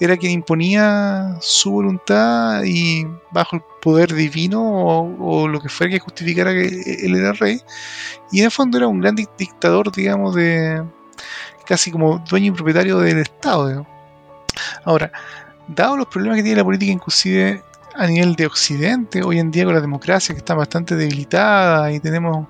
era 0.00 0.16
quien 0.16 0.32
imponía 0.32 1.36
su 1.40 1.70
voluntad 1.70 2.62
y 2.64 3.06
bajo 3.30 3.56
el 3.56 3.62
poder 3.80 4.12
divino 4.12 4.60
o, 4.62 5.48
lo 5.48 5.60
que 5.60 5.68
fuera 5.68 5.92
que 5.92 6.00
justificara 6.00 6.52
que 6.52 6.66
él 7.02 7.14
era 7.14 7.32
rey. 7.32 7.60
Y 8.32 8.40
en 8.40 8.46
el 8.46 8.50
fondo 8.50 8.78
era 8.78 8.88
un 8.88 9.00
gran 9.00 9.14
dictador, 9.14 9.92
digamos, 9.92 10.34
de 10.34 10.82
casi 11.64 11.90
como 11.90 12.18
dueño 12.28 12.52
y 12.52 12.56
propietario 12.56 12.98
del 12.98 13.18
Estado. 13.18 13.86
Ahora, 14.84 15.12
dado 15.68 15.96
los 15.96 16.06
problemas 16.08 16.36
que 16.36 16.42
tiene 16.42 16.58
la 16.58 16.64
política 16.64 16.92
inclusive 16.92 17.62
a 17.94 18.06
nivel 18.06 18.34
de 18.34 18.46
Occidente, 18.46 19.22
hoy 19.22 19.38
en 19.38 19.50
día 19.50 19.64
con 19.64 19.74
la 19.74 19.80
democracia 19.80 20.34
que 20.34 20.40
está 20.40 20.54
bastante 20.54 20.96
debilitada 20.96 21.92
y 21.92 22.00
tenemos 22.00 22.48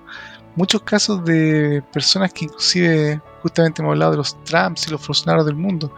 muchos 0.57 0.83
casos 0.83 1.25
de 1.25 1.83
personas 1.93 2.33
que 2.33 2.47
inclusive, 2.47 3.21
justamente 3.43 3.83
hemos 3.83 3.93
hablado 3.93 4.13
de 4.13 4.17
los 4.19 4.43
Trumps 4.45 4.87
y 4.87 4.91
los 4.91 5.01
funcionarios 5.01 5.47
del 5.47 5.57
mundo, 5.57 5.93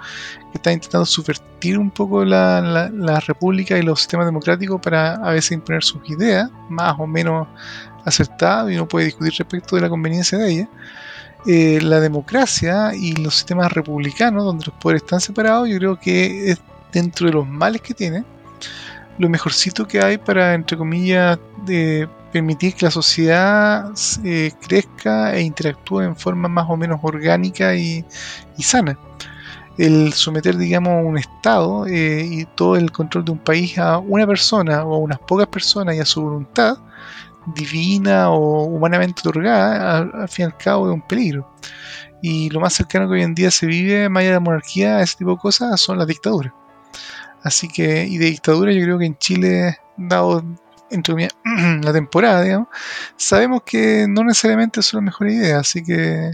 que 0.52 0.58
están 0.58 0.74
intentando 0.74 1.04
subvertir 1.04 1.78
un 1.78 1.90
poco 1.90 2.24
la, 2.24 2.90
república 3.26 3.78
y 3.78 3.82
los 3.82 4.00
sistemas 4.00 4.26
democráticos 4.26 4.80
para 4.80 5.14
a 5.14 5.32
veces 5.32 5.52
imponer 5.52 5.82
sus 5.82 6.08
ideas, 6.08 6.50
más 6.68 6.94
o 6.98 7.06
menos 7.06 7.46
acertadas, 8.04 8.70
y 8.70 8.74
uno 8.74 8.88
puede 8.88 9.06
discutir 9.06 9.34
respecto 9.38 9.76
de 9.76 9.82
la 9.82 9.88
conveniencia 9.88 10.38
de 10.38 10.50
ellas. 10.50 10.68
Eh, 11.48 11.80
la 11.80 12.00
democracia 12.00 12.92
y 12.94 13.14
los 13.14 13.36
sistemas 13.36 13.72
republicanos, 13.72 14.44
donde 14.44 14.66
los 14.66 14.74
poderes 14.76 15.02
están 15.02 15.20
separados, 15.20 15.68
yo 15.68 15.78
creo 15.78 16.00
que 16.00 16.50
es 16.50 16.60
dentro 16.92 17.26
de 17.26 17.34
los 17.34 17.46
males 17.46 17.82
que 17.82 17.94
tiene, 17.94 18.24
lo 19.18 19.28
mejorcito 19.28 19.86
que 19.86 20.00
hay 20.00 20.18
para, 20.18 20.54
entre 20.54 20.76
comillas, 20.76 21.38
de 21.64 22.08
permitir 22.32 22.74
que 22.74 22.86
la 22.86 22.90
sociedad 22.90 23.92
eh, 24.24 24.52
crezca 24.66 25.34
e 25.34 25.42
interactúe 25.42 26.00
en 26.00 26.16
forma 26.16 26.48
más 26.48 26.68
o 26.68 26.76
menos 26.76 27.00
orgánica 27.02 27.74
y, 27.74 28.04
sana. 28.58 28.98
El 29.78 30.12
someter, 30.14 30.56
digamos, 30.56 31.04
un 31.04 31.18
Estado 31.18 31.86
eh, 31.86 32.26
y 32.26 32.44
todo 32.46 32.76
el 32.76 32.90
control 32.92 33.26
de 33.26 33.32
un 33.32 33.38
país 33.38 33.78
a 33.78 33.98
una 33.98 34.26
persona 34.26 34.84
o 34.84 34.94
a 34.94 34.98
unas 34.98 35.18
pocas 35.18 35.46
personas 35.48 35.96
y 35.96 36.00
a 36.00 36.06
su 36.06 36.22
voluntad 36.22 36.78
divina 37.54 38.30
o 38.30 38.64
humanamente 38.64 39.20
otorgada, 39.20 39.98
al, 39.98 40.28
fin 40.28 40.44
y 40.44 40.46
al 40.46 40.56
cabo 40.56 40.88
es 40.88 40.94
un 40.94 41.02
peligro. 41.02 41.48
Y 42.22 42.50
lo 42.50 42.60
más 42.60 42.74
cercano 42.74 43.06
que 43.06 43.14
hoy 43.14 43.22
en 43.22 43.34
día 43.34 43.50
se 43.50 43.66
vive, 43.66 44.08
más 44.08 44.22
allá 44.22 44.30
de 44.30 44.34
la 44.34 44.40
monarquía, 44.40 45.00
ese 45.00 45.18
tipo 45.18 45.32
de 45.32 45.36
cosas, 45.38 45.80
son 45.80 45.98
las 45.98 46.06
dictaduras. 46.06 46.52
Así 47.42 47.68
que, 47.68 48.06
y 48.06 48.18
de 48.18 48.26
dictadura, 48.26 48.72
yo 48.72 48.82
creo 48.82 48.98
que 48.98 49.06
en 49.06 49.18
Chile, 49.18 49.78
dado 49.96 50.42
entre 50.90 51.28
la 51.82 51.92
temporada, 51.92 52.42
digamos, 52.42 52.68
sabemos 53.16 53.62
que 53.64 54.06
no 54.08 54.24
necesariamente 54.24 54.82
son 54.82 54.98
las 54.98 55.04
mejores 55.06 55.34
ideas, 55.34 55.60
así 55.60 55.82
que 55.82 56.32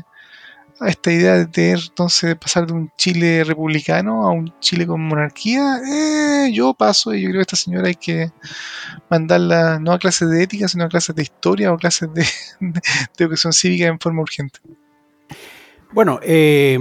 esta 0.86 1.12
idea 1.12 1.34
de 1.34 1.46
tener 1.46 1.78
entonces 1.78 2.34
pasar 2.36 2.66
de 2.66 2.72
un 2.72 2.90
Chile 2.96 3.44
republicano 3.44 4.26
a 4.26 4.32
un 4.32 4.52
Chile 4.60 4.86
con 4.86 5.00
monarquía, 5.00 5.78
eh, 5.86 6.50
yo 6.52 6.74
paso 6.74 7.14
y 7.14 7.22
yo 7.22 7.28
creo 7.28 7.38
que 7.38 7.42
esta 7.42 7.56
señora 7.56 7.88
hay 7.88 7.94
que 7.94 8.32
mandarla 9.08 9.78
no 9.78 9.92
a 9.92 9.98
clases 9.98 10.28
de 10.28 10.42
ética, 10.42 10.68
sino 10.68 10.84
a 10.84 10.88
clases 10.88 11.14
de 11.14 11.22
historia 11.22 11.72
o 11.72 11.78
clases 11.78 12.12
de, 12.12 12.26
de 12.60 12.80
educación 13.24 13.52
cívica 13.52 13.86
en 13.86 14.00
forma 14.00 14.22
urgente. 14.22 14.58
Bueno, 15.92 16.18
eh, 16.22 16.78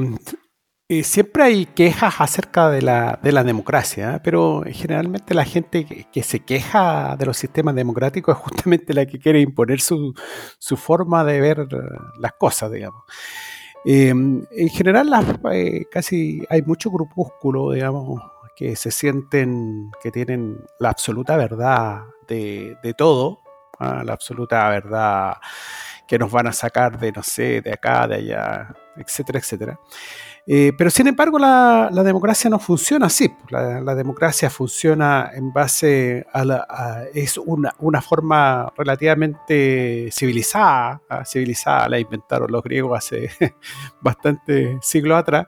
eh, 0.94 1.06
siempre 1.06 1.44
hay 1.44 1.66
quejas 1.68 2.16
acerca 2.20 2.70
de 2.70 2.82
la, 2.82 3.44
democracia, 3.46 4.16
¿eh? 4.16 4.20
pero 4.22 4.62
generalmente 4.68 5.34
la 5.34 5.46
gente 5.46 5.86
que, 5.86 6.22
se 6.22 6.42
queja 6.42 7.16
de 7.16 7.26
los 7.28 7.38
sistemas 7.38 7.76
democráticos 7.76 8.36
es 8.36 8.44
justamente 8.44 8.94
la 8.94 9.06
que 9.06 9.18
quiere 9.18 9.40
imponer 9.40 9.80
su, 9.80 10.14
forma 10.76 11.24
de 11.24 11.40
ver 11.40 11.66
las 12.20 12.34
cosas, 12.34 12.74
digamos. 12.74 13.04
Em, 13.86 14.44
en 14.52 14.68
general, 14.68 15.10
eh, 15.54 15.86
casi 15.90 16.46
hay 16.50 16.62
mucho 16.64 16.92
grupúsculo, 16.92 17.72
digamos, 17.72 18.22
que 18.54 18.76
se 18.76 18.92
sienten 18.92 19.92
que 20.04 20.12
tienen 20.12 20.58
la 20.78 20.90
absoluta 20.90 21.38
verdad 21.38 22.02
de, 22.28 22.76
todo, 22.98 23.40
¿ah? 23.80 24.04
la 24.04 24.12
absoluta 24.12 24.68
verdad 24.68 25.38
que 26.06 26.20
nos 26.20 26.30
van 26.30 26.48
a 26.48 26.52
sacar 26.52 27.00
de, 27.00 27.14
no 27.14 27.24
sé, 27.24 27.62
de 27.62 27.72
acá, 27.72 28.06
de 28.10 28.16
allá, 28.16 28.76
etcétera, 28.98 29.40
etcétera. 29.40 29.80
Eh, 30.54 30.74
pero 30.78 30.90
sin 30.90 31.08
embargo 31.08 31.40
la, 31.40 31.90
democracia 32.04 32.50
no 32.50 32.60
funciona 32.60 33.06
así. 33.06 33.30
Pues, 33.30 33.52
la, 33.54 33.96
democracia 33.96 34.50
funciona 34.50 35.32
en 35.34 35.54
base 35.54 36.28
a, 36.34 36.44
la, 36.44 37.06
es 37.14 37.38
una, 37.38 37.74
una, 37.80 38.02
forma 38.02 38.70
relativamente 38.76 40.10
civilizada, 40.12 41.02
¿ah? 41.08 41.24
civilizada 41.24 41.88
la 41.88 42.00
inventaron 42.00 42.52
los 42.52 42.62
griegos 42.64 42.98
hace 42.98 43.30
bastante 44.02 44.78
siglos 44.82 45.20
atrás, 45.20 45.48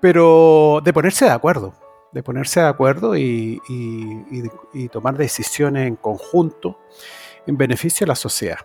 pero 0.00 0.80
de 0.82 0.94
ponerse 0.94 1.26
de 1.26 1.32
acuerdo, 1.32 1.74
de 2.10 2.22
ponerse 2.22 2.60
de 2.60 2.68
acuerdo 2.68 3.18
y, 3.18 3.60
tomar 4.90 5.18
decisiones 5.18 5.88
en 5.88 5.96
conjunto 5.96 6.78
en 7.46 7.58
beneficio 7.58 8.06
de 8.06 8.08
la 8.08 8.16
sociedad. 8.16 8.60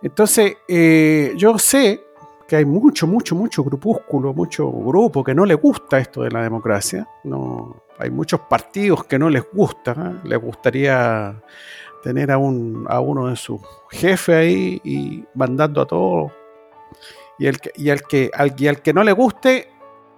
Entonces, 0.00 0.56
eh, 0.66 1.34
yo 1.36 1.58
sé 1.58 2.02
que 2.50 2.56
hay 2.56 2.64
mucho, 2.64 3.06
mucho, 3.06 3.36
mucho 3.36 3.62
grupúsculo, 3.62 4.34
mucho 4.34 4.68
grupo 4.68 5.22
que 5.22 5.36
no 5.36 5.46
le 5.46 5.54
gusta 5.54 6.00
esto 6.00 6.22
de 6.22 6.32
la 6.32 6.42
democracia. 6.42 7.08
No, 7.22 7.84
hay 7.96 8.10
muchos 8.10 8.40
partidos 8.40 9.04
que 9.04 9.20
no 9.20 9.30
les 9.30 9.44
gusta. 9.52 9.92
¿eh? 9.92 10.20
Les 10.24 10.42
gustaría 10.42 11.40
tener 12.02 12.32
a, 12.32 12.38
un, 12.38 12.86
a 12.88 12.98
uno 12.98 13.28
de 13.28 13.36
sus 13.36 13.60
jefes 13.92 14.34
ahí 14.34 14.80
y 14.82 15.24
mandando 15.32 15.80
a 15.80 15.86
todos. 15.86 16.32
Y, 17.38 17.46
el 17.46 17.56
y, 17.76 17.90
al, 17.90 18.02
que, 18.02 18.32
al, 18.34 18.52
al 18.68 18.82
que 18.82 18.92
no 18.92 19.04
le 19.04 19.12
guste, 19.12 19.68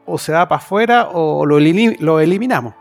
o 0.06 0.16
se 0.16 0.32
da 0.32 0.48
para 0.48 0.62
afuera 0.62 1.08
o 1.12 1.44
lo, 1.44 1.58
lo 1.60 2.18
eliminamos. 2.18 2.72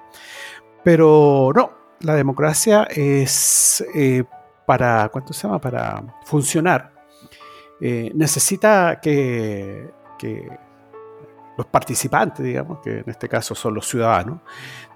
Pero 0.82 1.52
no, 1.54 1.72
la 2.00 2.16
democracia 2.16 2.88
es 2.90 3.84
eh, 3.94 4.24
para, 4.66 5.10
¿cuánto 5.10 5.34
se 5.34 5.46
llama? 5.46 5.60
Para 5.60 6.02
funcionar 6.24 7.01
eh, 7.82 8.12
necesita 8.14 9.00
que, 9.02 9.90
los 11.58 11.66
participantes, 11.66 12.46
digamos, 12.46 12.80
que 12.80 13.00
en 13.00 13.10
este 13.10 13.28
caso 13.28 13.56
son 13.56 13.74
los 13.74 13.88
ciudadanos, 13.88 14.40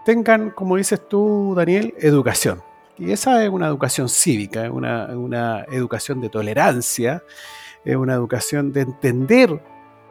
tengan, 0.05 0.51
como 0.51 0.75
dices 0.77 1.07
tú, 1.09 1.53
Daniel, 1.57 1.95
educación. 1.97 2.61
Y 2.97 3.11
esa 3.11 3.43
es 3.43 3.49
una 3.49 3.67
educación 3.67 4.07
cívica, 4.07 4.71
una, 4.71 5.07
una 5.17 5.65
educación 5.71 6.21
de 6.21 6.29
tolerancia, 6.29 7.23
es 7.83 7.95
una 7.95 8.13
educación 8.13 8.71
de 8.71 8.81
entender 8.81 9.61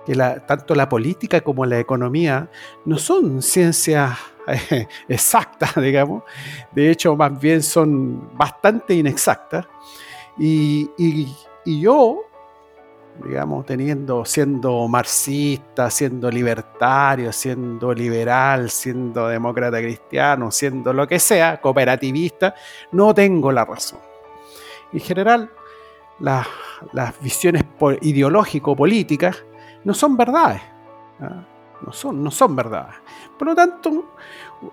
que 0.05 0.15
tanto 0.47 0.75
la 0.75 0.89
política 0.89 1.41
como 1.41 1.65
la 1.65 1.79
economía 1.79 2.51
no 2.85 2.99
son 2.99 3.41
ciencias 3.41 4.19
eh, 4.49 4.89
exactas, 5.09 5.75
digamos, 5.81 6.25
de 6.73 6.91
hecho 6.91 7.17
más 7.17 7.39
bien 7.41 7.63
son 7.63 8.37
bastante 8.37 8.95
inexactas. 8.95 9.65
y 10.37 10.91
yo 11.65 12.25
digamos, 13.23 13.65
teniendo, 13.67 14.25
siendo 14.25 14.89
marxista, 14.89 15.91
siendo 15.91 16.31
libertario, 16.31 17.33
siendo 17.33 17.93
liberal, 17.95 18.71
siendo 18.71 19.29
demócrata 19.29 19.79
cristiano, 19.79 20.51
siendo 20.51 20.93
lo 20.93 21.07
que 21.07 21.19
sea, 21.19 21.61
cooperativista, 21.61 22.55
no 22.93 23.15
tengo 23.15 23.53
la 23.53 23.65
razón. 23.65 24.01
En 24.93 25.01
general, 25.01 25.51
las, 26.21 26.47
visiones 27.21 27.65
ideológico-políticas 28.01 29.45
no 29.85 29.95
son 29.95 30.17
verdades. 30.17 30.63
¿ah? 31.21 31.45
No, 31.85 31.93
son, 31.93 32.23
no 32.23 32.31
son 32.31 32.57
verdades. 32.57 32.95
Por 33.39 33.49
lo 33.49 33.55
tanto, 33.55 34.15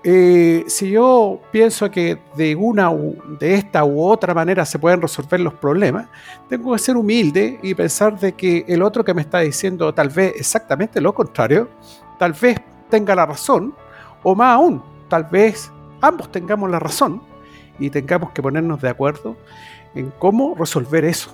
eh, 0.03 0.63
si 0.67 0.91
yo 0.91 1.39
pienso 1.51 1.89
que 1.91 2.19
de 2.35 2.55
una 2.55 2.91
de 3.39 3.55
esta 3.55 3.83
u 3.83 4.03
otra 4.03 4.33
manera 4.33 4.65
se 4.65 4.79
pueden 4.79 5.01
resolver 5.01 5.39
los 5.39 5.53
problemas, 5.53 6.07
tengo 6.49 6.73
que 6.73 6.79
ser 6.79 6.97
humilde 6.97 7.59
y 7.61 7.73
pensar 7.73 8.19
de 8.19 8.33
que 8.33 8.65
el 8.67 8.81
otro 8.83 9.03
que 9.03 9.13
me 9.13 9.21
está 9.21 9.39
diciendo 9.39 9.93
tal 9.93 10.09
vez 10.09 10.33
exactamente 10.37 11.01
lo 11.01 11.13
contrario, 11.13 11.69
tal 12.17 12.33
vez 12.33 12.59
tenga 12.89 13.15
la 13.15 13.25
razón, 13.25 13.73
o 14.23 14.35
más 14.35 14.55
aún, 14.55 14.83
tal 15.07 15.25
vez 15.25 15.71
ambos 16.01 16.31
tengamos 16.31 16.69
la 16.69 16.79
razón 16.79 17.21
y 17.79 17.89
tengamos 17.89 18.31
que 18.31 18.41
ponernos 18.41 18.81
de 18.81 18.89
acuerdo 18.89 19.37
en 19.95 20.11
cómo 20.19 20.55
resolver 20.55 21.05
eso. 21.05 21.31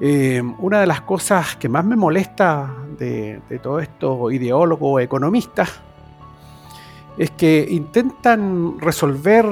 Eh, 0.00 0.42
una 0.58 0.80
de 0.80 0.86
las 0.86 1.02
cosas 1.02 1.56
que 1.56 1.68
más 1.68 1.84
me 1.84 1.96
molesta 1.96 2.74
de, 2.98 3.40
de 3.48 3.58
todo 3.60 3.78
esto 3.78 4.30
ideólogos 4.30 5.00
economistas 5.00 5.80
es 7.16 7.30
que 7.30 7.66
intentan 7.70 8.78
resolver 8.80 9.46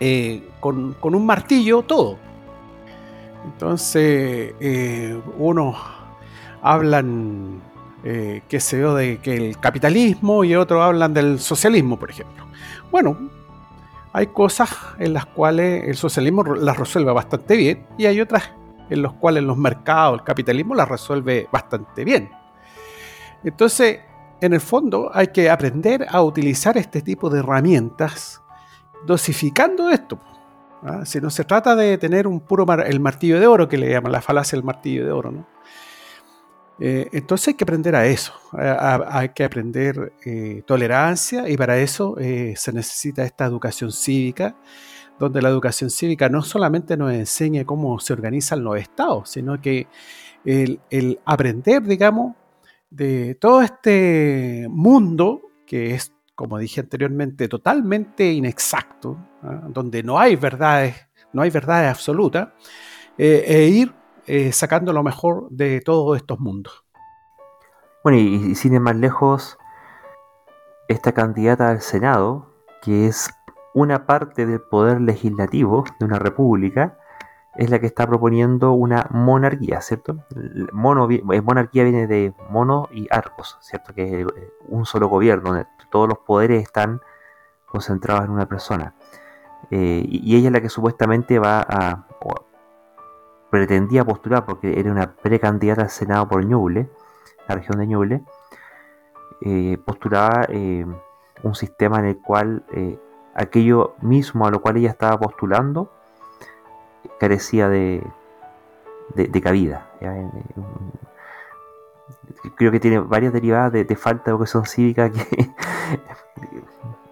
eh, 0.00 0.48
con, 0.60 0.96
un 1.02 1.26
martillo 1.26 1.82
todo. 1.82 2.18
Entonces, 3.44 4.54
eh, 4.58 5.20
unos 5.38 5.76
hablan, 6.62 7.60
eh, 8.02 8.42
qué 8.48 8.58
sé 8.58 8.80
yo, 8.80 8.94
de 8.94 9.18
que 9.18 9.50
el 9.50 9.58
capitalismo 9.60 10.44
y 10.44 10.54
otros 10.54 10.82
hablan 10.82 11.12
del 11.12 11.38
socialismo, 11.38 11.98
por 11.98 12.10
ejemplo. 12.10 12.46
Bueno, 12.90 13.18
hay 14.12 14.28
cosas 14.28 14.70
en 14.98 15.12
las 15.12 15.26
cuales 15.26 15.84
el 15.86 15.96
socialismo 15.96 16.42
las 16.42 16.76
resuelve 16.76 17.12
bastante 17.12 17.56
bien 17.56 17.86
y 17.98 18.06
hay 18.06 18.20
otras 18.20 18.50
en 18.90 19.02
las 19.02 19.12
cuales 19.12 19.42
los 19.42 19.56
mercados, 19.56 20.20
el 20.20 20.24
capitalismo 20.24 20.74
las 20.74 20.88
resuelve 20.88 21.48
bastante 21.50 22.04
bien. 22.04 22.30
Entonces, 23.42 24.00
en 24.40 24.52
el 24.52 24.60
fondo 24.60 25.10
hay 25.12 25.28
que 25.28 25.50
aprender 25.50 26.06
a 26.08 26.22
utilizar 26.22 26.76
este 26.76 27.02
tipo 27.02 27.30
de 27.30 27.40
herramientas 27.40 28.42
dosificando 29.06 29.90
esto. 29.90 30.18
¿ah? 30.82 31.04
Si 31.04 31.20
no 31.20 31.30
se 31.30 31.44
trata 31.44 31.74
de 31.76 31.98
tener 31.98 32.26
un 32.26 32.40
puro 32.40 32.66
el 32.84 33.00
martillo 33.00 33.40
de 33.40 33.46
oro, 33.46 33.68
que 33.68 33.78
le 33.78 33.90
llaman 33.90 34.12
la 34.12 34.20
falacia 34.20 34.56
del 34.56 34.64
martillo 34.64 35.04
de 35.04 35.12
oro. 35.12 35.46
Eh, 36.80 37.08
entonces 37.12 37.48
hay 37.48 37.54
que 37.54 37.64
aprender 37.64 37.94
a 37.94 38.04
eso, 38.06 38.32
hay 38.52 39.28
que 39.28 39.44
aprender 39.44 40.12
eh, 40.24 40.62
tolerancia 40.66 41.48
y 41.48 41.56
para 41.56 41.78
eso 41.78 42.16
eh, 42.18 42.54
se 42.56 42.72
necesita 42.72 43.22
esta 43.22 43.44
educación 43.44 43.92
cívica, 43.92 44.56
donde 45.16 45.40
la 45.40 45.50
educación 45.50 45.88
cívica 45.88 46.28
no 46.28 46.42
solamente 46.42 46.96
nos 46.96 47.12
enseña 47.12 47.64
cómo 47.64 48.00
se 48.00 48.12
organizan 48.12 48.64
los 48.64 48.76
estados, 48.76 49.30
sino 49.30 49.60
que 49.60 49.86
el 50.44 51.20
aprender, 51.24 51.84
digamos, 51.84 52.34
de 52.94 53.34
todo 53.34 53.62
este 53.62 54.66
mundo 54.70 55.42
que 55.66 55.94
es, 55.94 56.12
como 56.34 56.58
dije 56.58 56.80
anteriormente, 56.80 57.48
totalmente 57.48 58.32
inexacto, 58.32 59.18
¿ah? 59.42 59.62
donde 59.68 60.02
no 60.02 60.18
hay 60.18 60.36
verdades, 60.36 61.08
no 61.32 61.42
hay 61.42 61.50
verdades 61.50 61.90
absolutas, 61.90 62.48
eh, 63.18 63.44
e 63.46 63.64
ir 63.66 63.94
eh, 64.26 64.52
sacando 64.52 64.92
lo 64.92 65.02
mejor 65.02 65.48
de 65.50 65.80
todos 65.80 66.16
estos 66.16 66.38
mundos. 66.38 66.84
Bueno, 68.04 68.18
y, 68.18 68.54
sin 68.54 68.74
ir 68.74 68.80
más 68.80 68.96
lejos, 68.96 69.58
esta 70.88 71.12
candidata 71.12 71.70
al 71.70 71.80
Senado, 71.80 72.52
que 72.82 73.06
es 73.06 73.30
una 73.74 74.06
parte 74.06 74.46
del 74.46 74.60
poder 74.60 75.00
legislativo 75.00 75.84
de 75.98 76.06
una 76.06 76.18
república, 76.18 76.98
es 77.56 77.70
la 77.70 77.78
que 77.78 77.86
está 77.86 78.06
proponiendo 78.06 78.72
una 78.72 79.06
monarquía, 79.10 79.80
¿cierto? 79.80 80.16
Eh, 80.34 80.66
monarquía 80.72 81.84
viene 81.84 82.06
de 82.06 82.34
mono 82.50 82.88
y 82.92 83.06
arcos, 83.10 83.58
¿cierto? 83.60 83.94
Que 83.94 84.22
es 84.22 84.26
eh, 84.26 84.52
un 84.68 84.86
solo 84.86 85.08
gobierno, 85.08 85.50
donde 85.50 85.66
todos 85.90 86.08
los 86.08 86.18
poderes 86.18 86.62
están 86.62 87.00
concentrados 87.66 88.24
en 88.24 88.30
una 88.30 88.46
persona. 88.48 88.94
Eh, 89.70 90.04
y 90.06 90.36
ella 90.36 90.48
es 90.48 90.52
la 90.52 90.60
que 90.60 90.68
supuestamente 90.68 91.38
va 91.38 91.60
a, 91.60 92.06
pretendía 93.50 94.04
postular, 94.04 94.44
porque 94.44 94.80
era 94.80 94.90
una 94.90 95.14
precandidata 95.14 95.82
al 95.82 95.90
Senado 95.90 96.28
por 96.28 96.44
Ñuble, 96.44 96.90
la 97.46 97.54
región 97.54 97.78
de 97.78 97.86
Ñuble, 97.86 98.24
postulaba 99.84 100.48
un 100.50 101.54
sistema 101.54 101.98
en 102.00 102.06
el 102.06 102.18
cual 102.18 102.64
aquello 103.34 103.94
mismo 104.00 104.46
a 104.46 104.50
lo 104.50 104.60
cual 104.60 104.78
ella 104.78 104.90
estaba 104.90 105.18
postulando, 105.20 105.92
carecía 107.18 107.68
de, 107.68 108.02
de, 109.14 109.40
cabida. 109.40 109.86
Creo 112.56 112.70
que 112.70 112.80
tiene 112.80 112.98
varias 112.98 113.32
derivadas 113.32 113.72
de, 113.72 113.96
falta 113.96 114.24
de 114.24 114.30
educación 114.30 114.66
cívica 114.66 115.10
que, 115.10 115.24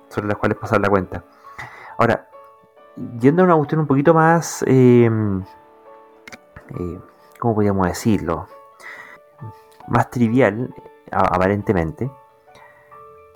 sobre 0.08 0.28
las 0.28 0.36
cuales 0.36 0.58
pasar 0.58 0.80
la 0.80 0.88
cuenta. 0.88 1.24
Ahora, 1.98 2.28
yendo 3.18 3.42
a 3.42 3.44
una 3.46 3.56
cuestión 3.56 3.80
un 3.80 3.86
poquito 3.86 4.14
más, 4.14 4.64
em, 4.66 5.42
eh, 6.78 7.00
¿cómo 7.38 7.54
podríamos 7.54 7.86
decirlo? 7.86 8.48
Más 9.88 10.10
trivial, 10.10 10.74
aparentemente. 11.10 12.10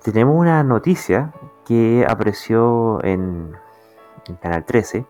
Tenemos 0.03 0.35
una 0.35 0.63
noticia 0.63 1.33
que 1.65 2.05
apareció 2.07 3.03
en, 3.03 3.57
en 4.27 4.35
Canal 4.37 4.63
13 4.63 5.05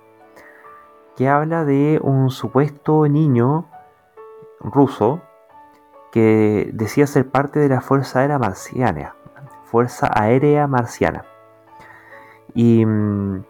que 1.17 1.27
habla 1.27 1.65
de 1.65 1.99
un 2.03 2.29
supuesto 2.29 3.07
niño 3.07 3.65
ruso 4.59 5.19
que 6.11 6.69
decía 6.73 7.07
ser 7.07 7.27
parte 7.27 7.59
de 7.59 7.69
la 7.69 7.81
Fuerza 7.81 8.19
Aérea 8.19 8.37
Marciana. 8.37 9.15
Fuerza 9.65 10.11
Aérea 10.13 10.67
Marciana. 10.67 11.25
Y 12.53 12.85
mm, 12.85 13.43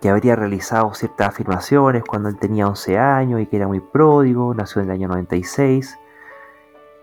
que 0.00 0.08
habría 0.08 0.36
realizado 0.36 0.94
ciertas 0.94 1.28
afirmaciones 1.28 2.04
cuando 2.04 2.28
él 2.28 2.38
tenía 2.38 2.68
11 2.68 2.98
años 2.98 3.40
y 3.40 3.46
que 3.46 3.56
era 3.56 3.66
muy 3.66 3.80
pródigo, 3.80 4.54
nació 4.54 4.80
en 4.80 4.88
el 4.88 4.94
año 4.94 5.08
96 5.08 5.98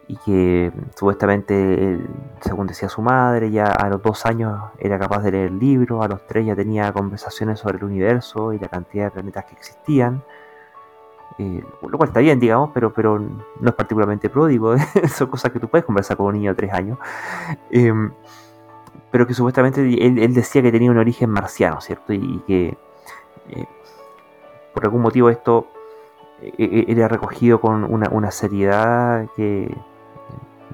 y 0.08 0.18
que 0.18 0.72
supuestamente, 0.96 2.00
según 2.42 2.68
decía 2.68 2.90
su 2.90 3.02
madre, 3.02 3.50
ya 3.50 3.66
a 3.66 3.90
los 3.90 4.02
dos 4.02 4.26
años 4.26 4.60
era 4.78 5.00
capaz 5.00 5.24
de 5.24 5.32
leer 5.32 5.52
libros, 5.52 6.04
a 6.04 6.08
los 6.08 6.26
tres 6.28 6.46
ya 6.46 6.56
tenía 6.56 6.92
conversaciones 6.92 7.60
sobre 7.60 7.78
el 7.78 7.86
universo 7.86 8.52
y 8.54 8.60
la 8.60 8.68
cantidad 8.68 9.06
de 9.06 9.12
planetas 9.12 9.46
que 9.46 9.54
existían. 9.54 10.22
Eh, 11.38 11.64
lo 11.82 11.98
cual 11.98 12.10
está 12.10 12.20
bien, 12.20 12.40
digamos, 12.40 12.72
pero, 12.74 12.92
pero 12.94 13.20
no 13.20 13.70
es 13.70 13.74
particularmente 13.74 14.30
pródigo, 14.30 14.76
son 15.16 15.28
cosas 15.28 15.52
que 15.52 15.60
tú 15.60 15.70
puedes 15.70 15.86
conversar 15.86 16.18
con 16.18 16.28
un 16.28 16.34
niño 16.34 16.52
de 16.52 16.56
tres 16.56 16.74
años. 16.74 16.98
Em, 17.70 18.12
pero 19.12 19.26
que 19.28 19.34
supuestamente 19.34 19.82
él, 19.82 20.34
decía 20.34 20.62
que 20.62 20.72
tenía 20.72 20.92
un 20.92 20.98
origen 20.98 21.30
marciano, 21.30 21.82
¿cierto? 21.82 22.14
Y, 22.14 22.40
que 22.48 22.78
eh, 23.50 23.66
por 24.74 24.86
algún 24.86 25.02
motivo 25.02 25.30
esto 25.30 25.68
eh, 26.42 26.86
era 26.88 27.08
recogido 27.08 27.62
con 27.62 27.84
una, 27.84 28.10
una 28.10 28.32
seriedad 28.32 29.28
que, 29.36 29.74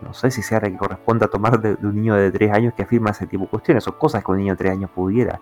no 0.01 0.13
sé 0.13 0.31
si 0.31 0.41
sea 0.41 0.59
que 0.61 0.75
corresponda 0.75 1.27
tomar 1.27 1.59
de, 1.59 1.77
un 1.85 1.95
niño 1.95 2.15
de 2.15 2.31
3 2.31 2.51
años 2.51 2.73
que 2.73 2.83
afirma 2.83 3.11
ese 3.11 3.27
tipo 3.27 3.43
de 3.43 3.49
cuestiones. 3.49 3.83
Son 3.83 3.95
cosas 3.97 4.23
que 4.23 4.31
un 4.31 4.37
niño 4.37 4.53
de 4.53 4.57
3 4.57 4.71
años 4.73 4.91
pudiera 4.91 5.39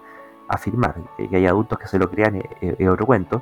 afirmar. 0.47 0.95
Que 1.17 1.35
hay 1.35 1.45
adultos 1.47 1.77
que 1.79 1.87
se 1.87 1.99
lo 1.99 2.09
crean 2.09 2.41
es, 2.61 2.87
otro 2.87 3.05
cuento. 3.05 3.41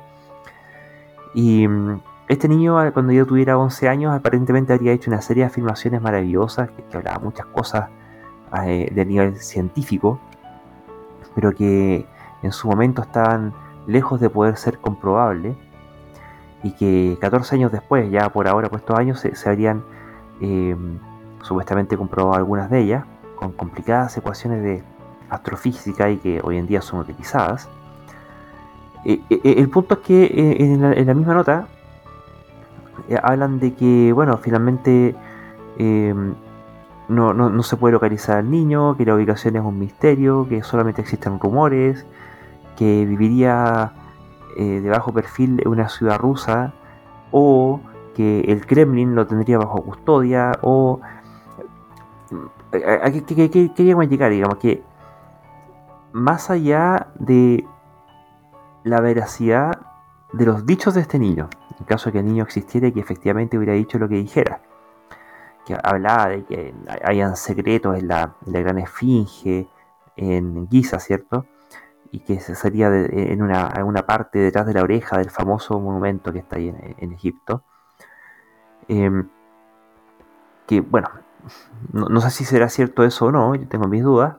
Y 1.34 1.66
mm, 1.68 2.00
este 2.28 2.48
niño, 2.48 2.76
cuando 2.92 3.12
yo 3.12 3.26
tuviera 3.26 3.58
11 3.58 3.88
años, 3.88 4.14
aparentemente 4.14 4.72
habría 4.72 4.92
hecho 4.92 5.10
una 5.10 5.20
serie 5.20 5.42
de 5.42 5.48
afirmaciones 5.48 6.00
maravillosas 6.00 6.70
que, 6.70 6.82
que 6.84 6.96
hablaba 6.96 7.18
muchas 7.18 7.46
cosas 7.46 7.90
eh, 8.62 8.88
de 8.92 9.04
nivel 9.04 9.36
científico, 9.36 10.20
pero 11.34 11.52
que 11.52 12.06
en 12.42 12.52
su 12.52 12.68
momento 12.68 13.02
estaban 13.02 13.52
lejos 13.86 14.20
de 14.20 14.30
poder 14.30 14.56
ser 14.56 14.78
comprobables 14.78 15.56
y 16.62 16.72
que 16.72 17.18
14 17.20 17.56
años 17.56 17.72
después, 17.72 18.10
ya 18.12 18.28
por 18.30 18.46
ahora, 18.46 18.68
por 18.68 18.78
estos 18.78 18.96
años, 18.96 19.18
se, 19.18 19.34
se 19.34 19.48
habrían 19.48 19.82
eh, 20.40 20.76
supuestamente 21.42 21.96
comprobado 21.96 22.34
algunas 22.34 22.70
de 22.70 22.80
ellas, 22.80 23.04
con 23.36 23.52
complicadas 23.52 24.16
ecuaciones 24.16 24.62
de 24.62 24.82
astrofísica 25.30 26.10
y 26.10 26.18
que 26.18 26.40
hoy 26.42 26.58
en 26.58 26.66
día 26.66 26.80
son 26.80 27.00
utilizadas. 27.00 27.68
Eh, 29.04 29.20
eh, 29.28 29.40
el 29.58 29.68
punto 29.68 29.94
es 29.94 30.00
que 30.00 30.56
en 30.58 31.06
la, 31.06 31.14
misma 31.14 31.34
nota 31.34 31.68
hablan 33.22 33.58
de 33.58 33.74
que, 33.74 34.12
bueno, 34.12 34.38
finalmente 34.38 35.14
no, 37.08 37.34
no, 37.34 37.62
se 37.62 37.76
puede 37.76 37.92
localizar 37.92 38.38
al 38.38 38.50
niño, 38.50 38.96
que 38.96 39.04
la 39.04 39.14
ubicación 39.14 39.56
es 39.56 39.62
un 39.62 39.78
misterio, 39.78 40.48
que 40.48 40.62
solamente 40.62 41.02
existen 41.02 41.38
rumores, 41.38 42.06
que 42.76 43.04
viviría 43.04 43.92
de 44.56 44.88
bajo 44.88 45.12
perfil 45.12 45.60
en 45.62 45.68
una 45.68 45.88
ciudad 45.88 46.18
rusa 46.18 46.72
o 47.30 47.80
que 48.14 48.40
el 48.40 48.66
Kremlin 48.66 49.14
lo 49.14 49.26
tendría 49.26 49.58
bajo 49.58 49.82
custodia 49.82 50.52
o... 50.62 51.00
¿A 53.02 53.10
qué 53.10 53.70
queríamos 53.76 54.08
llegar? 54.08 54.32
Digamos 54.32 54.58
que 54.58 54.82
más 56.12 56.50
allá 56.50 57.08
de 57.16 57.64
la 58.84 59.00
veracidad 59.00 59.80
de 60.32 60.46
los 60.46 60.66
dichos 60.66 60.94
de 60.94 61.00
este 61.00 61.18
niño, 61.18 61.48
en 61.78 61.86
caso 61.86 62.06
de 62.06 62.12
que 62.12 62.18
el 62.20 62.26
niño 62.26 62.44
existiera 62.44 62.88
y 62.88 62.92
que 62.92 63.00
efectivamente 63.00 63.56
hubiera 63.56 63.74
dicho 63.74 63.98
lo 63.98 64.08
que 64.08 64.16
dijera, 64.16 64.60
que 65.64 65.76
hablaba 65.82 66.28
de 66.28 66.44
que 66.44 66.74
hayan 67.04 67.36
secretos 67.36 67.98
en 67.98 68.08
la, 68.08 68.34
gran 68.46 68.78
esfinge, 68.78 69.68
en 70.16 70.68
Giza, 70.68 70.98
¿cierto? 71.00 71.46
Y 72.10 72.20
que 72.20 72.38
se 72.40 72.54
sería 72.54 72.88
en, 72.94 73.42
una, 73.42 74.06
parte 74.06 74.38
detrás 74.38 74.66
de 74.66 74.74
la 74.74 74.82
oreja 74.82 75.18
del 75.18 75.30
famoso 75.30 75.80
monumento 75.80 76.32
que 76.32 76.40
está 76.40 76.56
ahí 76.56 76.68
en 76.68 77.12
Egipto. 77.12 77.64
Em, 78.88 79.28
que 80.66 80.80
bueno, 80.80 81.08
no, 81.92 82.20
sé 82.20 82.30
si 82.30 82.44
será 82.44 82.68
cierto 82.68 83.04
eso 83.04 83.26
o 83.26 83.32
no, 83.32 83.54
yo 83.54 83.68
tengo 83.68 83.88
mis 83.88 84.02
dudas. 84.02 84.36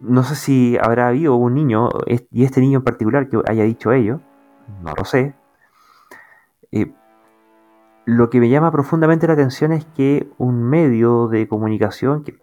No 0.00 0.24
sé 0.24 0.34
si 0.34 0.78
habrá 0.82 1.08
habido 1.08 1.36
un 1.36 1.54
niño, 1.54 1.88
y 2.30 2.44
este 2.44 2.60
niño 2.60 2.78
en 2.78 2.84
particular, 2.84 3.28
que 3.28 3.40
haya 3.46 3.64
dicho 3.64 3.92
ello, 3.92 4.20
no 4.82 4.94
lo 4.96 5.04
sé. 5.04 5.34
Eh, 6.72 6.92
lo 8.04 8.30
que 8.30 8.40
me 8.40 8.48
llama 8.48 8.72
profundamente 8.72 9.26
la 9.26 9.34
atención 9.34 9.72
es 9.72 9.84
que 9.84 10.28
un 10.38 10.62
medio 10.62 11.28
de 11.28 11.46
comunicación, 11.46 12.24
que 12.24 12.36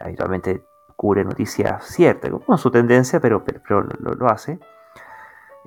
habitualmente 0.00 0.64
cubre 0.96 1.24
noticias 1.24 1.84
ciertas, 1.84 2.30
con 2.46 2.58
su 2.58 2.70
tendencia, 2.70 3.20
pero, 3.20 3.44
pero, 3.44 3.82
lo, 3.82 4.26
hace. 4.28 4.58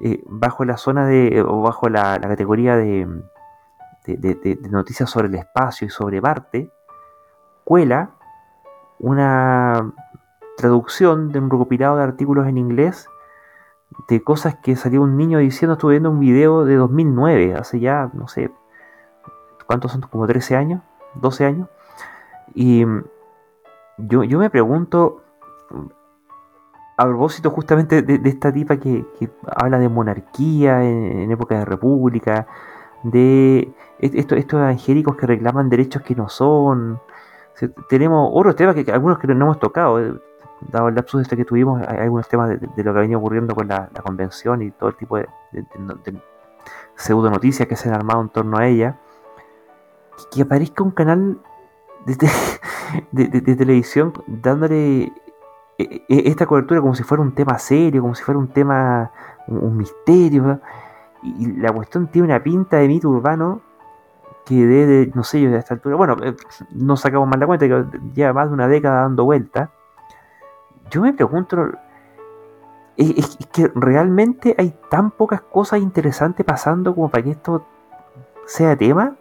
Eh, 0.01 0.23
bajo 0.25 0.65
la 0.65 0.77
zona 0.77 1.05
de, 1.05 1.43
o 1.47 1.61
bajo 1.61 1.89
la, 1.89 2.19
categoría 2.19 2.75
de, 2.75 3.07
de, 4.05 4.59
noticias 4.69 5.09
sobre 5.09 5.27
el 5.27 5.35
espacio 5.35 5.87
y 5.87 5.89
sobre 5.89 6.21
Marte, 6.21 6.71
cuela 7.63 8.11
una 8.99 9.91
traducción 10.57 11.31
de 11.31 11.39
un 11.39 11.49
recopilado 11.49 11.97
de 11.97 12.03
artículos 12.03 12.47
en 12.47 12.57
inglés 12.57 13.09
de 14.07 14.23
cosas 14.23 14.55
que 14.55 14.75
salió 14.75 15.01
un 15.01 15.17
niño 15.17 15.39
diciendo, 15.39 15.73
estuve 15.73 15.93
viendo 15.93 16.11
un 16.11 16.19
video 16.19 16.65
de 16.65 16.75
2009, 16.75 17.55
hace 17.55 17.79
ya, 17.79 18.09
no 18.13 18.27
sé, 18.27 18.51
¿cuántos 19.65 19.91
son? 19.91 20.01
Como 20.01 20.27
13 20.27 20.55
años, 20.55 20.81
12 21.15 21.45
años. 21.45 21.69
Y 22.53 22.85
yo, 23.97 24.23
yo 24.23 24.39
me 24.39 24.49
pregunto, 24.49 25.23
a 26.97 27.05
propósito 27.05 27.49
justamente 27.49 28.01
de, 28.01 28.29
esta 28.29 28.51
tipa 28.53 28.77
que, 28.77 29.05
habla 29.55 29.79
de 29.79 29.89
monarquía 29.89 30.83
en, 30.83 31.31
época 31.31 31.59
de 31.59 31.65
república, 31.65 32.47
de 33.11 33.73
estos, 33.99 34.37
estos 34.37 34.59
evangélicos 34.59 35.15
que 35.15 35.27
reclaman 35.27 35.69
derechos 35.69 36.01
que 36.01 36.15
no 36.15 36.29
son. 36.29 36.99
tenemos 37.89 38.29
otros 38.33 38.55
temas 38.55 38.75
que, 38.75 38.91
algunos 38.91 39.19
que 39.19 39.27
no 39.27 39.45
hemos 39.45 39.59
tocado, 39.59 39.99
eh, 39.99 40.13
dado 40.61 40.89
el 40.89 40.95
lapsus 40.95 41.21
este 41.21 41.37
que 41.37 41.45
tuvimos, 41.45 41.81
hay 41.87 41.99
algunos 41.99 42.27
temas 42.27 42.49
de, 42.49 42.83
lo 42.83 42.93
que 42.93 42.99
ha 42.99 43.01
venido 43.01 43.19
ocurriendo 43.19 43.55
con 43.55 43.67
la, 43.67 43.89
convención 44.03 44.61
y 44.61 44.71
todo 44.71 44.89
el 44.89 44.95
tipo 44.95 45.17
de, 45.17 45.27
pseudo 46.95 47.29
noticias 47.29 47.67
que 47.67 47.75
se 47.75 47.89
han 47.89 47.95
armado 47.95 48.21
en 48.21 48.29
torno 48.29 48.57
a 48.57 48.67
ella. 48.67 48.99
Que, 50.31 50.41
aparezca 50.41 50.83
un 50.83 50.91
canal 50.91 51.39
de, 52.05 53.55
televisión 53.55 54.13
dándole 54.27 55.11
e, 55.77 56.05
e, 56.07 56.29
esta 56.29 56.45
cobertura 56.45 56.81
como 56.81 56.95
si 56.95 57.03
fuera 57.03 57.21
un 57.21 57.35
tema 57.35 57.59
serio, 57.59 58.01
como 58.01 58.15
si 58.15 58.23
fuera 58.23 58.39
un 58.39 58.47
tema, 58.47 59.11
un, 59.47 59.75
misterio. 59.77 60.61
Y, 61.25 61.53
la 61.57 61.71
cuestión 61.71 62.07
tiene 62.07 62.27
una 62.27 62.41
pinta 62.41 62.77
de 62.77 62.87
mito 62.87 63.09
urbano 63.09 63.61
que 64.45 64.55
de, 64.55 65.11
no 65.15 65.23
sé 65.23 65.41
yo, 65.41 65.49
de 65.49 65.57
esta 65.57 65.73
altura, 65.73 65.95
bueno, 65.95 66.17
eh, 66.23 66.35
no 66.71 66.95
sacamos 66.97 67.27
más 67.27 67.39
la 67.39 67.47
cuenta, 67.47 67.67
que 67.67 67.83
lleva 68.13 68.33
más 68.33 68.49
de 68.49 68.53
una 68.53 68.67
década 68.67 69.01
dando 69.01 69.25
vuelta 69.25 69.71
yo 70.89 71.01
me 71.01 71.13
pregunto, 71.13 71.71
¿es, 72.97 73.37
que 73.51 73.71
realmente 73.75 74.55
hay 74.57 74.73
tan 74.89 75.11
pocas 75.11 75.41
cosas 75.41 75.81
interesantes 75.81 76.45
pasando 76.45 76.93
como 76.93 77.09
para 77.09 77.23
que 77.23 77.31
esto 77.31 77.65
sea 78.45 78.75
tema? 78.75 79.15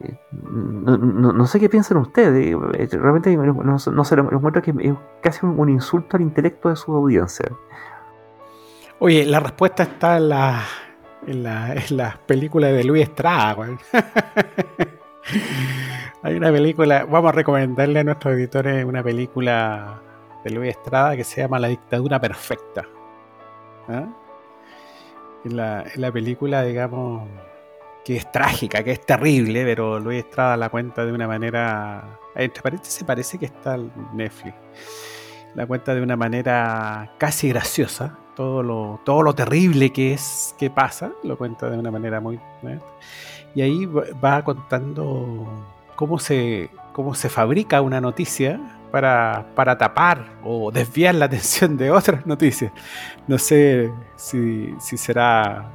Eh, 0.00 0.18
no, 0.32 1.46
sé 1.46 1.60
qué 1.60 1.68
piensan 1.68 1.98
ustedes. 1.98 2.56
Eh, 2.74 2.88
realmente 2.92 3.36
no, 3.36 3.78
sé, 3.78 4.16
lo 4.16 4.32
encuentro 4.32 4.62
que 4.62 4.74
es 4.78 4.94
casi 5.20 5.44
un, 5.44 5.68
insulto 5.68 6.16
al 6.16 6.22
intelecto 6.22 6.68
de 6.68 6.76
su 6.76 6.94
audiencia. 6.94 7.50
Oye, 9.02 9.24
la 9.24 9.40
respuesta 9.40 9.84
está 9.84 10.18
en 10.18 10.28
la, 10.28 10.62
en 11.26 11.42
la, 11.42 12.20
película 12.26 12.66
de 12.66 12.84
Luis 12.84 13.04
Estrada. 13.04 13.56
Hay 16.22 16.34
una 16.34 16.52
película, 16.52 17.06
vamos 17.06 17.30
a 17.30 17.32
recomendarle 17.32 18.00
a 18.00 18.04
nuestros 18.04 18.34
editores 18.34 18.84
una 18.84 19.02
película 19.02 20.02
de 20.44 20.50
Luis 20.50 20.72
Estrada 20.72 21.16
que 21.16 21.24
se 21.24 21.40
llama 21.40 21.58
La 21.58 21.68
dictadura 21.68 22.20
perfecta. 22.20 22.86
¿Ah? 23.88 24.06
En, 25.46 25.56
la, 25.56 26.12
película, 26.12 26.62
digamos, 26.62 27.26
que 28.04 28.16
es 28.16 28.30
trágica, 28.30 28.84
que 28.84 28.90
es 28.90 29.00
terrible, 29.00 29.64
pero 29.64 29.98
Luis 29.98 30.24
Estrada 30.24 30.58
la 30.58 30.68
cuenta 30.68 31.06
de 31.06 31.12
una 31.12 31.26
manera. 31.26 32.18
Entre 32.34 32.62
paréntesis, 32.62 33.02
parece 33.04 33.38
que 33.38 33.46
está 33.46 33.76
en 33.76 33.90
Netflix. 34.12 34.54
La 35.54 35.66
cuenta 35.66 35.94
de 35.94 36.02
una 36.02 36.16
manera 36.16 37.14
casi 37.16 37.48
graciosa. 37.48 38.18
Todo 38.40 38.62
lo, 38.62 39.00
todo 39.04 39.20
lo 39.20 39.34
terrible 39.34 39.92
que 39.92 40.14
es, 40.14 40.54
que 40.58 40.70
pasa, 40.70 41.12
lo 41.24 41.36
cuenta 41.36 41.68
de 41.68 41.76
una 41.76 41.90
manera 41.90 42.20
muy. 42.20 42.36
¿eh? 42.62 42.78
Y 43.54 43.60
ahí 43.60 43.84
va 43.84 44.42
contando 44.42 45.46
cómo 45.94 46.18
se, 46.18 46.70
cómo 46.94 47.14
se 47.14 47.28
fabrica 47.28 47.82
una 47.82 48.00
noticia 48.00 48.58
para, 48.90 49.44
para 49.54 49.76
tapar 49.76 50.24
o 50.42 50.70
desviar 50.72 51.16
la 51.16 51.24
atención 51.26 51.76
de 51.76 51.90
otras 51.90 52.24
noticias. 52.24 52.72
No 53.28 53.36
sé 53.36 53.92
si, 54.16 54.74
será 54.80 55.70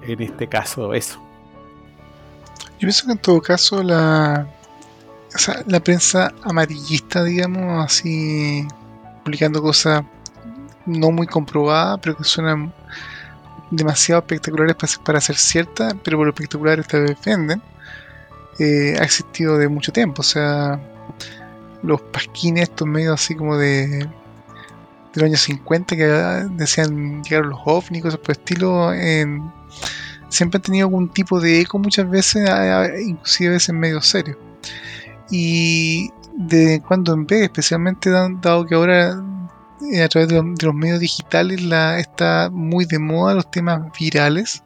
en 0.00 0.22
este 0.22 0.46
caso 0.46 0.94
eso. 0.94 1.18
Yo 2.74 2.78
pienso 2.78 3.06
que 3.06 3.12
en 3.12 3.18
todo 3.18 3.42
caso 3.42 3.82
la, 3.82 4.46
la 5.66 5.80
prensa 5.80 6.32
amarillista, 6.44 7.24
digamos, 7.24 7.84
así 7.84 8.68
publicando 9.24 9.60
cosas 9.60 10.04
no 10.86 11.10
muy 11.10 11.26
comprobadas, 11.26 11.98
pero 12.02 12.16
que 12.16 12.24
suenan 12.24 12.72
demasiado 13.70 14.20
espectaculares 14.20 14.76
para, 14.76 14.92
para 15.04 15.20
ser 15.20 15.36
ciertas, 15.36 15.94
pero 16.04 16.18
por 16.18 16.26
lo 16.26 16.32
espectaculares 16.32 16.86
te 16.86 17.00
defienden, 17.00 17.62
eh, 18.58 18.96
ha 18.98 19.04
existido 19.04 19.58
de 19.58 19.68
mucho 19.68 19.92
tiempo. 19.92 20.20
O 20.20 20.24
sea, 20.24 20.80
los 21.82 22.00
pasquines, 22.00 22.64
estos 22.64 22.86
medios 22.86 23.14
así 23.14 23.34
como 23.34 23.56
de, 23.56 23.86
de 23.88 24.08
los 25.14 25.24
años 25.24 25.40
50 25.40 25.96
que 25.96 26.04
decían 26.04 27.22
llegar 27.24 27.46
los 27.46 27.60
ovnis, 27.64 28.02
cosas 28.02 28.20
por 28.20 28.32
estilo, 28.32 28.92
siempre 30.28 30.58
han 30.58 30.62
tenido 30.62 30.86
algún 30.86 31.08
tipo 31.08 31.40
de 31.40 31.60
eco 31.60 31.78
muchas 31.78 32.08
veces, 32.08 32.48
inclusive 33.04 33.50
a 33.50 33.52
veces 33.52 33.74
medio 33.74 34.00
serio. 34.00 34.38
Y 35.30 36.10
de 36.36 36.82
cuando 36.86 37.14
en 37.14 37.26
vez, 37.26 37.42
especialmente 37.42 38.10
dado 38.10 38.66
que 38.66 38.74
ahora 38.74 39.22
a 40.02 40.08
través 40.08 40.28
de 40.28 40.36
los, 40.36 40.74
medios 40.74 41.00
digitales 41.00 41.62
la, 41.62 41.98
está 41.98 42.50
muy 42.50 42.84
de 42.84 42.98
moda 42.98 43.34
los 43.34 43.50
temas 43.50 43.80
virales, 43.98 44.62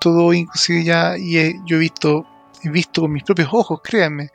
todo 0.00 0.32
inclusive 0.32 0.84
ya, 0.84 1.16
y 1.16 1.60
yo 1.66 1.76
he 1.76 1.80
visto 1.80 2.26
visto 2.70 3.02
con 3.02 3.12
mis 3.12 3.22
propios 3.24 3.48
ojos, 3.52 3.80
créanme, 3.82 4.30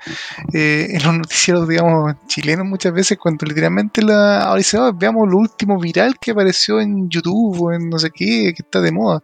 eh, 0.53 0.87
en 0.89 1.03
los 1.03 1.17
noticieros, 1.17 1.67
digamos, 1.67 2.15
chilenos 2.27 2.65
muchas 2.65 2.93
veces, 2.93 3.17
cuando 3.17 3.45
literalmente 3.45 4.01
la, 4.01 4.41
ahora 4.41 4.57
dice, 4.57 4.77
oh, 4.77 4.93
veamos 4.93 5.29
lo 5.29 5.37
último 5.37 5.79
viral 5.79 6.17
que 6.19 6.31
apareció 6.31 6.79
en 6.81 7.09
YouTube 7.09 7.61
o 7.61 7.71
en 7.71 7.89
no 7.89 7.99
sé 7.99 8.09
qué, 8.11 8.53
que 8.55 8.63
está 8.63 8.81
de 8.81 8.91
moda. 8.91 9.21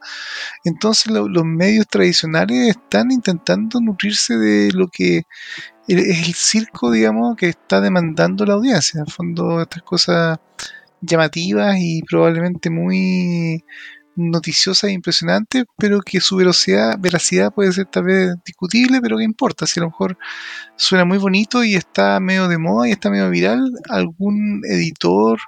Entonces 0.63 1.11
los 1.11 1.45
medios 1.45 1.87
tradicionales 1.87 2.69
están 2.69 3.11
intentando 3.11 3.79
nutrirse 3.81 4.37
de 4.37 4.71
lo 4.73 4.87
que 4.87 5.23
es 5.87 6.27
el 6.27 6.33
circo, 6.33 6.91
digamos, 6.91 7.35
que 7.35 7.49
está 7.49 7.81
demandando 7.81 8.45
la 8.45 8.53
audiencia. 8.53 8.99
En 8.99 9.05
el 9.07 9.11
fondo, 9.11 9.61
estas 9.61 9.83
cosas 9.83 10.39
llamativas 11.01 11.75
y 11.79 12.01
probablemente 12.03 12.69
muy 12.69 13.63
noticiosa 14.15 14.87
e 14.87 14.91
impresionante, 14.91 15.65
pero 15.77 16.01
que 16.01 16.19
su 16.19 16.35
veracidad, 16.35 16.97
veracidad 16.99 17.53
puede 17.53 17.71
ser 17.71 17.85
tal 17.85 18.03
vez 18.05 18.35
discutible, 18.45 19.01
pero 19.01 19.17
que 19.17 19.23
importa, 19.23 19.65
si 19.65 19.79
a 19.79 19.83
lo 19.83 19.89
mejor 19.89 20.17
suena 20.75 21.05
muy 21.05 21.17
bonito 21.17 21.63
y 21.63 21.75
está 21.75 22.19
medio 22.19 22.47
de 22.47 22.57
moda 22.57 22.87
y 22.87 22.91
está 22.91 23.09
medio 23.09 23.29
viral, 23.29 23.71
algún 23.89 24.61
editor 24.69 25.39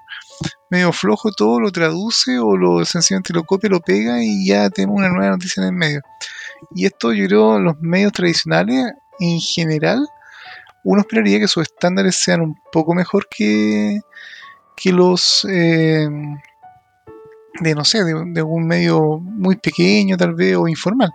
medio 0.69 0.91
flojo 0.91 1.31
todo 1.31 1.59
lo 1.59 1.71
traduce 1.71 2.39
o 2.39 2.57
lo 2.57 2.83
sencillamente 2.85 3.33
lo 3.33 3.43
copia, 3.43 3.69
lo 3.69 3.79
pega 3.79 4.23
y 4.23 4.47
ya 4.47 4.69
tenemos 4.69 4.97
una 4.97 5.09
nueva 5.09 5.31
noticia 5.31 5.61
en 5.61 5.69
el 5.69 5.75
medio. 5.75 6.01
Y 6.75 6.85
esto 6.85 7.13
yo 7.13 7.27
creo 7.27 7.59
los 7.59 7.75
medios 7.79 8.11
tradicionales 8.11 8.93
en 9.19 9.39
general, 9.39 10.07
uno 10.83 11.01
esperaría 11.01 11.39
que 11.39 11.47
sus 11.47 11.63
estándares 11.63 12.15
sean 12.15 12.41
un 12.41 12.55
poco 12.71 12.93
mejor 12.93 13.27
que, 13.29 14.01
que 14.75 14.91
los 14.91 15.45
eh, 15.49 16.09
de 17.59 17.73
no 17.73 17.85
sé, 17.85 18.03
de, 18.03 18.39
algún 18.39 18.67
medio 18.67 19.19
muy 19.19 19.55
pequeño 19.55 20.17
tal 20.17 20.33
vez 20.33 20.55
o 20.55 20.67
informal. 20.67 21.11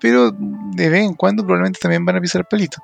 Pero 0.00 0.32
de 0.32 0.88
vez 0.88 1.04
en 1.04 1.14
cuando 1.14 1.44
probablemente 1.44 1.78
también 1.80 2.04
van 2.04 2.16
a 2.16 2.20
pisar 2.20 2.46
palito. 2.48 2.78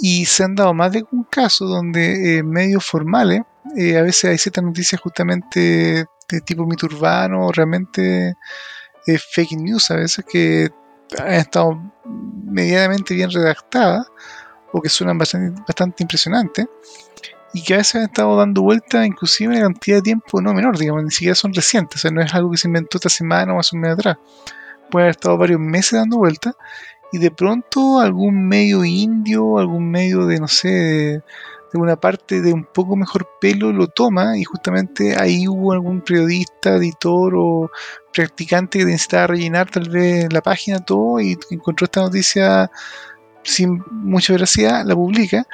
Y 0.00 0.24
se 0.26 0.44
han 0.44 0.54
dado 0.54 0.74
más 0.74 0.92
de 0.92 1.04
un 1.10 1.24
caso 1.24 1.66
donde 1.66 2.38
eh, 2.38 2.42
medios 2.42 2.84
formales, 2.84 3.42
eh, 3.76 3.96
a 3.96 4.02
veces 4.02 4.30
hay 4.30 4.38
ciertas 4.38 4.64
noticias 4.64 5.00
justamente 5.00 6.06
de 6.28 6.40
tipo 6.40 6.66
mito 6.66 6.86
urbano, 6.86 7.50
realmente 7.52 8.34
eh, 9.06 9.18
fake 9.18 9.52
news, 9.58 9.90
a 9.90 9.96
veces 9.96 10.24
que 10.30 10.70
han 11.18 11.34
estado 11.34 11.82
medianamente 12.04 13.14
bien 13.14 13.30
redactadas 13.30 14.06
o 14.72 14.80
que 14.80 14.88
suenan 14.88 15.18
bastante, 15.18 15.60
bastante 15.66 16.02
impresionantes 16.02 16.66
y 17.54 17.62
que 17.62 17.74
a 17.74 17.78
veces 17.78 17.96
han 17.96 18.02
estado 18.02 18.36
dando 18.36 18.62
vuelta 18.62 19.04
inclusive 19.04 19.54
una 19.54 19.62
cantidad 19.62 19.96
de 19.96 20.02
tiempo 20.02 20.40
no 20.40 20.54
menor, 20.54 20.78
digamos, 20.78 21.04
ni 21.04 21.10
siquiera 21.10 21.34
son 21.34 21.52
recientes, 21.52 21.96
o 21.96 22.00
sea, 22.00 22.10
no 22.10 22.22
es 22.22 22.34
algo 22.34 22.50
que 22.50 22.56
se 22.56 22.68
inventó 22.68 22.98
esta 22.98 23.08
semana 23.08 23.54
o 23.54 23.60
hace 23.60 23.76
un 23.76 23.82
mes 23.82 23.92
atrás. 23.92 24.16
Pueden 24.90 25.06
haber 25.06 25.16
estado 25.16 25.38
varios 25.38 25.60
meses 25.60 25.92
dando 25.92 26.18
vuelta 26.18 26.54
y 27.12 27.18
de 27.18 27.30
pronto 27.30 28.00
algún 28.00 28.48
medio 28.48 28.84
indio, 28.84 29.58
algún 29.58 29.90
medio 29.90 30.26
de, 30.26 30.40
no 30.40 30.48
sé, 30.48 30.68
de, 30.68 31.22
una 31.74 31.96
parte 31.96 32.42
de 32.42 32.52
un 32.52 32.64
poco 32.64 32.96
mejor 32.96 33.26
pelo 33.40 33.72
lo 33.72 33.86
toma 33.86 34.36
y 34.36 34.44
justamente 34.44 35.16
ahí 35.18 35.48
hubo 35.48 35.72
algún 35.72 36.02
periodista, 36.02 36.76
editor 36.76 37.34
o 37.34 37.70
practicante 38.12 38.78
que 38.78 38.84
necesitaba 38.84 39.28
rellenar 39.28 39.70
tal 39.70 39.88
vez 39.88 40.30
la 40.30 40.42
página 40.42 40.80
todo 40.80 41.18
y 41.20 41.38
encontró 41.50 41.86
esta 41.86 42.02
noticia 42.02 42.70
sin 43.42 43.82
mucha 43.90 44.34
veracidad, 44.34 44.84
la 44.84 44.94
publica. 44.94 45.46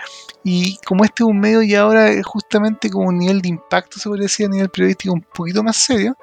Y 0.44 0.78
como 0.86 1.04
este 1.04 1.22
es 1.22 1.28
un 1.28 1.40
medio 1.40 1.62
y 1.62 1.74
ahora 1.74 2.08
es 2.10 2.24
justamente 2.24 2.90
como 2.90 3.08
un 3.08 3.18
nivel 3.18 3.42
de 3.42 3.48
impacto, 3.48 3.98
se 3.98 4.08
podría 4.08 4.24
decir, 4.24 4.46
a 4.46 4.48
nivel 4.48 4.68
periodístico 4.68 5.14
un 5.14 5.22
poquito 5.22 5.62
más 5.62 5.76
serio, 5.76 6.16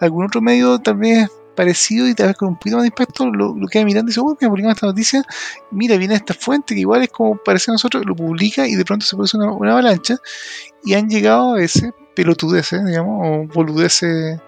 algún 0.00 0.26
otro 0.26 0.40
medio 0.40 0.78
tal 0.78 0.96
vez 0.96 1.28
parecido 1.56 2.06
y 2.06 2.14
tal 2.14 2.28
vez 2.28 2.36
con 2.36 2.48
un 2.50 2.56
poquito 2.56 2.76
más 2.76 2.84
de 2.84 2.88
impacto 2.88 3.26
lo, 3.26 3.56
lo 3.56 3.66
queda 3.66 3.84
mirando 3.84 4.10
y 4.10 4.12
dice, 4.12 4.20
oh, 4.22 4.36
que 4.36 4.46
publicamos 4.46 4.76
esta 4.76 4.86
noticia, 4.86 5.24
mira, 5.70 5.96
viene 5.96 6.14
esta 6.14 6.34
fuente 6.34 6.74
que 6.74 6.80
igual 6.82 7.02
es 7.02 7.08
como 7.08 7.36
parece 7.38 7.70
a 7.70 7.74
nosotros, 7.74 8.04
lo 8.06 8.14
publica 8.14 8.68
y 8.68 8.76
de 8.76 8.84
pronto 8.84 9.06
se 9.06 9.16
produce 9.16 9.38
una, 9.38 9.50
una 9.50 9.72
avalancha 9.72 10.16
y 10.84 10.94
han 10.94 11.08
llegado 11.08 11.54
a 11.54 11.56
veces 11.56 11.92
pelotudeces, 12.14 12.84
digamos, 12.84 13.20
o 13.24 13.52
boludeces 13.52 14.38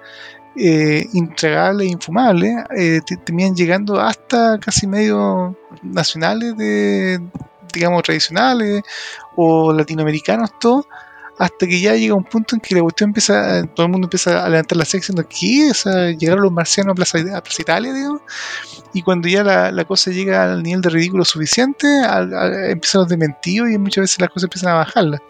eh, 0.56 1.06
intragables 1.12 1.88
e 1.88 1.90
infumables, 1.92 2.56
eh, 2.76 3.00
terminan 3.24 3.54
llegando 3.54 4.00
hasta 4.00 4.58
casi 4.58 4.86
medios 4.86 5.54
nacionales 5.82 6.56
de, 6.56 7.20
digamos, 7.72 8.02
tradicionales 8.02 8.82
o 9.36 9.72
latinoamericanos, 9.72 10.50
todo, 10.58 10.86
hasta 11.38 11.66
que 11.66 11.80
ya 11.80 11.94
llega 11.94 12.14
un 12.14 12.24
punto 12.24 12.56
en 12.56 12.60
que 12.60 12.74
la 12.74 12.82
cuestión 12.82 13.10
empieza, 13.10 13.64
todo 13.74 13.86
el 13.86 13.92
mundo 13.92 14.06
empieza 14.06 14.44
a 14.44 14.48
levantar 14.48 14.76
la 14.76 14.84
sección 14.84 15.16
de 15.16 15.22
aquí, 15.22 15.70
o 15.70 15.74
sea, 15.74 16.10
llegaron 16.10 16.42
los 16.42 16.52
marcianos 16.52 16.92
a 16.92 16.94
Plaza, 16.94 17.18
a 17.18 17.42
Plaza 17.42 17.62
Italia, 17.62 17.92
digamos, 17.92 18.22
y 18.92 19.02
cuando 19.02 19.28
ya 19.28 19.44
la, 19.44 19.70
la, 19.70 19.84
cosa 19.84 20.10
llega 20.10 20.42
al 20.42 20.62
nivel 20.62 20.80
de 20.80 20.90
ridículo 20.90 21.24
suficiente, 21.24 21.86
al, 22.00 22.34
al, 22.34 22.70
empiezan 22.70 23.02
los 23.02 23.08
dementidos 23.08 23.70
y 23.70 23.78
muchas 23.78 24.02
veces 24.02 24.20
las 24.20 24.30
cosas 24.30 24.44
empiezan 24.44 24.70
a 24.70 24.74
bajarla. 24.74 25.22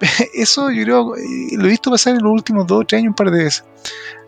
Eso 0.34 0.70
yo 0.70 0.84
creo, 0.84 1.14
lo 1.52 1.66
he 1.66 1.70
visto 1.70 1.90
pasar 1.90 2.14
en 2.14 2.22
los 2.22 2.32
últimos 2.32 2.66
dos 2.66 2.82
o 2.82 2.84
tres 2.84 3.00
años 3.00 3.10
un 3.10 3.14
par 3.14 3.30
de 3.30 3.44
veces. 3.44 3.64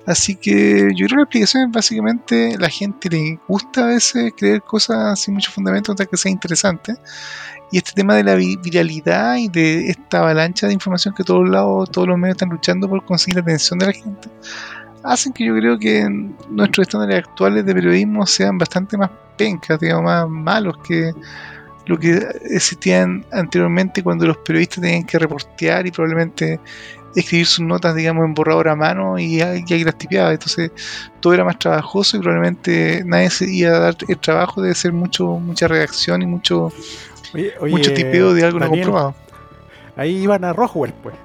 Así 0.06 0.34
que 0.34 0.88
yo 0.96 1.06
creo 1.06 1.08
que 1.08 1.14
la 1.16 1.22
explicación 1.22 1.64
es 1.64 1.72
básicamente 1.72 2.56
la 2.58 2.68
gente 2.68 3.08
le 3.10 3.38
gusta 3.46 3.84
a 3.84 3.86
veces 3.88 4.32
creer 4.36 4.62
cosas 4.62 5.20
sin 5.20 5.34
mucho 5.34 5.52
fundamento, 5.52 5.92
hasta 5.92 6.06
que 6.06 6.16
sea 6.16 6.32
interesante. 6.32 6.94
Y 7.72 7.78
este 7.78 7.92
tema 7.92 8.16
de 8.16 8.24
la 8.24 8.34
viralidad 8.34 9.36
y 9.36 9.48
de 9.48 9.90
esta 9.90 10.18
avalancha 10.18 10.66
de 10.66 10.72
información 10.72 11.14
que 11.14 11.22
todos 11.22 11.48
lados, 11.48 11.90
todos 11.90 12.08
los 12.08 12.18
medios 12.18 12.34
están 12.34 12.48
luchando 12.48 12.88
por 12.88 13.04
conseguir 13.04 13.36
la 13.36 13.42
atención 13.42 13.78
de 13.78 13.86
la 13.86 13.92
gente, 13.92 14.28
hacen 15.04 15.32
que 15.32 15.44
yo 15.44 15.54
creo 15.54 15.78
que 15.78 16.08
nuestros 16.48 16.88
estándares 16.88 17.18
actuales 17.26 17.64
de 17.64 17.74
periodismo 17.74 18.26
sean 18.26 18.58
bastante 18.58 18.96
más 18.96 19.10
pencas, 19.36 19.78
digamos, 19.78 20.04
más 20.04 20.28
malos 20.28 20.78
que 20.78 21.12
lo 21.86 21.98
que 21.98 22.24
existían 22.50 23.24
anteriormente 23.32 24.02
cuando 24.02 24.26
los 24.26 24.36
periodistas 24.38 24.80
tenían 24.80 25.04
que 25.04 25.18
reportear 25.18 25.86
y 25.86 25.90
probablemente 25.90 26.60
escribir 27.14 27.46
sus 27.46 27.64
notas, 27.64 27.94
digamos, 27.94 28.24
en 28.24 28.34
borrador 28.34 28.68
a 28.68 28.76
mano 28.76 29.18
y 29.18 29.40
ahí 29.40 29.84
las 29.84 29.96
tipeaba. 29.96 30.32
Entonces 30.32 30.70
todo 31.20 31.34
era 31.34 31.44
más 31.44 31.58
trabajoso 31.58 32.16
y 32.16 32.20
probablemente 32.20 33.02
nadie 33.04 33.30
se 33.30 33.50
iba 33.50 33.76
a 33.76 33.80
dar 33.80 33.96
el 34.08 34.18
trabajo 34.18 34.62
de 34.62 34.70
hacer 34.70 34.92
mucho, 34.92 35.26
mucha 35.26 35.68
redacción 35.68 36.22
y 36.22 36.26
mucho, 36.26 36.72
oye, 37.34 37.52
oye, 37.60 37.72
mucho 37.72 37.92
tipeo 37.92 38.34
de 38.34 38.44
algo 38.44 38.60
no 38.60 38.68
comprobado. 38.68 39.14
Ahí 39.96 40.22
iban 40.22 40.44
a 40.44 40.52
Roswell, 40.52 40.94
pues. 41.02 41.14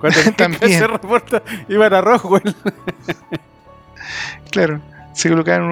Cuando 0.00 0.18
También. 0.36 0.78
se 0.78 0.86
reporta, 0.86 1.42
iban 1.68 1.92
a 1.92 2.00
Roswell. 2.00 2.54
claro 4.50 4.80
se 5.20 5.28
colocaban 5.28 5.70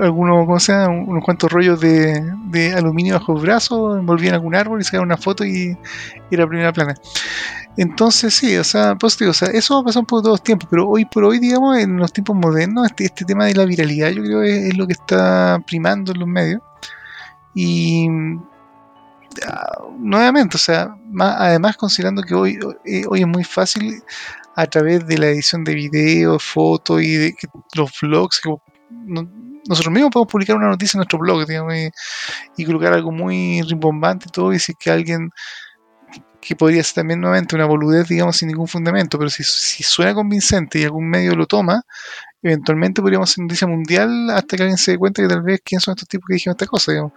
algunos, 0.00 0.46
¿cómo 0.46 0.58
se 0.58 0.72
llama? 0.72 1.04
unos 1.06 1.22
cuantos 1.22 1.52
rollos 1.52 1.78
de, 1.78 2.72
aluminio 2.74 3.14
bajo 3.14 3.36
el 3.36 3.42
brazo, 3.42 3.98
envolvían 3.98 4.34
algún 4.34 4.54
árbol 4.54 4.80
y 4.80 4.84
sacaban 4.84 5.08
una 5.08 5.18
foto 5.18 5.44
y, 5.44 5.76
era 6.30 6.46
primera 6.46 6.72
plana. 6.72 6.94
Entonces 7.76 8.32
sí, 8.34 8.56
o 8.56 8.64
sea, 8.64 8.96
pues, 8.96 9.18
digo, 9.18 9.32
o 9.32 9.34
sea, 9.34 9.48
eso 9.48 9.78
ha 9.78 9.84
pasado 9.84 10.06
por 10.06 10.22
todos 10.22 10.34
los 10.34 10.42
tiempos, 10.42 10.68
pero 10.70 10.88
hoy 10.88 11.04
por 11.04 11.24
hoy, 11.24 11.38
digamos, 11.38 11.78
en 11.78 11.98
los 11.98 12.12
tiempos 12.12 12.34
modernos, 12.34 12.86
este, 12.86 13.04
este 13.04 13.24
tema 13.26 13.44
de 13.44 13.54
la 13.54 13.66
viralidad 13.66 14.10
yo 14.10 14.22
creo 14.22 14.42
es, 14.42 14.76
lo 14.76 14.86
que 14.86 14.94
está 14.94 15.62
primando 15.66 16.12
en 16.12 16.20
los 16.20 16.28
medios. 16.28 16.62
Y 17.54 18.08
nuevamente, 19.98 20.56
o 20.56 20.60
sea, 20.60 20.96
más, 21.10 21.36
además 21.38 21.76
considerando 21.76 22.22
que 22.22 22.34
hoy, 22.34 22.58
eh, 22.86 23.04
hoy 23.08 23.20
es 23.20 23.26
muy 23.26 23.44
fácil 23.44 24.02
a 24.56 24.66
través 24.66 25.06
de 25.06 25.18
la 25.18 25.26
edición 25.26 25.62
de 25.62 25.74
videos, 25.74 26.42
fotos 26.42 27.02
y 27.02 27.14
de 27.14 27.36
los 27.74 27.92
vlogs, 28.00 28.40
que 28.40 28.50
no, 29.08 29.28
nosotros 29.68 29.92
mismos 29.92 30.10
podemos 30.12 30.32
publicar 30.32 30.56
una 30.56 30.68
noticia 30.68 30.96
en 30.96 31.00
nuestro 31.00 31.18
blog 31.18 31.46
digamos, 31.46 31.74
y, 31.74 31.90
y, 32.56 32.64
colocar 32.64 32.92
algo 32.92 33.10
muy 33.12 33.62
rimbombante 33.62 34.26
y 34.28 34.32
todo, 34.32 34.50
y 34.50 34.54
decir 34.54 34.76
que 34.78 34.90
alguien 34.90 35.30
que 36.40 36.56
podría 36.56 36.82
ser 36.84 36.96
también 36.96 37.20
nuevamente 37.20 37.56
una 37.56 37.66
boludez, 37.66 38.08
digamos, 38.08 38.36
sin 38.36 38.48
ningún 38.48 38.68
fundamento, 38.68 39.18
pero 39.18 39.28
si, 39.28 39.42
si 39.44 39.82
suena 39.82 40.14
convincente 40.14 40.78
y 40.78 40.84
algún 40.84 41.08
medio 41.08 41.34
lo 41.34 41.46
toma, 41.46 41.82
eventualmente 42.42 43.02
podríamos 43.02 43.30
hacer 43.30 43.42
noticia 43.42 43.66
mundial 43.66 44.30
hasta 44.30 44.56
que 44.56 44.62
alguien 44.62 44.78
se 44.78 44.92
dé 44.92 44.98
cuenta 44.98 45.22
que 45.22 45.28
tal 45.28 45.42
vez 45.42 45.60
quién 45.64 45.80
son 45.80 45.92
estos 45.92 46.08
tipos 46.08 46.26
que 46.28 46.34
dijeron 46.34 46.54
esta 46.54 46.66
cosa, 46.66 46.92
digamos. 46.92 47.12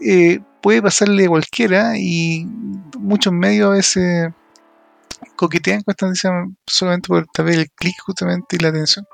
Eh, 0.00 0.40
puede 0.60 0.82
pasarle 0.82 1.24
a 1.24 1.28
cualquiera 1.28 1.92
y 1.96 2.46
muchos 2.98 3.32
medios 3.32 3.68
a 3.68 3.72
veces 3.72 4.32
coquetean 5.36 5.82
con 5.82 5.92
esta 5.92 6.06
noticia 6.06 6.30
solamente 6.66 7.08
por 7.08 7.26
tal 7.32 7.46
vez 7.46 7.56
el 7.56 7.70
clic 7.70 7.94
justamente 8.04 8.56
y 8.56 8.58
la 8.58 8.68
atención. 8.68 9.06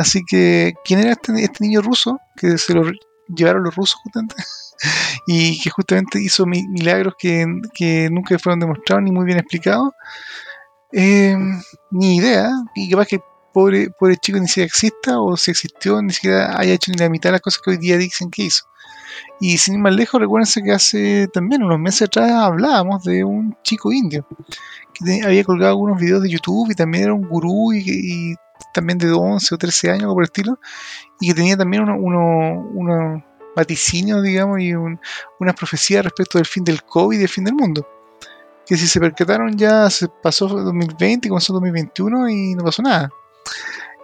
Así 0.00 0.24
que, 0.24 0.72
¿quién 0.82 1.00
era 1.00 1.12
este, 1.12 1.30
este 1.44 1.62
niño 1.62 1.82
ruso 1.82 2.18
que 2.34 2.56
se 2.56 2.72
lo 2.72 2.90
llevaron 3.28 3.64
los 3.64 3.74
rusos 3.76 4.00
justamente? 4.02 4.34
y 5.26 5.60
que 5.60 5.68
justamente 5.68 6.22
hizo 6.22 6.46
milagros 6.46 7.16
que, 7.18 8.08
nunca 8.10 8.38
fueron 8.38 8.60
demostrados 8.60 9.04
ni 9.04 9.12
muy 9.12 9.26
bien 9.26 9.36
explicados. 9.36 9.92
Eh, 10.90 11.36
ni 11.90 12.16
idea, 12.16 12.50
y 12.74 12.88
capaz 12.88 13.08
que 13.08 13.20
pobre, 13.52 13.90
pobre 13.90 14.16
chico 14.16 14.38
ni 14.38 14.48
siquiera 14.48 14.68
exista, 14.68 15.20
o 15.20 15.36
si 15.36 15.50
existió, 15.50 16.00
ni 16.00 16.14
siquiera 16.14 16.58
haya 16.58 16.72
hecho 16.72 16.92
ni 16.92 16.96
la 16.96 17.10
mitad 17.10 17.28
de 17.28 17.32
las 17.32 17.42
cosas 17.42 17.60
que 17.62 17.72
hoy 17.72 17.76
día 17.76 17.98
dicen 17.98 18.30
que 18.30 18.44
hizo. 18.44 18.64
Y 19.38 19.58
sin 19.58 19.74
ir 19.74 19.80
más 19.80 19.94
lejos, 19.94 20.18
recuérdense 20.18 20.62
que 20.62 20.72
hace 20.72 21.28
también 21.28 21.62
unos 21.62 21.78
meses 21.78 22.08
atrás 22.08 22.30
hablábamos 22.30 23.04
de 23.04 23.22
un 23.22 23.54
chico 23.62 23.92
indio 23.92 24.26
que 24.94 25.22
había 25.22 25.44
colgado 25.44 25.72
algunos 25.72 26.00
videos 26.00 26.22
de 26.22 26.30
YouTube 26.30 26.70
y 26.70 26.74
también 26.74 27.04
era 27.04 27.12
un 27.12 27.28
gurú 27.28 27.74
y 27.74 28.34
también 28.72 28.98
de 28.98 29.10
11 29.10 29.54
o 29.54 29.58
13 29.58 29.90
años, 29.90 30.12
por 30.12 30.22
el 30.22 30.26
estilo, 30.26 30.58
y 31.20 31.28
que 31.28 31.34
tenía 31.34 31.56
también 31.56 31.82
unos 31.82 31.98
uno, 32.00 32.70
uno 32.74 33.24
vaticinios, 33.54 34.22
digamos, 34.22 34.60
y 34.60 34.74
un, 34.74 35.00
unas 35.38 35.54
profecías 35.54 36.04
respecto 36.04 36.38
del 36.38 36.46
fin 36.46 36.64
del 36.64 36.82
COVID 36.82 37.16
y 37.16 37.20
del 37.20 37.28
fin 37.28 37.44
del 37.44 37.54
mundo. 37.54 37.86
Que 38.66 38.76
si 38.76 38.86
se 38.86 39.00
percataron 39.00 39.56
ya 39.56 39.90
se 39.90 40.08
pasó 40.08 40.46
2020, 40.48 41.28
comenzó 41.28 41.52
2021 41.54 42.28
y 42.30 42.54
no 42.54 42.64
pasó 42.64 42.82
nada. 42.82 43.10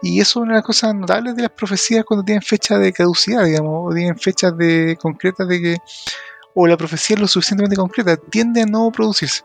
Y 0.02 0.20
eso 0.20 0.40
es 0.40 0.42
una 0.44 0.52
de 0.52 0.58
las 0.58 0.66
cosas 0.66 0.94
notables 0.94 1.36
de 1.36 1.42
las 1.42 1.52
profecías 1.52 2.04
cuando 2.04 2.24
tienen 2.24 2.42
fecha 2.42 2.78
de 2.78 2.92
caducidad, 2.92 3.44
digamos, 3.44 3.90
o 3.90 3.94
tienen 3.94 4.18
fechas 4.18 4.56
de 4.56 4.98
concretas 5.00 5.48
de 5.48 5.60
que, 5.60 5.76
o 6.58 6.66
la 6.66 6.76
profecía 6.78 7.14
es 7.14 7.20
lo 7.20 7.28
suficientemente 7.28 7.76
concreta, 7.76 8.16
tiende 8.16 8.62
a 8.62 8.66
no 8.66 8.90
producirse. 8.90 9.44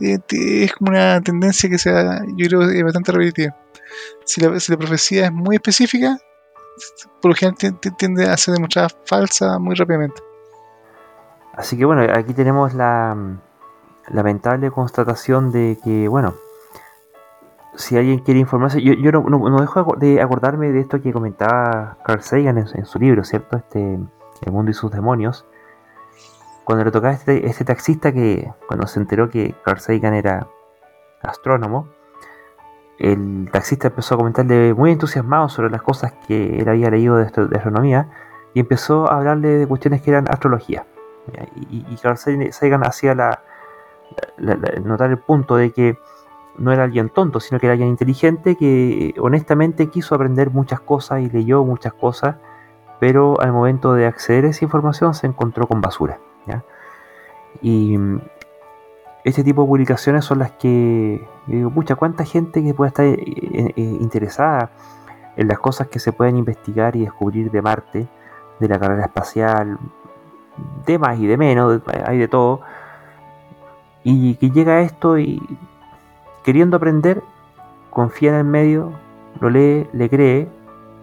Eh, 0.00 0.18
es 0.30 0.72
como 0.72 0.90
una 0.90 1.20
tendencia 1.20 1.68
que 1.68 1.76
sea, 1.76 2.22
yo 2.34 2.46
creo, 2.46 2.62
es 2.62 2.82
bastante 2.82 3.12
repetitiva. 3.12 3.54
Si 4.24 4.40
la, 4.40 4.58
si 4.58 4.72
la 4.72 4.78
profecía 4.78 5.26
es 5.26 5.32
muy 5.32 5.56
específica, 5.56 6.16
por 7.20 7.32
lo 7.32 7.34
general 7.34 7.58
tiende 7.98 8.26
a 8.26 8.36
ser 8.38 8.54
demostrada 8.54 8.88
falsa 9.04 9.58
muy 9.58 9.74
rápidamente. 9.74 10.22
Así 11.52 11.76
que 11.76 11.84
bueno, 11.84 12.10
aquí 12.14 12.32
tenemos 12.32 12.72
la 12.72 13.14
mm, 13.14 14.14
lamentable 14.14 14.70
constatación 14.70 15.52
de 15.52 15.78
que, 15.84 16.08
bueno, 16.08 16.36
si 17.74 17.98
alguien 17.98 18.20
quiere 18.20 18.40
informarse, 18.40 18.80
yo, 18.80 18.94
yo 18.94 19.12
no, 19.12 19.20
no, 19.20 19.60
dejo 19.60 19.94
de 19.98 20.22
acordarme 20.22 20.72
de 20.72 20.80
esto 20.80 21.02
que 21.02 21.12
comentaba 21.12 21.98
Carl 22.02 22.22
Sagan 22.22 22.56
en, 22.56 22.86
su 22.86 22.98
libro, 22.98 23.24
¿cierto? 23.24 23.58
Este, 23.58 23.98
El 24.40 24.52
mundo 24.52 24.70
y 24.70 24.74
sus 24.74 24.90
demonios. 24.90 25.44
Cuando 26.70 26.84
le 26.84 26.92
tocaba 26.92 27.12
este, 27.12 27.48
este 27.48 27.64
taxista 27.64 28.12
que, 28.12 28.48
cuando 28.68 28.86
se 28.86 29.00
enteró 29.00 29.28
que 29.28 29.56
Carl 29.64 29.80
Sagan 29.80 30.14
era 30.14 30.46
astrónomo, 31.20 31.88
el 32.96 33.48
taxista 33.50 33.88
empezó 33.88 34.14
a 34.14 34.18
comentarle 34.18 34.72
muy 34.72 34.92
entusiasmado 34.92 35.48
sobre 35.48 35.68
las 35.68 35.82
cosas 35.82 36.12
que 36.28 36.60
él 36.60 36.68
había 36.68 36.88
leído 36.88 37.16
de, 37.16 37.24
astronomía 37.24 38.08
y 38.54 38.60
empezó 38.60 39.10
a 39.10 39.16
hablarle 39.16 39.48
de 39.48 39.66
cuestiones 39.66 40.00
que 40.00 40.12
eran 40.12 40.26
astrología. 40.30 40.86
Y, 41.56 41.84
y 41.88 41.96
Carl 41.96 42.16
Sagan 42.16 42.86
hacía 42.86 43.16
notar 44.36 45.10
el 45.10 45.18
punto 45.18 45.56
de 45.56 45.72
que 45.72 45.98
no 46.56 46.70
era 46.70 46.84
alguien 46.84 47.08
tonto, 47.08 47.40
sino 47.40 47.58
que 47.58 47.66
era 47.66 47.72
alguien 47.72 47.88
inteligente 47.88 48.54
que 48.54 49.12
honestamente 49.18 49.88
quiso 49.88 50.14
aprender 50.14 50.50
muchas 50.50 50.78
cosas 50.78 51.18
y 51.18 51.30
leyó 51.30 51.64
muchas 51.64 51.94
cosas, 51.94 52.36
pero 53.00 53.40
al 53.40 53.50
momento 53.50 53.92
de 53.94 54.06
acceder 54.06 54.44
a 54.44 54.50
esa 54.50 54.64
información 54.64 55.14
se 55.14 55.26
encontró 55.26 55.66
con 55.66 55.80
basura. 55.80 56.20
Y 57.62 57.96
este 59.24 59.44
tipo 59.44 59.62
de 59.62 59.68
publicaciones 59.68 60.24
son 60.24 60.38
las 60.38 60.52
que, 60.52 61.26
digo, 61.46 61.70
pucha, 61.70 61.96
¿cuánta 61.96 62.24
gente 62.24 62.62
que 62.62 62.74
puede 62.74 62.88
estar 62.88 63.04
eh, 63.04 63.16
eh, 63.18 63.72
interesada 63.76 64.70
en 65.36 65.48
las 65.48 65.58
cosas 65.58 65.88
que 65.88 65.98
se 65.98 66.12
pueden 66.12 66.36
investigar 66.36 66.96
y 66.96 67.00
descubrir 67.00 67.50
de 67.50 67.62
Marte, 67.62 68.08
de 68.58 68.68
la 68.68 68.78
carrera 68.78 69.04
espacial, 69.04 69.78
de 70.86 70.98
más 70.98 71.18
y 71.18 71.26
de 71.26 71.36
menos, 71.36 71.82
hay 72.04 72.18
de 72.18 72.28
todo, 72.28 72.60
y 74.02 74.34
que 74.36 74.50
llega 74.50 74.74
a 74.74 74.80
esto 74.80 75.18
y 75.18 75.40
queriendo 76.44 76.76
aprender, 76.76 77.22
confía 77.90 78.30
en 78.30 78.36
el 78.36 78.44
medio, 78.44 78.92
lo 79.40 79.50
lee, 79.50 79.88
le 79.92 80.08
cree 80.08 80.48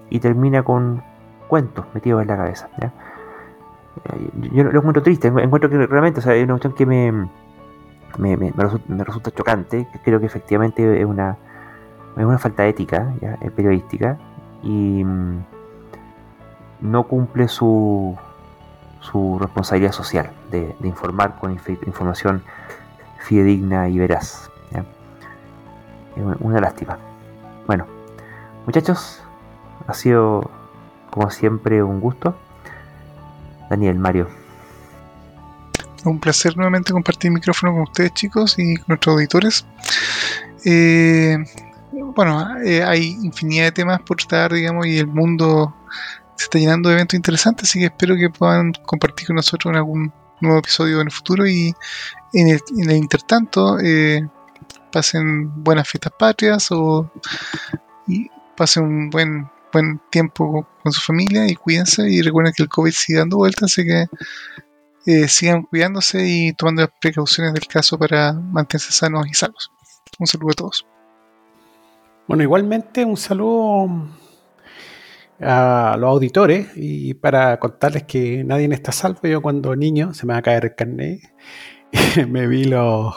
y 0.10 0.20
termina 0.20 0.64
con 0.64 1.04
cuentos 1.48 1.86
metidos 1.94 2.22
en 2.22 2.28
la 2.28 2.38
cabeza. 2.38 2.70
Yo 4.52 4.64
lo 4.64 4.80
encuentro 4.80 5.04
triste, 5.04 5.28
encuentro 5.28 5.70
que 5.70 5.88
realmente, 5.88 6.20
o 6.20 6.32
es 6.32 6.44
una 6.44 6.54
cuestión 6.54 6.74
que 6.74 6.86
me, 6.86 7.12
me, 8.18 8.38
me, 8.38 8.52
resulta, 9.04 9.32
chocante, 9.32 9.88
creo 10.04 10.20
que 10.20 10.26
efectivamente 10.26 11.00
es 11.00 11.06
una, 11.06 11.38
es 12.16 12.24
una 12.24 12.38
falta 12.38 12.66
ética 12.66 13.14
periodística 13.56 14.18
y 14.64 15.04
mm, 15.04 15.40
no 16.82 17.04
cumple 17.04 17.48
su, 17.48 18.18
su 19.00 19.38
responsabilidad 19.40 19.92
social 19.92 20.32
de, 20.52 20.76
informar 20.84 21.40
con 21.40 21.58
información 21.86 22.44
fidedigna 23.20 23.90
y 23.90 24.00
veraz. 24.00 24.50
Es 24.72 26.24
una 26.40 26.60
lástima. 26.60 26.98
Bueno, 27.68 27.86
muchachos, 28.66 29.22
ha 29.86 29.94
sido 29.94 30.50
como 31.12 31.30
siempre 31.30 31.84
un 31.84 32.00
gusto. 32.00 32.36
Daniel, 33.70 33.96
Mario. 33.96 34.28
Un 36.06 36.20
placer 36.20 36.56
nuevamente 36.56 36.94
compartir 36.94 37.32
micrófono 37.32 37.74
con 37.74 37.82
ustedes 37.84 38.14
chicos 38.14 38.56
y 38.58 38.78
con 38.78 38.86
nuestros 38.90 39.14
auditores. 39.14 39.66
Eh, 40.64 41.38
bueno, 42.16 42.58
eh, 42.64 42.84
hay 42.84 43.18
infinidad 43.24 43.66
de 43.66 43.72
temas 43.72 44.02
por 44.02 44.18
tratar, 44.18 44.54
digamos, 44.54 44.86
y 44.86 44.98
el 44.98 45.08
mundo 45.08 45.76
se 46.36 46.46
está 46.46 46.60
llenando 46.60 46.90
de 46.90 46.96
eventos 46.96 47.16
interesantes, 47.16 47.70
así 47.70 47.80
que 47.80 47.86
espero 47.86 48.16
que 48.16 48.30
puedan 48.30 48.74
compartir 48.86 49.28
con 49.28 49.36
nosotros 49.38 49.72
en 49.72 49.78
algún 49.78 50.14
nuevo 50.40 50.60
episodio 50.60 51.02
en 51.02 51.08
el 51.08 51.12
futuro 51.12 51.48
y 51.48 51.74
en 52.34 52.50
el, 52.50 52.62
en 52.78 52.90
el 52.90 52.98
intertanto 52.98 53.80
eh, 53.80 54.28
pasen 54.92 55.64
buenas 55.64 55.90
fiestas 55.90 56.14
patrias 56.18 56.68
o 56.72 57.12
y 58.08 58.30
pasen 58.56 58.84
un 58.84 59.10
buen 59.10 59.50
buen 59.72 60.00
tiempo 60.10 60.68
con 60.84 60.92
su 60.92 61.02
familia 61.02 61.48
y 61.48 61.56
cuídense 61.56 62.10
y 62.10 62.22
recuerden 62.22 62.54
que 62.56 62.64
el 62.64 62.70
COVID 62.70 62.92
sigue 62.92 63.20
dando 63.20 63.38
vueltas, 63.38 63.72
así 63.72 63.86
que 63.86 64.06
eh, 65.06 65.28
sigan 65.28 65.64
cuidándose 65.64 66.28
y 66.28 66.54
tomando 66.54 66.82
las 66.84 66.92
precauciones 67.00 67.54
del 67.54 67.66
caso 67.68 67.98
para 67.98 68.34
mantenerse 68.34 68.92
sanos 68.92 69.26
y 69.28 69.34
salvos. 69.34 69.72
Un 70.20 70.28
saludo 70.28 70.52
a 70.52 70.56
todos. 70.56 70.86
Bueno, 72.28 72.44
igualmente 72.44 73.06
un 73.06 73.16
saludo 73.16 74.10
a 75.40 75.96
los 76.00 76.10
auditores 76.10 76.70
y 76.76 77.14
para 77.14 77.58
contarles 77.60 78.04
que 78.04 78.44
nadie 78.44 78.68
está 78.74 78.92
salvo. 78.92 79.22
Yo 79.24 79.42
cuando 79.42 79.76
niño 79.76 80.14
se 80.14 80.26
me 80.26 80.34
va 80.34 80.40
a 80.40 80.42
caer 80.42 80.66
el 80.66 80.76
carnet, 80.76 81.22
me 82.28 82.48
vi 82.48 82.66
los, 82.66 83.16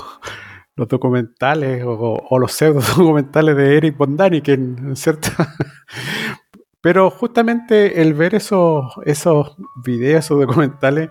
los 0.77 0.89
documentales 0.89 1.83
o, 1.85 2.39
los 2.39 2.53
pseudo 2.53 2.81
documentales 2.97 3.57
de 3.57 3.77
Eric 3.77 3.97
Bondani, 3.97 4.41
que 4.41 4.53
en 4.53 4.97
cierto 4.97 5.31
pero 6.81 7.11
justamente 7.11 8.01
el 8.01 8.15
ver 8.15 8.35
esos, 8.35 8.93
esos 9.05 9.57
videos, 9.77 10.25
esos 10.25 10.41
documentales, 10.41 11.11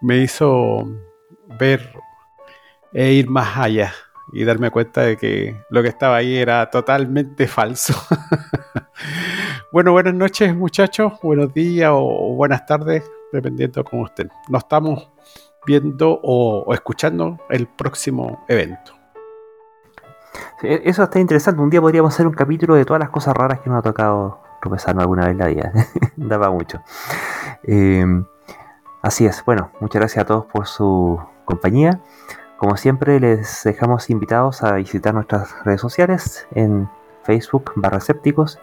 me 0.00 0.18
hizo 0.18 0.86
ver 1.58 1.92
e 2.92 3.12
ir 3.12 3.28
más 3.28 3.56
allá 3.56 3.92
y 4.32 4.44
darme 4.44 4.70
cuenta 4.70 5.02
de 5.02 5.16
que 5.16 5.62
lo 5.70 5.82
que 5.82 5.88
estaba 5.88 6.16
ahí 6.16 6.36
era 6.36 6.68
totalmente 6.70 7.46
falso. 7.46 7.94
bueno, 9.72 9.92
buenas 9.92 10.14
noches 10.14 10.54
muchachos, 10.54 11.12
buenos 11.22 11.52
días 11.52 11.90
o 11.92 12.34
buenas 12.34 12.66
tardes, 12.66 13.08
dependiendo 13.32 13.82
de 13.82 13.90
cómo 13.90 14.06
estén. 14.06 14.30
Nos 14.48 14.64
estamos 14.64 15.10
viendo 15.66 16.20
o, 16.22 16.72
escuchando 16.74 17.38
el 17.50 17.66
próximo 17.66 18.44
evento. 18.48 18.92
eso 20.62 21.04
está 21.04 21.20
interesante. 21.20 21.60
Un 21.60 21.70
día 21.70 21.80
podríamos 21.80 22.12
hacer 22.12 22.26
un 22.26 22.34
capítulo 22.34 22.74
de 22.74 22.84
todas 22.84 23.00
las 23.00 23.10
cosas 23.10 23.34
raras 23.34 23.60
que 23.60 23.70
nos 23.70 23.78
ha 23.78 23.82
tocado 23.82 24.43
tropezarnos 24.64 25.02
alguna 25.02 25.26
vez 25.26 25.36
la 25.36 25.46
vida. 25.46 25.72
Daba 26.16 26.50
mucho. 26.50 26.80
Em, 27.64 28.24
así 29.02 29.26
es. 29.26 29.44
Bueno, 29.44 29.70
muchas 29.80 30.00
gracias 30.00 30.24
a 30.24 30.26
todos 30.26 30.46
por 30.46 30.66
su 30.66 31.20
compañía. 31.44 32.00
Como 32.56 32.78
siempre, 32.78 33.20
les 33.20 33.62
dejamos 33.64 34.08
invitados 34.08 34.62
a 34.62 34.76
visitar 34.76 35.12
nuestras 35.12 35.54
redes 35.64 35.82
sociales 35.82 36.46
en 36.52 36.88
Facebook 37.24 37.72
barra 37.76 37.98
escépticos, 37.98 38.58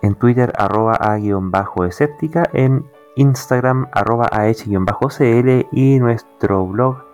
en 0.00 0.14
Twitter 0.14 0.52
arroba 0.56 0.96
a-escéptica, 0.98 2.44
en 2.54 2.88
Instagram 3.16 3.88
arroba 3.92 4.28
ah-cl 4.32 5.66
y 5.70 5.98
nuestro 5.98 6.66
blog 6.66 7.04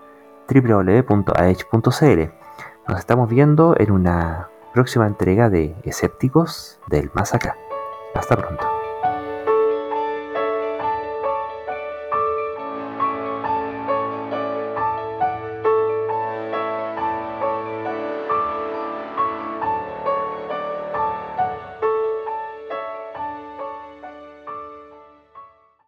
www.ah.cl. 0.48 2.20
Nos 2.88 2.98
estamos 2.98 3.28
viendo 3.28 3.74
en 3.78 3.90
una 3.90 4.48
próxima 4.72 5.06
entrega 5.06 5.50
de 5.50 5.74
Escépticos 5.84 6.78
del 6.88 7.10
Más 7.14 7.34
Acá. 7.34 7.56
Hasta 8.14 8.36
pronto. 8.36 8.79